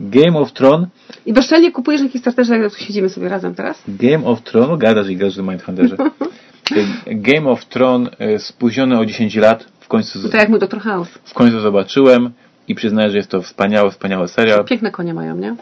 Game 0.00 0.38
of 0.38 0.52
Thrones. 0.52 0.88
I 1.26 1.32
bezczelnie 1.32 1.72
kupujesz 1.72 2.02
na 2.02 2.08
Kickstarterze, 2.08 2.58
jak 2.58 2.72
tu 2.72 2.84
siedzimy 2.84 3.08
sobie 3.08 3.28
razem 3.28 3.54
teraz? 3.54 3.82
Game 3.88 4.24
of 4.24 4.42
Thrones, 4.42 4.78
gadasz 4.78 5.08
i 5.08 5.16
gadasz 5.16 5.36
do 5.36 5.42
Mindhunterze. 5.42 5.96
Game 7.06 7.50
of 7.50 7.66
Thrones 7.66 8.08
e, 8.18 8.38
spóźnione 8.38 8.98
o 8.98 9.06
10 9.06 9.36
lat. 9.36 9.64
W 9.80 9.88
końcu, 9.88 10.22
to 10.22 10.28
tak 10.28 10.40
jak 10.40 10.48
mój 10.48 10.58
Dr. 10.58 10.80
House. 10.80 11.08
W 11.24 11.34
końcu 11.34 11.60
zobaczyłem 11.60 12.30
i 12.68 12.74
przyznaję, 12.74 13.10
że 13.10 13.16
jest 13.16 13.30
to 13.30 13.42
wspaniały, 13.42 13.90
wspaniały 13.90 14.28
serial. 14.28 14.64
Piękne 14.64 14.90
konie 14.90 15.14
mają, 15.14 15.36
nie? 15.36 15.56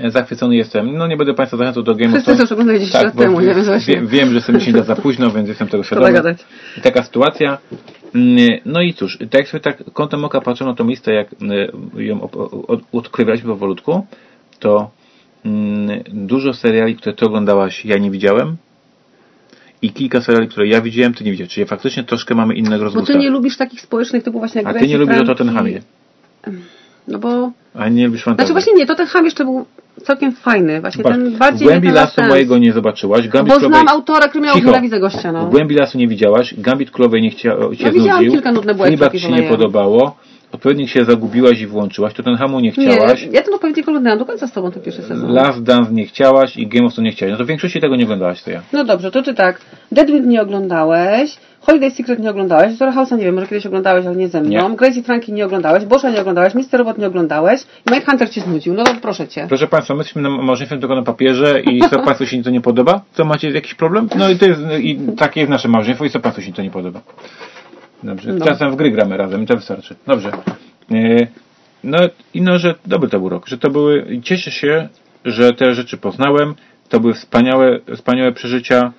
E, 0.00 0.10
zachwycony 0.10 0.56
jestem. 0.56 0.96
No 0.96 1.06
nie 1.06 1.16
będę 1.16 1.34
Państwa 1.34 1.56
zachęcał 1.56 1.82
do 1.82 1.94
Game 1.94 2.10
Wszyscy 2.10 2.32
of 2.32 2.36
Thrones. 2.36 2.48
Wszyscy 2.48 2.64
to 2.66 2.72
już 2.72 2.80
10 2.80 2.92
tak, 2.92 3.04
lat 3.04 3.16
temu, 3.16 3.40
nie 3.40 3.54
wiem 3.54 3.64
wiem, 3.86 4.06
wiem, 4.06 4.28
że 4.28 4.34
jestem 4.34 4.60
10 4.60 4.76
lat 4.76 4.86
za 4.86 4.96
późno, 4.96 5.30
więc 5.30 5.48
jestem 5.48 5.68
tego 5.68 5.84
świadomy. 5.88 6.36
Taka 6.82 7.02
sytuacja. 7.02 7.58
Mm, 8.14 8.36
no 8.64 8.82
i 8.82 8.94
cóż, 8.94 9.18
tak 9.18 9.34
jak 9.34 9.48
sobie 9.48 9.60
tak 9.60 9.84
kątem 9.92 10.24
oka 10.24 10.40
patrzę 10.40 10.64
na 10.64 10.74
tą 10.74 10.88
listę, 10.88 11.12
jak 11.12 11.32
y, 11.32 12.04
ją 12.04 12.28
odkrywaliśmy 12.92 13.48
powolutku, 13.48 14.06
to 14.58 14.90
mm, 15.44 16.02
dużo 16.06 16.54
seriali, 16.54 16.96
które 16.96 17.14
ty 17.14 17.26
oglądałaś, 17.26 17.84
ja 17.84 17.98
nie 17.98 18.10
widziałem. 18.10 18.56
I 19.82 19.92
kilka 19.92 20.20
seriali, 20.20 20.48
które 20.48 20.66
ja 20.66 20.80
widziałem, 20.80 21.14
ty 21.14 21.24
nie 21.24 21.30
widziałeś. 21.30 21.52
Czyli 21.52 21.66
faktycznie 21.66 22.04
troszkę 22.04 22.34
mamy 22.34 22.54
innego 22.54 22.84
rozwoju. 22.84 23.06
Bo 23.06 23.12
ty 23.12 23.18
nie 23.18 23.30
lubisz 23.30 23.56
takich 23.56 23.80
społecznych 23.80 24.22
typów 24.22 24.40
właśnie 24.40 24.62
jak 24.62 24.76
A 24.76 24.78
ty 24.78 24.86
nie 24.86 24.98
lubisz 24.98 25.18
o 25.18 25.24
Tottenhamie. 25.24 25.80
No 27.08 27.18
bo... 27.18 27.50
A 27.74 27.88
nie 27.88 28.06
lubisz 28.06 28.24
fantazji. 28.24 28.46
Znaczy 28.46 28.52
właśnie 28.52 28.80
nie, 28.80 28.86
Tottenham 28.86 29.24
jeszcze 29.24 29.44
był 29.44 29.66
całkiem 30.02 30.32
fajny. 30.32 30.80
Właśnie 30.80 31.02
Zobacz, 31.02 31.18
ten 31.18 31.36
bardziej... 31.36 31.68
W 31.68 31.70
głębi 31.70 31.90
lasu 31.90 32.22
mojego 32.22 32.58
nie 32.58 32.72
zobaczyłaś. 32.72 33.28
Gambit 33.28 33.54
bo 33.54 33.58
Królowej... 33.58 33.82
znam 33.82 33.96
autora 33.96 34.28
kryminału, 34.28 34.58
nienawidzę 34.58 35.00
gościa. 35.00 35.32
No. 35.32 35.46
W 35.46 35.50
głębi 35.50 35.74
lasu 35.74 35.98
nie 35.98 36.08
widziałaś. 36.08 36.54
Gambit 36.58 36.90
Królowej 36.90 37.22
nie 37.22 37.30
chciał, 37.30 37.74
cię 37.76 37.86
no, 37.86 37.92
widziałam 37.92 38.24
kilka 38.24 38.52
nudne 38.52 38.74
błędy. 38.74 39.10
ci 39.12 39.20
się 39.20 39.32
nie 39.32 39.42
podobało. 39.42 40.16
Odpowiednik 40.54 40.88
się 40.88 41.04
zagubiłaś 41.04 41.60
i 41.60 41.66
włączyłaś, 41.66 42.14
to 42.14 42.22
ten 42.22 42.36
hamu 42.36 42.60
nie 42.60 42.72
chciałaś. 42.72 43.26
Nie, 43.26 43.32
ja 43.32 43.42
ten 43.42 43.54
odpowiednik 43.54 43.88
oglądałam 43.88 44.18
do 44.18 44.24
końca 44.24 44.46
z 44.46 44.52
tobą 44.52 44.70
ten 44.70 44.82
pierwszy 44.82 45.02
sezon. 45.02 45.32
Last 45.32 45.62
Dance 45.62 45.92
nie 45.92 46.06
chciałaś 46.06 46.56
i 46.56 46.66
Game 46.66 46.86
of 46.86 46.94
Thrones 46.94 47.06
nie 47.06 47.12
chciałaś. 47.12 47.32
No 47.32 47.38
to 47.38 47.44
w 47.44 47.46
większości 47.46 47.80
tego 47.80 47.96
nie 47.96 48.04
oglądałaś, 48.04 48.42
to 48.42 48.50
ja. 48.50 48.62
No 48.72 48.84
dobrze, 48.84 49.10
to 49.10 49.22
ty 49.22 49.34
tak. 49.34 49.60
Deadwind 49.92 50.26
nie 50.26 50.42
oglądałeś, 50.42 51.36
Holiday 51.60 51.90
Secret 51.90 52.18
nie 52.18 52.30
oglądałeś, 52.30 52.76
Dora 52.78 52.92
House'a 52.92 53.18
nie 53.18 53.24
wiem, 53.24 53.34
może 53.34 53.46
kiedyś 53.46 53.66
oglądałeś, 53.66 54.06
ale 54.06 54.16
nie 54.16 54.28
ze 54.28 54.40
mną. 54.40 54.68
Nie. 54.68 54.76
Gracie 54.76 55.02
Franki 55.02 55.32
nie 55.32 55.44
oglądałeś, 55.44 55.84
Boscha 55.84 56.10
nie 56.10 56.20
oglądałeś, 56.20 56.54
Mister 56.54 56.78
Robot 56.78 56.98
nie 56.98 57.06
oglądałeś 57.06 57.60
i 57.62 57.94
Mike 57.94 58.06
Hunter 58.06 58.30
cię 58.30 58.40
znudził. 58.40 58.74
No 58.74 58.84
to 58.84 58.94
proszę 59.02 59.28
cię. 59.28 59.46
Proszę 59.48 59.66
Państwa, 59.66 59.94
my 59.94 60.00
jesteśmy 60.00 60.22
na 60.22 60.30
małżeństwem 60.30 60.80
tylko 60.80 60.94
na 60.94 61.02
papierze 61.02 61.60
i 61.60 61.80
co 61.80 61.98
Państwu 61.98 62.26
się 62.26 62.42
to 62.42 62.50
nie 62.50 62.60
podoba? 62.60 63.00
Co 63.12 63.24
macie 63.24 63.50
jakiś 63.50 63.74
problem? 63.74 64.08
No 64.16 64.30
i 64.30 64.38
to 64.38 64.46
jest, 64.46 64.60
i 64.80 64.98
takie 65.16 65.40
jest 65.40 65.50
nasze 65.50 65.68
małżeństwo 65.68 66.04
i 66.04 66.10
co 66.10 66.20
Państwu 66.20 66.42
się 66.42 66.52
to 66.52 66.62
nie 66.62 66.70
podoba? 66.70 67.00
Dobrze. 68.04 68.32
No. 68.32 68.46
Czasem 68.46 68.70
w 68.70 68.76
gry 68.76 68.90
gramy 68.90 69.16
razem 69.16 69.46
to 69.46 69.56
wystarczy. 69.56 69.94
Dobrze. 70.06 70.32
E, 70.92 71.26
no 71.84 71.98
i 72.34 72.42
no, 72.42 72.58
że 72.58 72.74
dobry 72.86 73.08
to 73.08 73.18
był 73.18 73.28
rok, 73.28 73.46
że 73.46 73.58
to 73.58 73.70
były, 73.70 74.20
cieszę 74.22 74.50
się, 74.50 74.88
że 75.24 75.52
te 75.52 75.74
rzeczy 75.74 75.96
poznałem, 75.96 76.54
to 76.88 77.00
były 77.00 77.14
wspaniałe, 77.14 77.80
wspaniałe 77.94 78.32
przeżycia, 78.32 78.92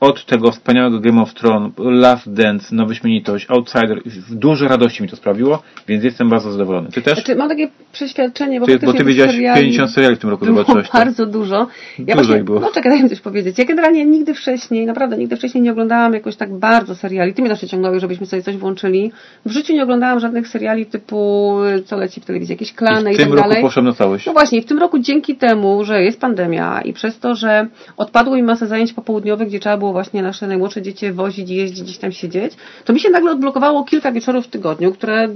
od 0.00 0.26
tego 0.26 0.52
wspaniałego 0.52 1.00
Game 1.00 1.22
of 1.22 1.34
Thrones, 1.34 1.72
Last 1.78 2.32
Dance, 2.32 2.74
Nowy 2.74 2.94
Śmienitość, 2.94 3.46
Outsider, 3.48 4.00
dużo 4.30 4.68
radości 4.68 5.02
mi 5.02 5.08
to 5.08 5.16
sprawiło, 5.16 5.62
więc 5.88 6.04
jestem 6.04 6.28
bardzo 6.28 6.52
zadowolony. 6.52 6.88
Ty 6.88 7.02
też? 7.02 7.14
Znaczy, 7.14 7.36
mam 7.36 7.48
takie 7.48 7.68
przeświadczenie, 7.92 8.60
bo, 8.60 8.66
ty, 8.66 8.78
bo 8.78 8.92
ty 8.92 9.04
widziałeś 9.04 9.32
seriali 9.32 9.60
50 9.60 9.90
seriali 9.90 10.16
w 10.16 10.18
tym 10.18 10.30
roku 10.30 10.44
było 10.44 10.58
zobaczyłeś. 10.58 10.90
bardzo 10.92 11.26
dużo. 11.26 11.66
Ja 11.98 12.16
dużo 12.16 12.26
właśnie, 12.28 12.44
było. 12.44 12.60
No 12.60 12.70
czekaj, 12.74 12.92
daj 12.92 13.02
mi 13.02 13.08
coś 13.08 13.20
powiedzieć. 13.20 13.58
Ja 13.58 13.64
generalnie 13.64 14.04
nigdy 14.04 14.34
wcześniej, 14.34 14.86
naprawdę 14.86 15.16
nigdy 15.16 15.36
wcześniej 15.36 15.62
nie 15.62 15.72
oglądałam 15.72 16.14
jakoś 16.14 16.36
tak 16.36 16.54
bardzo 16.54 16.94
seriali. 16.94 17.34
Ty 17.34 17.42
mnie 17.42 17.48
zawsze 17.48 17.66
ciągnąłeś, 17.66 18.00
żebyśmy 18.00 18.26
sobie 18.26 18.42
coś 18.42 18.56
włączyli. 18.56 19.12
W 19.46 19.50
życiu 19.50 19.72
nie 19.72 19.82
oglądałam 19.82 20.20
żadnych 20.20 20.48
seriali 20.48 20.86
typu, 20.86 21.56
co 21.84 21.96
leci 21.96 22.20
w 22.20 22.24
telewizji, 22.24 22.52
jakieś 22.52 22.72
klany 22.72 23.10
I 23.10 23.12
i, 23.12 23.16
w 23.16 23.18
tym 23.18 23.28
tak 23.28 23.36
roku 23.36 23.48
dalej. 23.48 23.62
poszedłem 23.62 23.86
na 23.86 23.92
całość. 23.98 24.26
No 24.26 24.32
właśnie, 24.32 24.62
w 24.62 24.66
tym 24.66 24.78
roku 24.78 24.98
dzięki 24.98 25.36
temu, 25.36 25.84
że 25.84 26.02
jest 26.02 26.20
pandemia 26.20 26.80
i 26.84 26.92
przez 26.92 27.18
to, 27.18 27.34
że 27.34 27.66
odpadło 27.96 28.36
mi 28.36 28.42
masę 28.42 28.66
zajęć 28.66 28.92
popołudniowych, 29.16 29.48
gdzie 29.48 29.60
trzeba 29.60 29.76
było 29.76 29.92
właśnie 29.92 30.22
nasze 30.22 30.46
najmłodsze 30.46 30.82
dzieci 30.82 31.12
wozić 31.12 31.50
jeździć, 31.50 31.82
gdzieś 31.82 31.98
tam 31.98 32.12
siedzieć, 32.12 32.52
to 32.84 32.92
mi 32.92 33.00
się 33.00 33.10
nagle 33.10 33.30
odblokowało 33.30 33.84
kilka 33.84 34.12
wieczorów 34.12 34.44
w 34.44 34.48
tygodniu, 34.48 34.92
które 34.92 35.28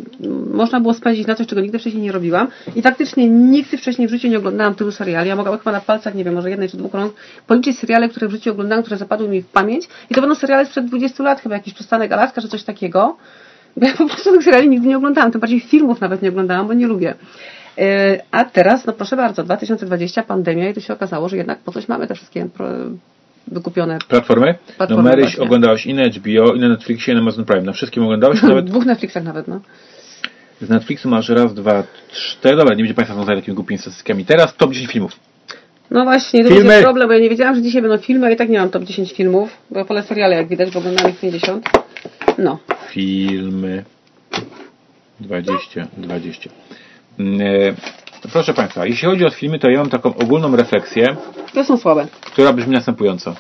można 0.53 0.81
było 0.81 0.95
spędzić 0.95 1.27
na 1.27 1.35
coś, 1.35 1.47
czego 1.47 1.61
nigdy 1.61 1.79
wcześniej 1.79 2.03
nie 2.03 2.13
robiłam. 2.13 2.49
I 2.77 2.83
faktycznie 2.83 3.29
nigdy 3.29 3.77
wcześniej 3.77 4.09
w 4.09 4.11
życiu 4.11 4.29
nie 4.29 4.39
oglądałam 4.39 4.75
tylu 4.75 4.93
seriali. 4.93 5.29
Ja 5.29 5.37
mogłam 5.37 5.59
chyba 5.59 5.73
na 5.73 5.81
palcach, 5.81 6.15
nie 6.15 6.25
wiem, 6.25 6.35
może 6.35 6.51
jednej 6.51 6.69
czy 6.69 6.77
dwóch 6.77 6.95
rąk 6.95 7.15
policzyć 7.47 7.79
seriale, 7.79 8.09
które 8.09 8.29
w 8.29 8.31
życiu 8.31 8.51
oglądałam, 8.51 8.83
które 8.83 8.97
zapadły 8.97 9.29
mi 9.29 9.43
w 9.43 9.47
pamięć. 9.47 9.89
I 10.11 10.15
to 10.15 10.21
będą 10.21 10.35
seriale 10.37 10.67
sprzed 10.67 10.87
20 10.87 11.23
lat, 11.23 11.41
chyba 11.41 11.55
jakiś 11.55 11.75
Przystanek 11.75 12.13
Alaska, 12.13 12.43
czy 12.43 12.49
coś 12.49 12.63
takiego. 12.63 13.17
Bo 13.77 13.87
ja 13.87 13.93
po 13.93 14.07
prostu 14.07 14.33
tych 14.33 14.45
seriali 14.45 14.69
nigdy 14.69 14.89
nie 14.89 14.97
oglądałam, 14.97 15.33
tym 15.33 15.41
bardziej 15.41 15.61
filmów 15.61 16.01
nawet 16.01 16.23
nie 16.23 16.29
oglądałam, 16.29 16.67
bo 16.67 16.75
nie 16.75 16.87
lubię. 16.87 17.15
Yy, 17.77 17.85
A 18.31 18.45
teraz, 18.45 18.87
no 18.87 18.93
proszę 18.93 19.17
bardzo, 19.17 19.43
2020, 19.43 20.23
pandemia 20.23 20.69
i 20.69 20.75
tu 20.75 20.81
się 20.81 20.93
okazało, 20.93 21.29
że 21.29 21.37
jednak 21.37 21.59
po 21.59 21.73
coś 21.73 21.89
mamy 21.89 22.07
te 22.07 22.15
wszystkie 22.15 22.49
wykupione. 23.49 23.99
Platformy? 24.09 24.47
No 24.69 24.75
Platformy 24.77 25.03
Maryś 25.11 25.25
właśnie. 25.25 25.43
oglądałeś 25.45 25.87
i 25.87 25.95
na 25.95 26.05
HBO, 26.05 26.55
i 26.55 26.61
na 26.61 26.69
Netflixie, 26.69 27.13
i 27.13 27.17
na 27.17 27.23
Amazon 27.23 27.45
Prime. 27.45 27.63
Na 27.63 27.73
wszystkim 27.73 28.03
oglądałeś? 28.05 28.43
Nawet 28.49 28.65
Dwóch 28.65 28.87
Netflixach 28.87 29.25
nawet, 29.25 29.49
no. 29.49 29.61
z 30.61 30.69
Netflixu 30.69 31.09
masz 31.09 31.29
raz, 31.29 31.55
dwa, 31.55 31.83
cztery. 32.13 32.57
Dobra, 32.57 32.75
nie 32.75 32.83
będzie 32.83 32.95
Państwa 32.95 33.15
związać 33.15 33.39
takimi 33.39 33.55
głupimi 33.55 33.79
statystykami. 33.79 34.25
Teraz 34.25 34.57
top 34.57 34.73
10 34.73 34.93
filmów. 34.93 35.13
No 35.91 36.05
właśnie, 36.05 36.45
to 36.45 36.49
Filmy. 36.49 36.65
będzie 36.65 36.83
problem, 36.83 37.09
bo 37.09 37.15
ja 37.15 37.21
nie 37.21 37.31
wiedziałam, 37.31 37.55
że 37.55 37.63
dzisiaj 37.63 37.83
będą 37.83 37.99
filmy, 37.99 38.27
a 38.27 38.31
i 38.31 38.37
tak 38.37 38.49
nie 38.49 38.59
mam 38.59 38.71
top 38.71 38.85
10 38.85 39.13
filmów, 39.13 39.57
bo 39.71 39.79
ja 39.79 39.85
wolę 39.85 40.03
seriale, 40.03 40.37
jak 40.37 40.49
widać, 40.49 40.71
bo 40.71 40.79
oglądam 40.79 41.11
ich 41.11 41.21
50. 41.21 41.69
No. 42.39 42.59
Filmy 42.89 43.85
20, 45.21 45.87
20. 45.97 46.51
E, 48.25 48.29
Proszę 48.29 48.55
Państwa, 48.55 48.87
jeśli 48.87 49.09
chodzi 49.09 49.25
o 49.27 49.31
filmy, 49.31 49.59
to 49.59 49.71
ja 49.71 49.79
mam 49.79 49.91
taką 49.91 50.15
ogólną 50.15 50.57
refleksję, 50.57 51.17
To 51.55 51.65
są 51.65 51.77
słabe. 51.77 52.07
która 52.21 52.53
brzmi 52.53 52.73
następująco. 52.73 53.35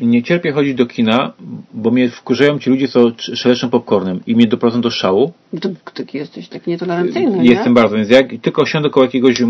Nie 0.00 0.22
cierpię 0.22 0.52
chodzić 0.52 0.74
do 0.74 0.86
kina, 0.86 1.32
bo 1.74 1.90
mnie 1.90 2.08
wkurzają 2.10 2.58
ci 2.58 2.70
ludzie, 2.70 2.88
co 2.88 3.00
sz- 3.08 3.38
szeleszczą 3.38 3.70
popcornem 3.70 4.20
i 4.26 4.36
mnie 4.36 4.46
doprowadzą 4.46 4.80
do 4.80 4.90
szału. 4.90 5.32
To, 5.60 5.68
taki 5.94 6.18
jesteś 6.18 6.48
taki 6.48 6.70
nietolerancyjny, 6.70 7.44
Jestem 7.44 7.68
nie? 7.74 7.80
bardzo, 7.80 7.96
więc 7.96 8.10
jak 8.10 8.26
tylko 8.42 8.66
siądę 8.66 8.90
koło 8.90 9.06
jakiegoś 9.06 9.42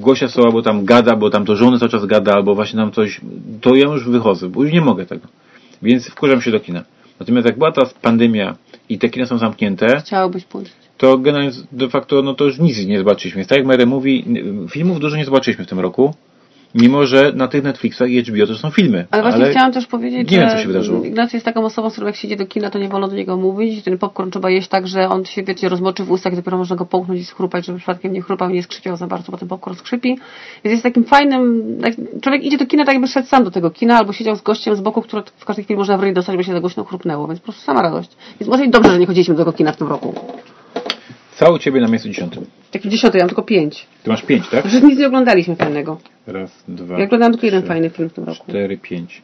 gościa, 0.00 0.28
co 0.28 0.42
albo 0.42 0.62
tam 0.62 0.84
gada, 0.84 1.16
bo 1.16 1.30
tam 1.30 1.44
do 1.44 1.56
żony 1.56 1.78
cały 1.78 1.90
czas 1.90 2.06
gada, 2.06 2.32
albo 2.32 2.54
właśnie 2.54 2.78
tam 2.78 2.92
coś, 2.92 3.20
to 3.60 3.74
ja 3.74 3.84
już 3.84 4.08
wychodzę, 4.08 4.48
bo 4.48 4.62
już 4.62 4.72
nie 4.72 4.80
mogę 4.80 5.06
tego. 5.06 5.28
Więc 5.82 6.06
wkurzam 6.10 6.42
się 6.42 6.50
do 6.50 6.60
kina. 6.60 6.82
Natomiast 7.20 7.46
jak 7.46 7.58
była 7.58 7.72
ta 7.72 7.82
pandemia 8.02 8.56
i 8.88 8.98
te 8.98 9.08
kina 9.08 9.26
są 9.26 9.38
zamknięte, 9.38 10.00
Chciałobyś 10.00 10.44
pójść. 10.44 10.72
To 10.96 11.18
generalnie 11.18 11.52
de 11.72 11.88
facto 11.88 12.22
no 12.22 12.34
to 12.34 12.44
już 12.44 12.58
nic 12.58 12.86
nie 12.86 12.98
zobaczyliśmy. 12.98 13.38
Więc 13.38 13.48
tak 13.48 13.58
jak 13.58 13.66
Mary 13.66 13.86
mówi, 13.86 14.24
filmów 14.70 15.00
dużo 15.00 15.16
nie 15.16 15.24
zobaczyliśmy 15.24 15.64
w 15.64 15.68
tym 15.68 15.80
roku, 15.80 16.14
mimo 16.74 17.06
że 17.06 17.32
na 17.34 17.48
tych 17.48 17.62
Netflixach 17.62 18.10
i 18.10 18.22
HBO 18.22 18.46
to 18.46 18.54
są 18.54 18.70
filmy. 18.70 19.06
Ale 19.10 19.22
właśnie 19.22 19.46
chciałam 19.46 19.72
też 19.72 19.86
powiedzieć, 19.86 20.30
nie 20.30 20.36
że 20.36 20.46
wiem, 20.46 20.50
co 20.50 20.62
się 20.62 20.66
wydarzyło. 20.66 21.04
Ignacy 21.04 21.36
jest 21.36 21.44
taką 21.44 21.64
osobą, 21.64 21.90
z 21.90 21.92
którą 21.92 22.06
jak 22.06 22.16
się 22.16 22.28
idzie 22.28 22.36
do 22.36 22.46
kina, 22.46 22.70
to 22.70 22.78
nie 22.78 22.88
wolno 22.88 23.08
do 23.08 23.16
niego 23.16 23.36
mówić. 23.36 23.84
Ten 23.84 23.98
popcorn 23.98 24.30
trzeba 24.30 24.50
jeść 24.50 24.68
tak, 24.68 24.88
że 24.88 25.08
on 25.08 25.24
się, 25.24 25.42
wiecie, 25.42 25.68
rozmoczy 25.68 26.04
w 26.04 26.10
ustach 26.10 26.32
i 26.32 26.36
dopiero 26.36 26.58
można 26.58 26.76
go 26.76 26.86
połknąć 26.86 27.20
i 27.20 27.24
schrupać, 27.24 27.66
żeby 27.66 27.78
przypadkiem 27.78 28.12
nie 28.12 28.22
chrupał 28.22 28.50
i 28.50 28.52
nie 28.52 28.62
skrzypiał 28.62 28.96
za 28.96 29.06
bardzo, 29.06 29.32
bo 29.32 29.38
ten 29.38 29.48
popcorn 29.48 29.76
skrzypi. 29.76 30.08
Więc 30.64 30.72
jest 30.72 30.82
takim 30.82 31.04
fajnym... 31.04 31.64
Człowiek 32.20 32.44
idzie 32.44 32.58
do 32.58 32.66
kina, 32.66 32.84
tak 32.84 32.94
jakby 32.94 33.08
szedł 33.08 33.28
sam 33.28 33.44
do 33.44 33.50
tego 33.50 33.70
kina, 33.70 33.98
albo 33.98 34.12
siedział 34.12 34.36
z 34.36 34.42
gościem 34.42 34.76
z 34.76 34.80
boku, 34.80 35.02
który 35.02 35.22
w 35.36 35.44
każdej 35.44 35.64
chwili 35.64 35.78
można 35.78 35.98
w 35.98 36.02
ryj 36.02 36.12
dostać, 36.12 36.36
bo 36.36 36.42
się 36.42 36.52
za 36.52 36.60
głośno 36.60 36.84
chrupnęło. 36.84 37.26
Więc 37.26 37.40
po 37.40 37.44
prostu 37.44 37.62
sama 37.62 37.82
radość. 37.82 38.10
Więc 38.40 38.50
może 38.50 38.64
i 38.64 38.70
dobrze, 38.70 38.90
że 38.90 38.98
nie 38.98 39.06
chodziliśmy 39.06 39.34
do 39.34 39.38
tego 39.38 39.52
kina 39.52 39.72
w 39.72 39.76
tym 39.76 39.88
roku. 39.88 40.14
U 41.54 41.58
Ciebie 41.58 41.80
na 41.80 41.88
miejscu 41.88 42.08
dziesiątym? 42.08 42.46
Taki 42.70 42.88
dziesiąty, 42.88 43.18
ja 43.18 43.24
mam 43.24 43.28
tylko 43.28 43.42
pięć. 43.42 43.86
Ty 44.02 44.10
masz 44.10 44.22
pięć, 44.22 44.48
tak? 44.48 44.66
Że 44.66 44.80
nic 44.80 44.98
nie 44.98 45.06
oglądaliśmy 45.06 45.56
fajnego. 45.56 45.98
Raz, 46.26 46.50
dwa, 46.68 46.98
Ja 46.98 47.04
oglądałem 47.04 47.32
tylko 47.32 47.46
jeden 47.46 47.60
trzy, 47.62 47.68
fajny 47.68 47.90
film 47.90 48.10
w 48.10 48.12
tym 48.12 48.24
roku. 48.24 48.44
cztery, 48.48 48.78
pięć. 48.78 49.22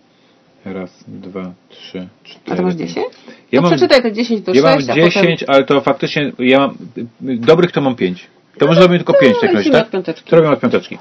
Raz, 0.64 1.04
dwa, 1.08 1.52
trzy, 1.68 2.08
cztery. 2.24 2.52
A 2.52 2.56
ty 2.56 2.62
masz 2.62 2.76
pięć. 2.76 2.90
10? 2.90 3.06
Ja 3.52 3.58
to 3.58 3.62
mam, 3.62 3.70
przeczytaj 3.70 4.02
te 4.02 4.12
10 4.12 4.40
do 4.40 4.52
ja 4.54 4.62
mam 4.62 4.76
6, 4.76 4.90
a 4.90 4.94
10, 4.94 5.40
potem... 5.40 5.54
ale 5.54 5.64
to 5.64 5.80
faktycznie 5.80 6.32
ja 6.38 6.58
mam 6.58 6.76
dobrych 7.20 7.72
to 7.72 7.80
mam 7.80 7.96
pięć. 7.96 8.26
To 8.58 8.66
może 8.66 8.80
robimy 8.80 8.98
tylko 8.98 9.14
pięć 9.14 9.36
w 9.36 9.40
takim 9.40 9.56
razie, 9.56 9.70
lecimy 9.70 9.84
tak? 9.84 9.90
piąteczki. 9.90 10.30
To 10.30 10.36
robimy 10.36 10.54
od 10.54 10.60
piąteczki. 10.60 10.98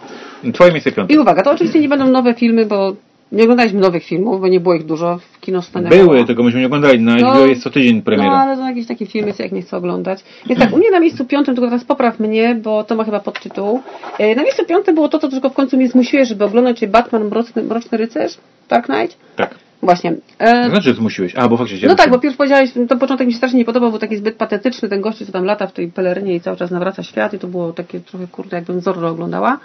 Twoje 0.54 0.72
miejsce 0.72 0.92
piąte. 0.92 1.14
I 1.14 1.18
uwaga, 1.18 1.44
to 1.44 1.52
oczywiście 1.52 1.80
nie 1.80 1.90
będą 1.90 2.08
nowe 2.08 2.34
filmy, 2.34 2.66
bo 2.66 2.96
nie 3.32 3.44
oglądaliśmy 3.44 3.80
nowych 3.80 4.04
filmów, 4.04 4.42
bo 4.42 4.48
nie 4.48 4.60
było 4.60 4.76
ich 4.76 4.86
dużo 4.86 5.20
w 5.32 5.40
kino 5.40 5.62
Były, 5.90 6.26
tylko 6.26 6.44
myśmy 6.44 6.60
nie 6.60 6.66
oglądali. 6.66 7.00
Na 7.00 7.16
No, 7.16 7.32
HBO 7.34 7.46
jest 7.46 7.64
co 7.64 7.70
tydzień 7.70 8.02
premiera. 8.02 8.32
No, 8.32 8.38
ale 8.38 8.58
to 8.58 8.68
jakieś 8.68 8.88
takie 8.88 9.06
filmy, 9.06 9.34
co 9.34 9.44
jak 9.44 9.52
nie 9.52 9.62
chcę 9.62 9.78
oglądać. 9.78 10.24
Więc 10.46 10.60
tak, 10.60 10.74
u 10.74 10.78
mnie 10.78 10.92
na 10.92 11.00
miejscu 11.00 11.26
piątym, 11.26 11.56
tylko 11.56 11.70
teraz 11.70 11.86
popraw 11.86 12.20
mnie, 12.20 12.56
bo 12.56 12.84
to 12.84 12.96
ma 12.96 13.04
chyba 13.04 13.20
podtytuł. 13.20 13.82
E, 14.20 14.36
Na 14.36 14.44
miejscu 14.44 14.66
piątym 14.66 14.96
było 14.96 15.10
to, 15.10 15.20
co 15.20 15.30
tylko 15.30 15.50
w 15.50 15.54
końcu 15.54 15.78
mnie 15.78 15.88
zmusiłeś, 15.88 16.30
żeby 16.30 16.46
oglądać 16.46 16.80
czyli 16.80 16.92
Batman 16.92 17.24
Mroczny, 17.26 17.64
Mroczny 17.64 17.98
Rycerz, 17.98 18.38
Dark 18.70 18.86
Knight. 18.86 19.18
Tak. 19.36 19.56
Właśnie. 19.84 20.14
E, 20.40 20.70
Znaczy, 20.70 20.84
że 20.84 20.94
zmusiłeś. 20.94 21.36
A, 21.36 21.48
bo 21.48 21.58
faktycznie. 21.58 21.88
no 21.88 21.96
tak, 21.96 22.10
bo 22.10 22.20
pierw 22.20 22.38
powiedziałeś, 22.38 22.72
to 22.90 22.98
początek 22.98 23.28
mi 23.28 23.34
się 23.34 23.38
strasznie 23.38 23.60
nie 23.60 23.66
podobał, 23.66 23.90
był 23.90 24.00
taki 24.00 24.18
zbyt 24.18 24.36
patetyczny, 24.36 24.90
ten 24.90 25.02
gościu, 25.02 25.26
co 25.26 25.32
tam 25.32 25.46
lata 25.46 25.68
w 25.68 25.74
tej 25.74 25.88
pelerynie 25.88 26.36
i 26.36 26.42
cały 26.42 26.58
czas 26.58 26.72
nawraca 26.72 27.04
świat 27.04 27.34
i 27.34 27.40
to 27.40 27.48
było 27.48 27.74
takie 27.74 28.00
trochę, 28.00 28.28
kurde, 28.28 28.58
jakbym 28.58 28.82
Zorro 28.82 29.10
oglądała. 29.10 29.60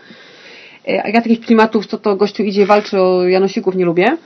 E, 0.89 1.03
A 1.05 1.09
ja 1.09 1.23
takich 1.23 1.41
klimatów, 1.41 1.87
co 1.87 1.99
to 1.99 2.17
gościu 2.17 2.43
idzie, 2.43 2.67
walczy 2.67 3.01
o 3.01 3.29
Janosików, 3.29 3.75
nie 3.75 3.85
lubię. 3.85 4.17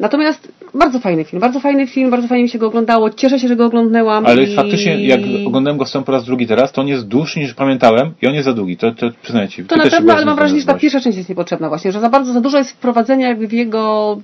Natomiast 0.00 0.52
bardzo 0.74 1.00
fajny 1.00 1.24
film, 1.24 1.40
bardzo 1.40 1.60
fajny 1.60 1.86
film, 1.86 2.10
bardzo 2.10 2.28
fajnie 2.28 2.42
mi 2.44 2.48
się 2.50 2.58
go 2.58 2.66
oglądało, 2.66 3.10
cieszę 3.10 3.38
się, 3.38 3.48
że 3.48 3.56
go 3.56 3.64
oglądnęłam. 3.64 4.26
Ale 4.26 4.42
i... 4.42 4.54
faktycznie, 4.54 5.06
jak 5.06 5.20
oglądałem 5.46 5.78
go 5.78 5.86
sam 5.86 6.04
po 6.04 6.12
raz 6.12 6.24
drugi 6.24 6.46
teraz, 6.46 6.72
to 6.72 6.80
on 6.80 6.88
jest 6.88 7.08
dłuższy 7.08 7.40
niż 7.40 7.54
pamiętałem 7.54 8.14
i 8.22 8.26
on 8.26 8.34
jest 8.34 8.44
za 8.44 8.52
długi. 8.52 8.76
To, 8.76 8.92
to 8.92 9.10
przyznaję 9.22 9.48
Ci. 9.48 9.64
To 9.64 9.76
na 9.76 9.90
pewno, 9.90 10.14
ale 10.14 10.24
mam 10.24 10.36
wrażenie, 10.36 10.60
że 10.60 10.66
ta 10.66 10.74
pierwsza 10.74 11.00
część 11.00 11.16
jest 11.16 11.28
niepotrzebna 11.28 11.68
właśnie, 11.68 11.92
że 11.92 12.00
za 12.00 12.08
bardzo, 12.08 12.32
za 12.32 12.40
dużo 12.40 12.58
jest 12.58 12.70
wprowadzenia 12.70 13.28
jakby 13.28 13.48
w 13.48 13.52
jego 13.52 14.16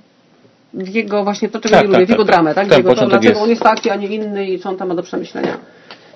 w 0.73 0.89
jego 0.89 1.23
właśnie 1.23 1.49
to, 1.49 1.59
czego 1.59 1.75
Tak, 1.75 1.81
nie 1.81 1.87
lubię, 1.87 1.99
tak, 1.99 2.07
w 2.07 2.09
jego 2.09 2.23
tak, 2.23 2.31
dramę, 2.35 2.55
tak? 2.55 2.67
tak. 2.67 2.77
Jego 2.77 2.95
to, 2.95 3.07
dlaczego 3.07 3.29
jest. 3.29 3.41
on 3.41 3.49
jest 3.49 3.61
taki, 3.61 3.89
a 3.89 3.95
nie 3.95 4.07
inny 4.07 4.47
i 4.49 4.59
co 4.59 4.69
on 4.69 4.77
tam 4.77 4.87
ma 4.87 4.95
do 4.95 5.03
przemyślenia. 5.03 5.57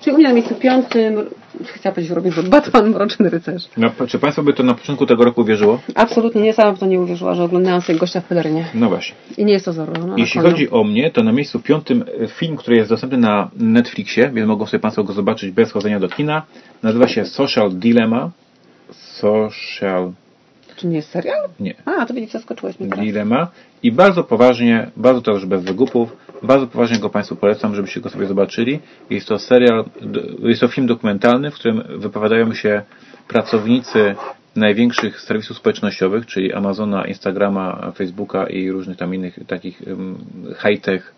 Czyli 0.00 0.14
u 0.14 0.18
mnie 0.18 0.28
na 0.28 0.34
miejscu 0.34 0.54
piątym, 0.54 1.30
chciałam 1.64 1.94
powiedzieć 1.94 2.16
Robin 2.16 2.32
Hood, 2.32 2.48
Batman, 2.48 2.90
Mroczny 2.90 3.30
Rycerz. 3.30 3.68
No, 3.76 3.90
czy 4.08 4.18
Państwo 4.18 4.42
by 4.42 4.52
to 4.52 4.62
na 4.62 4.74
początku 4.74 5.06
tego 5.06 5.24
roku 5.24 5.44
wierzyło? 5.44 5.80
Absolutnie 5.94 6.42
nie, 6.42 6.52
sama 6.52 6.72
w 6.72 6.78
to 6.78 6.86
nie 6.86 7.00
uwierzyła, 7.00 7.34
że 7.34 7.44
oglądałam 7.44 7.80
sobie 7.80 7.98
gościa 7.98 8.20
w 8.20 8.24
pelerynie. 8.24 8.64
No 8.74 8.88
właśnie. 8.88 9.16
I 9.36 9.44
nie 9.44 9.52
jest 9.52 9.64
to 9.64 9.72
Zorro. 9.72 10.06
No, 10.06 10.14
Jeśli 10.16 10.40
chodzi 10.40 10.70
o 10.70 10.84
mnie, 10.84 11.10
to 11.10 11.22
na 11.22 11.32
miejscu 11.32 11.60
piątym 11.60 12.04
e, 12.22 12.28
film, 12.28 12.56
który 12.56 12.76
jest 12.76 12.90
dostępny 12.90 13.18
na 13.18 13.50
Netflixie, 13.56 14.30
więc 14.34 14.48
mogą 14.48 14.66
sobie 14.66 14.80
Państwo 14.80 15.04
go 15.04 15.12
zobaczyć 15.12 15.50
bez 15.50 15.72
chodzenia 15.72 16.00
do 16.00 16.08
kina. 16.08 16.42
Nazywa 16.82 17.08
się 17.08 17.24
Social 17.24 17.70
Dilemma. 17.72 18.30
Social... 18.90 20.12
Czy 20.76 20.86
nie 20.86 20.96
jest 20.96 21.10
serial? 21.10 21.48
Nie. 21.60 21.74
A, 21.84 22.06
to 22.06 22.14
widzisz, 22.14 22.30
zaskoczyłeś 22.30 22.80
mnie 22.80 22.88
teraz. 22.88 23.04
Dilemma. 23.04 23.48
I 23.82 23.92
bardzo 23.92 24.24
poważnie, 24.24 24.90
bardzo 24.96 25.22
to 25.22 25.32
już 25.32 25.46
bez 25.46 25.64
wygupów, 25.64 26.16
bardzo 26.42 26.66
poważnie 26.66 26.98
go 26.98 27.10
Państwu 27.10 27.36
polecam, 27.36 27.74
żebyście 27.74 28.00
go 28.00 28.10
sobie 28.10 28.26
zobaczyli. 28.26 28.80
Jest 29.10 29.28
to 29.28 29.38
serial, 29.38 29.84
jest 30.42 30.60
to 30.60 30.68
film 30.68 30.86
dokumentalny, 30.86 31.50
w 31.50 31.54
którym 31.54 31.82
wypowiadają 31.98 32.54
się 32.54 32.82
pracownicy 33.28 34.14
największych 34.56 35.20
serwisów 35.20 35.56
społecznościowych, 35.56 36.26
czyli 36.26 36.52
Amazona, 36.52 37.06
Instagrama, 37.06 37.92
Facebooka 37.96 38.46
i 38.46 38.70
różnych 38.70 38.96
tam 38.96 39.14
innych 39.14 39.38
takich 39.46 39.82
high-tech 40.62 41.14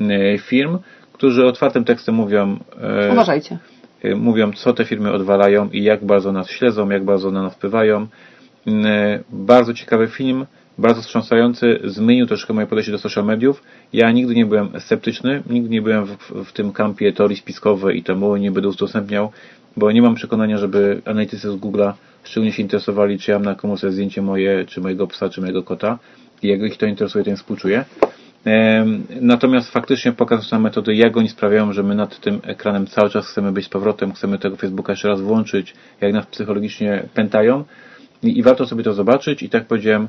e, 0.00 0.38
firm, 0.38 0.78
którzy 1.12 1.46
otwartym 1.46 1.84
tekstem 1.84 2.14
mówią, 2.14 2.58
e, 2.80 3.12
Uważajcie. 3.12 3.58
y, 4.04 4.16
mówią, 4.16 4.52
co 4.52 4.72
te 4.72 4.84
firmy 4.84 5.12
odwalają 5.12 5.68
i 5.70 5.82
jak 5.82 6.04
bardzo 6.04 6.32
nas 6.32 6.50
śledzą, 6.50 6.90
jak 6.90 7.04
bardzo 7.04 7.30
na 7.30 7.42
nas 7.42 7.54
wpływają. 7.54 8.06
Y, 8.66 8.70
Bardzo 9.30 9.74
ciekawy 9.74 10.08
film, 10.08 10.46
bardzo 10.78 11.02
wstrząsający, 11.02 11.80
zmienił 11.84 12.26
troszkę 12.26 12.52
moje 12.52 12.66
podejście 12.66 12.92
do 12.92 12.98
social 12.98 13.24
mediów. 13.24 13.62
Ja 13.92 14.10
nigdy 14.10 14.34
nie 14.34 14.46
byłem 14.46 14.80
sceptyczny, 14.80 15.42
nigdy 15.50 15.68
nie 15.68 15.82
byłem 15.82 16.06
w, 16.06 16.44
w 16.44 16.52
tym 16.52 16.72
kampie 16.72 17.12
teorii 17.12 17.36
spiskowej 17.36 17.98
i 17.98 18.02
temu 18.02 18.36
nie 18.36 18.50
będę 18.50 18.68
udostępniał, 18.68 19.32
bo 19.76 19.92
nie 19.92 20.02
mam 20.02 20.14
przekonania, 20.14 20.58
żeby 20.58 21.02
analitycy 21.04 21.50
z 21.50 21.54
Google'a 21.54 21.92
szczególnie 22.24 22.52
się 22.52 22.62
interesowali, 22.62 23.18
czy 23.18 23.30
ja 23.30 23.36
mam 23.38 23.44
na 23.44 23.54
komuś 23.54 23.80
zdjęcie 23.80 24.22
moje, 24.22 24.64
czy 24.64 24.80
mojego 24.80 25.06
psa, 25.06 25.28
czy 25.28 25.40
mojego 25.40 25.62
kota. 25.62 25.98
I 26.42 26.48
jak 26.48 26.62
ich 26.62 26.76
to 26.76 26.86
interesuje, 26.86 27.24
to 27.24 27.30
im 27.30 27.36
współczuję. 27.36 27.84
Natomiast 29.20 29.70
faktycznie 29.70 30.12
pokazują 30.12 30.48
nam 30.52 30.62
metody, 30.62 30.94
jak 30.94 31.16
oni 31.16 31.28
sprawiają, 31.28 31.72
że 31.72 31.82
my 31.82 31.94
nad 31.94 32.20
tym 32.20 32.40
ekranem 32.42 32.86
cały 32.86 33.10
czas 33.10 33.26
chcemy 33.26 33.52
być 33.52 33.64
z 33.64 33.68
powrotem, 33.68 34.12
chcemy 34.12 34.38
tego 34.38 34.56
Facebooka 34.56 34.92
jeszcze 34.92 35.08
raz 35.08 35.20
włączyć, 35.20 35.74
jak 36.00 36.12
nas 36.12 36.26
psychologicznie 36.26 37.02
pętają. 37.14 37.64
i, 38.22 38.38
i 38.38 38.42
warto 38.42 38.66
sobie 38.66 38.84
to 38.84 38.92
zobaczyć 38.92 39.42
i 39.42 39.48
tak 39.48 39.66
powiedziałem, 39.66 40.08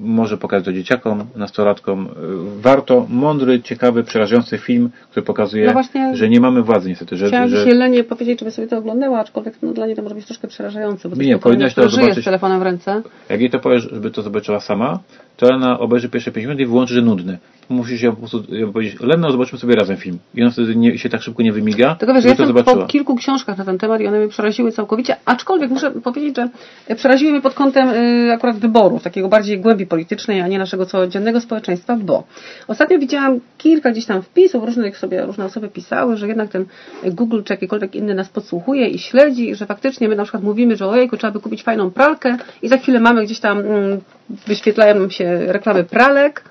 może 0.00 0.38
pokazać 0.38 0.64
to 0.64 0.72
dzieciakom, 0.72 1.24
nastolatkom. 1.36 2.06
Y, 2.06 2.60
warto, 2.62 3.06
mądry, 3.10 3.62
ciekawy, 3.62 4.04
przerażający 4.04 4.58
film, 4.58 4.90
który 5.10 5.26
pokazuje, 5.26 5.66
No 5.66 5.72
właśnie- 5.72 6.16
że 6.16 6.28
nie 6.28 6.40
mamy 6.40 6.62
władzy 6.62 6.88
niestety. 6.88 7.16
Że, 7.16 7.28
Chciałam 7.28 7.48
że, 7.48 7.56
dzisiaj 7.56 7.74
Lenie 7.74 8.04
powiedzieć, 8.04 8.38
żeby 8.40 8.50
sobie 8.50 8.68
to 8.68 8.78
oglądała, 8.78 9.18
aczkolwiek 9.18 9.54
no, 9.62 9.72
dla 9.72 9.86
niej 9.86 9.96
to 9.96 10.02
może 10.02 10.14
być 10.14 10.24
troszkę 10.26 10.48
przerażające, 10.48 11.08
bo 11.08 11.16
to 11.16 11.22
Nie, 11.22 11.38
powinnaś 11.38 11.74
to 11.74 11.88
zobaczyć. 11.88 12.22
z 12.22 12.24
telefonem 12.24 12.60
w 12.60 12.62
ręce. 12.62 13.02
Jak 13.28 13.40
jej 13.40 13.50
to 13.50 13.58
powiesz, 13.58 13.88
żeby 13.92 14.10
to 14.10 14.22
zobaczyła 14.22 14.60
sama, 14.60 14.98
to 15.36 15.46
ona 15.48 15.78
obejrzy 15.78 16.08
pierwsze 16.08 16.32
5 16.32 16.46
minut 16.46 16.60
i 16.60 16.66
wyłączy, 16.66 16.94
że 16.94 17.02
nudny. 17.02 17.38
Musisz 17.68 18.02
ją 18.02 18.10
po 18.12 18.16
prostu 18.16 18.54
ją 18.54 18.72
powiedzieć, 18.72 19.00
Leno, 19.00 19.32
zobaczymy 19.32 19.58
sobie 19.58 19.76
razem 19.76 19.96
film. 19.96 20.18
I 20.34 20.42
ona 20.42 20.50
wtedy 20.50 20.76
nie, 20.76 20.98
się 20.98 21.08
tak 21.08 21.22
szybko 21.22 21.42
nie 21.42 21.52
wymiga, 21.52 21.94
Tylko 21.94 22.14
wiesz, 22.14 22.24
ja 22.24 22.34
to 22.34 22.42
jestem 22.42 22.64
po 22.64 22.86
kilku 22.86 23.16
książkach 23.16 23.58
na 23.58 23.64
ten 23.64 23.78
temat 23.78 24.00
i 24.00 24.06
one 24.06 24.18
mnie 24.18 24.28
przeraziły 24.28 24.72
całkowicie, 24.72 25.16
aczkolwiek 25.24 25.70
muszę 25.70 25.90
powiedzieć, 25.90 26.36
że 26.36 26.48
przeraziły 26.96 27.32
mnie 27.32 27.40
pod 27.40 27.54
kątem 27.54 27.88
y, 27.88 28.32
akurat 28.32 28.56
wyborów, 28.56 29.02
takiego 29.02 29.28
bardziej 29.28 29.60
głębi 29.60 29.86
politycznej, 29.86 30.40
a 30.40 30.48
nie 30.48 30.58
naszego 30.58 30.86
codziennego 30.86 31.40
społeczeństwa, 31.40 31.96
bo 31.96 32.24
ostatnio 32.68 32.98
widziałam 32.98 33.40
kilka 33.58 33.90
gdzieś 33.90 34.06
tam 34.06 34.22
wpisów, 34.22 34.64
różnych 34.64 34.98
sobie, 34.98 35.26
różne 35.26 35.44
osoby 35.44 35.68
pisały, 35.68 36.16
że 36.16 36.28
jednak 36.28 36.50
ten 36.50 36.64
Google 37.04 37.42
czy 37.42 37.52
jakikolwiek 37.52 37.94
inny 37.94 38.14
nas 38.14 38.28
podsłuchuje 38.28 38.88
i 38.88 38.98
śledzi, 38.98 39.54
że 39.54 39.66
faktycznie 39.66 40.08
my 40.08 40.16
na 40.16 40.22
przykład 40.22 40.42
mówimy, 40.42 40.76
że 40.76 40.86
ojejku, 40.86 41.16
trzeba 41.16 41.32
by 41.32 41.40
kupić 41.40 41.62
fajną 41.62 41.90
pralkę 41.90 42.36
i 42.62 42.68
za 42.68 42.76
chwilę 42.76 43.00
mamy 43.00 43.24
gdzieś 43.24 43.40
tam, 43.40 43.58
mm, 43.58 44.00
wyświetlają 44.30 44.94
nam 44.94 45.10
się 45.10 45.46
reklamy 45.46 45.84
pralek, 45.84 46.42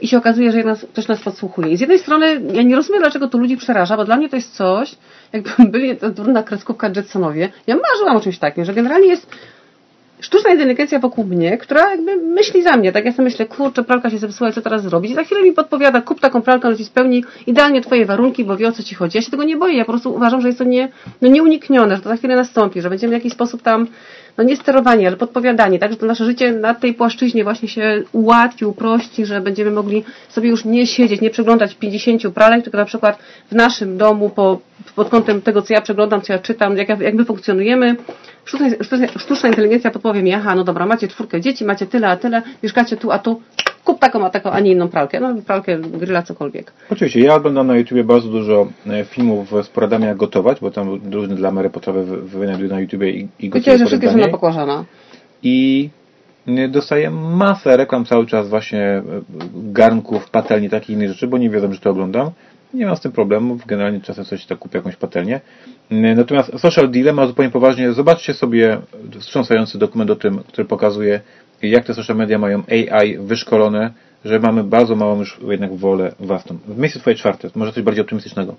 i 0.00 0.08
się 0.08 0.18
okazuje, 0.18 0.50
że 0.52 0.56
jednak 0.56 0.78
ktoś 0.78 1.08
nas 1.08 1.20
podsłuchuje. 1.20 1.72
I 1.72 1.76
z 1.76 1.80
jednej 1.80 1.98
strony 1.98 2.40
ja 2.52 2.62
nie 2.62 2.76
rozumiem, 2.76 3.02
dlaczego 3.02 3.28
to 3.28 3.38
ludzi 3.38 3.56
przeraża, 3.56 3.96
bo 3.96 4.04
dla 4.04 4.16
mnie 4.16 4.28
to 4.28 4.36
jest 4.36 4.54
coś, 4.54 4.94
jakby 5.32 5.50
byli 5.72 5.96
durna 5.96 6.42
kreskówka 6.42 6.90
Jetsonowie. 6.96 7.48
Ja 7.66 7.76
marzyłam 7.92 8.16
o 8.16 8.20
czymś 8.20 8.38
takim, 8.38 8.64
że 8.64 8.74
generalnie 8.74 9.08
jest 9.08 9.26
sztuczna 10.20 10.50
inteligencja 10.50 10.98
wokół 10.98 11.24
mnie, 11.24 11.58
która 11.58 11.90
jakby 11.90 12.16
myśli 12.16 12.62
za 12.62 12.76
mnie. 12.76 12.92
Tak 12.92 13.04
ja 13.04 13.12
sobie 13.12 13.24
myślę, 13.24 13.46
kurczę, 13.46 13.84
pralka 13.84 14.10
się 14.10 14.18
zepsuła, 14.18 14.52
co 14.52 14.62
teraz 14.62 14.82
zrobić? 14.82 15.12
I 15.12 15.14
za 15.14 15.24
chwilę 15.24 15.42
mi 15.42 15.52
podpowiada, 15.52 16.00
kup 16.00 16.20
taką 16.20 16.42
pralkę, 16.42 16.68
ona 16.68 16.76
ci 16.76 16.84
spełni 16.84 17.24
idealnie 17.46 17.80
twoje 17.80 18.06
warunki, 18.06 18.44
bo 18.44 18.56
wie 18.56 18.68
o 18.68 18.72
co 18.72 18.82
ci 18.82 18.94
chodzi. 18.94 19.18
Ja 19.18 19.22
się 19.22 19.30
tego 19.30 19.44
nie 19.44 19.56
boję, 19.56 19.76
ja 19.76 19.84
po 19.84 19.92
prostu 19.92 20.14
uważam, 20.14 20.40
że 20.40 20.48
jest 20.48 20.58
to 20.58 20.64
nie, 20.64 20.88
no 21.22 21.28
nieuniknione, 21.28 21.96
że 21.96 22.02
to 22.02 22.08
za 22.08 22.16
chwilę 22.16 22.36
nastąpi, 22.36 22.80
że 22.80 22.90
będziemy 22.90 23.10
w 23.10 23.14
jakiś 23.14 23.32
sposób 23.32 23.62
tam, 23.62 23.86
no 24.38 24.44
nie 24.44 24.56
sterowanie, 24.56 25.06
ale 25.06 25.16
podpowiadanie, 25.16 25.78
tak, 25.78 25.90
że 25.90 25.96
to 25.96 26.06
nasze 26.06 26.24
życie 26.24 26.52
na 26.52 26.74
tej 26.74 26.94
płaszczyźnie 26.94 27.44
właśnie 27.44 27.68
się 27.68 28.02
ułatwi, 28.12 28.64
uprości, 28.64 29.26
że 29.26 29.40
będziemy 29.40 29.70
mogli 29.70 30.04
sobie 30.28 30.48
już 30.48 30.64
nie 30.64 30.86
siedzieć, 30.86 31.20
nie 31.20 31.30
przeglądać 31.30 31.74
50 31.74 32.22
pralek, 32.34 32.62
tylko 32.64 32.78
na 32.78 32.84
przykład 32.84 33.18
w 33.50 33.54
naszym 33.54 33.96
domu 33.98 34.30
po, 34.30 34.60
pod 34.96 35.08
kątem 35.08 35.42
tego, 35.42 35.62
co 35.62 35.74
ja 35.74 35.80
przeglądam, 35.80 36.20
co 36.22 36.32
ja 36.32 36.38
czytam, 36.38 36.76
jak, 36.76 36.88
ja- 36.88 36.96
jak 37.00 37.14
my 37.14 37.24
funkcjonujemy, 37.24 37.96
sztuczna, 38.44 38.68
sztuczna, 38.82 39.06
sztuczna 39.18 39.48
inteligencja 39.48 39.90
podpowie 39.90 40.22
mi, 40.22 40.32
aha, 40.34 40.54
no 40.54 40.64
dobra, 40.64 40.86
macie 40.86 41.08
czwórkę 41.08 41.40
dzieci, 41.40 41.64
macie 41.64 41.86
tyle, 41.86 42.08
a 42.08 42.16
tyle, 42.16 42.42
mieszkacie 42.62 42.96
tu, 42.96 43.10
a 43.12 43.18
tu, 43.18 43.42
kup 43.88 43.98
taką, 44.00 44.24
a 44.26 44.30
taką, 44.30 44.50
a 44.50 44.60
nie 44.60 44.72
inną 44.72 44.88
pralkę, 44.88 45.20
no 45.20 45.34
pralkę, 45.46 45.78
grilla, 45.78 46.22
cokolwiek. 46.22 46.72
Oczywiście, 46.92 47.20
ja 47.20 47.34
oglądam 47.34 47.66
na 47.66 47.76
YouTubie 47.76 48.04
bardzo 48.04 48.28
dużo 48.28 48.68
e, 48.86 49.04
filmów 49.04 49.52
z 49.62 49.68
poradami 49.68 50.04
jak 50.04 50.16
gotować, 50.16 50.60
bo 50.60 50.70
tam 50.70 51.00
różne 51.12 51.34
dla 51.36 51.50
Mary 51.50 51.70
potrawy 51.70 52.04
wy- 52.04 52.22
wynajduję 52.38 52.68
na 52.70 52.80
YouTubie 52.80 53.10
i, 53.10 53.16
i 53.38 53.48
gotuję 53.48 53.50
Wiedziałeś, 53.52 53.80
że 53.80 53.86
wszystkie 53.86 54.06
są 54.06 54.12
na 54.12 54.18
poradanie. 54.18 54.32
pokłażana. 54.32 54.84
I 55.42 55.88
y, 56.48 56.68
dostaję 56.68 57.10
masę 57.10 57.76
reklam 57.76 58.04
cały 58.04 58.26
czas 58.26 58.48
właśnie 58.48 58.98
y, 58.98 59.02
garnków, 59.72 60.30
patelni, 60.30 60.70
takich 60.70 60.90
innych 60.90 61.08
rzeczy, 61.08 61.26
bo 61.26 61.38
nie 61.38 61.50
wiedzą, 61.50 61.72
że 61.72 61.80
to 61.80 61.90
oglądam. 61.90 62.30
Nie 62.74 62.86
mam 62.86 62.96
z 62.96 63.00
tym 63.00 63.12
problemów, 63.12 63.66
generalnie 63.66 64.00
czasem 64.00 64.24
coś 64.24 64.46
tak 64.46 64.58
kupię 64.58 64.78
jakąś 64.78 64.96
patelnię. 64.96 65.40
Natomiast 65.90 66.58
Social 66.58 66.88
Dilemma 66.90 67.26
zupełnie 67.26 67.50
poważnie, 67.52 67.92
zobaczcie 67.92 68.34
sobie 68.34 68.78
wstrząsający 69.20 69.78
dokument 69.78 70.10
o 70.10 70.16
tym, 70.16 70.38
który 70.38 70.64
pokazuje, 70.68 71.20
jak 71.62 71.84
te 71.84 71.94
social 71.94 72.16
media 72.16 72.38
mają 72.38 72.62
AI 72.70 73.18
wyszkolone, 73.18 73.90
że 74.24 74.38
mamy 74.40 74.64
bardzo 74.64 74.96
małą 74.96 75.18
już 75.18 75.40
jednak 75.48 75.74
wolę 75.74 76.12
własną. 76.20 76.58
W 76.68 76.78
miejscu 76.78 76.98
twoje 77.00 77.16
czwarte, 77.16 77.48
może 77.54 77.72
coś 77.72 77.82
bardziej 77.82 78.02
optymistycznego. 78.02 78.54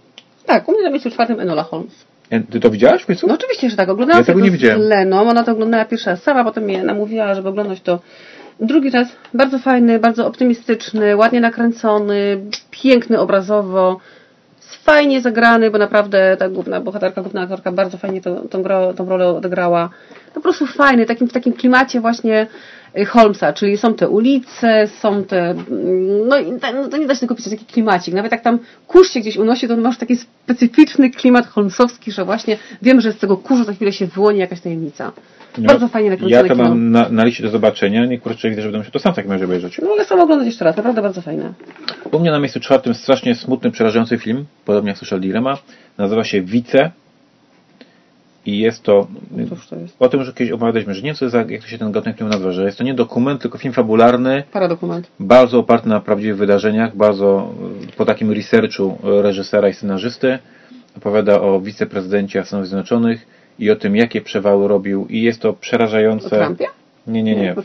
Tak, 0.46 0.68
u 0.70 0.72
mnie 0.72 0.84
na 0.84 0.90
miejscu 0.90 1.12
czwartym 1.12 1.40
Enola 1.40 1.64
Holmes. 1.64 2.06
E, 2.30 2.40
Ty 2.42 2.60
to 2.60 2.70
widziałaś 2.70 3.02
w 3.02 3.06
końcu? 3.06 3.28
No 3.28 3.34
oczywiście, 3.34 3.70
że 3.70 3.76
tak. 3.78 3.90
Oglądałam 3.90 4.22
Ja 4.22 4.26
tego 4.26 4.40
nie 4.40 4.52
widziałem. 4.52 4.82
z 4.82 4.86
Leną. 4.86 5.22
Ona 5.30 5.44
to 5.44 5.52
oglądała 5.52 5.86
pierwszy 5.86 6.10
raz 6.10 6.24
sama, 6.24 6.44
potem 6.44 6.64
mnie 6.64 6.84
namówiła, 6.84 7.36
żeby 7.36 7.50
oglądać 7.50 7.82
to 7.82 8.00
drugi 8.60 8.90
raz. 8.90 9.08
Bardzo 9.34 9.60
fajny, 9.60 10.00
bardzo 10.00 10.28
optymistyczny, 10.28 11.16
ładnie 11.16 11.42
nakręcony, 11.42 12.42
piękny 12.72 13.20
obrazowo, 13.20 14.00
fajnie 14.62 15.22
zagrany, 15.22 15.72
bo 15.72 15.78
naprawdę 15.78 16.36
ta 16.40 16.50
główna 16.50 16.82
bohaterka, 16.82 17.22
główna 17.22 17.42
aktorka 17.42 17.72
bardzo 17.72 17.98
fajnie 17.98 18.22
to, 18.22 18.36
tą, 18.42 18.64
grę, 18.64 18.94
tą 18.96 19.10
rolę 19.10 19.28
odegrała. 19.28 19.90
Po 20.34 20.42
prostu 20.42 20.66
fajny, 20.68 21.06
takim, 21.06 21.28
w 21.28 21.34
takim 21.34 21.54
klimacie 21.54 22.02
właśnie 22.02 22.48
Holmesa, 23.08 23.54
czyli 23.54 23.78
są 23.78 23.94
te 23.94 24.10
ulice, 24.10 24.88
są 24.88 25.24
te, 25.24 25.50
mm, 25.50 26.28
no, 26.28 26.36
no 26.74 26.88
to 26.88 26.98
nie 26.98 27.08
da 27.08 27.14
się 27.14 27.20
tego 27.20 27.36
pisać, 27.36 27.54
taki 27.54 27.66
klimacik. 27.66 28.14
Nawet 28.14 28.32
jak 28.32 28.42
tam 28.42 28.60
kurz 28.88 29.12
się 29.12 29.20
gdzieś 29.20 29.38
unosi, 29.38 29.68
to 29.68 29.78
masz 29.78 29.98
taki 29.98 30.16
specyficzny 30.16 31.10
klimat 31.10 31.48
holmesowski, 31.48 32.12
że 32.12 32.26
właśnie 32.26 32.58
wiem, 32.82 33.02
że 33.02 33.12
z 33.12 33.18
tego 33.18 33.38
kurzu 33.38 33.64
za 33.64 33.74
chwilę 33.74 33.94
się 33.94 34.08
wyłoni 34.08 34.40
jakaś 34.40 34.62
tajemnica. 34.62 35.12
No, 35.58 35.68
Bardzo 35.68 35.88
fajnie 35.88 36.10
nakręcone 36.10 36.42
Ja 36.42 36.48
to 36.48 36.56
kino. 36.56 36.70
mam 36.70 36.92
na, 36.92 37.10
na 37.10 37.24
liście 37.26 37.44
do 37.44 37.50
zobaczenia, 37.50 38.06
nie 38.06 38.20
kurczę, 38.20 38.50
widzę, 38.50 38.62
że 38.62 38.68
będę 38.68 38.78
musiał 38.78 38.92
to 38.92 39.00
sam 39.00 39.14
w 39.14 39.16
takim 39.16 39.32
razie 39.32 39.46
obejrzeć. 39.46 39.80
No 39.82 39.90
ale 39.92 40.06
sam 40.06 40.20
oglądać 40.20 40.48
jeszcze 40.48 40.66
raz, 40.66 40.78
naprawdę 40.78 41.02
bardzo 41.02 41.22
fajne. 41.22 41.54
U 42.12 42.20
mnie 42.20 42.32
na 42.32 42.40
miejscu 42.40 42.60
czwartym 42.60 42.94
strasznie 42.94 43.36
smutny, 43.36 43.72
przerażający 43.72 44.18
film, 44.18 44.46
podobnie 44.66 44.90
jak 44.90 44.98
Social 44.98 45.20
Dilemma. 45.20 45.58
Nazywa 45.98 46.24
się 46.24 46.42
Wice. 46.42 46.92
I 48.50 48.60
jest 48.60 48.84
to... 48.84 49.08
Cóż 49.50 49.68
to 49.68 49.76
jest? 49.76 49.96
O 50.00 50.10
tym 50.10 50.20
już 50.20 50.34
kiedyś 50.34 50.52
opowiadaliśmy, 50.54 50.94
że 50.94 51.02
nie 51.02 51.06
wiem, 51.06 51.16
co 51.16 51.26
jest 51.26 51.36
jak 51.36 51.62
to 51.62 51.68
się 51.68 51.78
ten 51.78 51.92
gatunek 51.92 52.18
filmu 52.18 52.34
nazywa, 52.34 52.52
że 52.52 52.64
jest 52.66 52.78
to 52.78 52.84
nie 52.84 52.94
dokument, 52.94 53.42
tylko 53.42 53.58
film 53.58 53.74
fabularny, 53.74 54.44
Paradokument. 54.52 55.08
bardzo 55.20 55.60
oparty 55.60 55.90
na 55.90 56.00
prawdziwych 56.00 56.38
wydarzeniach, 56.38 56.96
bardzo 56.96 57.54
e, 57.90 57.96
po 57.98 58.06
takim 58.06 58.32
researchu 58.32 58.98
e, 59.04 59.22
reżysera 59.22 59.70
i 59.70 59.74
scenarzysty. 59.74 60.40
Opowiada 60.98 61.42
o 61.42 61.62
wiceprezydencie 61.62 62.46
Stanów 62.46 62.68
Zjednoczonych 62.68 63.28
i 63.60 63.72
o 63.72 63.76
tym, 63.76 63.96
jakie 63.96 64.22
przewały 64.22 64.68
robił. 64.68 65.08
I 65.10 65.22
jest 65.22 65.42
to 65.42 65.50
O 65.50 65.54
przerażające... 65.54 66.30
Trumpie? 66.30 66.66
Nie, 67.10 67.24
nie, 67.24 67.36
Nie, 67.36 67.42
nie. 67.42 67.56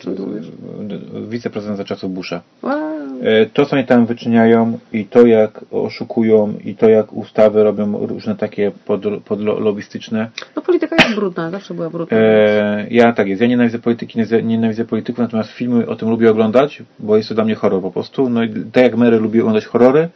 Wiceprezydent 1.28 1.78
za 1.78 1.84
czasów 1.84 2.12
Busha. 2.14 2.40
Wow. 2.62 2.74
E, 3.22 3.46
To, 3.46 3.66
co 3.66 3.76
oni 3.76 3.84
tam 3.86 4.06
wyczyniają 4.06 4.78
i 4.92 5.04
to, 5.04 5.26
jak 5.26 5.64
oszukują 5.70 6.54
i 6.64 6.74
to, 6.74 6.88
jak 6.88 7.12
ustawy 7.12 7.64
robią 7.64 8.06
różne 8.06 8.36
takie 8.36 8.70
pod, 8.86 9.02
podlobistyczne. 9.24 10.30
No 10.56 10.62
polityka 10.62 10.96
jest 11.04 11.14
brudna, 11.14 11.50
zawsze 11.50 11.74
była 11.74 11.90
brudna. 11.90 12.16
E, 12.16 12.86
ja 12.90 13.12
tak 13.12 13.28
jest. 13.28 13.42
Ja 13.42 13.48
nienawidzę 13.48 13.78
polityki, 13.78 14.18
nie- 14.18 14.42
nienawidzę 14.42 14.84
polityków, 14.84 15.18
natomiast 15.18 15.50
filmy 15.50 15.86
o 15.86 15.96
tym 15.96 16.10
lubię 16.10 16.30
oglądać, 16.30 16.82
bo 16.98 17.16
jest 17.16 17.28
to 17.28 17.34
dla 17.34 17.44
mnie 17.44 17.54
horror 17.54 17.82
po 17.82 17.90
prostu. 17.90 18.28
No 18.30 18.42
i 18.44 18.48
tak 18.72 18.82
jak 18.84 18.96
Mary 18.96 19.18
lubi 19.18 19.40
oglądać 19.40 19.66
horrory, 19.66 20.08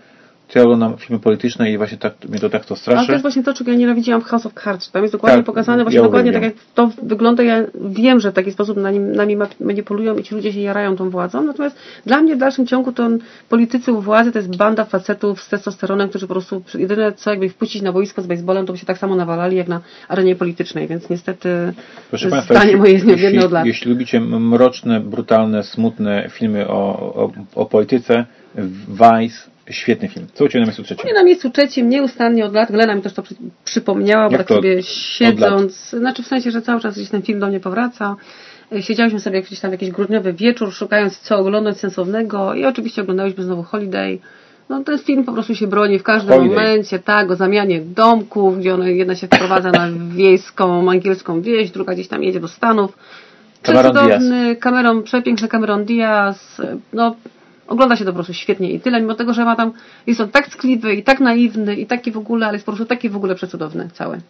ja 0.54 0.62
oglądam 0.62 0.96
filmy 0.96 1.20
polityczne 1.22 1.70
i 1.72 1.76
właśnie 1.78 1.98
tak, 1.98 2.14
mnie 2.28 2.38
to 2.38 2.50
tak 2.50 2.64
to 2.64 2.68
Ale 2.68 2.76
to 2.76 2.82
straszy. 2.82 3.12
jest 3.12 3.22
właśnie 3.22 3.42
to, 3.42 3.54
czego 3.54 3.70
ja 3.70 3.76
nienawidziłam 3.76 4.20
w 4.20 4.24
House 4.24 4.46
of 4.46 4.52
Cards. 4.64 4.90
Tam 4.90 5.02
jest 5.02 5.14
dokładnie 5.14 5.36
Tak, 5.38 5.46
pokazane, 5.46 5.82
właśnie 5.82 5.96
ja 5.96 6.02
dokładnie 6.04 6.32
tak 6.32 6.42
jak 6.42 6.54
to 6.74 6.90
wygląda. 7.02 7.42
Ja 7.42 7.62
wiem, 7.74 8.20
że 8.20 8.30
w 8.30 8.34
taki 8.34 8.52
sposób 8.52 8.76
na 8.76 8.90
nim, 8.90 9.12
nami 9.12 9.36
ma- 9.36 9.48
manipulują 9.60 10.16
i 10.16 10.22
ci 10.22 10.34
ludzie 10.34 10.52
się 10.52 10.60
jarają 10.60 10.96
tą 10.96 11.10
władzą. 11.10 11.42
Natomiast 11.42 11.76
dla 12.06 12.20
mnie 12.22 12.36
w 12.36 12.38
dalszym 12.38 12.66
ciągu 12.66 12.92
to 12.92 13.08
politycy 13.48 13.92
u 13.92 14.00
władzy 14.00 14.32
to 14.32 14.38
jest 14.38 14.56
banda 14.56 14.84
facetów 14.84 15.42
z 15.42 15.48
testosteronem, 15.48 16.08
którzy 16.08 16.26
po 16.26 16.34
prostu 16.34 16.62
jedyne 16.74 17.12
co 17.12 17.30
jakby 17.30 17.46
ich 17.46 17.52
wpuścić 17.52 17.82
na 17.82 17.92
boisko 17.92 18.22
z 18.22 18.26
baseballem, 18.26 18.66
to 18.66 18.72
by 18.72 18.78
się 18.78 18.86
tak 18.86 18.98
samo 18.98 19.16
nawalali 19.16 19.56
jak 19.56 19.68
na 19.68 19.80
arenie 20.08 20.36
politycznej, 20.36 20.88
więc 20.88 21.10
niestety 21.10 21.72
Proszę 22.10 22.28
Państwa, 22.30 22.54
zdanie 22.54 22.66
jeśli, 22.70 22.78
moje 22.80 22.92
jest 22.92 23.06
jeśli, 23.06 23.38
od 23.38 23.52
lat. 23.52 23.66
jeśli 23.66 23.90
lubicie 23.90 24.20
mroczne, 24.20 25.00
brutalne, 25.00 25.62
smutne 25.62 26.28
filmy 26.30 26.68
o, 26.68 26.74
o, 27.14 27.32
o 27.54 27.66
polityce, 27.66 28.26
Vice, 28.88 29.50
świetny 29.70 30.08
film. 30.08 30.26
Co 30.34 30.44
u 30.44 30.48
Ciebie 30.48 30.60
na 30.60 30.66
miejscu 30.66 30.82
trzecim? 30.82 31.06
Nie 31.06 31.14
na 31.14 31.24
miejscu 31.24 31.50
trzecim, 31.50 31.88
nieustannie 31.88 32.44
od 32.44 32.54
lat. 32.54 32.72
Glena 32.72 32.94
mi 32.94 33.02
też 33.02 33.12
to 33.12 33.22
przy, 33.22 33.34
przypomniała, 33.64 34.24
bo 34.26 34.32
Jak 34.32 34.40
tak 34.40 34.48
to 34.48 34.54
sobie 34.54 34.78
od 34.78 34.86
siedząc, 34.86 35.90
znaczy 35.90 36.22
w 36.22 36.26
sensie, 36.26 36.50
że 36.50 36.62
cały 36.62 36.80
czas 36.80 36.94
gdzieś 36.94 37.08
ten 37.08 37.22
film 37.22 37.40
do 37.40 37.46
mnie 37.46 37.60
powraca. 37.60 38.16
Y, 38.72 38.82
Siedziałyśmy 38.82 39.20
sobie 39.20 39.42
gdzieś 39.42 39.60
tam 39.60 39.72
jakiś 39.72 39.90
grudniowy 39.90 40.32
wieczór, 40.32 40.72
szukając 40.72 41.18
co 41.18 41.38
oglądać 41.38 41.78
sensownego 41.78 42.54
i 42.54 42.64
oczywiście 42.64 43.02
oglądałyśmy 43.02 43.44
znowu 43.44 43.62
Holiday. 43.62 44.18
No 44.68 44.84
ten 44.84 44.98
film 44.98 45.24
po 45.24 45.32
prostu 45.32 45.54
się 45.54 45.66
broni 45.66 45.98
w 45.98 46.02
każdym 46.02 46.34
Holiday. 46.34 46.56
momencie, 46.56 46.98
tak, 46.98 47.30
o 47.30 47.36
zamianie 47.36 47.80
domków, 47.80 48.58
gdzie 48.58 48.74
one, 48.74 48.92
jedna 48.92 49.14
się 49.14 49.26
wprowadza 49.26 49.70
na 49.70 49.88
wiejską, 50.14 50.90
angielską 50.90 51.40
wieś, 51.40 51.70
druga 51.70 51.94
gdzieś 51.94 52.08
tam 52.08 52.22
jedzie 52.22 52.40
do 52.40 52.48
Stanów. 52.48 52.98
Cameron 53.62 53.92
Przecudowny, 53.92 54.56
kamerą, 54.56 55.02
przepiękny 55.02 55.48
Cameron 55.48 55.84
Diaz, 55.84 56.62
no 56.92 57.16
ogląda 57.68 57.96
się 57.96 58.04
to 58.04 58.10
po 58.10 58.14
prostu 58.14 58.34
świetnie 58.34 58.72
i 58.72 58.80
tyle, 58.80 59.00
mimo 59.00 59.14
tego, 59.14 59.32
że 59.34 59.44
ma 59.44 59.56
tam, 59.56 59.72
jest 60.06 60.20
on 60.20 60.28
tak 60.28 60.48
ckliwy 60.48 60.94
i 60.94 61.02
tak 61.02 61.20
naiwny 61.20 61.76
i 61.76 61.86
taki 61.86 62.12
w 62.12 62.16
ogóle, 62.16 62.46
ale 62.46 62.54
jest 62.54 62.66
po 62.66 62.72
prostu 62.72 62.86
taki 62.86 63.08
w 63.08 63.16
ogóle 63.16 63.34
przecudowny 63.34 63.88
cały. 63.92 64.20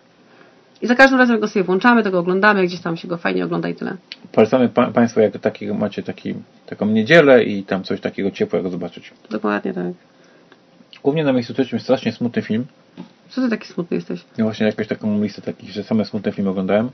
I 0.83 0.87
za 0.87 0.95
każdym 0.95 1.19
razem 1.19 1.41
go 1.41 1.49
sobie 1.49 1.65
włączamy, 1.65 2.03
to 2.03 2.11
go 2.11 2.19
oglądamy, 2.19 2.65
gdzieś 2.67 2.81
tam 2.81 2.97
się 2.97 3.09
go 3.09 3.17
fajnie 3.17 3.45
ogląda 3.45 3.69
i 3.69 3.75
tyle. 3.75 3.97
Polecamy 4.33 4.69
pa, 4.69 4.91
Państwu, 4.91 5.21
jak 5.21 5.39
takiego 5.39 5.75
macie 5.75 6.03
taki, 6.03 6.35
taką 6.67 6.87
niedzielę 6.87 7.45
i 7.45 7.63
tam 7.63 7.85
coś 7.85 8.01
takiego 8.01 8.31
ciepłego 8.31 8.71
zobaczyć. 8.71 9.13
Dokładnie 9.31 9.75
tak. 9.75 9.85
Mnie 11.13 11.25
na 11.25 11.33
miejscu 11.33 11.55
trzecim 11.55 11.77
jest 11.77 11.87
strasznie 11.87 12.13
smutny 12.13 12.43
film. 12.43 12.67
Co 13.29 13.41
ty 13.41 13.49
taki 13.51 13.69
smutny 13.69 13.95
jesteś? 13.95 14.25
Ja 14.39 14.45
właśnie 14.45 14.67
jakąś 14.67 14.87
taką 14.87 15.23
listę 15.23 15.43
takich, 15.43 15.71
że 15.71 15.85
same 15.85 16.05
smutne 16.05 16.33
filmy 16.33 16.51
oglądałem. 16.51 16.91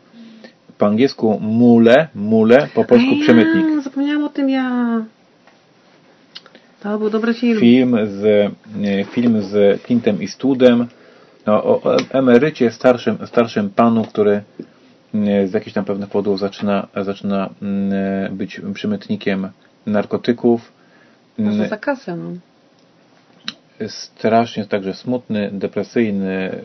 Po 0.79 0.87
angielsku 0.87 1.41
mule, 1.41 2.09
mule, 2.15 2.69
po 2.75 2.85
polsku 2.85 3.11
Ej, 3.13 3.21
przemytnik. 3.21 3.67
ja, 3.77 3.81
Zapomniałam 3.81 4.25
o 4.25 4.29
tym 4.29 4.51
ja. 4.51 5.05
To 6.85 6.99
był 6.99 7.11
dobry 7.11 7.35
film. 7.35 7.61
Film 7.61 7.97
z, 8.05 8.53
film 9.11 9.43
z 9.43 9.83
Clintem 9.83 10.21
Eastwoodem 10.21 10.87
no, 11.47 11.65
o 11.65 11.97
emerycie, 12.11 12.71
starszym, 12.71 13.19
starszym 13.27 13.71
panu, 13.71 14.05
który 14.05 14.43
e, 15.15 15.49
z 15.49 15.53
jakichś 15.53 15.75
tam 15.75 15.85
pewnych 15.85 16.09
powodów 16.09 16.39
zaczyna, 16.39 16.89
zaczyna 17.03 17.51
mm, 17.63 18.37
być 18.37 18.61
przemytnikiem 18.75 19.49
narkotyków. 19.87 20.73
Może 21.39 21.57
Mm, 21.57 21.69
za 21.69 21.77
kasę, 21.77 22.17
no. 22.17 22.31
Strasznie 23.89 24.65
także 24.65 24.95
smutny, 24.95 25.51
depresyjny, 25.53 26.61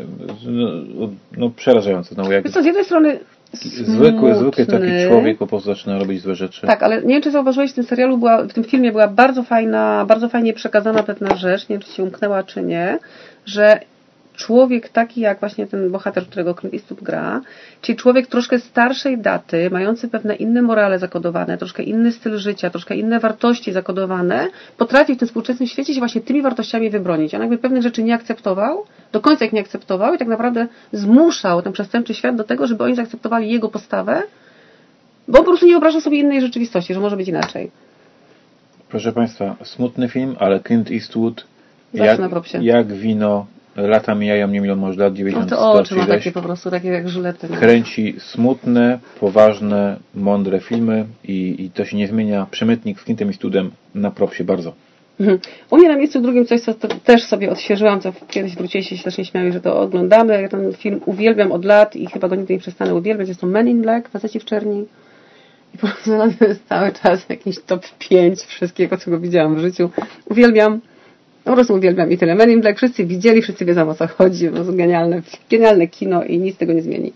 no, 0.46 1.10
no 1.38 1.50
przerażający. 1.50 2.14
Znowu 2.14 2.32
jak 2.32 2.44
Wiesz 2.44 2.54
co, 2.54 2.64
z 2.64 2.66
jednej 2.66 2.86
strony 2.86 3.20
zwykły, 3.54 4.36
zwykły 4.36 4.66
taki 4.66 5.08
człowiek 5.08 5.38
po 5.38 5.48
prostu 5.48 5.70
zaczyna 5.70 6.00
robić 6.00 6.22
złe 6.22 6.36
rzeczy. 6.36 6.68
Tak, 6.68 6.84
ale 6.84 7.02
nie 7.02 7.14
wiem, 7.14 7.22
czy 7.22 7.32
zauważyłeś, 7.32 7.72
w 7.72 7.76
tym 7.76 7.84
serialu 7.84 8.18
była, 8.18 8.44
w 8.44 8.54
tym 8.54 8.64
filmie 8.64 8.92
była 8.92 9.08
bardzo 9.08 9.44
fajna, 9.44 10.06
bardzo 10.08 10.30
fajnie 10.30 10.54
przekazana 10.54 11.04
pewna 11.04 11.36
rzecz, 11.36 11.70
nie 11.70 11.76
wiem, 11.76 11.82
czy 11.82 11.94
ci 11.94 12.02
umknęła, 12.02 12.44
czy 12.44 12.64
nie, 12.64 13.00
że 13.46 13.80
człowiek 14.40 14.90
taki 14.90 15.22
jak 15.22 15.40
właśnie 15.40 15.68
ten 15.68 15.92
bohater, 15.92 16.26
którego 16.28 16.54
Clint 16.54 16.74
Eastwood 16.74 17.04
gra, 17.04 17.42
czyli 17.82 17.98
człowiek 17.98 18.28
troszkę 18.28 18.60
starszej 18.60 19.18
daty, 19.18 19.70
mający 19.70 20.08
pewne 20.08 20.36
inne 20.36 20.62
morale 20.62 21.00
zakodowane, 21.00 21.58
troszkę 21.58 21.84
inny 21.84 22.12
styl 22.12 22.38
życia, 22.38 22.70
troszkę 22.70 22.96
inne 22.96 23.20
wartości 23.20 23.72
zakodowane, 23.72 24.48
potrafi 24.78 25.16
w 25.16 25.18
tym 25.18 25.28
współczesnym 25.28 25.68
świecie 25.68 25.94
się 25.94 26.00
właśnie 26.00 26.22
tymi 26.22 26.42
wartościami 26.42 26.90
wybronić. 26.90 27.36
On 27.36 27.42
jakby 27.42 27.58
pewnych 27.58 27.84
rzeczy 27.84 28.04
nie 28.04 28.14
akceptował, 28.14 28.86
do 29.12 29.22
końca 29.22 29.46
ich 29.46 29.54
nie 29.54 29.62
akceptował 29.62 30.14
i 30.14 30.18
tak 30.18 30.28
naprawdę 30.28 30.68
zmuszał 30.92 31.62
ten 31.62 31.74
przestępczy 31.74 32.14
świat 32.14 32.36
do 32.36 32.44
tego, 32.44 32.68
żeby 32.68 32.84
oni 32.84 32.96
zaakceptowali 32.96 33.52
jego 33.52 33.70
postawę, 33.70 34.24
bo 35.28 35.40
on 35.40 35.46
po 35.46 35.52
prostu 35.52 35.66
nie 35.66 35.74
wyobraża 35.74 36.02
sobie 36.02 36.20
innej 36.20 36.42
rzeczywistości, 36.42 36.94
że 36.94 37.00
może 37.00 37.18
być 37.18 37.28
inaczej. 37.28 37.72
Proszę 38.90 39.12
Państwa, 39.12 39.56
smutny 39.64 40.10
film, 40.10 40.36
ale 40.40 40.60
Clint 40.60 40.92
Eastwood 40.92 41.46
Zawsze 41.94 42.30
jak, 42.54 42.64
jak 42.64 42.94
wino, 42.94 43.46
lata 43.88 44.16
mijają, 44.16 44.48
nie 44.48 44.62
milą 44.62 44.76
może 44.76 45.00
lat, 45.00 45.14
No 45.14 45.18
90, 45.18 45.50
to 45.50 45.56
100 45.56 45.72
oczy 45.72 45.90
czy 45.90 45.96
ma 45.96 46.06
takie 46.06 46.32
po 46.32 46.42
prostu, 46.42 46.72
takie 46.72 46.88
jak 46.88 47.10
żylety. 47.10 47.48
no. 47.50 47.58
Kręci 47.58 48.16
smutne, 48.20 49.00
poważne, 49.20 50.00
mądre 50.16 50.60
filmy 50.60 51.06
i, 51.24 51.56
i 51.64 51.70
to 51.72 51.86
się 51.86 51.98
nie 51.98 52.08
zmienia. 52.08 52.48
Przemytnik 52.52 53.00
z 53.00 53.04
Clintem 53.04 53.28
Eastwoodem 53.28 53.72
na 53.96 54.12
propsie 54.12 54.44
bardzo. 54.44 54.74
Mhm. 55.20 55.40
U 55.70 55.78
mnie 55.78 55.88
na 55.90 55.96
miejscu 55.96 56.22
drugim 56.22 56.46
coś, 56.46 56.62
co 56.62 56.74
to 56.74 56.88
też 56.88 57.24
sobie 57.24 57.52
odświeżyłam, 57.52 58.02
co 58.02 58.14
kiedyś 58.28 58.56
wróciliście 58.56 58.96
się 58.96 59.02
strasznie 59.02 59.26
śmiali, 59.26 59.52
że 59.52 59.62
to 59.62 59.82
oglądamy. 59.82 60.42
Ja 60.42 60.50
ten 60.50 60.74
film 60.74 61.02
uwielbiam 61.06 61.52
od 61.52 61.66
lat 61.66 61.96
i 61.96 62.08
chyba 62.08 62.28
go 62.28 62.36
nigdy 62.36 62.54
nie 62.54 62.60
przestanę 62.60 62.96
uwielbiać. 62.96 63.28
Jest 63.28 63.42
to 63.42 63.48
Men 63.48 63.68
in 63.68 63.82
Black, 63.82 64.10
Faceci 64.10 64.40
w 64.40 64.46
czerni. 64.46 64.86
I 65.76 65.78
po 65.78 65.88
prostu 65.88 66.10
to 66.40 66.46
jest 66.46 66.68
cały 66.68 66.92
czas 66.92 67.30
jakiś 67.30 67.60
top 67.60 67.86
5 68.10 68.40
wszystkiego, 68.40 68.98
co 68.98 69.12
go 69.12 69.20
widziałam 69.20 69.56
w 69.56 69.60
życiu. 69.60 69.90
Uwielbiam. 70.26 70.82
Po 71.44 71.54
prostu 71.54 71.74
uwielbiam 71.74 72.12
i 72.12 72.18
tyle. 72.18 72.36
Men 72.36 72.62
Black 72.62 72.78
wszyscy 72.78 73.06
widzieli, 73.06 73.42
wszyscy 73.42 73.66
wiedzą 73.66 73.90
o 73.90 73.96
co 73.96 74.08
chodzi. 74.08 74.48
Po 74.48 74.56
prostu 74.56 74.76
genialne, 74.76 75.22
genialne 75.50 75.88
kino 75.88 76.24
i 76.24 76.40
nic 76.40 76.58
tego 76.58 76.74
nie 76.74 76.82
zmieni. 76.82 77.14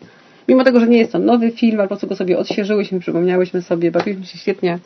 Mimo 0.48 0.64
tego, 0.64 0.80
że 0.80 0.88
nie 0.88 0.98
jest 0.98 1.12
to 1.12 1.20
nowy 1.20 1.52
film, 1.52 1.80
ale 1.80 1.84
po 1.84 1.88
prostu 1.88 2.08
go 2.08 2.16
sobie 2.16 2.38
odświeżyłyśmy, 2.38 3.00
przypomniałyśmy 3.00 3.62
sobie, 3.62 3.92
bawiliśmy 3.92 4.26
się 4.26 4.38
świetnie. 4.38 4.80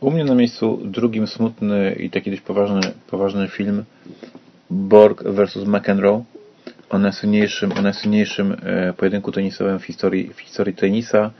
U 0.00 0.10
mnie 0.10 0.24
na 0.24 0.34
miejscu 0.34 0.80
drugim 0.84 1.26
smutny 1.26 1.96
i 2.00 2.10
taki 2.10 2.30
dość 2.30 2.42
poważny, 2.42 2.80
poważny 3.06 3.48
film 3.48 3.84
Borg 4.70 5.22
vs. 5.22 5.56
McEnroe 5.66 6.24
o 6.90 6.98
najsłynniejszym, 6.98 7.72
o 7.72 7.82
najsłynniejszym 7.82 8.56
e, 8.62 8.92
pojedynku 8.92 9.32
tenisowym 9.32 9.78
w 9.78 9.84
historii, 9.84 10.30
w 10.34 10.40
historii 10.40 10.74
tenisa 10.74 11.30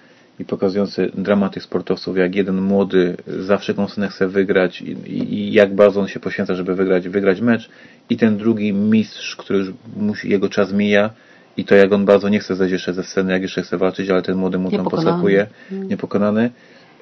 i 0.40 0.44
pokazujący 0.44 1.10
dramat 1.14 1.52
tych 1.52 1.62
sportowców, 1.62 2.16
jak 2.16 2.34
jeden 2.34 2.60
młody 2.60 3.16
za 3.26 3.58
wszelką 3.58 3.86
cenę 3.86 4.08
chce 4.08 4.28
wygrać 4.28 4.82
i, 4.82 4.90
i, 5.14 5.52
jak 5.52 5.74
bardzo 5.74 6.00
on 6.00 6.08
się 6.08 6.20
poświęca, 6.20 6.54
żeby 6.54 6.74
wygrać, 6.74 7.08
wygrać 7.08 7.40
mecz 7.40 7.70
i 8.10 8.16
ten 8.16 8.36
drugi 8.36 8.72
mistrz, 8.72 9.36
który 9.36 9.58
już 9.58 9.68
musi, 9.96 10.30
jego 10.30 10.48
czas 10.48 10.72
mija 10.72 11.10
i 11.56 11.64
to 11.64 11.74
jak 11.74 11.92
on 11.92 12.04
bardzo 12.04 12.28
nie 12.28 12.38
chce 12.38 12.56
zejść 12.56 12.72
jeszcze 12.72 12.92
ze 12.92 13.04
sceny, 13.04 13.32
jak 13.32 13.42
jeszcze 13.42 13.62
chce 13.62 13.78
walczyć, 13.78 14.10
ale 14.10 14.22
ten 14.22 14.36
młody 14.36 14.58
mu 14.58 14.70
tam 14.70 14.84
podskakuje, 14.84 15.46
niepokonany. 15.70 16.50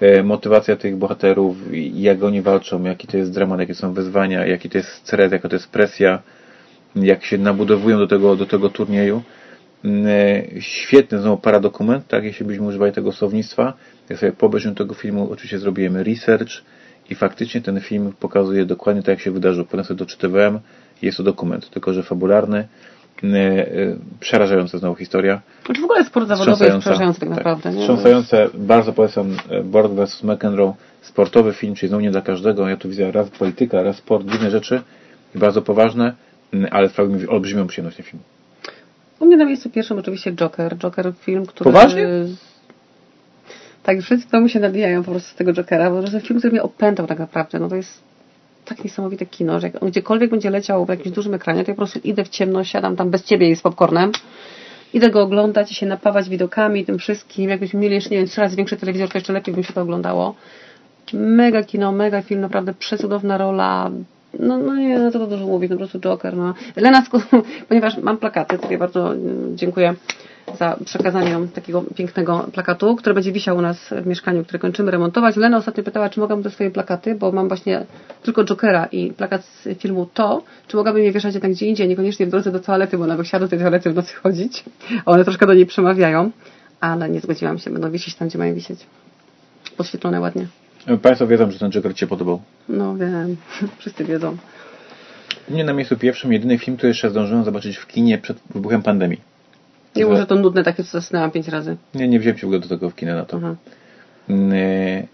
E, 0.00 0.22
Motywacja 0.22 0.76
tych 0.76 0.96
bohaterów, 0.96 1.56
jak 1.94 2.22
oni 2.22 2.42
walczą, 2.42 2.84
jaki 2.84 3.06
to 3.06 3.16
jest 3.16 3.32
dramat, 3.32 3.60
jakie 3.60 3.74
są 3.74 3.92
wyzwania, 3.92 4.46
jaki 4.46 4.70
to 4.70 4.78
jest 4.78 4.90
stres, 4.90 5.32
jaka 5.32 5.48
to 5.48 5.56
jest 5.56 5.68
presja, 5.70 6.22
jak 6.96 7.24
się 7.24 7.38
nabudowują 7.38 7.98
do 7.98 8.06
tego, 8.06 8.36
do 8.36 8.46
tego 8.46 8.68
turnieju. 8.68 9.22
Mm, 9.84 10.06
e, 10.06 10.60
Świetny 10.60 11.18
znowu 11.18 11.36
paradokument, 11.36 12.06
tak, 12.08 12.24
jeśli 12.24 12.46
byśmy 12.46 12.66
używali 12.66 12.92
tego 12.92 13.12
słownictwa. 13.12 13.72
Jak 14.08 14.18
sobie 14.18 14.32
po 14.32 14.46
obejrzeniu 14.46 14.74
tego 14.74 14.94
filmu 14.94 15.28
oczywiście 15.32 15.58
zrobiłem 15.58 15.96
research 15.96 16.50
i 17.10 17.14
faktycznie 17.14 17.60
ten 17.60 17.80
film 17.80 18.12
pokazuje 18.20 18.64
dokładnie 18.66 19.02
tak, 19.02 19.08
jak 19.08 19.20
się 19.20 19.30
wydarzyło. 19.30 19.66
Potem 19.66 19.84
sobie 19.84 19.98
doczytywałem, 19.98 20.60
jest 21.02 21.16
to 21.16 21.22
dokument, 21.22 21.70
tylko 21.70 21.92
że 21.92 22.02
fabularny, 22.02 22.68
mm, 23.22 23.36
e, 23.36 23.40
e, 23.40 23.96
przerażająca 24.20 24.78
znowu 24.78 24.94
historia. 24.96 25.40
Znaczy 25.66 25.80
w 25.80 25.84
ogóle 25.84 26.04
sport 26.04 26.28
zawodowy 26.28 26.64
jest 26.64 26.78
przerażający 26.78 27.20
tak 27.20 27.28
naprawdę. 27.28 27.70
nie? 27.70 27.78
Wstrząsające, 27.78 28.48
bardzo 28.54 28.92
polecam 28.92 29.36
Borg 29.64 29.92
vs. 29.92 30.22
McEnroe, 30.22 30.74
sportowy 31.02 31.52
film, 31.52 31.74
czyli 31.74 31.88
znowu 31.88 32.02
nie 32.02 32.10
dla 32.10 32.20
każdego. 32.20 32.68
Ja 32.68 32.76
tu 32.76 32.88
widzę 32.88 33.12
raz 33.12 33.30
polityka, 33.30 33.82
raz 33.82 33.96
sport, 33.96 34.26
dziwne 34.26 34.50
rzeczy 34.50 34.82
i 35.34 35.38
bardzo 35.38 35.62
poważne, 35.62 36.14
m, 36.52 36.66
ale 36.70 36.88
sprawił 36.88 37.14
mi 37.14 37.26
olbrzymią 37.26 37.66
przyjemność 37.66 37.96
ten 37.96 38.06
film. 38.06 38.22
U 39.20 39.26
mnie 39.26 39.36
na 39.36 39.44
miejscu 39.44 39.70
pierwszym 39.70 39.98
oczywiście 39.98 40.32
Joker. 40.32 40.76
Joker 40.76 41.12
film, 41.20 41.46
który... 41.46 41.72
Poważnie? 41.72 42.08
Tak, 43.82 44.00
wszyscy 44.02 44.28
w 44.28 44.30
domu 44.30 44.48
się 44.48 44.60
nabijają 44.60 45.04
po 45.04 45.10
prostu 45.10 45.30
z 45.30 45.34
tego 45.34 45.52
Jokera, 45.52 45.90
bo 45.90 46.02
to 46.02 46.12
jest 46.12 46.26
film, 46.26 46.38
który 46.38 46.52
mnie 46.52 46.62
opętał 46.62 47.06
tak 47.06 47.18
naprawdę. 47.18 47.58
No 47.58 47.68
to 47.68 47.76
jest 47.76 48.02
tak 48.64 48.84
niesamowite 48.84 49.26
kino, 49.26 49.60
że 49.60 49.66
jak 49.66 49.82
on 49.82 49.90
gdziekolwiek 49.90 50.30
będzie 50.30 50.50
leciał 50.50 50.84
w 50.84 50.88
jakimś 50.88 51.14
dużym 51.14 51.34
ekranie, 51.34 51.64
to 51.64 51.70
ja 51.70 51.74
po 51.74 51.78
prostu 51.78 51.98
idę 52.04 52.24
w 52.24 52.28
ciemno, 52.28 52.64
siadam 52.64 52.96
tam 52.96 53.10
bez 53.10 53.24
ciebie 53.24 53.50
i 53.50 53.56
z 53.56 53.62
popcornem. 53.62 54.12
Idę 54.92 55.10
go 55.10 55.22
oglądać 55.22 55.72
i 55.72 55.74
się 55.74 55.86
napawać 55.86 56.28
widokami, 56.28 56.84
tym 56.84 56.98
wszystkim. 56.98 57.50
Jakbyśmy 57.50 57.80
mieli 57.80 57.94
jeszcze, 57.94 58.10
nie 58.10 58.16
wiem, 58.16 58.26
trzy 58.26 58.40
razy 58.40 58.56
większy 58.56 58.76
telewizor, 58.76 59.08
to 59.08 59.18
jeszcze 59.18 59.32
lepiej 59.32 59.54
by 59.54 59.58
mi 59.58 59.64
się 59.64 59.72
to 59.72 59.82
oglądało. 59.82 60.34
Mega 61.12 61.62
kino, 61.62 61.92
mega 61.92 62.22
film, 62.22 62.40
naprawdę 62.40 62.74
przecudowna 62.74 63.38
rola. 63.38 63.90
No, 64.38 64.58
no 64.58 64.76
nie, 64.76 64.98
no 64.98 65.10
to 65.10 65.26
dużo 65.26 65.46
mówić, 65.46 65.70
no 65.70 65.76
po 65.76 65.78
prostu 65.78 66.00
Joker, 66.00 66.36
no. 66.36 66.54
Lena, 66.76 67.02
ponieważ 67.68 67.98
mam 67.98 68.16
plakaty, 68.16 68.58
ja 68.70 68.78
bardzo 68.78 69.14
mm, 69.14 69.56
dziękuję 69.56 69.94
za 70.58 70.76
przekazanie 70.84 71.36
takiego 71.54 71.84
pięknego 71.94 72.46
plakatu, 72.52 72.96
który 72.96 73.14
będzie 73.14 73.32
wisiał 73.32 73.56
u 73.56 73.60
nas 73.60 73.94
w 74.02 74.06
mieszkaniu, 74.06 74.44
które 74.44 74.58
kończymy 74.58 74.90
remontować. 74.90 75.36
Lena 75.36 75.56
ostatnio 75.56 75.84
pytała, 75.84 76.08
czy 76.08 76.20
mogłabym 76.20 76.42
te 76.42 76.50
swoje 76.50 76.70
plakaty, 76.70 77.14
bo 77.14 77.32
mam 77.32 77.48
właśnie 77.48 77.86
tylko 78.22 78.44
Jokera 78.44 78.86
i 78.86 79.12
plakat 79.12 79.44
z 79.44 79.78
filmu 79.78 80.06
To, 80.14 80.42
czy 80.66 80.76
mogłabym 80.76 81.02
je 81.02 81.12
wieszać 81.12 81.34
jednak 81.34 81.52
gdzie 81.52 81.66
indziej, 81.66 81.88
niekoniecznie 81.88 82.26
w 82.26 82.30
drodze 82.30 82.52
do 82.52 82.60
toalety, 82.60 82.98
bo 82.98 83.04
ona 83.04 83.16
by 83.16 83.24
chciała 83.24 83.40
do 83.40 83.48
tej 83.48 83.58
toalety 83.58 83.90
w 83.90 83.94
nocy 83.94 84.14
chodzić, 84.14 84.64
a 85.04 85.10
one 85.12 85.24
troszkę 85.24 85.46
do 85.46 85.54
niej 85.54 85.66
przemawiają, 85.66 86.30
ale 86.80 87.08
nie 87.08 87.20
zgodziłam 87.20 87.58
się, 87.58 87.70
będą 87.70 87.90
wisieć 87.90 88.14
tam, 88.14 88.28
gdzie 88.28 88.38
mają 88.38 88.54
wisieć. 88.54 88.86
Podświetlone 89.76 90.20
ładnie. 90.20 90.46
Państwo 90.96 91.26
wiedzą, 91.26 91.50
że 91.50 91.58
ten 91.58 91.70
Joker 91.72 91.94
Cię 91.94 92.06
podobał. 92.06 92.40
No 92.68 92.96
wiem, 92.96 93.36
wszyscy 93.78 94.04
wiedzą. 94.04 94.36
U 95.48 95.52
mnie 95.52 95.64
na 95.64 95.72
miejscu 95.72 95.96
pierwszym 95.96 96.32
jedyny 96.32 96.58
film, 96.58 96.76
który 96.76 96.88
jeszcze 96.88 97.10
zdążyłem 97.10 97.44
zobaczyć 97.44 97.76
w 97.76 97.86
kinie 97.86 98.18
przed 98.18 98.38
wybuchem 98.54 98.82
pandemii. 98.82 99.20
Nie 99.96 100.02
Że- 100.02 100.08
może 100.10 100.26
to 100.26 100.34
nudne 100.34 100.64
takie, 100.64 100.84
co 100.84 100.90
zasnęłam 100.90 101.30
pięć 101.30 101.48
razy. 101.48 101.76
Nie, 101.94 102.08
nie 102.08 102.20
wziąłem 102.20 102.38
się 102.38 102.40
w 102.40 102.44
ogóle 102.44 102.60
do 102.60 102.68
tego 102.68 102.90
w 102.90 102.94
kinie 102.94 103.14
na 103.14 103.24
to. 103.24 103.36
Aha. 103.36 103.54
Mm, 104.28 104.52
e, 104.52 105.06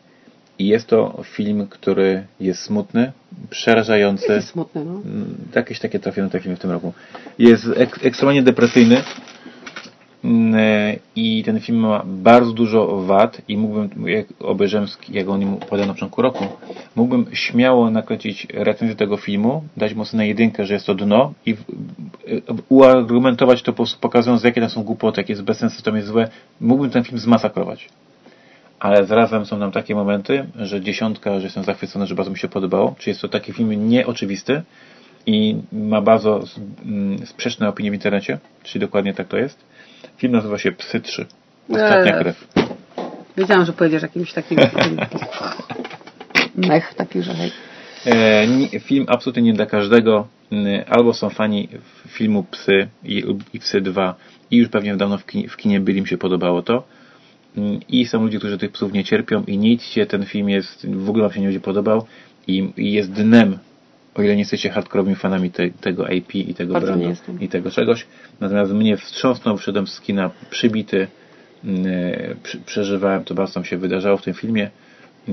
I 0.58 0.66
jest 0.66 0.86
to 0.86 1.22
film, 1.24 1.66
który 1.70 2.26
jest 2.40 2.62
smutny, 2.62 3.12
przerażający. 3.50 4.32
Jest 4.32 4.48
smutne, 4.48 4.84
no. 4.84 4.90
Mm, 4.92 5.34
Jakieś 5.54 5.78
takie 5.80 5.98
trafione 5.98 6.30
te 6.30 6.40
filmy 6.40 6.56
w 6.56 6.60
tym 6.60 6.70
roku. 6.70 6.92
Jest 7.38 7.64
ek 7.76 7.98
ekstremalnie 8.02 8.42
depresyjny 8.42 9.02
i 11.16 11.42
ten 11.44 11.60
film 11.60 11.78
ma 11.78 12.02
bardzo 12.06 12.52
dużo 12.52 13.02
wad 13.02 13.42
i 13.48 13.56
mógłbym, 13.56 14.08
jak 14.08 14.26
obejrzałem, 14.40 14.88
jak 15.08 15.28
o 15.28 15.36
nim 15.36 15.54
opowiadałem 15.54 15.88
na 15.88 15.94
początku 15.94 16.22
roku, 16.22 16.44
mógłbym 16.96 17.26
śmiało 17.32 17.90
nakręcić 17.90 18.46
recenzję 18.54 18.96
tego 18.96 19.16
filmu, 19.16 19.64
dać 19.76 19.94
mu 19.94 20.02
ocenę 20.02 20.28
jedynkę, 20.28 20.66
że 20.66 20.74
jest 20.74 20.86
to 20.86 20.94
dno 20.94 21.32
i 21.46 21.50
e, 21.52 21.56
uargumentować 22.68 23.62
to 23.62 23.72
po 23.72 23.76
prostu 23.76 24.00
pokazując, 24.00 24.44
jakie 24.44 24.60
tam 24.60 24.70
są 24.70 24.82
głupoty, 24.82 25.20
jakie 25.20 25.32
jest 25.32 25.42
bez 25.42 25.58
sensu, 25.58 25.82
to 25.82 25.96
jest 25.96 26.08
złe. 26.08 26.28
Mógłbym 26.60 26.90
ten 26.90 27.04
film 27.04 27.18
zmasakrować. 27.18 27.88
Ale 28.78 29.06
zarazem 29.06 29.46
są 29.46 29.58
nam 29.58 29.72
takie 29.72 29.94
momenty, 29.94 30.46
że 30.56 30.80
dziesiątka, 30.80 31.38
że 31.38 31.44
jestem 31.44 31.64
zachwycony, 31.64 32.06
że 32.06 32.14
bardzo 32.14 32.30
mi 32.30 32.38
się 32.38 32.48
podobało. 32.48 32.94
Czy 32.98 33.10
jest 33.10 33.20
to 33.20 33.28
taki 33.28 33.52
film 33.52 33.88
nieoczywisty 33.88 34.62
i 35.26 35.56
ma 35.72 36.00
bardzo 36.00 36.44
mm, 36.84 37.26
sprzeczne 37.26 37.68
opinie 37.68 37.90
w 37.90 37.94
internecie, 37.94 38.38
czyli 38.62 38.80
dokładnie 38.80 39.14
tak 39.14 39.28
to 39.28 39.36
jest. 39.36 39.73
Film 40.16 40.32
nazywa 40.32 40.58
się 40.58 40.72
Psy 40.72 41.00
3. 41.00 41.26
Ostatnia 41.68 42.16
Eee. 42.16 42.22
krew. 42.22 42.48
Wiedziałam, 43.36 43.64
że 43.66 43.72
pojedziesz 43.72 44.02
jakimś 44.02 44.32
takim... 44.32 44.58
mech 46.68 46.94
taki, 46.94 47.22
że 47.22 47.34
hej. 47.34 47.52
E, 48.06 48.80
film 48.80 49.04
absolutnie 49.08 49.42
nie 49.42 49.52
dla 49.52 49.66
każdego. 49.66 50.28
Albo 50.86 51.14
są 51.14 51.30
fani 51.30 51.68
filmu 52.08 52.44
Psy 52.50 52.88
i, 53.04 53.24
i 53.52 53.60
Psy 53.60 53.80
2 53.80 54.14
i 54.50 54.56
już 54.56 54.68
pewnie 54.68 54.96
dawno 54.96 55.18
w 55.18 55.26
kinie, 55.26 55.48
w 55.48 55.56
kinie 55.56 55.80
byli, 55.80 56.00
mi 56.00 56.08
się 56.08 56.18
podobało 56.18 56.62
to. 56.62 56.84
I 57.88 58.06
są 58.06 58.22
ludzie, 58.22 58.38
którzy 58.38 58.58
tych 58.58 58.72
psów 58.72 58.92
nie 58.92 59.04
cierpią 59.04 59.44
i 59.46 59.58
nic 59.58 59.82
się 59.82 60.06
ten 60.06 60.24
film 60.24 60.48
jest, 60.48 60.86
w 60.90 61.08
ogóle 61.08 61.24
wam 61.24 61.32
się 61.32 61.40
nie 61.40 61.46
będzie 61.46 61.60
podobał 61.60 62.06
i, 62.46 62.72
i 62.76 62.92
jest 62.92 63.12
dnem, 63.12 63.58
o 64.14 64.22
ile 64.22 64.32
nie 64.34 64.38
jesteście 64.42 64.70
hardkorowymi 64.70 65.16
fanami 65.16 65.50
te, 65.50 65.70
tego 65.70 66.04
AP 66.06 66.34
i 66.34 66.54
tego 66.54 66.72
Bardzo 66.72 66.86
brandu 66.96 67.14
i 67.40 67.48
tego 67.48 67.70
czegoś. 67.70 68.06
Natomiast 68.40 68.72
mnie 68.72 68.96
wstrząsnął, 68.96 69.56
wszedłem 69.56 69.86
z 69.86 70.00
kina 70.00 70.30
przybity, 70.50 71.06
przy, 72.42 72.58
przeżywałem, 72.60 73.24
to 73.24 73.34
bardzo 73.34 73.64
się 73.64 73.76
wydarzało 73.76 74.16
w 74.16 74.22
tym 74.22 74.34
filmie. 74.34 74.70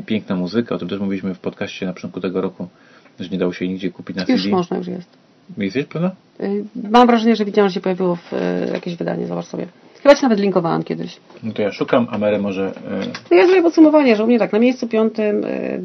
Piękna 0.06 0.36
muzyka, 0.36 0.76
o 0.76 0.78
tym 0.78 0.88
też 0.88 1.00
mówiliśmy 1.00 1.34
w 1.34 1.40
podcaście 1.40 1.86
na 1.86 1.94
początku 1.94 2.22
tego 2.22 2.42
roku, 2.42 2.68
że 3.20 3.30
nie 3.30 3.38
dało 3.38 3.54
się 3.54 3.68
nigdzie 3.68 3.90
kupić 3.92 4.16
na 4.18 4.26
Już 4.28 4.42
CD. 4.44 4.56
można, 4.56 4.78
już 4.78 4.88
jest. 4.88 5.10
Jesteś 5.58 5.86
pewna? 5.86 6.12
Y, 6.42 6.64
Mam 6.92 7.08
wrażenie, 7.08 7.36
że 7.36 7.46
widziałam, 7.46 7.70
że 7.70 7.74
się 7.74 7.82
pojawiło 7.82 8.16
w 8.16 8.34
y, 8.34 8.38
jakieś 8.74 8.96
wydanie, 8.96 9.28
zobacz 9.28 9.46
sobie. 9.46 9.68
Chyba 10.04 10.16
Ci 10.16 10.24
nawet 10.24 10.40
linkowałam 10.40 10.84
kiedyś. 10.84 11.18
No 11.44 11.54
to 11.54 11.62
ja 11.62 11.72
szukam, 11.72 12.08
a 12.12 12.18
Mary 12.18 12.40
może... 12.40 12.68
e, 12.68 13.06
No 13.32 13.38
ja 13.38 13.46
zrobię 13.48 13.62
podsumowanie, 13.62 14.16
że 14.16 14.24
u 14.24 14.28
mnie 14.28 14.40
tak, 14.40 14.54
na 14.54 14.60
miejscu 14.60 14.88
piątym 14.88 15.46
y, 15.46 15.82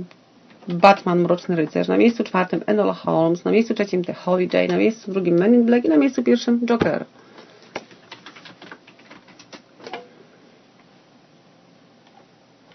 Batman 0.69 1.21
Mroczny 1.21 1.57
Rycerz, 1.57 1.89
na 1.89 1.97
miejscu 1.97 2.25
czwartym 2.25 2.61
Enola 2.67 2.93
Holmes, 2.93 3.45
na 3.45 3.51
miejscu 3.51 3.75
trzecim 3.75 4.05
The 4.05 4.13
Holiday, 4.13 4.69
na 4.69 4.77
miejscu 4.77 5.13
drugim 5.13 5.39
Men 5.39 5.55
in 5.55 5.65
Black 5.65 5.85
i 5.85 5.89
na 5.89 5.97
miejscu 5.97 6.23
pierwszym 6.23 6.67
Joker. 6.67 7.05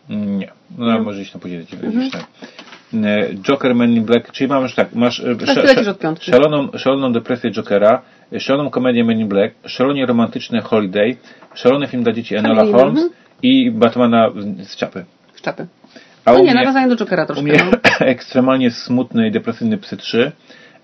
Nie. 0.09 0.51
No 0.77 0.91
ale 0.91 1.01
może 1.01 1.21
iść 1.21 1.33
na 1.33 1.39
później. 1.39 1.65
Mhm. 1.83 2.09
Joker 3.41 3.75
Man 3.75 3.91
in 3.91 4.05
Black, 4.05 4.31
czyli 4.31 4.47
masz 4.47 4.75
tak, 4.75 4.93
masz 4.95 5.19
e, 5.19 5.95
piątki. 5.99 6.31
szaloną, 6.31 6.69
szaloną 6.77 7.13
depresję 7.13 7.51
Jokera, 7.51 8.01
e, 8.33 8.39
szaloną 8.39 8.69
komedię 8.69 9.03
Man 9.03 9.19
in 9.19 9.27
Black, 9.27 9.55
szalonie 9.65 10.05
romantyczne 10.05 10.61
Holiday, 10.61 11.17
szalony 11.53 11.87
film 11.87 12.03
dla 12.03 12.13
dzieci 12.13 12.35
Enola 12.35 12.65
Holmes 12.65 13.03
mhm. 13.03 13.09
i 13.43 13.71
Batmana 13.71 14.31
z 14.63 14.75
czapy. 14.75 15.05
Z 15.33 15.41
czapy. 15.41 15.67
A 16.25 16.31
No 16.31 16.37
u 16.37 16.43
nie, 16.43 16.43
mnie, 16.43 16.53
nawiązanie 16.53 16.87
do 16.87 16.95
Jokera 16.95 17.23
u 17.23 17.25
troszkę. 17.25 17.43
mnie 17.43 17.57
no. 17.71 17.77
ekstremalnie 18.05 18.71
smutny 18.71 19.27
i 19.27 19.31
depresyjny 19.31 19.77
Psy 19.77 19.97
3, 19.97 20.31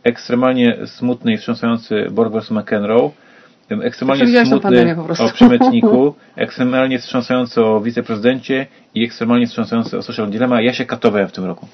ekstremalnie 0.04 0.78
smutny 0.86 1.34
i 1.34 1.38
wstrząsający 1.38 2.08
Borg 2.12 2.34
vs. 2.34 2.52
McEnroe, 2.52 3.12
ekstremalnie 3.70 4.26
tą 4.40 4.46
smutny 4.46 4.96
o 5.20 5.30
przymiotniku, 5.34 6.14
ekstremalnie 6.36 7.00
wstrząsający 7.00 7.62
o 7.62 7.82
wiceprezydencie 7.82 8.68
i 8.96 9.04
ekstremalnie 9.04 9.48
wstrząsający 9.48 9.98
o 9.98 10.02
social 10.02 10.30
dilemma. 10.30 10.62
Ja 10.62 10.74
się 10.74 10.86
katowałem 10.86 11.28
w 11.28 11.32
tym 11.32 11.46
roku. 11.46 11.68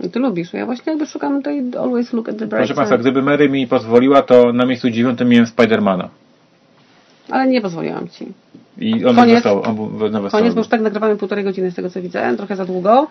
I 0.00 0.10
Ty 0.10 0.18
lubisz. 0.18 0.52
Ja 0.52 0.66
właśnie 0.66 0.92
jakby 0.92 1.06
szukam 1.06 1.36
tutaj 1.36 1.64
always 1.78 2.12
look 2.12 2.28
at 2.28 2.38
the 2.38 2.46
bright 2.46 2.58
Proszę 2.58 2.74
Państwa, 2.74 2.98
gdyby 2.98 3.22
Mary 3.22 3.48
mi 3.48 3.66
pozwoliła, 3.66 4.22
to 4.22 4.52
na 4.52 4.66
miejscu 4.66 4.90
dziewiątym 4.90 5.28
miałem 5.28 5.46
Spidermana. 5.46 6.08
Ale 7.30 7.46
nie 7.46 7.60
pozwoliłam 7.60 8.08
Ci. 8.08 8.26
I 8.78 9.04
on 9.04 9.16
Koniec. 9.16 9.34
wystał, 9.34 9.62
on 9.62 10.30
Koniec, 10.30 10.54
bo 10.54 10.60
już 10.60 10.68
tak 10.68 10.80
nagrywamy 10.80 11.16
półtorej 11.16 11.44
godziny 11.44 11.70
z 11.70 11.74
tego 11.74 11.90
co 11.90 12.02
widzę, 12.02 12.34
trochę 12.36 12.56
za 12.56 12.64
długo. 12.64 13.08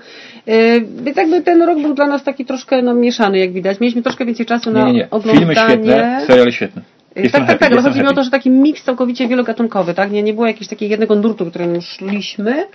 Yy, 0.48 0.56
Więc 1.04 1.18
jakby 1.18 1.42
ten 1.42 1.62
rok 1.62 1.82
był 1.82 1.94
dla 1.94 2.08
nas 2.08 2.24
taki 2.24 2.46
troszkę 2.46 2.82
no, 2.82 2.94
mieszany, 2.94 3.40
jak 3.40 3.54
widać. 3.54 3.80
Mieliśmy 3.80 4.02
troszkę 4.02 4.26
więcej 4.26 4.46
czasu 4.46 4.70
Nie, 4.70 4.80
na 4.80 4.86
nie, 4.88 4.94
nie. 4.94 5.10
oglądanie. 5.10 5.40
Filmy 5.40 5.56
świetne, 5.56 6.22
seriale 6.28 6.52
świetne. 6.52 6.82
Jestem 7.16 7.42
tak, 7.42 7.50
tak, 7.50 7.60
tak, 7.60 7.72
ale 7.72 7.82
chodzi 7.82 8.00
mi 8.00 8.08
o 8.08 8.14
to, 8.14 8.24
że 8.24 8.32
taki 8.32 8.50
miks 8.50 8.84
całkowicie 8.84 9.28
wielogatunkowy, 9.28 9.94
tak? 9.94 10.12
Nie, 10.12 10.24
nie 10.24 10.34
było 10.34 10.48
jakiegoś 10.48 10.68
takiego 10.68 10.92
jednego 10.92 11.16
nurtu, 11.16 11.46
którym 11.46 11.82
szliśmy. 11.82 12.68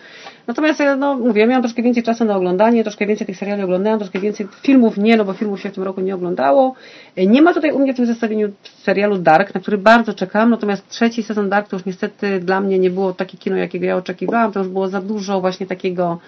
Natomiast 0.47 0.81
ja, 0.81 0.97
no 0.97 1.19
mówię, 1.19 1.47
miałam 1.47 1.63
troszkę 1.63 1.83
więcej 1.83 2.03
czasu 2.03 2.25
na 2.25 2.37
oglądanie, 2.37 2.83
troszkę 2.83 3.07
więcej 3.07 3.27
tych 3.27 3.37
seriali 3.37 3.63
oglądałam, 3.63 3.99
troszkę 3.99 4.21
więcej 4.21 4.49
filmów 4.63 4.97
nie, 4.97 5.17
no 5.17 5.25
bo 5.25 5.33
filmów 5.33 5.61
się 5.61 5.71
w 5.71 5.73
tym 5.73 5.83
roku 5.83 6.01
nie 6.01 6.15
oglądało. 6.15 6.75
Yy, 7.17 7.27
Nie 7.27 7.43
ma 7.43 7.55
tutaj 7.55 7.73
u 7.73 7.79
mnie 7.79 7.93
w 7.93 7.97
tym 7.97 8.07
zestawieniu 8.07 8.49
serialu 8.63 9.19
Dark, 9.19 9.55
na 9.55 9.61
który 9.61 9.79
bardzo 9.79 10.15
czekam, 10.15 10.51
natomiast 10.51 10.89
trzeci 10.89 11.23
sezon 11.23 11.49
Dark 11.49 11.69
to 11.69 11.77
już 11.77 11.87
niestety 11.87 12.41
dla 12.41 12.61
mnie 12.61 12.79
nie 12.79 12.91
było 12.91 13.13
takie 13.13 13.39
kino, 13.39 13.57
jakiego 13.57 13.87
ja 13.87 13.97
oczekiwałam, 13.97 14.53
to 14.53 14.59
już 14.59 14.69
było 14.69 14.89
za 14.89 15.01
dużo 15.01 15.41
właśnie 15.41 15.67
takiego 15.67 16.19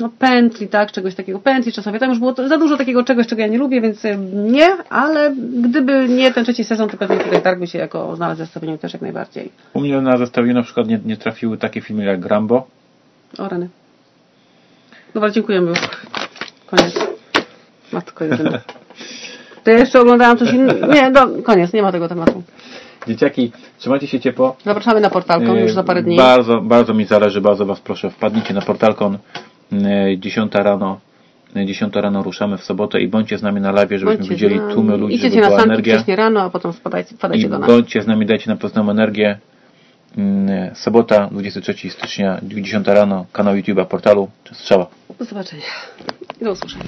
no 0.00 0.10
pętli, 0.18 0.68
tak, 0.68 0.92
czegoś 0.92 1.14
takiego, 1.14 1.38
pętli 1.38 1.72
czasowej, 1.72 2.00
tam 2.00 2.10
już 2.10 2.18
było 2.18 2.32
to, 2.32 2.48
za 2.48 2.58
dużo 2.58 2.76
takiego 2.76 3.04
czegoś, 3.04 3.26
czego 3.26 3.42
ja 3.42 3.48
nie 3.48 3.58
lubię, 3.58 3.80
więc 3.80 4.04
yy, 4.04 4.16
nie, 4.32 4.68
ale 4.90 5.34
gdyby 5.62 6.08
nie 6.08 6.32
ten 6.32 6.44
trzeci 6.44 6.64
sezon, 6.64 6.88
to 6.88 6.96
pewnie 6.96 7.16
tutaj 7.16 7.42
Dark 7.42 7.60
by 7.60 7.66
się 7.66 7.78
jako 7.78 8.16
znalazł 8.16 8.36
w 8.36 8.44
zestawieniu 8.44 8.78
też 8.78 8.92
jak 8.92 9.02
najbardziej. 9.02 9.52
U 9.74 9.80
mnie 9.80 10.00
na 10.00 10.16
zestawieniu 10.16 10.54
na 10.54 10.62
przykład 10.62 10.88
nie, 10.88 11.00
nie 11.04 11.16
trafiły 11.16 11.58
takie 11.58 11.80
filmy 11.80 12.04
jak 12.04 12.26
Rambo. 12.26 12.66
O 13.38 13.48
rany. 13.48 13.68
Dobra, 15.14 15.30
dziękujemy 15.30 15.68
już. 15.68 15.78
Koniec. 16.66 16.94
Matko 17.92 18.24
jedyna. 18.24 18.60
To 19.66 19.70
ja 19.70 19.78
jeszcze 19.78 20.00
oglądałam 20.00 20.38
coś 20.38 20.52
innego. 20.52 20.86
Nie, 20.86 21.10
do, 21.10 21.42
koniec, 21.42 21.72
nie 21.72 21.82
ma 21.82 21.92
tego 21.92 22.08
tematu. 22.08 22.42
Dzieciaki, 23.08 23.52
trzymajcie 23.78 24.06
się 24.06 24.20
ciepło. 24.20 24.56
Zapraszamy 24.64 25.00
na 25.00 25.10
portalką 25.10 25.54
już 25.54 25.72
za 25.72 25.82
parę 25.84 26.02
dni. 26.02 26.16
Bardzo, 26.16 26.60
bardzo 26.60 26.94
mi 26.94 27.04
zależy, 27.04 27.40
bardzo 27.40 27.66
Was 27.66 27.80
proszę, 27.80 28.10
wpadnijcie 28.10 28.54
na 28.54 28.60
portalkon 28.60 29.18
e, 29.72 30.18
10 30.18 30.52
rano. 30.54 31.00
e, 31.56 31.66
10 31.66 31.94
rano 31.96 32.22
ruszamy 32.22 32.58
w 32.58 32.64
sobotę 32.64 33.00
i 33.00 33.08
bądźcie 33.08 33.38
z 33.38 33.42
nami 33.42 33.60
na 33.60 33.72
live, 33.72 33.90
żebyśmy 33.90 34.06
Bądźcie 34.16 34.30
widzieli 34.34 34.60
tłumy 34.72 34.96
ludzi, 34.96 35.14
Idziecie 35.14 35.30
żeby 35.30 35.40
na 35.42 35.48
była 35.48 35.62
energia. 35.62 35.94
wcześniej 35.94 36.16
rano, 36.16 36.40
a 36.42 36.50
potem 36.50 36.72
spadajcie, 36.72 37.14
I 37.14 37.16
wpadajcie 37.18 37.48
do 37.48 37.58
nas. 37.58 37.68
bądźcie 37.68 38.02
z 38.02 38.06
nami, 38.06 38.26
dajcie 38.26 38.50
nam 38.50 38.58
poznaną 38.58 38.90
energię. 38.90 39.38
Mm, 40.18 40.74
Sobota, 40.74 41.28
23 41.32 41.90
stycznia, 41.90 42.40
10 42.42 42.86
rano, 42.86 43.26
kanał 43.32 43.54
YouTube'a, 43.54 43.86
portalu, 43.86 44.28
strzała. 44.52 44.86
Do 45.18 45.24
zobaczenia. 45.24 45.62
I 46.40 46.44
do 46.44 46.52
usłyszenia. 46.52 46.84